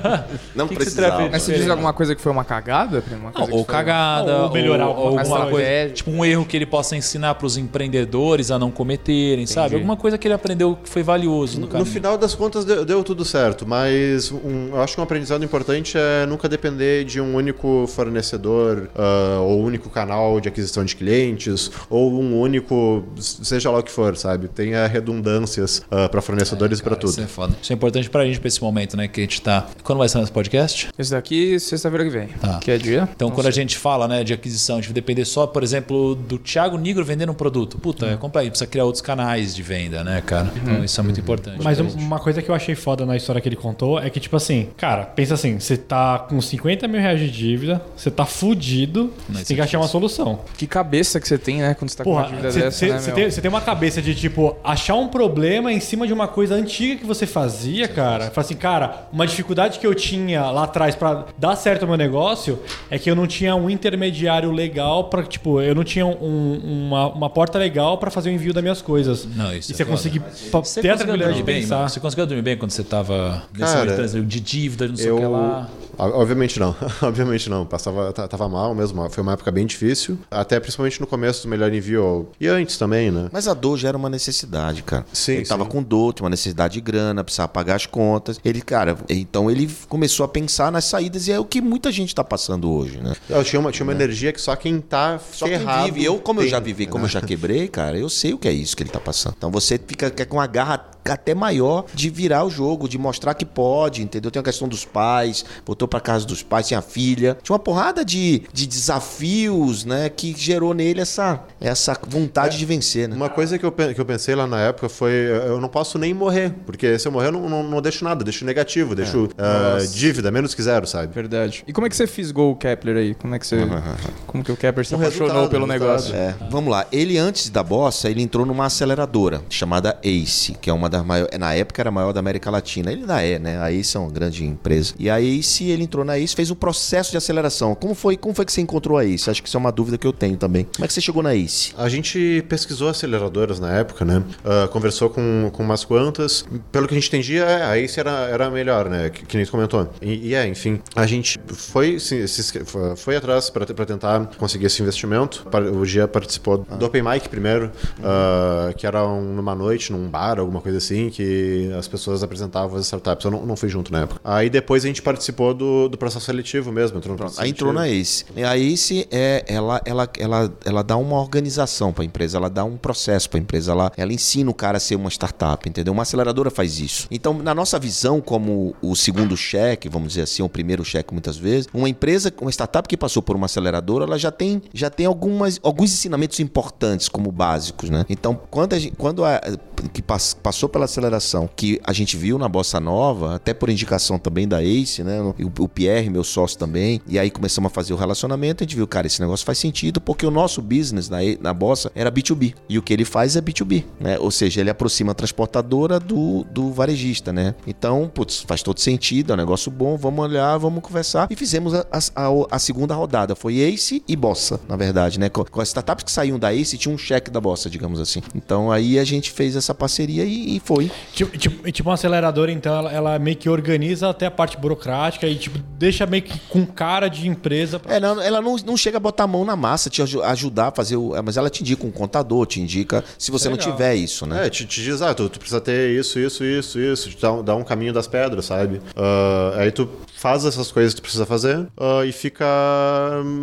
não 0.54 0.66
Que 0.66 0.76
que 0.76 0.80
você 0.82 0.90
precisava. 0.90 1.14
trava- 1.16 1.30
Mas 1.30 1.42
você 1.42 1.54
diz 1.54 1.68
alguma 1.68 1.92
coisa 1.92 2.14
que 2.14 2.20
foi 2.22 2.32
uma 2.32 2.44
cagada? 2.44 3.02
Uma 3.10 3.30
Não, 3.32 3.40
ou 3.42 3.46
que 3.46 3.52
foi- 3.52 3.64
cagada, 3.64 4.44
Ou 4.44 4.50
melhorar 4.52 4.88
ou, 4.88 5.18
alguma 5.18 5.46
coisa. 5.50 5.90
tipo 5.90 6.10
um 6.10 6.24
erro 6.24 6.44
que 6.46 6.56
ele 6.56 6.66
possa 6.66 6.96
ensinar 6.96 7.34
pros 7.34 7.56
empreendedores 7.56 8.50
a 8.50 8.58
não 8.58 8.70
cometerem, 8.70 9.46
sabe? 9.46 9.74
Alguma 9.74 9.96
coisa 9.96 10.16
que 10.16 10.26
ele 10.26 10.34
aprendeu 10.34 10.76
que 10.82 10.88
foi 10.88 11.02
valioso 11.02 11.60
no 11.60 11.66
No 11.66 11.84
final 11.84 12.16
das 12.16 12.34
contas 12.34 12.64
deu, 12.64 12.84
deu 12.84 13.04
tudo 13.04 13.24
certo, 13.24 13.66
mas 13.66 14.30
um- 14.32 14.70
eu 14.72 14.80
acho 14.80 14.94
que 14.94 15.00
um 15.00 15.04
aprendizado 15.04 15.44
importante 15.44 15.96
é 15.98 16.24
nunca 16.26 16.48
depender 16.48 17.04
de 17.04 17.20
um 17.20 17.34
único 17.34 17.86
fornecedor 17.88 18.88
ah, 18.96 19.40
ou 19.42 19.62
único 19.62 19.90
canal 19.90 20.40
de 20.40 20.48
aquisição 20.48 20.84
de 20.84 20.96
clientes 20.96 21.70
ou 21.90 22.10
um 22.22 22.40
único, 22.40 23.04
seja 23.18 23.70
lá 23.70 23.80
o 23.80 23.82
que 23.82 23.90
for, 23.90 24.16
sabe? 24.16 24.48
Tenha 24.48 24.86
redundâncias 24.86 25.82
para 26.10 26.22
fornecedores 26.22 26.78
e 26.78 26.82
para 26.82 26.96
tudo. 26.96 27.10
Isso 27.10 27.20
é 27.20 27.26
foda. 27.26 27.54
Isso 27.60 27.72
é 27.72 27.74
importante 27.74 28.08
pra 28.08 28.24
gente 28.24 28.38
pra 28.40 28.48
esse 28.48 28.62
momento, 28.62 28.96
né? 28.96 29.08
Que 29.08 29.20
a 29.20 29.24
gente 29.24 29.42
tá. 29.42 29.66
Quando 29.82 29.98
vai 29.98 30.08
sair 30.08 30.22
esse 30.22 30.32
podcast? 30.32 30.88
Esse 30.98 31.10
daqui, 31.10 31.58
sexta-feira 31.58 32.04
que 32.04 32.10
vem. 32.10 32.28
Tá. 32.28 32.58
Que 32.60 32.70
é 32.70 32.78
dia? 32.78 33.08
Então, 33.14 33.28
Não 33.28 33.34
quando 33.34 33.48
a 33.48 33.52
sei. 33.52 33.62
gente 33.62 33.76
fala, 33.76 34.06
né, 34.08 34.22
de 34.24 34.32
aquisição, 34.32 34.76
a 34.76 34.78
gente 34.80 34.88
vai 34.88 34.94
depender 34.94 35.24
só, 35.24 35.46
por 35.46 35.62
exemplo, 35.62 36.14
do 36.14 36.38
Thiago 36.38 36.78
Nigro 36.78 37.04
vendendo 37.04 37.30
um 37.32 37.34
produto. 37.34 37.78
Puta, 37.78 38.06
é 38.06 38.16
complexo. 38.16 38.50
Precisa 38.50 38.66
criar 38.70 38.84
outros 38.84 39.02
canais 39.02 39.54
de 39.54 39.62
venda, 39.62 40.04
né, 40.04 40.22
cara? 40.24 40.50
Então, 40.56 40.84
isso 40.84 41.00
é 41.00 41.02
muito 41.04 41.18
importante. 41.20 41.62
Mas 41.62 41.80
um- 41.80 41.88
uma 41.98 42.18
coisa 42.18 42.40
que 42.40 42.50
eu 42.50 42.54
achei 42.54 42.74
foda 42.74 43.04
na 43.04 43.16
história 43.16 43.40
que 43.40 43.48
ele 43.48 43.56
contou 43.56 43.98
é 43.98 44.08
que, 44.10 44.20
tipo 44.20 44.36
assim, 44.36 44.68
cara, 44.76 45.04
pensa 45.04 45.34
assim, 45.34 45.58
você 45.58 45.76
tá 45.76 46.18
com 46.20 46.40
50 46.40 46.86
mil 46.86 47.00
reais 47.00 47.18
de 47.18 47.30
dívida, 47.30 47.82
você 47.96 48.10
tá 48.10 48.24
fudido, 48.24 49.12
você 49.28 49.38
isso 49.38 49.46
tem 49.46 49.56
que 49.56 49.60
é 49.60 49.64
achar 49.64 49.78
uma 49.78 49.88
solução. 49.88 50.40
Que 50.56 50.66
cabeça 50.66 51.18
que 51.20 51.26
você 51.26 51.38
tem, 51.38 51.58
né? 51.58 51.74
Quando 51.80 51.88
você 51.90 51.96
tá 51.96 52.04
com 52.04 52.10
uma 52.10 52.20
Porra, 52.24 52.30
dívida 52.36 52.50
você 52.52 52.60
dessa, 52.60 52.86
né, 52.86 53.00
meu? 53.06 53.14
tem, 53.14 53.30
cê 53.30 53.40
tem 53.40 53.48
uma 53.48 53.60
cabeça 53.62 54.02
de, 54.02 54.14
tipo, 54.14 54.54
achar 54.62 54.96
um 54.96 55.08
problema 55.08 55.72
em 55.72 55.80
cima 55.80 56.06
de 56.06 56.12
uma 56.12 56.28
coisa 56.28 56.54
antiga 56.54 56.96
que 57.00 57.06
você 57.06 57.26
fazia, 57.26 57.88
cara. 57.88 58.30
Fala 58.30 58.44
assim, 58.44 58.54
cara, 58.54 59.08
uma 59.10 59.26
dificuldade 59.26 59.78
que 59.78 59.86
eu 59.86 59.94
tinha 59.94 60.50
lá 60.50 60.64
atrás 60.64 60.94
pra 60.94 61.24
dar 61.38 61.56
certo 61.56 61.84
o 61.84 61.88
meu 61.88 61.96
negócio 61.96 62.58
é 62.90 62.98
que 62.98 63.10
eu 63.10 63.14
não 63.16 63.26
tinha 63.26 63.56
um 63.56 63.70
intermediário 63.70 64.52
legal 64.52 65.04
pra, 65.04 65.22
tipo, 65.22 65.58
eu 65.62 65.74
não 65.74 65.82
tinha 65.82 66.04
um- 66.06 66.86
uma, 66.88 67.06
uma 67.08 67.30
porta 67.30 67.58
legal 67.58 67.96
pra 67.96 68.10
fazer 68.10 68.28
o 68.28 68.32
envio 68.34 68.52
das 68.52 68.62
minhas 68.62 68.82
coisas. 68.82 69.24
Não, 69.34 69.54
isso 69.54 69.72
E 69.72 69.74
é 69.74 69.76
você 69.76 69.84
foda. 69.84 69.96
conseguir 69.96 70.18
Você 70.20 70.42
ter 70.42 70.50
a 70.50 70.60
conseguiu 70.60 70.82
tranquilidade 70.98 71.16
de 71.32 71.38
dormir 71.40 71.42
bem, 71.42 71.60
pensar. 71.62 71.76
mano? 71.76 71.88
Você 71.88 72.00
conseguiu 72.00 72.26
dormir 72.26 72.42
bem 72.42 72.56
quando 72.58 72.70
você 72.72 72.84
tava 72.84 73.42
momento 73.58 74.22
de 74.26 74.40
dívida, 74.40 74.86
não 74.86 74.96
sei 74.96 75.10
o 75.10 75.16
que 75.16 75.24
lá? 75.24 75.68
Ob- 76.00 76.14
obviamente 76.14 76.58
não, 76.58 76.74
obviamente 77.02 77.48
não. 77.50 77.66
Passava, 77.66 78.12
ta- 78.12 78.26
tava 78.26 78.48
mal 78.48 78.74
mesmo. 78.74 79.08
Foi 79.10 79.22
uma 79.22 79.32
época 79.34 79.50
bem 79.50 79.66
difícil, 79.66 80.18
até 80.30 80.58
principalmente 80.58 81.00
no 81.00 81.06
começo 81.06 81.42
do 81.42 81.48
melhor 81.48 81.72
envio 81.72 82.28
e 82.40 82.46
antes 82.48 82.76
também, 82.76 83.10
né? 83.10 83.28
Mas 83.32 83.46
a 83.46 83.54
dor 83.54 83.76
já 83.76 83.88
era 83.88 83.96
uma 83.96 84.08
necessidade, 84.08 84.82
cara. 84.82 85.04
Sim, 85.12 85.32
ele 85.32 85.46
tava 85.46 85.64
sim. 85.64 85.70
com 85.70 85.82
dor, 85.82 86.14
tinha 86.14 86.24
uma 86.24 86.30
necessidade 86.30 86.74
de 86.74 86.80
grana, 86.80 87.22
precisava 87.22 87.48
pagar 87.48 87.76
as 87.76 87.86
contas. 87.86 88.40
Ele, 88.44 88.60
cara, 88.62 88.96
então 89.08 89.50
ele 89.50 89.70
começou 89.88 90.24
a 90.24 90.28
pensar 90.28 90.72
nas 90.72 90.84
saídas 90.84 91.28
e 91.28 91.32
é 91.32 91.38
o 91.38 91.44
que 91.44 91.60
muita 91.60 91.90
gente 91.92 92.14
tá 92.14 92.24
passando 92.24 92.70
hoje, 92.70 92.98
né? 92.98 93.14
Eu 93.28 93.44
tinha 93.44 93.60
uma, 93.60 93.70
tinha 93.72 93.84
uma 93.84 93.92
energia 93.92 94.32
que 94.32 94.40
só 94.40 94.54
quem 94.56 94.80
tá 94.80 95.18
Só 95.32 95.46
quem 95.46 95.58
ferrado 95.58 95.84
vive, 95.86 96.04
eu, 96.04 96.18
como 96.18 96.40
eu 96.40 96.44
tem, 96.44 96.50
já 96.50 96.60
vivi, 96.60 96.86
como 96.86 97.02
né? 97.04 97.08
eu 97.08 97.12
já 97.12 97.20
quebrei, 97.26 97.68
cara, 97.68 97.98
eu 97.98 98.08
sei 98.08 98.32
o 98.32 98.38
que 98.38 98.48
é 98.48 98.52
isso 98.52 98.76
que 98.76 98.82
ele 98.82 98.90
tá 98.90 99.00
passando. 99.00 99.34
Então 99.36 99.50
você 99.50 99.78
fica 99.78 100.10
com 100.26 100.36
uma 100.36 100.46
garra 100.46 100.88
até 101.04 101.34
maior 101.34 101.86
de 101.94 102.10
virar 102.10 102.44
o 102.44 102.50
jogo, 102.50 102.88
de 102.88 102.98
mostrar 102.98 103.34
que 103.34 103.44
pode, 103.44 104.02
entendeu? 104.02 104.30
Tem 104.30 104.38
a 104.40 104.42
questão 104.44 104.68
dos 104.68 104.84
pais, 104.84 105.44
voltou 105.64 105.88
pra 105.90 106.00
casa 106.00 106.24
dos 106.24 106.42
pais, 106.42 106.68
tinha 106.68 106.78
a 106.78 106.82
filha. 106.82 107.36
Tinha 107.42 107.54
uma 107.54 107.58
porrada 107.58 108.04
de, 108.04 108.42
de 108.52 108.66
desafios, 108.66 109.84
né, 109.84 110.08
que 110.08 110.34
gerou 110.36 110.72
nele 110.72 111.00
essa, 111.00 111.40
essa 111.60 111.98
vontade 112.08 112.56
de 112.56 112.64
vencer, 112.64 113.08
né? 113.08 113.16
Uma 113.16 113.28
coisa 113.28 113.58
que 113.58 113.64
eu, 113.64 113.72
que 113.72 114.00
eu 114.00 114.04
pensei 114.04 114.34
lá 114.34 114.46
na 114.46 114.60
época 114.60 114.88
foi: 114.88 115.12
eu 115.12 115.60
não 115.60 115.68
posso 115.68 115.98
nem 115.98 116.14
morrer, 116.14 116.54
porque 116.64 116.98
se 116.98 117.06
eu 117.06 117.12
morrer 117.12 117.28
eu 117.28 117.32
não, 117.32 117.48
não, 117.48 117.62
não 117.62 117.82
deixo 117.82 118.04
nada, 118.04 118.24
deixo 118.24 118.44
negativo, 118.44 118.94
deixo 118.94 119.28
ah, 119.36 119.78
dívida, 119.92 120.30
menos 120.30 120.54
que 120.54 120.62
zero, 120.62 120.86
sabe? 120.86 121.12
Verdade. 121.12 121.64
E 121.66 121.72
como 121.72 121.86
é 121.86 121.90
que 121.90 121.96
você 121.96 122.06
fisgou 122.06 122.52
o 122.52 122.56
Kepler 122.56 122.96
aí? 122.96 123.14
Como 123.14 123.34
é 123.34 123.38
que 123.38 123.46
você. 123.46 123.58
como 124.26 124.44
que 124.44 124.52
o 124.52 124.56
Kepler 124.56 124.86
se 124.86 124.94
Um 124.94 124.98
apaixonou 124.98 125.48
pelo 125.48 125.66
negócio? 125.66 126.14
É, 126.14 126.34
vamos 126.50 126.70
lá. 126.70 126.86
Ele, 126.92 127.18
antes 127.18 127.50
da 127.50 127.62
Bossa, 127.62 128.08
ele 128.08 128.22
entrou 128.22 128.46
numa 128.46 128.66
aceleradora 128.66 129.42
chamada 129.48 129.98
ACE, 130.04 130.54
que 130.60 130.70
é 130.70 130.72
uma 130.72 130.88
das 130.88 131.04
maiores. 131.04 131.38
Na 131.38 131.54
época 131.54 131.82
era 131.82 131.88
a 131.88 131.92
maior 131.92 132.12
da 132.12 132.20
América 132.20 132.50
Latina. 132.50 132.92
Ele 132.92 133.02
ainda 133.02 133.22
é, 133.22 133.38
né? 133.38 133.58
A 133.58 133.70
ACE 133.70 133.96
é 133.96 134.00
uma 134.00 134.10
grande 134.10 134.44
empresa. 134.44 134.94
E 134.98 135.08
a 135.10 135.20
ACE, 135.20 135.69
ele 135.70 135.84
entrou 135.84 136.04
na 136.04 136.18
ACE, 136.18 136.34
fez 136.34 136.50
um 136.50 136.54
processo 136.54 137.10
de 137.10 137.16
aceleração. 137.16 137.74
Como 137.74 137.94
foi, 137.94 138.16
como 138.16 138.34
foi 138.34 138.44
que 138.44 138.52
você 138.52 138.60
encontrou 138.60 138.98
a 138.98 139.04
ACE? 139.04 139.30
Acho 139.30 139.42
que 139.42 139.48
isso 139.48 139.56
é 139.56 139.60
uma 139.60 139.72
dúvida 139.72 139.96
que 139.98 140.06
eu 140.06 140.12
tenho 140.12 140.36
também. 140.36 140.64
Como 140.64 140.84
é 140.84 140.88
que 140.88 140.92
você 140.94 141.00
chegou 141.00 141.22
na 141.22 141.34
ACE? 141.34 141.72
A 141.76 141.88
gente 141.88 142.44
pesquisou 142.48 142.88
aceleradoras 142.88 143.58
na 143.60 143.72
época, 143.76 144.04
né? 144.04 144.22
Ah, 144.44 144.68
conversou 144.68 145.10
com, 145.10 145.50
com 145.52 145.62
umas 145.62 145.84
quantas. 145.84 146.44
Pelo 146.72 146.86
que 146.86 146.94
a 146.94 146.98
gente 146.98 147.08
entendia, 147.08 147.44
é, 147.44 147.62
a 147.64 147.78
Ace 147.78 147.98
era, 147.98 148.10
era 148.28 148.46
a 148.46 148.50
melhor, 148.50 148.88
né? 148.88 149.10
Que, 149.10 149.24
que 149.24 149.36
nem 149.36 149.46
comentou. 149.46 149.88
E, 150.02 150.28
e 150.28 150.34
é, 150.34 150.46
enfim, 150.46 150.80
a 150.94 151.06
gente 151.06 151.38
foi, 151.48 151.98
se, 151.98 152.26
se 152.28 152.60
foi, 152.96 153.16
atrás 153.16 153.50
para 153.50 153.66
tentar 153.66 154.26
conseguir 154.38 154.66
esse 154.66 154.82
investimento. 154.82 155.46
O 155.74 155.84
Gia 155.84 156.06
participou 156.08 156.58
do 156.58 156.86
Open 156.86 157.02
Mic 157.02 157.28
primeiro, 157.28 157.70
ah, 158.02 158.72
que 158.76 158.86
era 158.86 159.06
um- 159.06 159.34
numa 159.34 159.54
noite, 159.54 159.92
num 159.92 160.08
bar, 160.08 160.38
alguma 160.38 160.60
coisa 160.60 160.78
assim, 160.78 161.10
que 161.10 161.70
as 161.78 161.86
pessoas 161.88 162.22
apresentavam 162.22 162.78
as 162.78 162.84
startups. 162.86 163.24
Eu 163.24 163.30
não, 163.30 163.46
não 163.46 163.56
fui 163.56 163.68
junto 163.68 163.92
na 163.92 164.00
época. 164.02 164.20
Aí 164.24 164.48
depois 164.50 164.84
a 164.84 164.88
gente 164.88 165.02
participou 165.02 165.52
do, 165.60 165.88
do 165.90 165.98
processo 165.98 166.24
seletivo 166.24 166.72
mesmo. 166.72 166.96
Entrou 166.96 167.12
no 167.12 167.18
processo 167.18 167.42
Aí 167.42 167.50
entrou 167.50 167.72
na. 167.72 167.86
ACE. 167.86 168.24
E 168.34 168.42
A 168.42 168.56
ACE 168.56 169.06
é, 169.10 169.44
ela, 169.46 169.80
ela, 169.84 170.08
ela, 170.18 170.52
ela 170.64 170.82
dá 170.82 170.96
uma 170.96 171.20
organização 171.20 171.92
para 171.92 172.02
a 172.02 172.06
empresa, 172.06 172.38
ela 172.38 172.48
dá 172.48 172.64
um 172.64 172.78
processo 172.78 173.28
para 173.28 173.38
a 173.38 173.42
empresa, 173.42 173.72
ela, 173.72 173.92
ela 173.96 174.12
ensina 174.12 174.50
o 174.50 174.54
cara 174.54 174.78
a 174.78 174.80
ser 174.80 174.96
uma 174.96 175.10
startup, 175.10 175.68
entendeu? 175.68 175.92
Uma 175.92 176.02
aceleradora 176.02 176.50
faz 176.50 176.80
isso. 176.80 177.06
Então, 177.10 177.34
na 177.34 177.54
nossa 177.54 177.78
visão, 177.78 178.20
como 178.20 178.74
o 178.80 178.96
segundo 178.96 179.36
cheque, 179.36 179.88
vamos 179.88 180.08
dizer 180.08 180.22
assim, 180.22 180.42
o 180.42 180.48
primeiro 180.48 180.84
cheque 180.84 181.12
muitas 181.12 181.36
vezes, 181.36 181.68
uma 181.74 181.88
empresa, 181.88 182.32
uma 182.40 182.50
startup 182.50 182.88
que 182.88 182.96
passou 182.96 183.22
por 183.22 183.36
uma 183.36 183.46
aceleradora, 183.46 184.04
ela 184.04 184.18
já 184.18 184.30
tem, 184.30 184.62
já 184.72 184.88
tem 184.88 185.04
algumas, 185.04 185.60
alguns 185.62 185.92
ensinamentos 185.92 186.40
importantes 186.40 187.08
como 187.08 187.30
básicos, 187.30 187.90
né? 187.90 188.06
Então, 188.08 188.38
quando 188.50 188.72
a, 188.72 188.78
gente, 188.78 188.96
quando 188.96 189.24
a 189.24 189.40
que 189.88 190.02
pass- 190.02 190.34
passou 190.34 190.68
pela 190.68 190.84
aceleração, 190.84 191.48
que 191.54 191.80
a 191.84 191.92
gente 191.92 192.16
viu 192.16 192.38
na 192.38 192.48
Bossa 192.48 192.78
Nova, 192.80 193.34
até 193.36 193.52
por 193.54 193.68
indicação 193.70 194.18
também 194.18 194.46
da 194.46 194.62
Ace, 194.62 195.02
né? 195.02 195.20
O, 195.20 195.34
o 195.64 195.68
Pierre, 195.68 196.10
meu 196.10 196.24
sócio 196.24 196.58
também, 196.58 197.00
e 197.06 197.18
aí 197.18 197.30
começamos 197.30 197.70
a 197.70 197.74
fazer 197.74 197.92
o 197.92 197.96
relacionamento, 197.96 198.62
a 198.62 198.66
gente 198.66 198.76
viu, 198.76 198.86
cara, 198.86 199.06
esse 199.06 199.20
negócio 199.20 199.44
faz 199.46 199.58
sentido, 199.58 200.00
porque 200.00 200.26
o 200.26 200.30
nosso 200.30 200.60
business 200.62 201.08
na, 201.08 201.18
na 201.40 201.54
Bossa 201.54 201.90
era 201.94 202.10
B2B, 202.10 202.54
e 202.68 202.78
o 202.78 202.82
que 202.82 202.92
ele 202.92 203.04
faz 203.04 203.36
é 203.36 203.40
B2B, 203.40 203.84
né? 203.98 204.18
Ou 204.18 204.30
seja, 204.30 204.60
ele 204.60 204.70
aproxima 204.70 205.12
a 205.12 205.14
transportadora 205.14 205.98
do, 206.00 206.44
do 206.44 206.72
varejista, 206.72 207.32
né? 207.32 207.54
Então, 207.66 208.10
putz, 208.12 208.40
faz 208.46 208.62
todo 208.62 208.80
sentido, 208.80 209.32
é 209.32 209.34
um 209.34 209.38
negócio 209.38 209.70
bom, 209.70 209.96
vamos 209.96 210.24
olhar, 210.24 210.56
vamos 210.58 210.82
conversar, 210.82 211.26
e 211.30 211.36
fizemos 211.36 211.74
a, 211.74 211.86
a, 212.14 212.28
a 212.50 212.58
segunda 212.58 212.94
rodada, 212.94 213.34
foi 213.34 213.58
Ace 213.60 214.02
e 214.08 214.16
Bossa, 214.16 214.60
na 214.68 214.76
verdade, 214.76 215.18
né? 215.18 215.28
Com, 215.28 215.44
com 215.44 215.60
as 215.60 215.68
startups 215.68 216.04
que 216.04 216.12
saíam 216.12 216.38
da 216.38 216.52
Ace, 216.54 216.76
tinha 216.78 216.94
um 216.94 216.98
cheque 216.98 217.30
da 217.30 217.40
Bossa, 217.40 217.70
digamos 217.70 218.00
assim. 218.00 218.22
Então, 218.34 218.70
aí 218.70 218.98
a 218.98 219.04
gente 219.04 219.30
fez 219.30 219.56
essa 219.56 219.69
parceria 219.74 220.24
e, 220.24 220.56
e 220.56 220.60
foi. 220.60 220.90
Tipo, 221.12 221.36
tipo, 221.38 221.68
e 221.68 221.72
tipo 221.72 221.88
uma 221.88 221.94
aceleradora, 221.94 222.50
então, 222.52 222.74
ela, 222.76 222.92
ela 222.92 223.18
meio 223.18 223.36
que 223.36 223.48
organiza 223.48 224.08
até 224.08 224.26
a 224.26 224.30
parte 224.30 224.56
burocrática 224.56 225.26
e, 225.26 225.36
tipo, 225.36 225.58
deixa 225.78 226.06
meio 226.06 226.22
que 226.22 226.38
com 226.48 226.64
cara 226.66 227.08
de 227.08 227.26
empresa. 227.28 227.78
Pra... 227.78 227.94
É, 227.96 228.00
não, 228.00 228.20
ela 228.20 228.40
não, 228.40 228.56
não 228.56 228.76
chega 228.76 228.96
a 228.96 229.00
botar 229.00 229.24
a 229.24 229.26
mão 229.26 229.44
na 229.44 229.56
massa, 229.56 229.88
te 229.90 230.02
aju- 230.02 230.22
ajudar 230.22 230.68
a 230.68 230.70
fazer 230.72 230.96
o. 230.96 231.14
é, 231.16 231.22
Mas 231.22 231.36
ela 231.36 231.50
te 231.50 231.60
indica 231.62 231.86
um 231.86 231.90
contador, 231.90 232.46
te 232.46 232.60
indica 232.60 233.04
se 233.18 233.30
você 233.30 233.48
é 233.48 233.50
não 233.50 233.56
legal. 233.56 233.72
tiver 233.72 233.94
isso, 233.94 234.26
né? 234.26 234.46
É, 234.46 234.50
te, 234.50 234.64
te 234.66 234.82
diz, 234.82 235.02
ah, 235.02 235.14
tu, 235.14 235.28
tu 235.28 235.38
precisa 235.38 235.60
ter 235.60 235.90
isso, 235.98 236.18
isso, 236.18 236.44
isso, 236.44 236.78
isso, 236.80 237.10
te 237.10 237.20
dá, 237.20 237.32
um- 237.32 237.42
dá 237.42 237.54
um 237.56 237.64
caminho 237.64 237.92
das 237.92 238.06
pedras, 238.06 238.46
sabe? 238.46 238.80
Ah, 238.96 239.54
aí 239.58 239.70
tu 239.70 239.88
faz 240.16 240.44
essas 240.44 240.70
coisas 240.70 240.92
que 240.94 241.00
tu 241.00 241.02
precisa 241.02 241.24
fazer 241.24 241.66
ah, 241.78 242.04
e 242.04 242.12
fica 242.12 242.44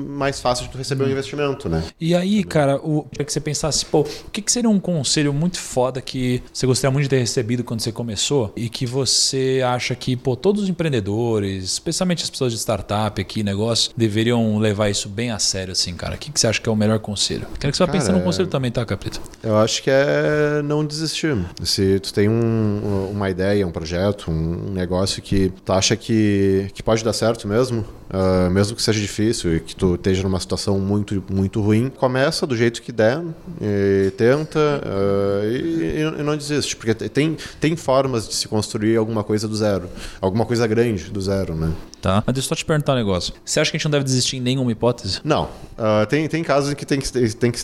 mais 0.08 0.40
fácil 0.40 0.66
de 0.66 0.72
tu 0.72 0.78
receber 0.78 1.04
Hum. 1.04 1.08
um 1.08 1.12
investimento, 1.12 1.70
né? 1.70 1.84
E 2.00 2.16
aí, 2.16 2.44
cara, 2.44 2.78
o 2.78 3.04
que 3.10 3.32
você 3.32 3.40
pensasse, 3.40 3.86
pô, 3.86 4.02
o 4.02 4.32
que, 4.32 4.42
que 4.42 4.52
seria 4.52 4.70
um 4.70 4.80
conselho 4.80 5.34
muito 5.34 5.60
foda 5.60 6.02
que 6.02 6.17
você 6.54 6.66
gostaria 6.66 6.92
muito 6.92 7.04
de 7.04 7.10
ter 7.10 7.20
recebido 7.20 7.64
quando 7.64 7.82
você 7.82 7.92
começou 7.92 8.52
e 8.56 8.70
que 8.70 8.86
você 8.86 9.62
acha 9.66 9.96
que, 9.96 10.16
pô, 10.16 10.36
todos 10.36 10.64
os 10.64 10.70
empreendedores, 10.70 11.64
especialmente 11.64 12.24
as 12.24 12.30
pessoas 12.30 12.52
de 12.54 12.60
startup 12.60 13.20
aqui, 13.22 13.44
negócio, 13.44 13.92
deveriam 13.96 14.58
levar 14.58 14.90
isso 14.90 15.08
bem 15.10 15.32
a 15.32 15.40
sério, 15.40 15.72
assim, 15.72 15.94
cara? 15.96 16.16
O 16.16 16.18
que, 16.18 16.32
que 16.32 16.40
você 16.40 16.48
acha 16.48 16.62
que 16.62 16.68
é 16.68 16.72
o 16.72 16.76
melhor 16.76 17.00
conselho? 17.00 17.48
Quero 17.60 17.72
que 17.72 17.78
você 17.78 17.84
vá 17.84 17.88
Cara, 17.88 18.00
pensando 18.00 18.18
no 18.18 18.24
conselho 18.24 18.48
também, 18.48 18.72
tá, 18.72 18.86
Capita? 18.86 19.20
Eu 19.44 19.58
acho 19.58 19.82
que 19.84 19.90
é 19.90 20.62
não 20.64 20.86
desistir. 20.86 21.38
Se 21.64 22.00
tu 22.00 22.14
tem 22.14 22.28
um- 22.30 23.10
uma 23.12 23.30
ideia, 23.30 23.66
um 23.68 23.72
projeto, 23.72 24.30
um 24.32 24.72
negócio 24.72 25.22
que 25.22 25.52
tu 25.66 25.72
acha 25.74 25.96
que, 25.96 26.68
que 26.74 26.82
pode 26.84 27.04
dar 27.04 27.14
certo 27.14 27.48
mesmo, 27.48 27.86
ah, 28.10 28.50
mesmo 28.50 28.76
que 28.76 28.82
seja 28.82 29.00
difícil 29.00 29.56
e 29.56 29.60
que 29.60 29.76
tu 29.76 29.96
esteja 29.96 30.24
numa 30.24 30.40
situação 30.40 30.80
muito, 30.80 31.24
muito 31.32 31.62
ruim, 31.62 31.90
começa 31.90 32.46
do 32.46 32.56
jeito 32.56 32.82
que 32.82 32.92
der, 32.92 33.22
e 33.62 34.12
tenta 34.12 34.60
ah, 34.84 35.46
e, 35.46 36.02
e 36.20 36.24
não 36.24 36.36
desiste. 36.36 36.76
Porque 36.76 36.94
tem, 36.94 37.38
tem 37.60 37.76
formas 37.76 38.28
de 38.28 38.36
se 38.36 38.48
construir 38.48 38.98
alguma 38.98 39.24
coisa 39.24 39.48
do 39.48 39.56
zero. 39.56 39.90
Alguma 40.22 40.46
coisa 40.46 40.68
grande 40.68 41.10
do 41.12 41.22
zero, 41.22 41.56
né? 41.56 41.72
Tá. 42.02 42.24
Mas 42.26 42.34
deixa 42.34 42.46
eu 42.46 42.50
só 42.50 42.56
te 42.56 42.66
perguntar 42.66 42.94
um 42.94 42.98
negócio. 42.98 43.34
Você 43.44 43.60
acha 43.60 43.72
que 43.72 43.78
a 43.78 43.80
gente 43.80 43.86
não 43.86 43.92
deve 43.92 44.06
desistir 44.06 44.38
em 44.38 44.42
nenhuma 44.42 44.72
hipótese? 44.72 45.20
Não, 45.24 45.50
Uh, 45.78 46.08
tem, 46.08 46.28
tem 46.28 46.44
casos 46.44 46.72
em 46.72 46.76
que 46.76 46.84
tem 46.84 47.00
que, 47.00 47.12
tem 47.36 47.52
que 47.52 47.60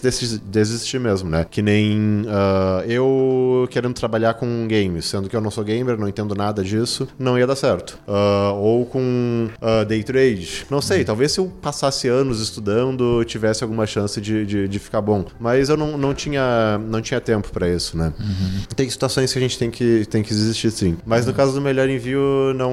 desistir 0.45 0.99
mesmo, 0.99 1.27
né? 1.27 1.47
Que 1.49 1.63
nem 1.63 2.21
uh, 2.21 2.87
eu 2.87 3.67
querendo 3.71 3.95
trabalhar 3.95 4.35
com 4.35 4.67
games, 4.67 5.05
sendo 5.05 5.27
que 5.27 5.35
eu 5.35 5.41
não 5.41 5.49
sou 5.49 5.63
gamer, 5.63 5.97
não 5.97 6.07
entendo 6.07 6.35
nada 6.35 6.63
disso, 6.63 7.07
não 7.17 7.39
ia 7.39 7.47
dar 7.47 7.55
certo. 7.55 7.97
Uh, 8.07 8.53
ou 8.53 8.85
com 8.85 9.49
day 9.87 10.03
trade. 10.03 10.32
Não 10.69 10.81
sei, 10.81 11.03
talvez 11.03 11.31
se 11.31 11.39
eu 11.39 11.51
passasse 11.61 12.07
anos 12.07 12.41
estudando, 12.41 13.23
tivesse 13.25 13.63
alguma 13.63 13.86
chance 13.86 14.19
de, 14.19 14.45
de, 14.45 14.67
de 14.67 14.79
ficar 14.79 15.01
bom. 15.01 15.25
Mas 15.39 15.69
eu 15.69 15.77
não, 15.77 15.97
não, 15.97 16.13
tinha, 16.13 16.79
não 16.88 17.01
tinha 17.01 17.19
tempo 17.19 17.49
para 17.51 17.67
isso, 17.69 17.97
né? 17.97 18.13
Uhum. 18.19 18.61
Tem 18.75 18.89
situações 18.89 19.31
que 19.31 19.39
a 19.39 19.41
gente 19.41 19.57
tem 19.57 19.69
que, 19.69 20.05
tem 20.05 20.23
que 20.23 20.29
desistir 20.29 20.71
sim. 20.71 20.97
Mas 21.05 21.25
no 21.25 21.34
caso 21.34 21.53
do 21.53 21.61
melhor 21.61 21.89
envio, 21.89 22.53
não, 22.55 22.71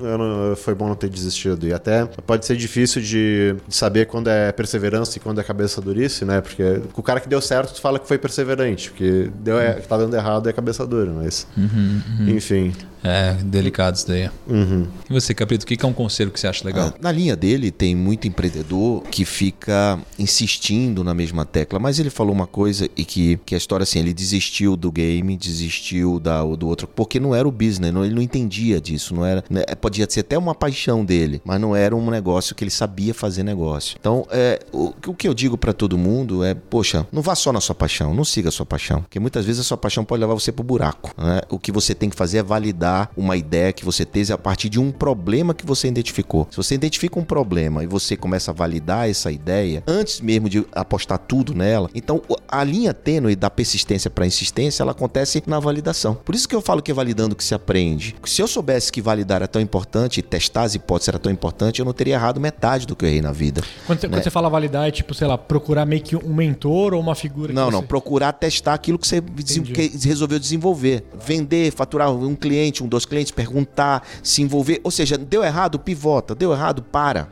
não 0.00 0.56
foi 0.56 0.74
bom 0.74 0.88
não 0.88 0.94
ter 0.94 1.08
desistido. 1.08 1.66
E 1.66 1.72
até 1.72 2.04
pode 2.26 2.46
ser 2.46 2.56
difícil 2.56 3.02
de, 3.02 3.56
de 3.66 3.74
saber 3.74 4.06
quando 4.06 4.28
é 4.28 4.52
perseverança 4.52 5.18
e 5.18 5.20
quando 5.20 5.40
é 5.40 5.44
cabeça 5.44 5.80
durice, 5.80 6.24
né? 6.24 6.40
Porque 6.40 6.80
o 6.94 7.02
cara 7.02 7.20
que 7.20 7.28
deu 7.28 7.40
certo, 7.40 7.74
tu 7.74 7.80
fala 7.80 7.98
que 7.98 8.06
foi 8.06 8.18
perseverante, 8.18 8.90
porque 8.90 9.30
deu, 9.40 9.58
é, 9.58 9.72
tá 9.74 9.96
dando 9.96 10.14
errado 10.14 10.48
é 10.48 10.52
cabeça 10.52 10.86
dura, 10.86 11.12
mas. 11.12 11.46
Uhum, 11.56 12.02
uhum. 12.20 12.28
Enfim. 12.28 12.72
É, 13.02 13.34
delicado 13.42 13.96
isso 13.96 14.06
daí. 14.06 14.30
Uhum. 14.48 14.86
E 15.08 15.12
você, 15.12 15.34
Caprito, 15.34 15.64
o 15.64 15.66
que 15.66 15.84
é 15.84 15.88
um 15.88 15.92
conselho 15.92 16.30
que 16.30 16.38
você 16.38 16.46
acha 16.46 16.64
legal? 16.64 16.88
Ah, 16.88 16.98
na 17.00 17.10
linha 17.10 17.36
dele, 17.36 17.70
tem 17.70 17.96
muito 17.96 18.28
empreendedor 18.28 19.02
que 19.04 19.24
fica 19.24 19.98
insistindo 20.18 21.02
na 21.02 21.12
mesma 21.12 21.44
tecla, 21.44 21.78
mas 21.78 21.98
ele 21.98 22.10
falou 22.10 22.32
uma 22.32 22.46
coisa 22.46 22.88
e 22.96 23.04
que, 23.04 23.38
que 23.44 23.54
a 23.54 23.58
história 23.58 23.82
assim, 23.82 23.98
ele 23.98 24.14
desistiu 24.14 24.76
do 24.76 24.92
game, 24.92 25.36
desistiu 25.36 26.20
da, 26.20 26.42
do 26.42 26.68
outro, 26.68 26.86
porque 26.86 27.18
não 27.18 27.34
era 27.34 27.46
o 27.46 27.52
business, 27.52 27.92
não, 27.92 28.04
ele 28.04 28.14
não 28.14 28.22
entendia 28.22 28.80
disso, 28.80 29.14
não 29.14 29.24
era, 29.24 29.42
né, 29.50 29.62
podia 29.80 30.06
ser 30.08 30.20
até 30.20 30.38
uma 30.38 30.54
paixão 30.54 31.04
dele, 31.04 31.40
mas 31.44 31.60
não 31.60 31.74
era 31.74 31.96
um 31.96 32.10
negócio 32.10 32.54
que 32.54 32.62
ele 32.62 32.70
sabia 32.70 33.12
fazer 33.12 33.42
negócio. 33.42 33.96
Então, 33.98 34.26
é, 34.30 34.60
o, 34.72 34.94
o 35.06 35.14
que 35.14 35.26
eu 35.26 35.34
digo 35.34 35.58
para 35.58 35.72
todo 35.72 35.98
mundo 35.98 36.44
é, 36.44 36.54
poxa, 36.54 37.06
não 37.10 37.22
vá 37.22 37.34
só 37.34 37.52
na 37.52 37.60
sua 37.60 37.74
paixão, 37.74 38.14
não 38.14 38.24
siga 38.24 38.48
a 38.48 38.52
sua 38.52 38.66
paixão, 38.66 39.02
porque 39.02 39.18
muitas 39.18 39.44
vezes 39.44 39.60
a 39.60 39.64
sua 39.64 39.76
paixão 39.76 40.04
pode 40.04 40.20
levar 40.20 40.34
você 40.34 40.52
pro 40.52 40.62
buraco. 40.62 41.12
Né? 41.16 41.40
O 41.50 41.58
que 41.58 41.72
você 41.72 41.94
tem 41.94 42.08
que 42.08 42.16
fazer 42.16 42.38
é 42.38 42.42
validar 42.42 42.91
uma 43.16 43.36
ideia 43.36 43.72
que 43.72 43.84
você 43.84 44.04
teve 44.04 44.32
a 44.32 44.38
partir 44.38 44.68
de 44.68 44.78
um 44.78 44.90
problema 44.90 45.54
que 45.54 45.66
você 45.66 45.88
identificou. 45.88 46.46
Se 46.50 46.56
você 46.56 46.74
identifica 46.74 47.18
um 47.18 47.24
problema 47.24 47.82
e 47.82 47.86
você 47.86 48.16
começa 48.16 48.50
a 48.50 48.54
validar 48.54 49.08
essa 49.08 49.30
ideia, 49.30 49.82
antes 49.86 50.20
mesmo 50.20 50.48
de 50.48 50.64
apostar 50.72 51.18
tudo 51.18 51.54
nela, 51.54 51.88
então 51.94 52.22
a 52.48 52.62
linha 52.64 52.92
tênue 52.94 53.34
da 53.36 53.50
persistência 53.50 54.10
para 54.10 54.26
insistência, 54.26 54.82
ela 54.82 54.92
acontece 54.92 55.42
na 55.46 55.58
validação. 55.58 56.14
Por 56.14 56.34
isso 56.34 56.48
que 56.48 56.54
eu 56.54 56.60
falo 56.60 56.82
que 56.82 56.90
é 56.90 56.94
validando 56.94 57.34
que 57.34 57.44
se 57.44 57.54
aprende. 57.54 58.14
Se 58.24 58.42
eu 58.42 58.46
soubesse 58.46 58.92
que 58.92 59.00
validar 59.00 59.36
era 59.36 59.48
tão 59.48 59.60
importante 59.60 60.22
testar 60.22 60.62
as 60.62 60.74
hipóteses 60.74 61.08
era 61.08 61.18
tão 61.18 61.32
importante, 61.32 61.80
eu 61.80 61.84
não 61.84 61.92
teria 61.92 62.14
errado 62.14 62.40
metade 62.40 62.86
do 62.86 62.94
que 62.94 63.04
eu 63.04 63.08
errei 63.08 63.20
na 63.20 63.32
vida. 63.32 63.62
Quando 63.86 64.00
você, 64.00 64.06
né? 64.06 64.14
quando 64.16 64.24
você 64.24 64.30
fala 64.30 64.48
validar, 64.48 64.88
é 64.88 64.90
tipo, 64.90 65.14
sei 65.14 65.26
lá, 65.26 65.36
procurar 65.36 65.86
meio 65.86 66.02
que 66.02 66.16
um 66.16 66.34
mentor 66.34 66.94
ou 66.94 67.00
uma 67.00 67.14
figura 67.14 67.52
Não, 67.52 67.66
você... 67.66 67.72
não, 67.72 67.82
procurar 67.82 68.32
testar 68.32 68.74
aquilo 68.74 68.98
que 68.98 69.06
você 69.06 69.20
que 69.20 70.06
resolveu 70.06 70.38
desenvolver. 70.38 71.04
Vender, 71.24 71.72
faturar 71.72 72.12
um 72.12 72.34
cliente, 72.34 72.81
um 72.82 72.88
dos 72.88 73.04
clientes, 73.04 73.32
perguntar, 73.32 74.06
se 74.22 74.42
envolver. 74.42 74.80
Ou 74.84 74.90
seja, 74.90 75.16
deu 75.16 75.42
errado, 75.42 75.78
pivota, 75.78 76.34
deu 76.34 76.52
errado, 76.52 76.82
para. 76.82 77.28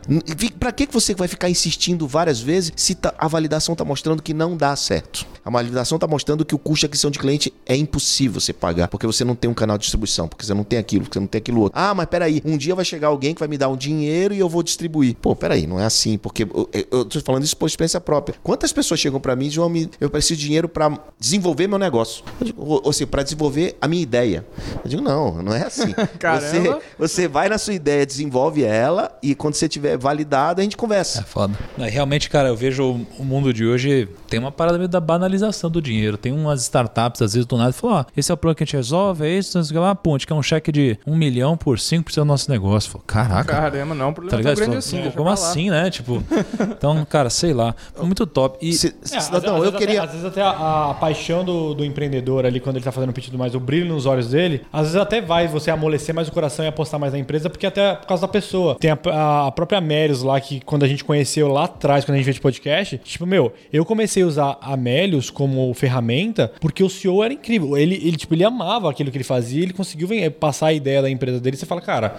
Para 0.59 0.73
que 0.73 0.87
você 0.91 1.15
vai 1.15 1.29
ficar 1.29 1.49
insistindo 1.49 2.07
várias 2.07 2.41
vezes 2.41 2.73
se 2.77 2.95
tá, 2.95 3.15
a 3.19 3.29
validação 3.29 3.73
está 3.73 3.85
mostrando 3.85 4.23
que 4.23 4.35
não 4.35 4.57
dá 4.57 4.75
certo? 4.77 5.27
A 5.45 5.51
validação 5.51 5.97
está 5.97 6.07
mostrando 6.07 6.45
que 6.45 6.55
o 6.55 6.59
custo 6.59 6.81
de 6.81 6.87
aquisição 6.87 7.11
de 7.11 7.19
cliente 7.19 7.53
é 7.67 7.77
impossível 7.77 8.41
você 8.41 8.53
pagar, 8.53 8.89
porque 8.89 9.07
você 9.07 9.25
não 9.25 9.35
tem 9.35 9.51
um 9.51 9.55
canal 9.55 9.77
de 9.77 9.83
distribuição, 9.83 10.29
porque 10.29 10.45
você 10.45 10.55
não 10.55 10.65
tem 10.65 10.79
aquilo, 10.79 11.05
porque 11.05 11.15
você 11.15 11.21
não 11.21 11.27
tem 11.27 11.39
aquilo 11.39 11.63
outro. 11.63 11.79
Ah, 11.79 11.95
mas 11.95 12.07
peraí, 12.07 12.43
um 12.45 12.57
dia 12.57 12.75
vai 12.75 12.85
chegar 12.85 13.09
alguém 13.09 13.35
que 13.35 13.41
vai 13.41 13.49
me 13.49 13.59
dar 13.59 13.69
um 13.69 13.77
dinheiro 13.77 14.35
e 14.35 14.39
eu 14.39 14.49
vou 14.49 14.63
distribuir. 14.63 15.17
Pô, 15.17 15.35
peraí, 15.35 15.67
não 15.67 15.81
é 15.81 15.85
assim, 15.85 16.19
porque 16.19 16.45
eu, 16.45 16.69
eu 16.91 17.05
tô 17.05 17.21
falando 17.21 17.45
isso 17.45 17.57
por 17.57 17.67
experiência 17.67 18.01
própria. 18.01 18.37
Quantas 18.43 18.73
pessoas 18.73 19.01
chegam 19.01 19.21
para 19.21 19.35
mim 19.35 19.47
e 19.47 19.49
dizem, 19.49 19.91
eu 20.01 20.11
preciso 20.11 20.39
de 20.39 20.47
dinheiro 20.47 20.69
para 20.69 20.99
desenvolver 21.19 21.67
meu 21.67 21.79
negócio? 21.79 22.25
ou, 22.57 22.81
ou 22.85 22.93
seja, 22.93 23.07
para 23.07 23.23
desenvolver 23.23 23.77
a 23.81 23.89
minha 23.89 24.03
ideia. 24.03 24.47
Eu 24.85 24.89
digo, 24.89 25.03
não, 25.03 25.40
não 25.43 25.55
é 25.55 25.65
assim. 25.65 25.95
você, 26.21 26.79
você 26.99 27.29
vai 27.29 27.49
na 27.49 27.59
sua 27.59 27.75
ideia, 27.75 28.07
desenvolve 28.07 28.63
ela 28.65 29.17
e 29.23 29.35
quando 29.35 29.55
você 29.55 29.69
tiver 29.69 29.97
validado, 29.97 30.61
a 30.61 30.65
gente 30.65 30.77
conversa. 30.77 31.21
É 31.21 31.25
foda. 31.25 31.55
Realmente, 31.77 32.29
cara, 32.29 32.49
eu 32.49 32.57
vejo 32.57 33.07
o 33.19 33.25
mundo 33.25 33.53
de 33.53 33.65
hoje 33.67 34.09
tem 34.31 34.39
uma 34.39 34.53
parada 34.53 34.79
meio 34.79 34.89
da 34.89 35.01
banalização 35.01 35.69
do 35.69 35.83
dinheiro. 35.83 36.17
Tem 36.17 36.33
umas 36.33 36.63
startups, 36.63 37.21
às 37.21 37.35
vezes, 37.35 37.47
do 37.47 37.59
nada, 37.59 37.73
falam, 37.73 37.97
ó, 37.97 38.01
oh, 38.03 38.13
esse 38.17 38.31
é 38.31 38.35
o 38.35 38.37
plano 38.37 38.55
que 38.55 38.63
a 38.63 38.65
gente 38.65 38.77
resolve, 38.77 39.27
é 39.27 39.31
isso, 39.31 39.59
não 39.59 39.65
sei 39.65 39.77
lá, 39.77 39.93
ponte, 39.93 40.25
que 40.25 40.33
é 40.33 40.37
um 40.37 40.43
cheque 40.43 40.71
de 40.71 40.97
um 41.05 41.17
milhão 41.17 41.57
por 41.57 41.77
5% 41.77 42.15
do 42.15 42.25
nosso 42.25 42.49
negócio. 42.49 42.93
Falo, 42.93 43.05
Caraca. 43.05 43.53
Caramba, 43.53 43.93
não, 43.93 44.07
é 44.07 44.09
um 44.09 44.13
problema 44.13 44.31
tá 44.31 44.37
ligado? 44.37 44.57
grande 44.57 44.77
assim. 44.77 45.11
Como 45.11 45.29
assim, 45.29 45.69
né? 45.69 45.91
Tipo, 45.91 46.23
então, 46.63 47.05
cara, 47.05 47.29
sei 47.29 47.53
lá. 47.53 47.75
Foi 47.93 48.07
muito 48.07 48.25
top. 48.25 48.65
E, 48.65 48.73
se, 48.73 48.95
se, 49.03 49.17
é, 49.17 49.41
não, 49.41 49.65
eu 49.65 49.71
às 49.71 49.77
queria... 49.77 50.03
Até, 50.03 50.07
às 50.07 50.13
vezes 50.13 50.27
até 50.27 50.43
a, 50.43 50.91
a 50.91 50.95
paixão 50.95 51.45
do, 51.45 51.75
do, 51.75 51.85
empreendedor 51.85 52.47
ali, 52.47 52.61
quando 52.61 52.77
ele 52.77 52.85
tá 52.85 52.93
fazendo 52.93 53.11
o 53.11 53.13
pedido 53.13 53.37
mais, 53.37 53.55
o 53.57 53.61
brilho 53.61 53.89
nos 53.89 54.07
olhos 54.07 54.31
dele, 54.31 54.63
às 54.73 54.83
vezes 54.83 54.97
até 54.97 55.21
vai 55.21 55.49
você 55.49 55.73
amolecer 55.73 56.15
mais 56.15 56.29
o 56.29 56.33
coração 56.33 56.65
e 56.65 56.69
apostar 56.69 57.01
mais 57.01 57.13
na 57.13 57.19
empresa, 57.19 57.51
porque 57.51 57.67
até 57.67 57.97
por 57.97 58.07
causa 58.07 58.21
da 58.21 58.29
pessoa. 58.29 58.77
Tem 58.79 58.93
a, 58.93 59.47
a 59.47 59.51
própria 59.51 59.81
Melios 59.81 60.23
lá, 60.23 60.41
que 60.41 60.61
quando 60.61 60.85
a 60.85 60.89
gente 60.89 61.03
conheceu 61.03 61.49
lá 61.49 61.65
atrás, 61.65 62.05
quando 62.05 62.15
a 62.15 62.17
gente 62.19 62.27
fez 62.27 62.39
podcast, 62.39 62.99
tipo, 62.99 63.27
meu, 63.27 63.53
eu 63.73 63.85
comecei 63.85 64.20
a 64.23 64.27
usar 64.27 64.59
a 64.61 64.77
Melios 64.77 65.31
como 65.31 65.73
ferramenta 65.75 66.53
porque 66.61 66.83
o 66.83 66.91
CEO 66.91 67.23
era 67.23 67.35
incrível. 67.35 67.77
Ele, 67.77 67.95
ele, 67.95 68.17
tipo, 68.17 68.35
ele 68.35 68.45
amava 68.45 68.91
aquilo 68.91 69.11
que 69.11 69.17
ele 69.17 69.25
fazia, 69.25 69.63
ele 69.63 69.73
conseguiu 69.73 70.09
passar 70.33 70.69
a 70.69 70.73
ideia 70.73 71.03
da 71.03 71.11
empresa 71.11 71.41
dele. 71.41 71.57
Você 71.57 71.67
fala, 71.67 71.81
cara, 71.81 72.17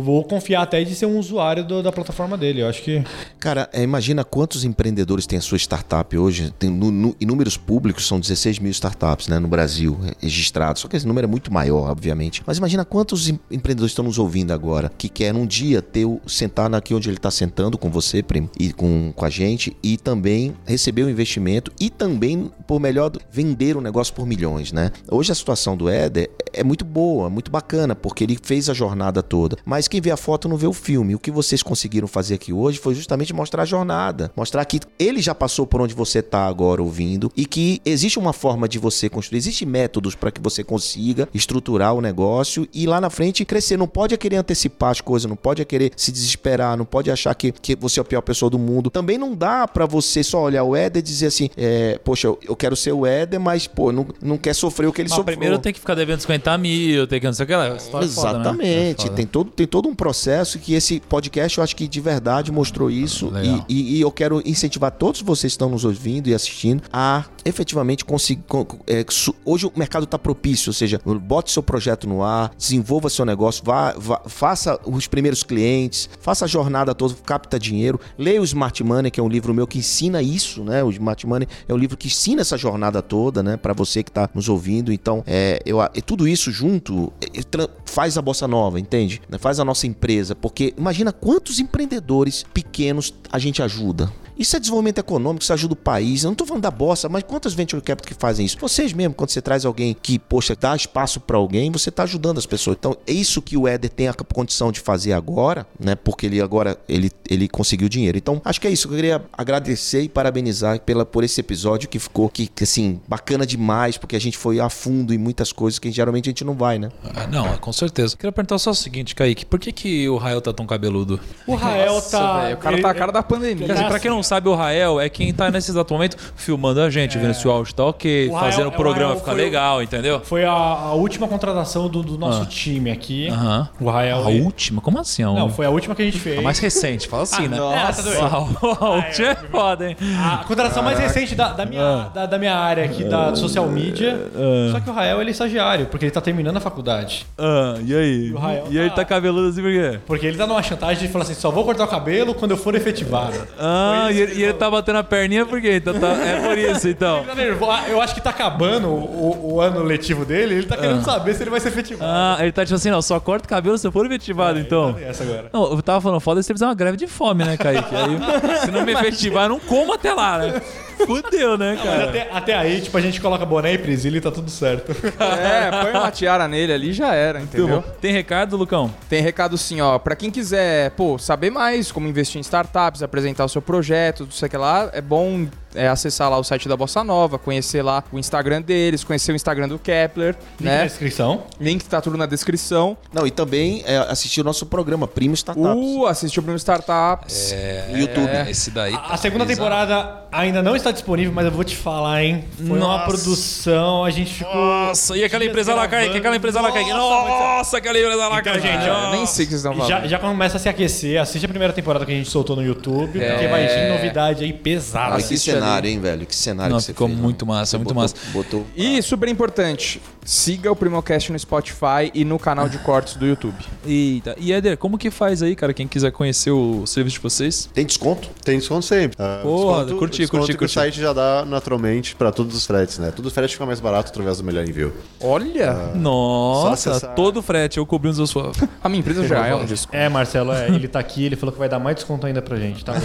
vou 0.00 0.24
confiar 0.24 0.62
até 0.62 0.82
de 0.82 0.94
ser 0.94 1.06
um 1.06 1.18
usuário 1.18 1.64
do, 1.64 1.82
da 1.82 1.92
plataforma 1.92 2.36
dele. 2.38 2.62
Eu 2.62 2.68
acho 2.68 2.82
que. 2.82 3.02
Cara, 3.38 3.68
é, 3.72 3.82
imagina 3.82 4.24
quantos 4.24 4.64
empreendedores 4.64 5.26
tem 5.26 5.38
a 5.38 5.42
sua 5.42 5.58
startup 5.58 6.16
hoje. 6.16 6.52
Tem, 6.58 6.70
no, 6.70 6.90
no, 6.90 7.16
em 7.20 7.26
números 7.26 7.56
públicos, 7.56 8.06
são 8.06 8.18
16 8.18 8.58
mil 8.58 8.70
startups 8.70 9.28
né, 9.28 9.38
no 9.38 9.48
Brasil 9.48 9.98
registrados. 10.20 10.82
Só 10.82 10.88
que 10.88 10.96
esse 10.96 11.06
número 11.06 11.26
é 11.26 11.30
muito 11.30 11.52
maior, 11.52 11.90
obviamente. 11.90 12.42
Mas 12.46 12.58
imagina 12.58 12.84
quantos 12.84 13.28
empreendedores 13.28 13.92
estão 13.92 14.04
nos 14.04 14.18
ouvindo 14.18 14.52
agora 14.52 14.90
que 14.96 15.08
querem 15.08 15.40
um 15.40 15.46
dia 15.46 15.82
ter 15.82 16.04
o, 16.04 16.20
sentar 16.26 16.72
aqui 16.74 16.94
onde 16.94 17.08
ele 17.08 17.16
está 17.16 17.30
sentando 17.30 17.76
com 17.76 17.90
você, 17.90 18.22
primo, 18.22 18.48
e 18.58 18.72
com, 18.72 19.12
com 19.14 19.24
a 19.24 19.30
gente, 19.30 19.76
e 19.82 19.96
também 19.96 20.54
receber 20.64 21.02
o 21.02 21.06
um 21.06 21.10
investimento 21.10 21.72
e 21.80 21.90
também, 21.90 22.50
por 22.66 22.80
melhor, 22.80 23.12
vender 23.30 23.76
o 23.76 23.80
um 23.80 23.82
negócio 23.82 24.14
por 24.14 24.26
milhões, 24.26 24.72
né? 24.72 24.90
Hoje 25.10 25.32
a 25.32 25.34
situação 25.34 25.76
do 25.76 25.88
Éder 25.88 26.30
é 26.52 26.64
muito 26.64 26.84
boa, 26.84 27.28
muito 27.30 27.50
bacana, 27.50 27.94
porque 27.94 28.24
ele 28.24 28.38
fez 28.42 28.68
a 28.68 28.74
jornada 28.74 29.22
toda. 29.22 29.56
Mas 29.64 29.88
quem 29.88 30.00
vê 30.00 30.10
a 30.10 30.16
foto 30.16 30.48
não 30.48 30.56
vê 30.56 30.66
o 30.66 30.72
filme. 30.72 31.14
O 31.14 31.18
que 31.18 31.30
vocês 31.30 31.62
conseguiram 31.62 32.08
fazer 32.08 32.34
aqui 32.34 32.52
hoje 32.52 32.78
foi 32.78 32.94
justamente 32.94 33.32
mostrar 33.32 33.62
a 33.62 33.66
jornada. 33.66 34.30
Mostrar 34.36 34.64
que 34.64 34.80
ele 34.98 35.20
já 35.20 35.34
passou 35.34 35.66
por 35.66 35.80
onde 35.80 35.94
você 35.94 36.18
está 36.18 36.46
agora 36.46 36.82
ouvindo 36.82 37.30
e 37.36 37.44
que 37.46 37.80
existe 37.84 38.18
uma 38.18 38.32
forma 38.32 38.68
de 38.68 38.78
você 38.78 39.08
construir, 39.08 39.38
existem 39.38 39.66
métodos 39.66 40.14
para 40.14 40.30
que 40.30 40.40
você 40.40 40.62
consiga 40.64 41.28
estruturar 41.34 41.94
o 41.94 42.00
negócio 42.00 42.68
e 42.72 42.86
lá 42.86 43.00
na 43.00 43.10
frente 43.10 43.44
crescer. 43.44 43.76
Não 43.76 43.88
pode 43.88 44.16
querer 44.16 44.36
antecipar 44.36 44.90
as 44.90 45.00
coisas, 45.00 45.28
não 45.28 45.36
pode 45.36 45.64
querer 45.64 45.92
se 45.96 46.12
desesperar, 46.12 46.76
não 46.76 46.84
pode 46.84 47.10
achar 47.10 47.34
que, 47.34 47.52
que 47.52 47.76
você 47.76 48.00
é 48.00 48.02
a 48.02 48.04
pior 48.04 48.20
pessoa 48.22 48.50
do 48.50 48.58
mundo. 48.58 48.90
Também 48.90 49.18
não 49.18 49.34
dá 49.34 49.66
para 49.66 49.86
você 49.86 50.22
só 50.22 50.42
olhar 50.42 50.64
o 50.64 50.76
Éder 50.76 51.00
e 51.00 51.02
dizer 51.02 51.26
assim, 51.26 51.50
é, 51.56 51.98
poxa, 52.04 52.26
eu, 52.26 52.38
eu, 52.46 52.56
quero 52.56 52.76
ser 52.76 52.92
o 52.92 53.06
Éder, 53.06 53.40
mas, 53.40 53.66
pô, 53.66 53.92
não, 53.92 54.06
não 54.20 54.38
quer 54.38 54.54
sofrer 54.54 54.86
o 54.86 54.92
que 54.92 55.00
ele 55.00 55.08
mas 55.08 55.16
sofreu. 55.16 55.36
Primeiro 55.36 55.58
tem 55.58 55.72
que 55.72 55.80
ficar 55.80 55.94
devendo 55.94 56.20
50 56.20 56.41
mil, 56.58 57.06
tem 57.06 57.20
que 57.20 57.26
não 57.26 57.32
sei 57.32 57.44
o 57.44 57.46
que 57.46 57.54
lá. 57.54 57.68
Exatamente. 57.76 58.14
Foda, 58.14 58.52
né? 58.52 58.90
é 58.90 58.94
tem, 58.94 59.26
todo, 59.26 59.50
tem 59.50 59.66
todo 59.66 59.88
um 59.88 59.94
processo 59.94 60.58
que 60.58 60.74
esse 60.74 61.00
podcast 61.00 61.58
eu 61.58 61.64
acho 61.64 61.74
que 61.74 61.86
de 61.86 62.00
verdade 62.00 62.50
mostrou 62.52 62.90
isso. 62.90 63.32
E, 63.68 63.72
e, 63.72 63.96
e, 63.96 64.00
eu 64.00 64.10
quero 64.10 64.42
incentivar 64.44 64.90
todos 64.90 65.20
vocês 65.20 65.52
que 65.52 65.54
estão 65.54 65.70
nos 65.70 65.84
ouvindo 65.84 66.28
e 66.28 66.34
assistindo 66.34 66.82
a 66.92 67.24
efetivamente 67.44 68.04
conseguir. 68.04 68.42
É, 68.86 69.04
hoje 69.44 69.66
o 69.66 69.72
mercado 69.76 70.04
está 70.04 70.18
propício, 70.18 70.70
ou 70.70 70.74
seja, 70.74 71.00
bote 71.04 71.50
seu 71.50 71.62
projeto 71.62 72.08
no 72.08 72.22
ar, 72.22 72.52
desenvolva 72.56 73.08
seu 73.08 73.24
negócio, 73.24 73.64
vá, 73.64 73.94
vá, 73.96 74.22
faça 74.26 74.78
os 74.84 75.06
primeiros 75.06 75.42
clientes, 75.42 76.08
faça 76.20 76.44
a 76.44 76.48
jornada 76.48 76.94
toda, 76.94 77.14
capta 77.24 77.58
dinheiro, 77.58 78.00
leia 78.18 78.40
o 78.40 78.44
Smart 78.44 78.82
Money, 78.82 79.10
que 79.10 79.20
é 79.20 79.22
um 79.22 79.28
livro 79.28 79.54
meu 79.54 79.66
que 79.66 79.78
ensina 79.78 80.22
isso, 80.22 80.62
né? 80.64 80.82
O 80.82 80.90
Smart 80.90 81.26
Money 81.26 81.48
é 81.68 81.74
um 81.74 81.76
livro 81.76 81.96
que 81.96 82.06
ensina 82.08 82.40
essa 82.40 82.56
jornada 82.56 83.02
toda, 83.02 83.42
né? 83.42 83.56
Para 83.56 83.72
você 83.72 84.02
que 84.02 84.10
está 84.10 84.28
nos 84.34 84.48
ouvindo. 84.48 84.92
Então, 84.92 85.22
é, 85.26 85.60
eu, 85.64 85.82
é, 85.82 85.88
tudo 86.04 86.26
isso 86.26 86.50
junto 86.50 87.12
é, 87.20 87.40
faz 87.84 88.16
a 88.16 88.22
bossa 88.22 88.46
nova, 88.48 88.78
entende? 88.78 89.20
Faz 89.38 89.60
a 89.60 89.64
nossa 89.64 89.86
empresa, 89.86 90.34
porque 90.34 90.74
imagina 90.76 91.12
quantos 91.12 91.58
empreendedores 91.58 92.44
pequenos 92.54 93.14
a 93.30 93.38
gente 93.38 93.62
ajuda. 93.62 94.10
Isso 94.42 94.56
é 94.56 94.58
desenvolvimento 94.60 94.98
econômico, 94.98 95.42
isso 95.42 95.52
ajuda 95.52 95.74
o 95.74 95.76
país. 95.76 96.24
Eu 96.24 96.28
não 96.28 96.32
estou 96.32 96.46
falando 96.46 96.62
da 96.64 96.70
bossa, 96.70 97.08
mas 97.08 97.22
quantas 97.22 97.54
venture 97.54 97.80
capital 97.80 98.08
que 98.12 98.20
fazem 98.20 98.44
isso? 98.44 98.56
Vocês 98.60 98.92
mesmo, 98.92 99.14
quando 99.14 99.30
você 99.30 99.40
traz 99.40 99.64
alguém 99.64 99.94
que, 100.02 100.18
poxa, 100.18 100.56
dá 100.58 100.74
espaço 100.74 101.20
para 101.20 101.36
alguém, 101.36 101.70
você 101.70 101.90
está 101.90 102.02
ajudando 102.02 102.38
as 102.38 102.46
pessoas. 102.46 102.76
Então, 102.78 102.96
é 103.06 103.12
isso 103.12 103.40
que 103.40 103.56
o 103.56 103.68
Éder 103.68 103.90
tem 103.90 104.08
a 104.08 104.14
condição 104.14 104.72
de 104.72 104.80
fazer 104.80 105.12
agora, 105.12 105.64
né? 105.78 105.94
Porque 105.94 106.26
ele 106.26 106.40
agora 106.40 106.76
ele, 106.88 107.10
ele 107.30 107.46
conseguiu 107.48 107.88
dinheiro. 107.88 108.18
Então, 108.18 108.42
acho 108.44 108.60
que 108.60 108.66
é 108.66 108.70
isso. 108.70 108.88
Eu 108.88 108.92
queria 108.96 109.22
agradecer 109.32 110.02
e 110.02 110.08
parabenizar 110.08 110.80
pela, 110.80 111.04
por 111.06 111.22
esse 111.22 111.40
episódio 111.40 111.88
que 111.88 111.98
ficou 112.00 112.28
que, 112.28 112.48
que 112.48 112.64
assim, 112.64 113.00
bacana 113.06 113.46
demais, 113.46 113.96
porque 113.96 114.16
a 114.16 114.20
gente 114.20 114.36
foi 114.36 114.58
a 114.58 114.68
fundo 114.68 115.14
em 115.14 115.18
muitas 115.18 115.52
coisas 115.52 115.78
que 115.78 115.90
geralmente 115.92 116.28
a 116.28 116.30
gente 116.30 116.44
não 116.44 116.54
vai, 116.54 116.78
né? 116.78 116.88
Ah, 117.14 117.26
não, 117.28 117.56
com 117.58 117.72
certeza. 117.72 118.16
Queria 118.16 118.32
perguntar 118.32 118.58
só 118.58 118.70
o 118.70 118.74
seguinte, 118.74 119.14
Kaique. 119.14 119.44
Por 119.46 119.60
que, 119.60 119.70
que 119.70 120.08
o 120.08 120.16
Rael 120.16 120.40
tá 120.40 120.52
tão 120.52 120.66
cabeludo? 120.66 121.20
O 121.46 121.54
Rael 121.54 121.94
Nossa, 121.94 122.18
tá. 122.18 122.40
velho, 122.42 122.54
o 122.56 122.58
cara 122.58 122.74
ele- 122.76 122.82
tá 122.82 122.90
a 122.90 122.94
cara 122.94 123.12
da 123.12 123.22
pandemia. 123.22 123.66
Quer 123.66 123.72
dizer, 123.74 123.82
Tá 123.84 123.88
pra 123.90 123.98
quem 124.00 124.10
não 124.10 124.22
sabe, 124.22 124.31
o 124.40 124.54
Rael 124.54 125.00
é 125.00 125.08
quem 125.08 125.32
tá 125.32 125.50
nesse 125.50 125.70
exato 125.70 125.92
momento 125.92 126.16
filmando 126.36 126.80
a 126.80 126.90
gente, 126.90 127.18
vendo 127.18 127.34
se 127.34 127.46
o 127.46 127.50
áudio 127.50 127.74
tá 127.74 127.84
ok, 127.84 128.28
O 128.28 128.32
Rael- 128.34 128.44
fazendo 128.50 128.66
o 128.66 128.68
o 128.68 128.72
programa 128.72 129.16
ficar 129.16 129.32
o- 129.32 129.36
legal, 129.36 129.82
entendeu? 129.82 130.20
Foi 130.24 130.44
a, 130.44 130.50
a 130.52 130.92
última 130.94 131.26
contratação 131.28 131.88
do, 131.88 132.02
do 132.02 132.16
nosso 132.18 132.46
time 132.46 132.90
aqui. 132.90 133.28
Aham. 133.28 133.68
O 133.80 133.90
Rael. 133.90 134.16
A 134.18 134.28
última? 134.28 134.80
Como 134.80 134.98
assim? 134.98 135.22
Não, 135.24 135.48
foi 135.50 135.66
a 135.66 135.70
última 135.70 135.94
que 135.94 136.02
a 136.02 136.04
gente 136.04 136.18
fez. 136.18 136.38
A 136.38 136.42
mais 136.42 136.58
recente, 136.58 137.08
fala 137.08 137.22
assim, 137.24 137.48
né? 137.48 137.56
É, 137.56 137.92
tá 137.92 138.02
doido. 138.02 138.18
Uau, 138.20 138.48
a 138.80 138.90
última 138.90 139.28
é 139.28 139.34
foda, 139.34 139.88
hein? 139.88 139.96
A 140.22 140.38
contratação 140.44 140.82
mais 140.82 140.98
recente 140.98 141.34
da, 141.34 141.52
da 141.52 141.64
minha, 141.66 142.10
da, 142.14 142.26
da 142.26 142.38
minha 142.38 142.54
área 142.56 142.84
aqui, 142.84 143.04
da 143.04 143.34
social 143.34 143.66
media. 143.68 144.30
Só 144.72 144.80
que 144.80 144.88
o 144.90 144.92
Rael 144.92 145.20
ele 145.20 145.30
é 145.30 145.32
estagiário, 145.32 145.86
porque 145.86 146.04
ele 146.06 146.12
tá 146.12 146.20
terminando 146.20 146.56
a 146.56 146.60
faculdade. 146.60 147.26
Ah, 147.38 147.76
e 147.84 147.94
aí? 147.94 148.32
o 148.32 148.38
Rael 148.38 148.66
E 148.70 148.78
ele 148.78 148.90
tá- 148.90 148.96
tá 148.96 149.04
cabeludo 149.04 149.48
assim 149.48 149.62
por 149.62 149.70
quê? 149.72 149.98
Porque 150.06 150.26
ele 150.26 150.36
tá 150.38 150.46
numa 150.46 150.62
chantagem 150.62 151.06
de 151.06 151.12
falar 151.12 151.24
assim: 151.24 151.34
só 151.34 151.50
vou 151.50 151.64
cortar 151.64 151.84
o 151.84 151.88
cabelo 151.88 152.34
quando 152.34 152.52
eu 152.52 152.56
for 152.56 152.74
efetivado. 152.74 153.36
Ah, 153.58 154.08
e 154.12 154.20
ele, 154.20 154.34
e 154.34 154.42
ele 154.44 154.52
tá 154.54 154.70
batendo 154.70 154.98
a 154.98 155.04
perninha 155.04 155.44
por 155.46 155.60
quê? 155.60 155.76
Então 155.76 155.98
tá- 155.98 156.12
é 156.24 156.40
por 156.46 156.56
isso, 156.58 156.88
então. 156.88 157.24
Tá 157.24 157.34
nervoso. 157.34 157.72
Eu 157.88 158.00
acho 158.00 158.14
que 158.14 158.20
tá 158.20 158.30
acabando 158.30 158.88
o, 158.88 159.54
o 159.54 159.60
ano 159.60 159.82
letivo 159.82 160.24
dele, 160.24 160.54
ele 160.54 160.66
tá 160.66 160.76
querendo 160.76 161.02
saber 161.04 161.34
se 161.34 161.42
ele 161.42 161.50
vai 161.50 161.60
ser 161.60 161.68
efetivado. 161.68 162.10
Ah, 162.12 162.36
ele 162.40 162.52
tá 162.52 162.64
tipo 162.64 162.74
assim, 162.76 162.90
não, 162.90 163.02
só 163.02 163.18
corta 163.18 163.46
o 163.46 163.48
cabelo 163.48 163.76
se 163.78 163.86
eu 163.86 163.92
for 163.92 164.04
efetivado, 164.06 164.58
então. 164.58 164.92
Tá 164.94 165.00
Essa 165.00 165.22
agora. 165.24 165.46
Não, 165.52 165.72
eu 165.72 165.82
tava 165.82 166.00
falando 166.00 166.20
foda 166.20 166.42
se 166.42 166.46
você 166.46 166.52
fizer 166.54 166.66
uma 166.66 166.74
greve 166.74 166.96
de 166.96 167.06
fome, 167.06 167.44
né, 167.44 167.56
Kaique? 167.56 167.94
Aí, 167.94 168.58
se 168.60 168.70
não 168.70 168.84
me 168.84 168.92
efetivar, 168.94 169.44
eu 169.44 169.48
não 169.50 169.60
como 169.60 169.92
até 169.94 170.12
lá, 170.12 170.38
né? 170.38 170.62
Fudeu, 171.06 171.58
né, 171.58 171.74
Mas 171.76 171.84
cara? 171.84 172.04
até, 172.04 172.28
até 172.32 172.54
aí, 172.54 172.80
tipo, 172.80 172.96
a 172.96 173.00
gente 173.00 173.20
coloca 173.20 173.44
boné 173.44 173.74
e 173.74 173.78
presilha 173.78 174.18
e 174.18 174.20
tá 174.20 174.30
tudo 174.30 174.50
certo. 174.50 174.92
É, 175.22 175.70
põe 175.82 175.92
uma 175.92 176.10
tiara 176.10 176.46
nele 176.46 176.72
ali 176.72 176.92
já 176.92 177.14
era, 177.14 177.40
entendeu? 177.40 177.82
Tem 178.00 178.12
recado, 178.12 178.56
Lucão? 178.56 178.92
Tem 179.08 179.22
recado 179.22 179.56
sim, 179.56 179.80
ó. 179.80 179.98
Pra 179.98 180.16
quem 180.16 180.30
quiser, 180.30 180.90
pô, 180.92 181.18
saber 181.18 181.50
mais 181.50 181.90
como 181.90 182.08
investir 182.08 182.38
em 182.38 182.40
startups, 182.40 183.02
apresentar 183.02 183.44
o 183.44 183.48
seu 183.48 183.62
projeto, 183.62 184.24
não 184.24 184.30
sei 184.30 184.46
o 184.46 184.50
que 184.50 184.56
lá, 184.56 184.90
é 184.92 185.00
bom 185.00 185.46
é, 185.74 185.88
acessar 185.88 186.30
lá 186.30 186.38
o 186.38 186.44
site 186.44 186.68
da 186.68 186.76
Bossa 186.76 187.02
Nova, 187.02 187.38
conhecer 187.38 187.82
lá 187.82 188.04
o 188.12 188.18
Instagram 188.18 188.62
deles, 188.62 189.04
conhecer 189.04 189.32
o 189.32 189.36
Instagram 189.36 189.68
do 189.68 189.78
Kepler, 189.78 190.36
Link 190.60 190.64
na 190.64 190.70
né? 190.78 190.84
descrição. 190.84 191.44
Link 191.60 191.84
tá 191.84 192.00
tudo 192.00 192.16
na 192.16 192.26
descrição. 192.26 192.96
Não, 193.12 193.26
e 193.26 193.30
também 193.30 193.82
é, 193.86 193.96
assistir 193.98 194.40
o 194.40 194.44
nosso 194.44 194.66
programa, 194.66 195.06
Primo 195.08 195.34
Startups. 195.34 195.66
Uh, 195.66 196.06
assistiu 196.06 196.40
o 196.40 196.44
primeiro 196.44 196.58
Startups. 196.58 197.54
no 197.90 197.98
YouTube. 197.98 198.50
Esse 198.50 198.70
daí. 198.70 198.94
A 198.94 199.16
segunda 199.16 199.46
temporada 199.46 200.22
ainda 200.30 200.62
não 200.62 200.76
está 200.82 200.90
disponível, 200.92 201.32
mas 201.32 201.44
eu 201.46 201.50
vou 201.50 201.64
te 201.64 201.76
falar, 201.76 202.22
hein? 202.24 202.44
Foi 202.56 202.66
uma 202.66 202.78
Nossa. 202.78 203.04
produção, 203.06 204.04
a 204.04 204.10
gente 204.10 204.34
ficou. 204.34 204.54
Nossa, 204.54 205.16
e 205.16 205.24
aquela 205.24 205.44
empresa 205.44 205.74
lá, 205.74 205.86
Kaique? 205.88 206.16
Aquela 206.18 206.36
empresa 206.36 206.60
lá, 206.60 206.70
Kaique? 206.72 206.90
Nossa, 206.92 207.78
aquela 207.78 207.98
empresa 207.98 208.28
lá, 208.28 208.40
Então, 208.40 208.52
Kaique. 208.52 208.66
gente, 208.68 208.88
ó, 208.88 209.10
nem 209.12 209.26
sei 209.26 209.44
o 209.44 209.48
que 209.48 209.52
vocês 209.54 209.60
estão 209.64 209.72
falando. 209.74 209.88
Já, 209.88 210.06
já 210.06 210.18
começa 210.18 210.56
a 210.56 210.60
se 210.60 210.68
aquecer, 210.68 211.20
assiste 211.20 211.44
a 211.44 211.48
primeira 211.48 211.72
temporada 211.72 212.04
que 212.04 212.12
a 212.12 212.14
gente 212.14 212.28
soltou 212.28 212.56
no 212.56 212.62
YouTube, 212.64 213.20
É. 213.22 213.32
porque 213.32 213.46
vai 213.48 213.66
vir 213.66 213.88
novidade 213.92 214.44
aí 214.44 214.52
pesada. 214.52 215.14
Ah, 215.14 215.16
que 215.16 215.22
assiste 215.24 215.50
cenário, 215.50 215.86
ali. 215.88 215.90
hein, 215.94 216.00
velho? 216.00 216.26
Que 216.26 216.34
cenário 216.34 216.72
Não, 216.72 216.78
que 216.78 216.84
você 216.84 216.92
ficou 216.92 217.08
fez. 217.08 217.18
muito 217.18 217.46
mano. 217.46 217.60
massa, 217.60 217.76
muito 217.78 217.88
botou- 217.88 218.02
massa. 218.02 218.14
Botou. 218.32 218.66
E 218.76 219.00
super 219.02 219.28
importante, 219.28 220.00
siga 220.24 220.70
o 220.70 220.76
Primocast 220.76 221.30
no 221.32 221.38
Spotify 221.38 222.10
e 222.14 222.24
no 222.24 222.38
canal 222.38 222.68
de 222.68 222.78
cortes 222.78 223.14
do 223.16 223.26
YouTube. 223.26 223.56
Eita. 223.86 224.34
E 224.38 224.52
Éder, 224.52 224.76
como 224.76 224.98
que 224.98 225.10
faz 225.10 225.42
aí, 225.42 225.54
cara? 225.54 225.72
Quem 225.72 225.86
quiser 225.86 226.10
conhecer 226.12 226.50
o 226.50 226.86
serviço 226.86 227.16
de 227.16 227.22
vocês? 227.22 227.68
Tem 227.72 227.84
desconto? 227.86 228.28
Tem 228.44 228.58
desconto 228.58 228.84
sempre. 228.84 229.16
Ah, 229.18 229.40
Porra, 229.42 229.78
desconto, 229.84 229.98
curti, 229.98 230.18
desconto 230.18 230.40
curti, 230.46 230.58
curti. 230.58 230.71
O 230.72 230.82
site 230.82 231.00
já 231.00 231.12
dá 231.12 231.44
naturalmente 231.46 232.14
pra 232.16 232.30
todos 232.32 232.56
os 232.56 232.66
fretes, 232.66 232.98
né? 232.98 233.12
Tudo 233.14 233.30
frete 233.30 233.52
fica 233.54 233.66
mais 233.66 233.80
barato 233.80 234.10
através 234.10 234.38
do 234.38 234.44
melhor 234.44 234.66
envio. 234.66 234.92
Olha, 235.20 235.92
Nossa, 235.94 236.90
acessar. 236.92 237.14
todo 237.14 237.42
frete, 237.42 237.78
eu 237.78 237.86
cobri 237.86 238.08
uns 238.10 238.16
dos 238.16 238.30
seus. 238.30 238.56
a 238.82 238.88
minha 238.88 239.00
empresa 239.00 239.26
já 239.26 239.46
é 239.46 239.54
um 239.54 239.64
desconto. 239.64 239.96
É, 239.96 240.08
Marcelo, 240.08 240.52
é, 240.52 240.68
ele 240.68 240.88
tá 240.88 240.98
aqui, 240.98 241.24
ele 241.24 241.36
falou 241.36 241.52
que 241.52 241.58
vai 241.58 241.68
dar 241.68 241.78
mais 241.78 241.96
desconto 241.96 242.26
ainda 242.26 242.40
pra 242.42 242.56
gente, 242.56 242.84
tá? 242.84 242.92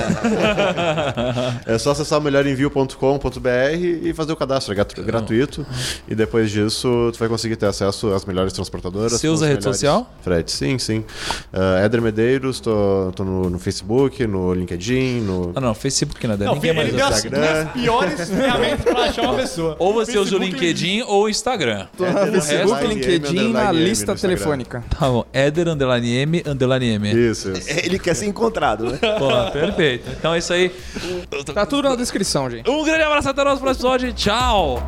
É 1.65 1.77
só 1.77 1.91
acessar 1.91 2.19
melhorenvio.com.br 2.21 3.49
e 4.03 4.13
fazer 4.13 4.31
o 4.31 4.35
cadastro, 4.35 4.71
é 4.73 4.75
grat- 4.75 4.99
gratuito. 5.01 5.65
E 6.07 6.15
depois 6.15 6.51
disso, 6.51 7.09
tu 7.13 7.19
vai 7.19 7.27
conseguir 7.27 7.55
ter 7.55 7.65
acesso 7.65 8.13
às 8.13 8.25
melhores 8.25 8.53
transportadoras. 8.53 9.13
Você 9.13 9.27
usa 9.27 9.45
os 9.45 9.51
rede 9.51 9.63
social? 9.63 10.11
Fretes, 10.21 10.53
sim, 10.53 10.77
sim. 10.79 10.99
Uh, 11.53 11.83
Éder 11.83 12.01
Medeiros, 12.01 12.59
tô, 12.59 13.11
tô 13.15 13.23
no, 13.23 13.49
no 13.49 13.59
Facebook, 13.59 14.25
no 14.25 14.53
LinkedIn, 14.53 15.21
no... 15.21 15.51
Ah, 15.55 15.61
não, 15.61 15.73
Facebook 15.73 16.25
não, 16.27 16.33
Éder. 16.35 16.47
Não, 16.47 16.55
Ninguém 16.55 16.71
ele 16.71 16.79
mais 16.79 16.93
deu 16.95 17.05
usa. 17.05 17.15
Instagram. 17.15 17.56
Duas 17.63 17.73
piores 17.73 18.29
ferramentas 18.29 18.85
pra 18.85 19.03
achar 19.03 19.21
uma 19.23 19.35
pessoa. 19.35 19.75
Ou 19.79 19.93
você 19.93 20.17
usa 20.17 20.35
o 20.35 20.39
Facebook 20.39 20.45
e 20.45 20.67
LinkedIn 20.67 21.01
ou 21.03 21.23
o 21.23 21.29
Instagram. 21.29 21.87
Tô 21.97 22.05
no 22.05 22.11
Facebook, 22.41 22.83
underline 22.83 22.93
LinkedIn 22.95 23.35
na 23.35 23.41
underline 23.41 23.77
M 23.77 23.89
lista 23.89 24.05
no 24.07 24.13
Instagram. 24.13 24.35
telefônica. 24.35 24.83
Tá 24.99 25.07
bom. 25.07 25.25
Éder, 25.33 25.67
underline 25.67 26.13
M, 26.15 26.43
underline 26.45 26.85
M. 26.95 27.29
Isso, 27.31 27.51
isso. 27.51 27.69
Ele 27.69 27.99
quer 27.99 28.15
ser 28.15 28.25
encontrado, 28.25 28.85
né? 28.91 28.97
Pô, 29.19 29.51
perfeito. 29.51 30.09
Então 30.11 30.33
é 30.33 30.37
isso 30.39 30.53
aí. 30.53 30.71
Tá 31.53 31.65
tudo 31.65 31.89
na 31.89 31.95
descrição, 31.95 32.49
gente. 32.49 32.69
Um 32.69 32.83
grande 32.83 33.03
abraço 33.03 33.29
até 33.29 33.41
o 33.41 33.45
nosso 33.45 33.61
próximo 33.61 33.87
episódio. 33.87 34.13
Tchau! 34.13 34.81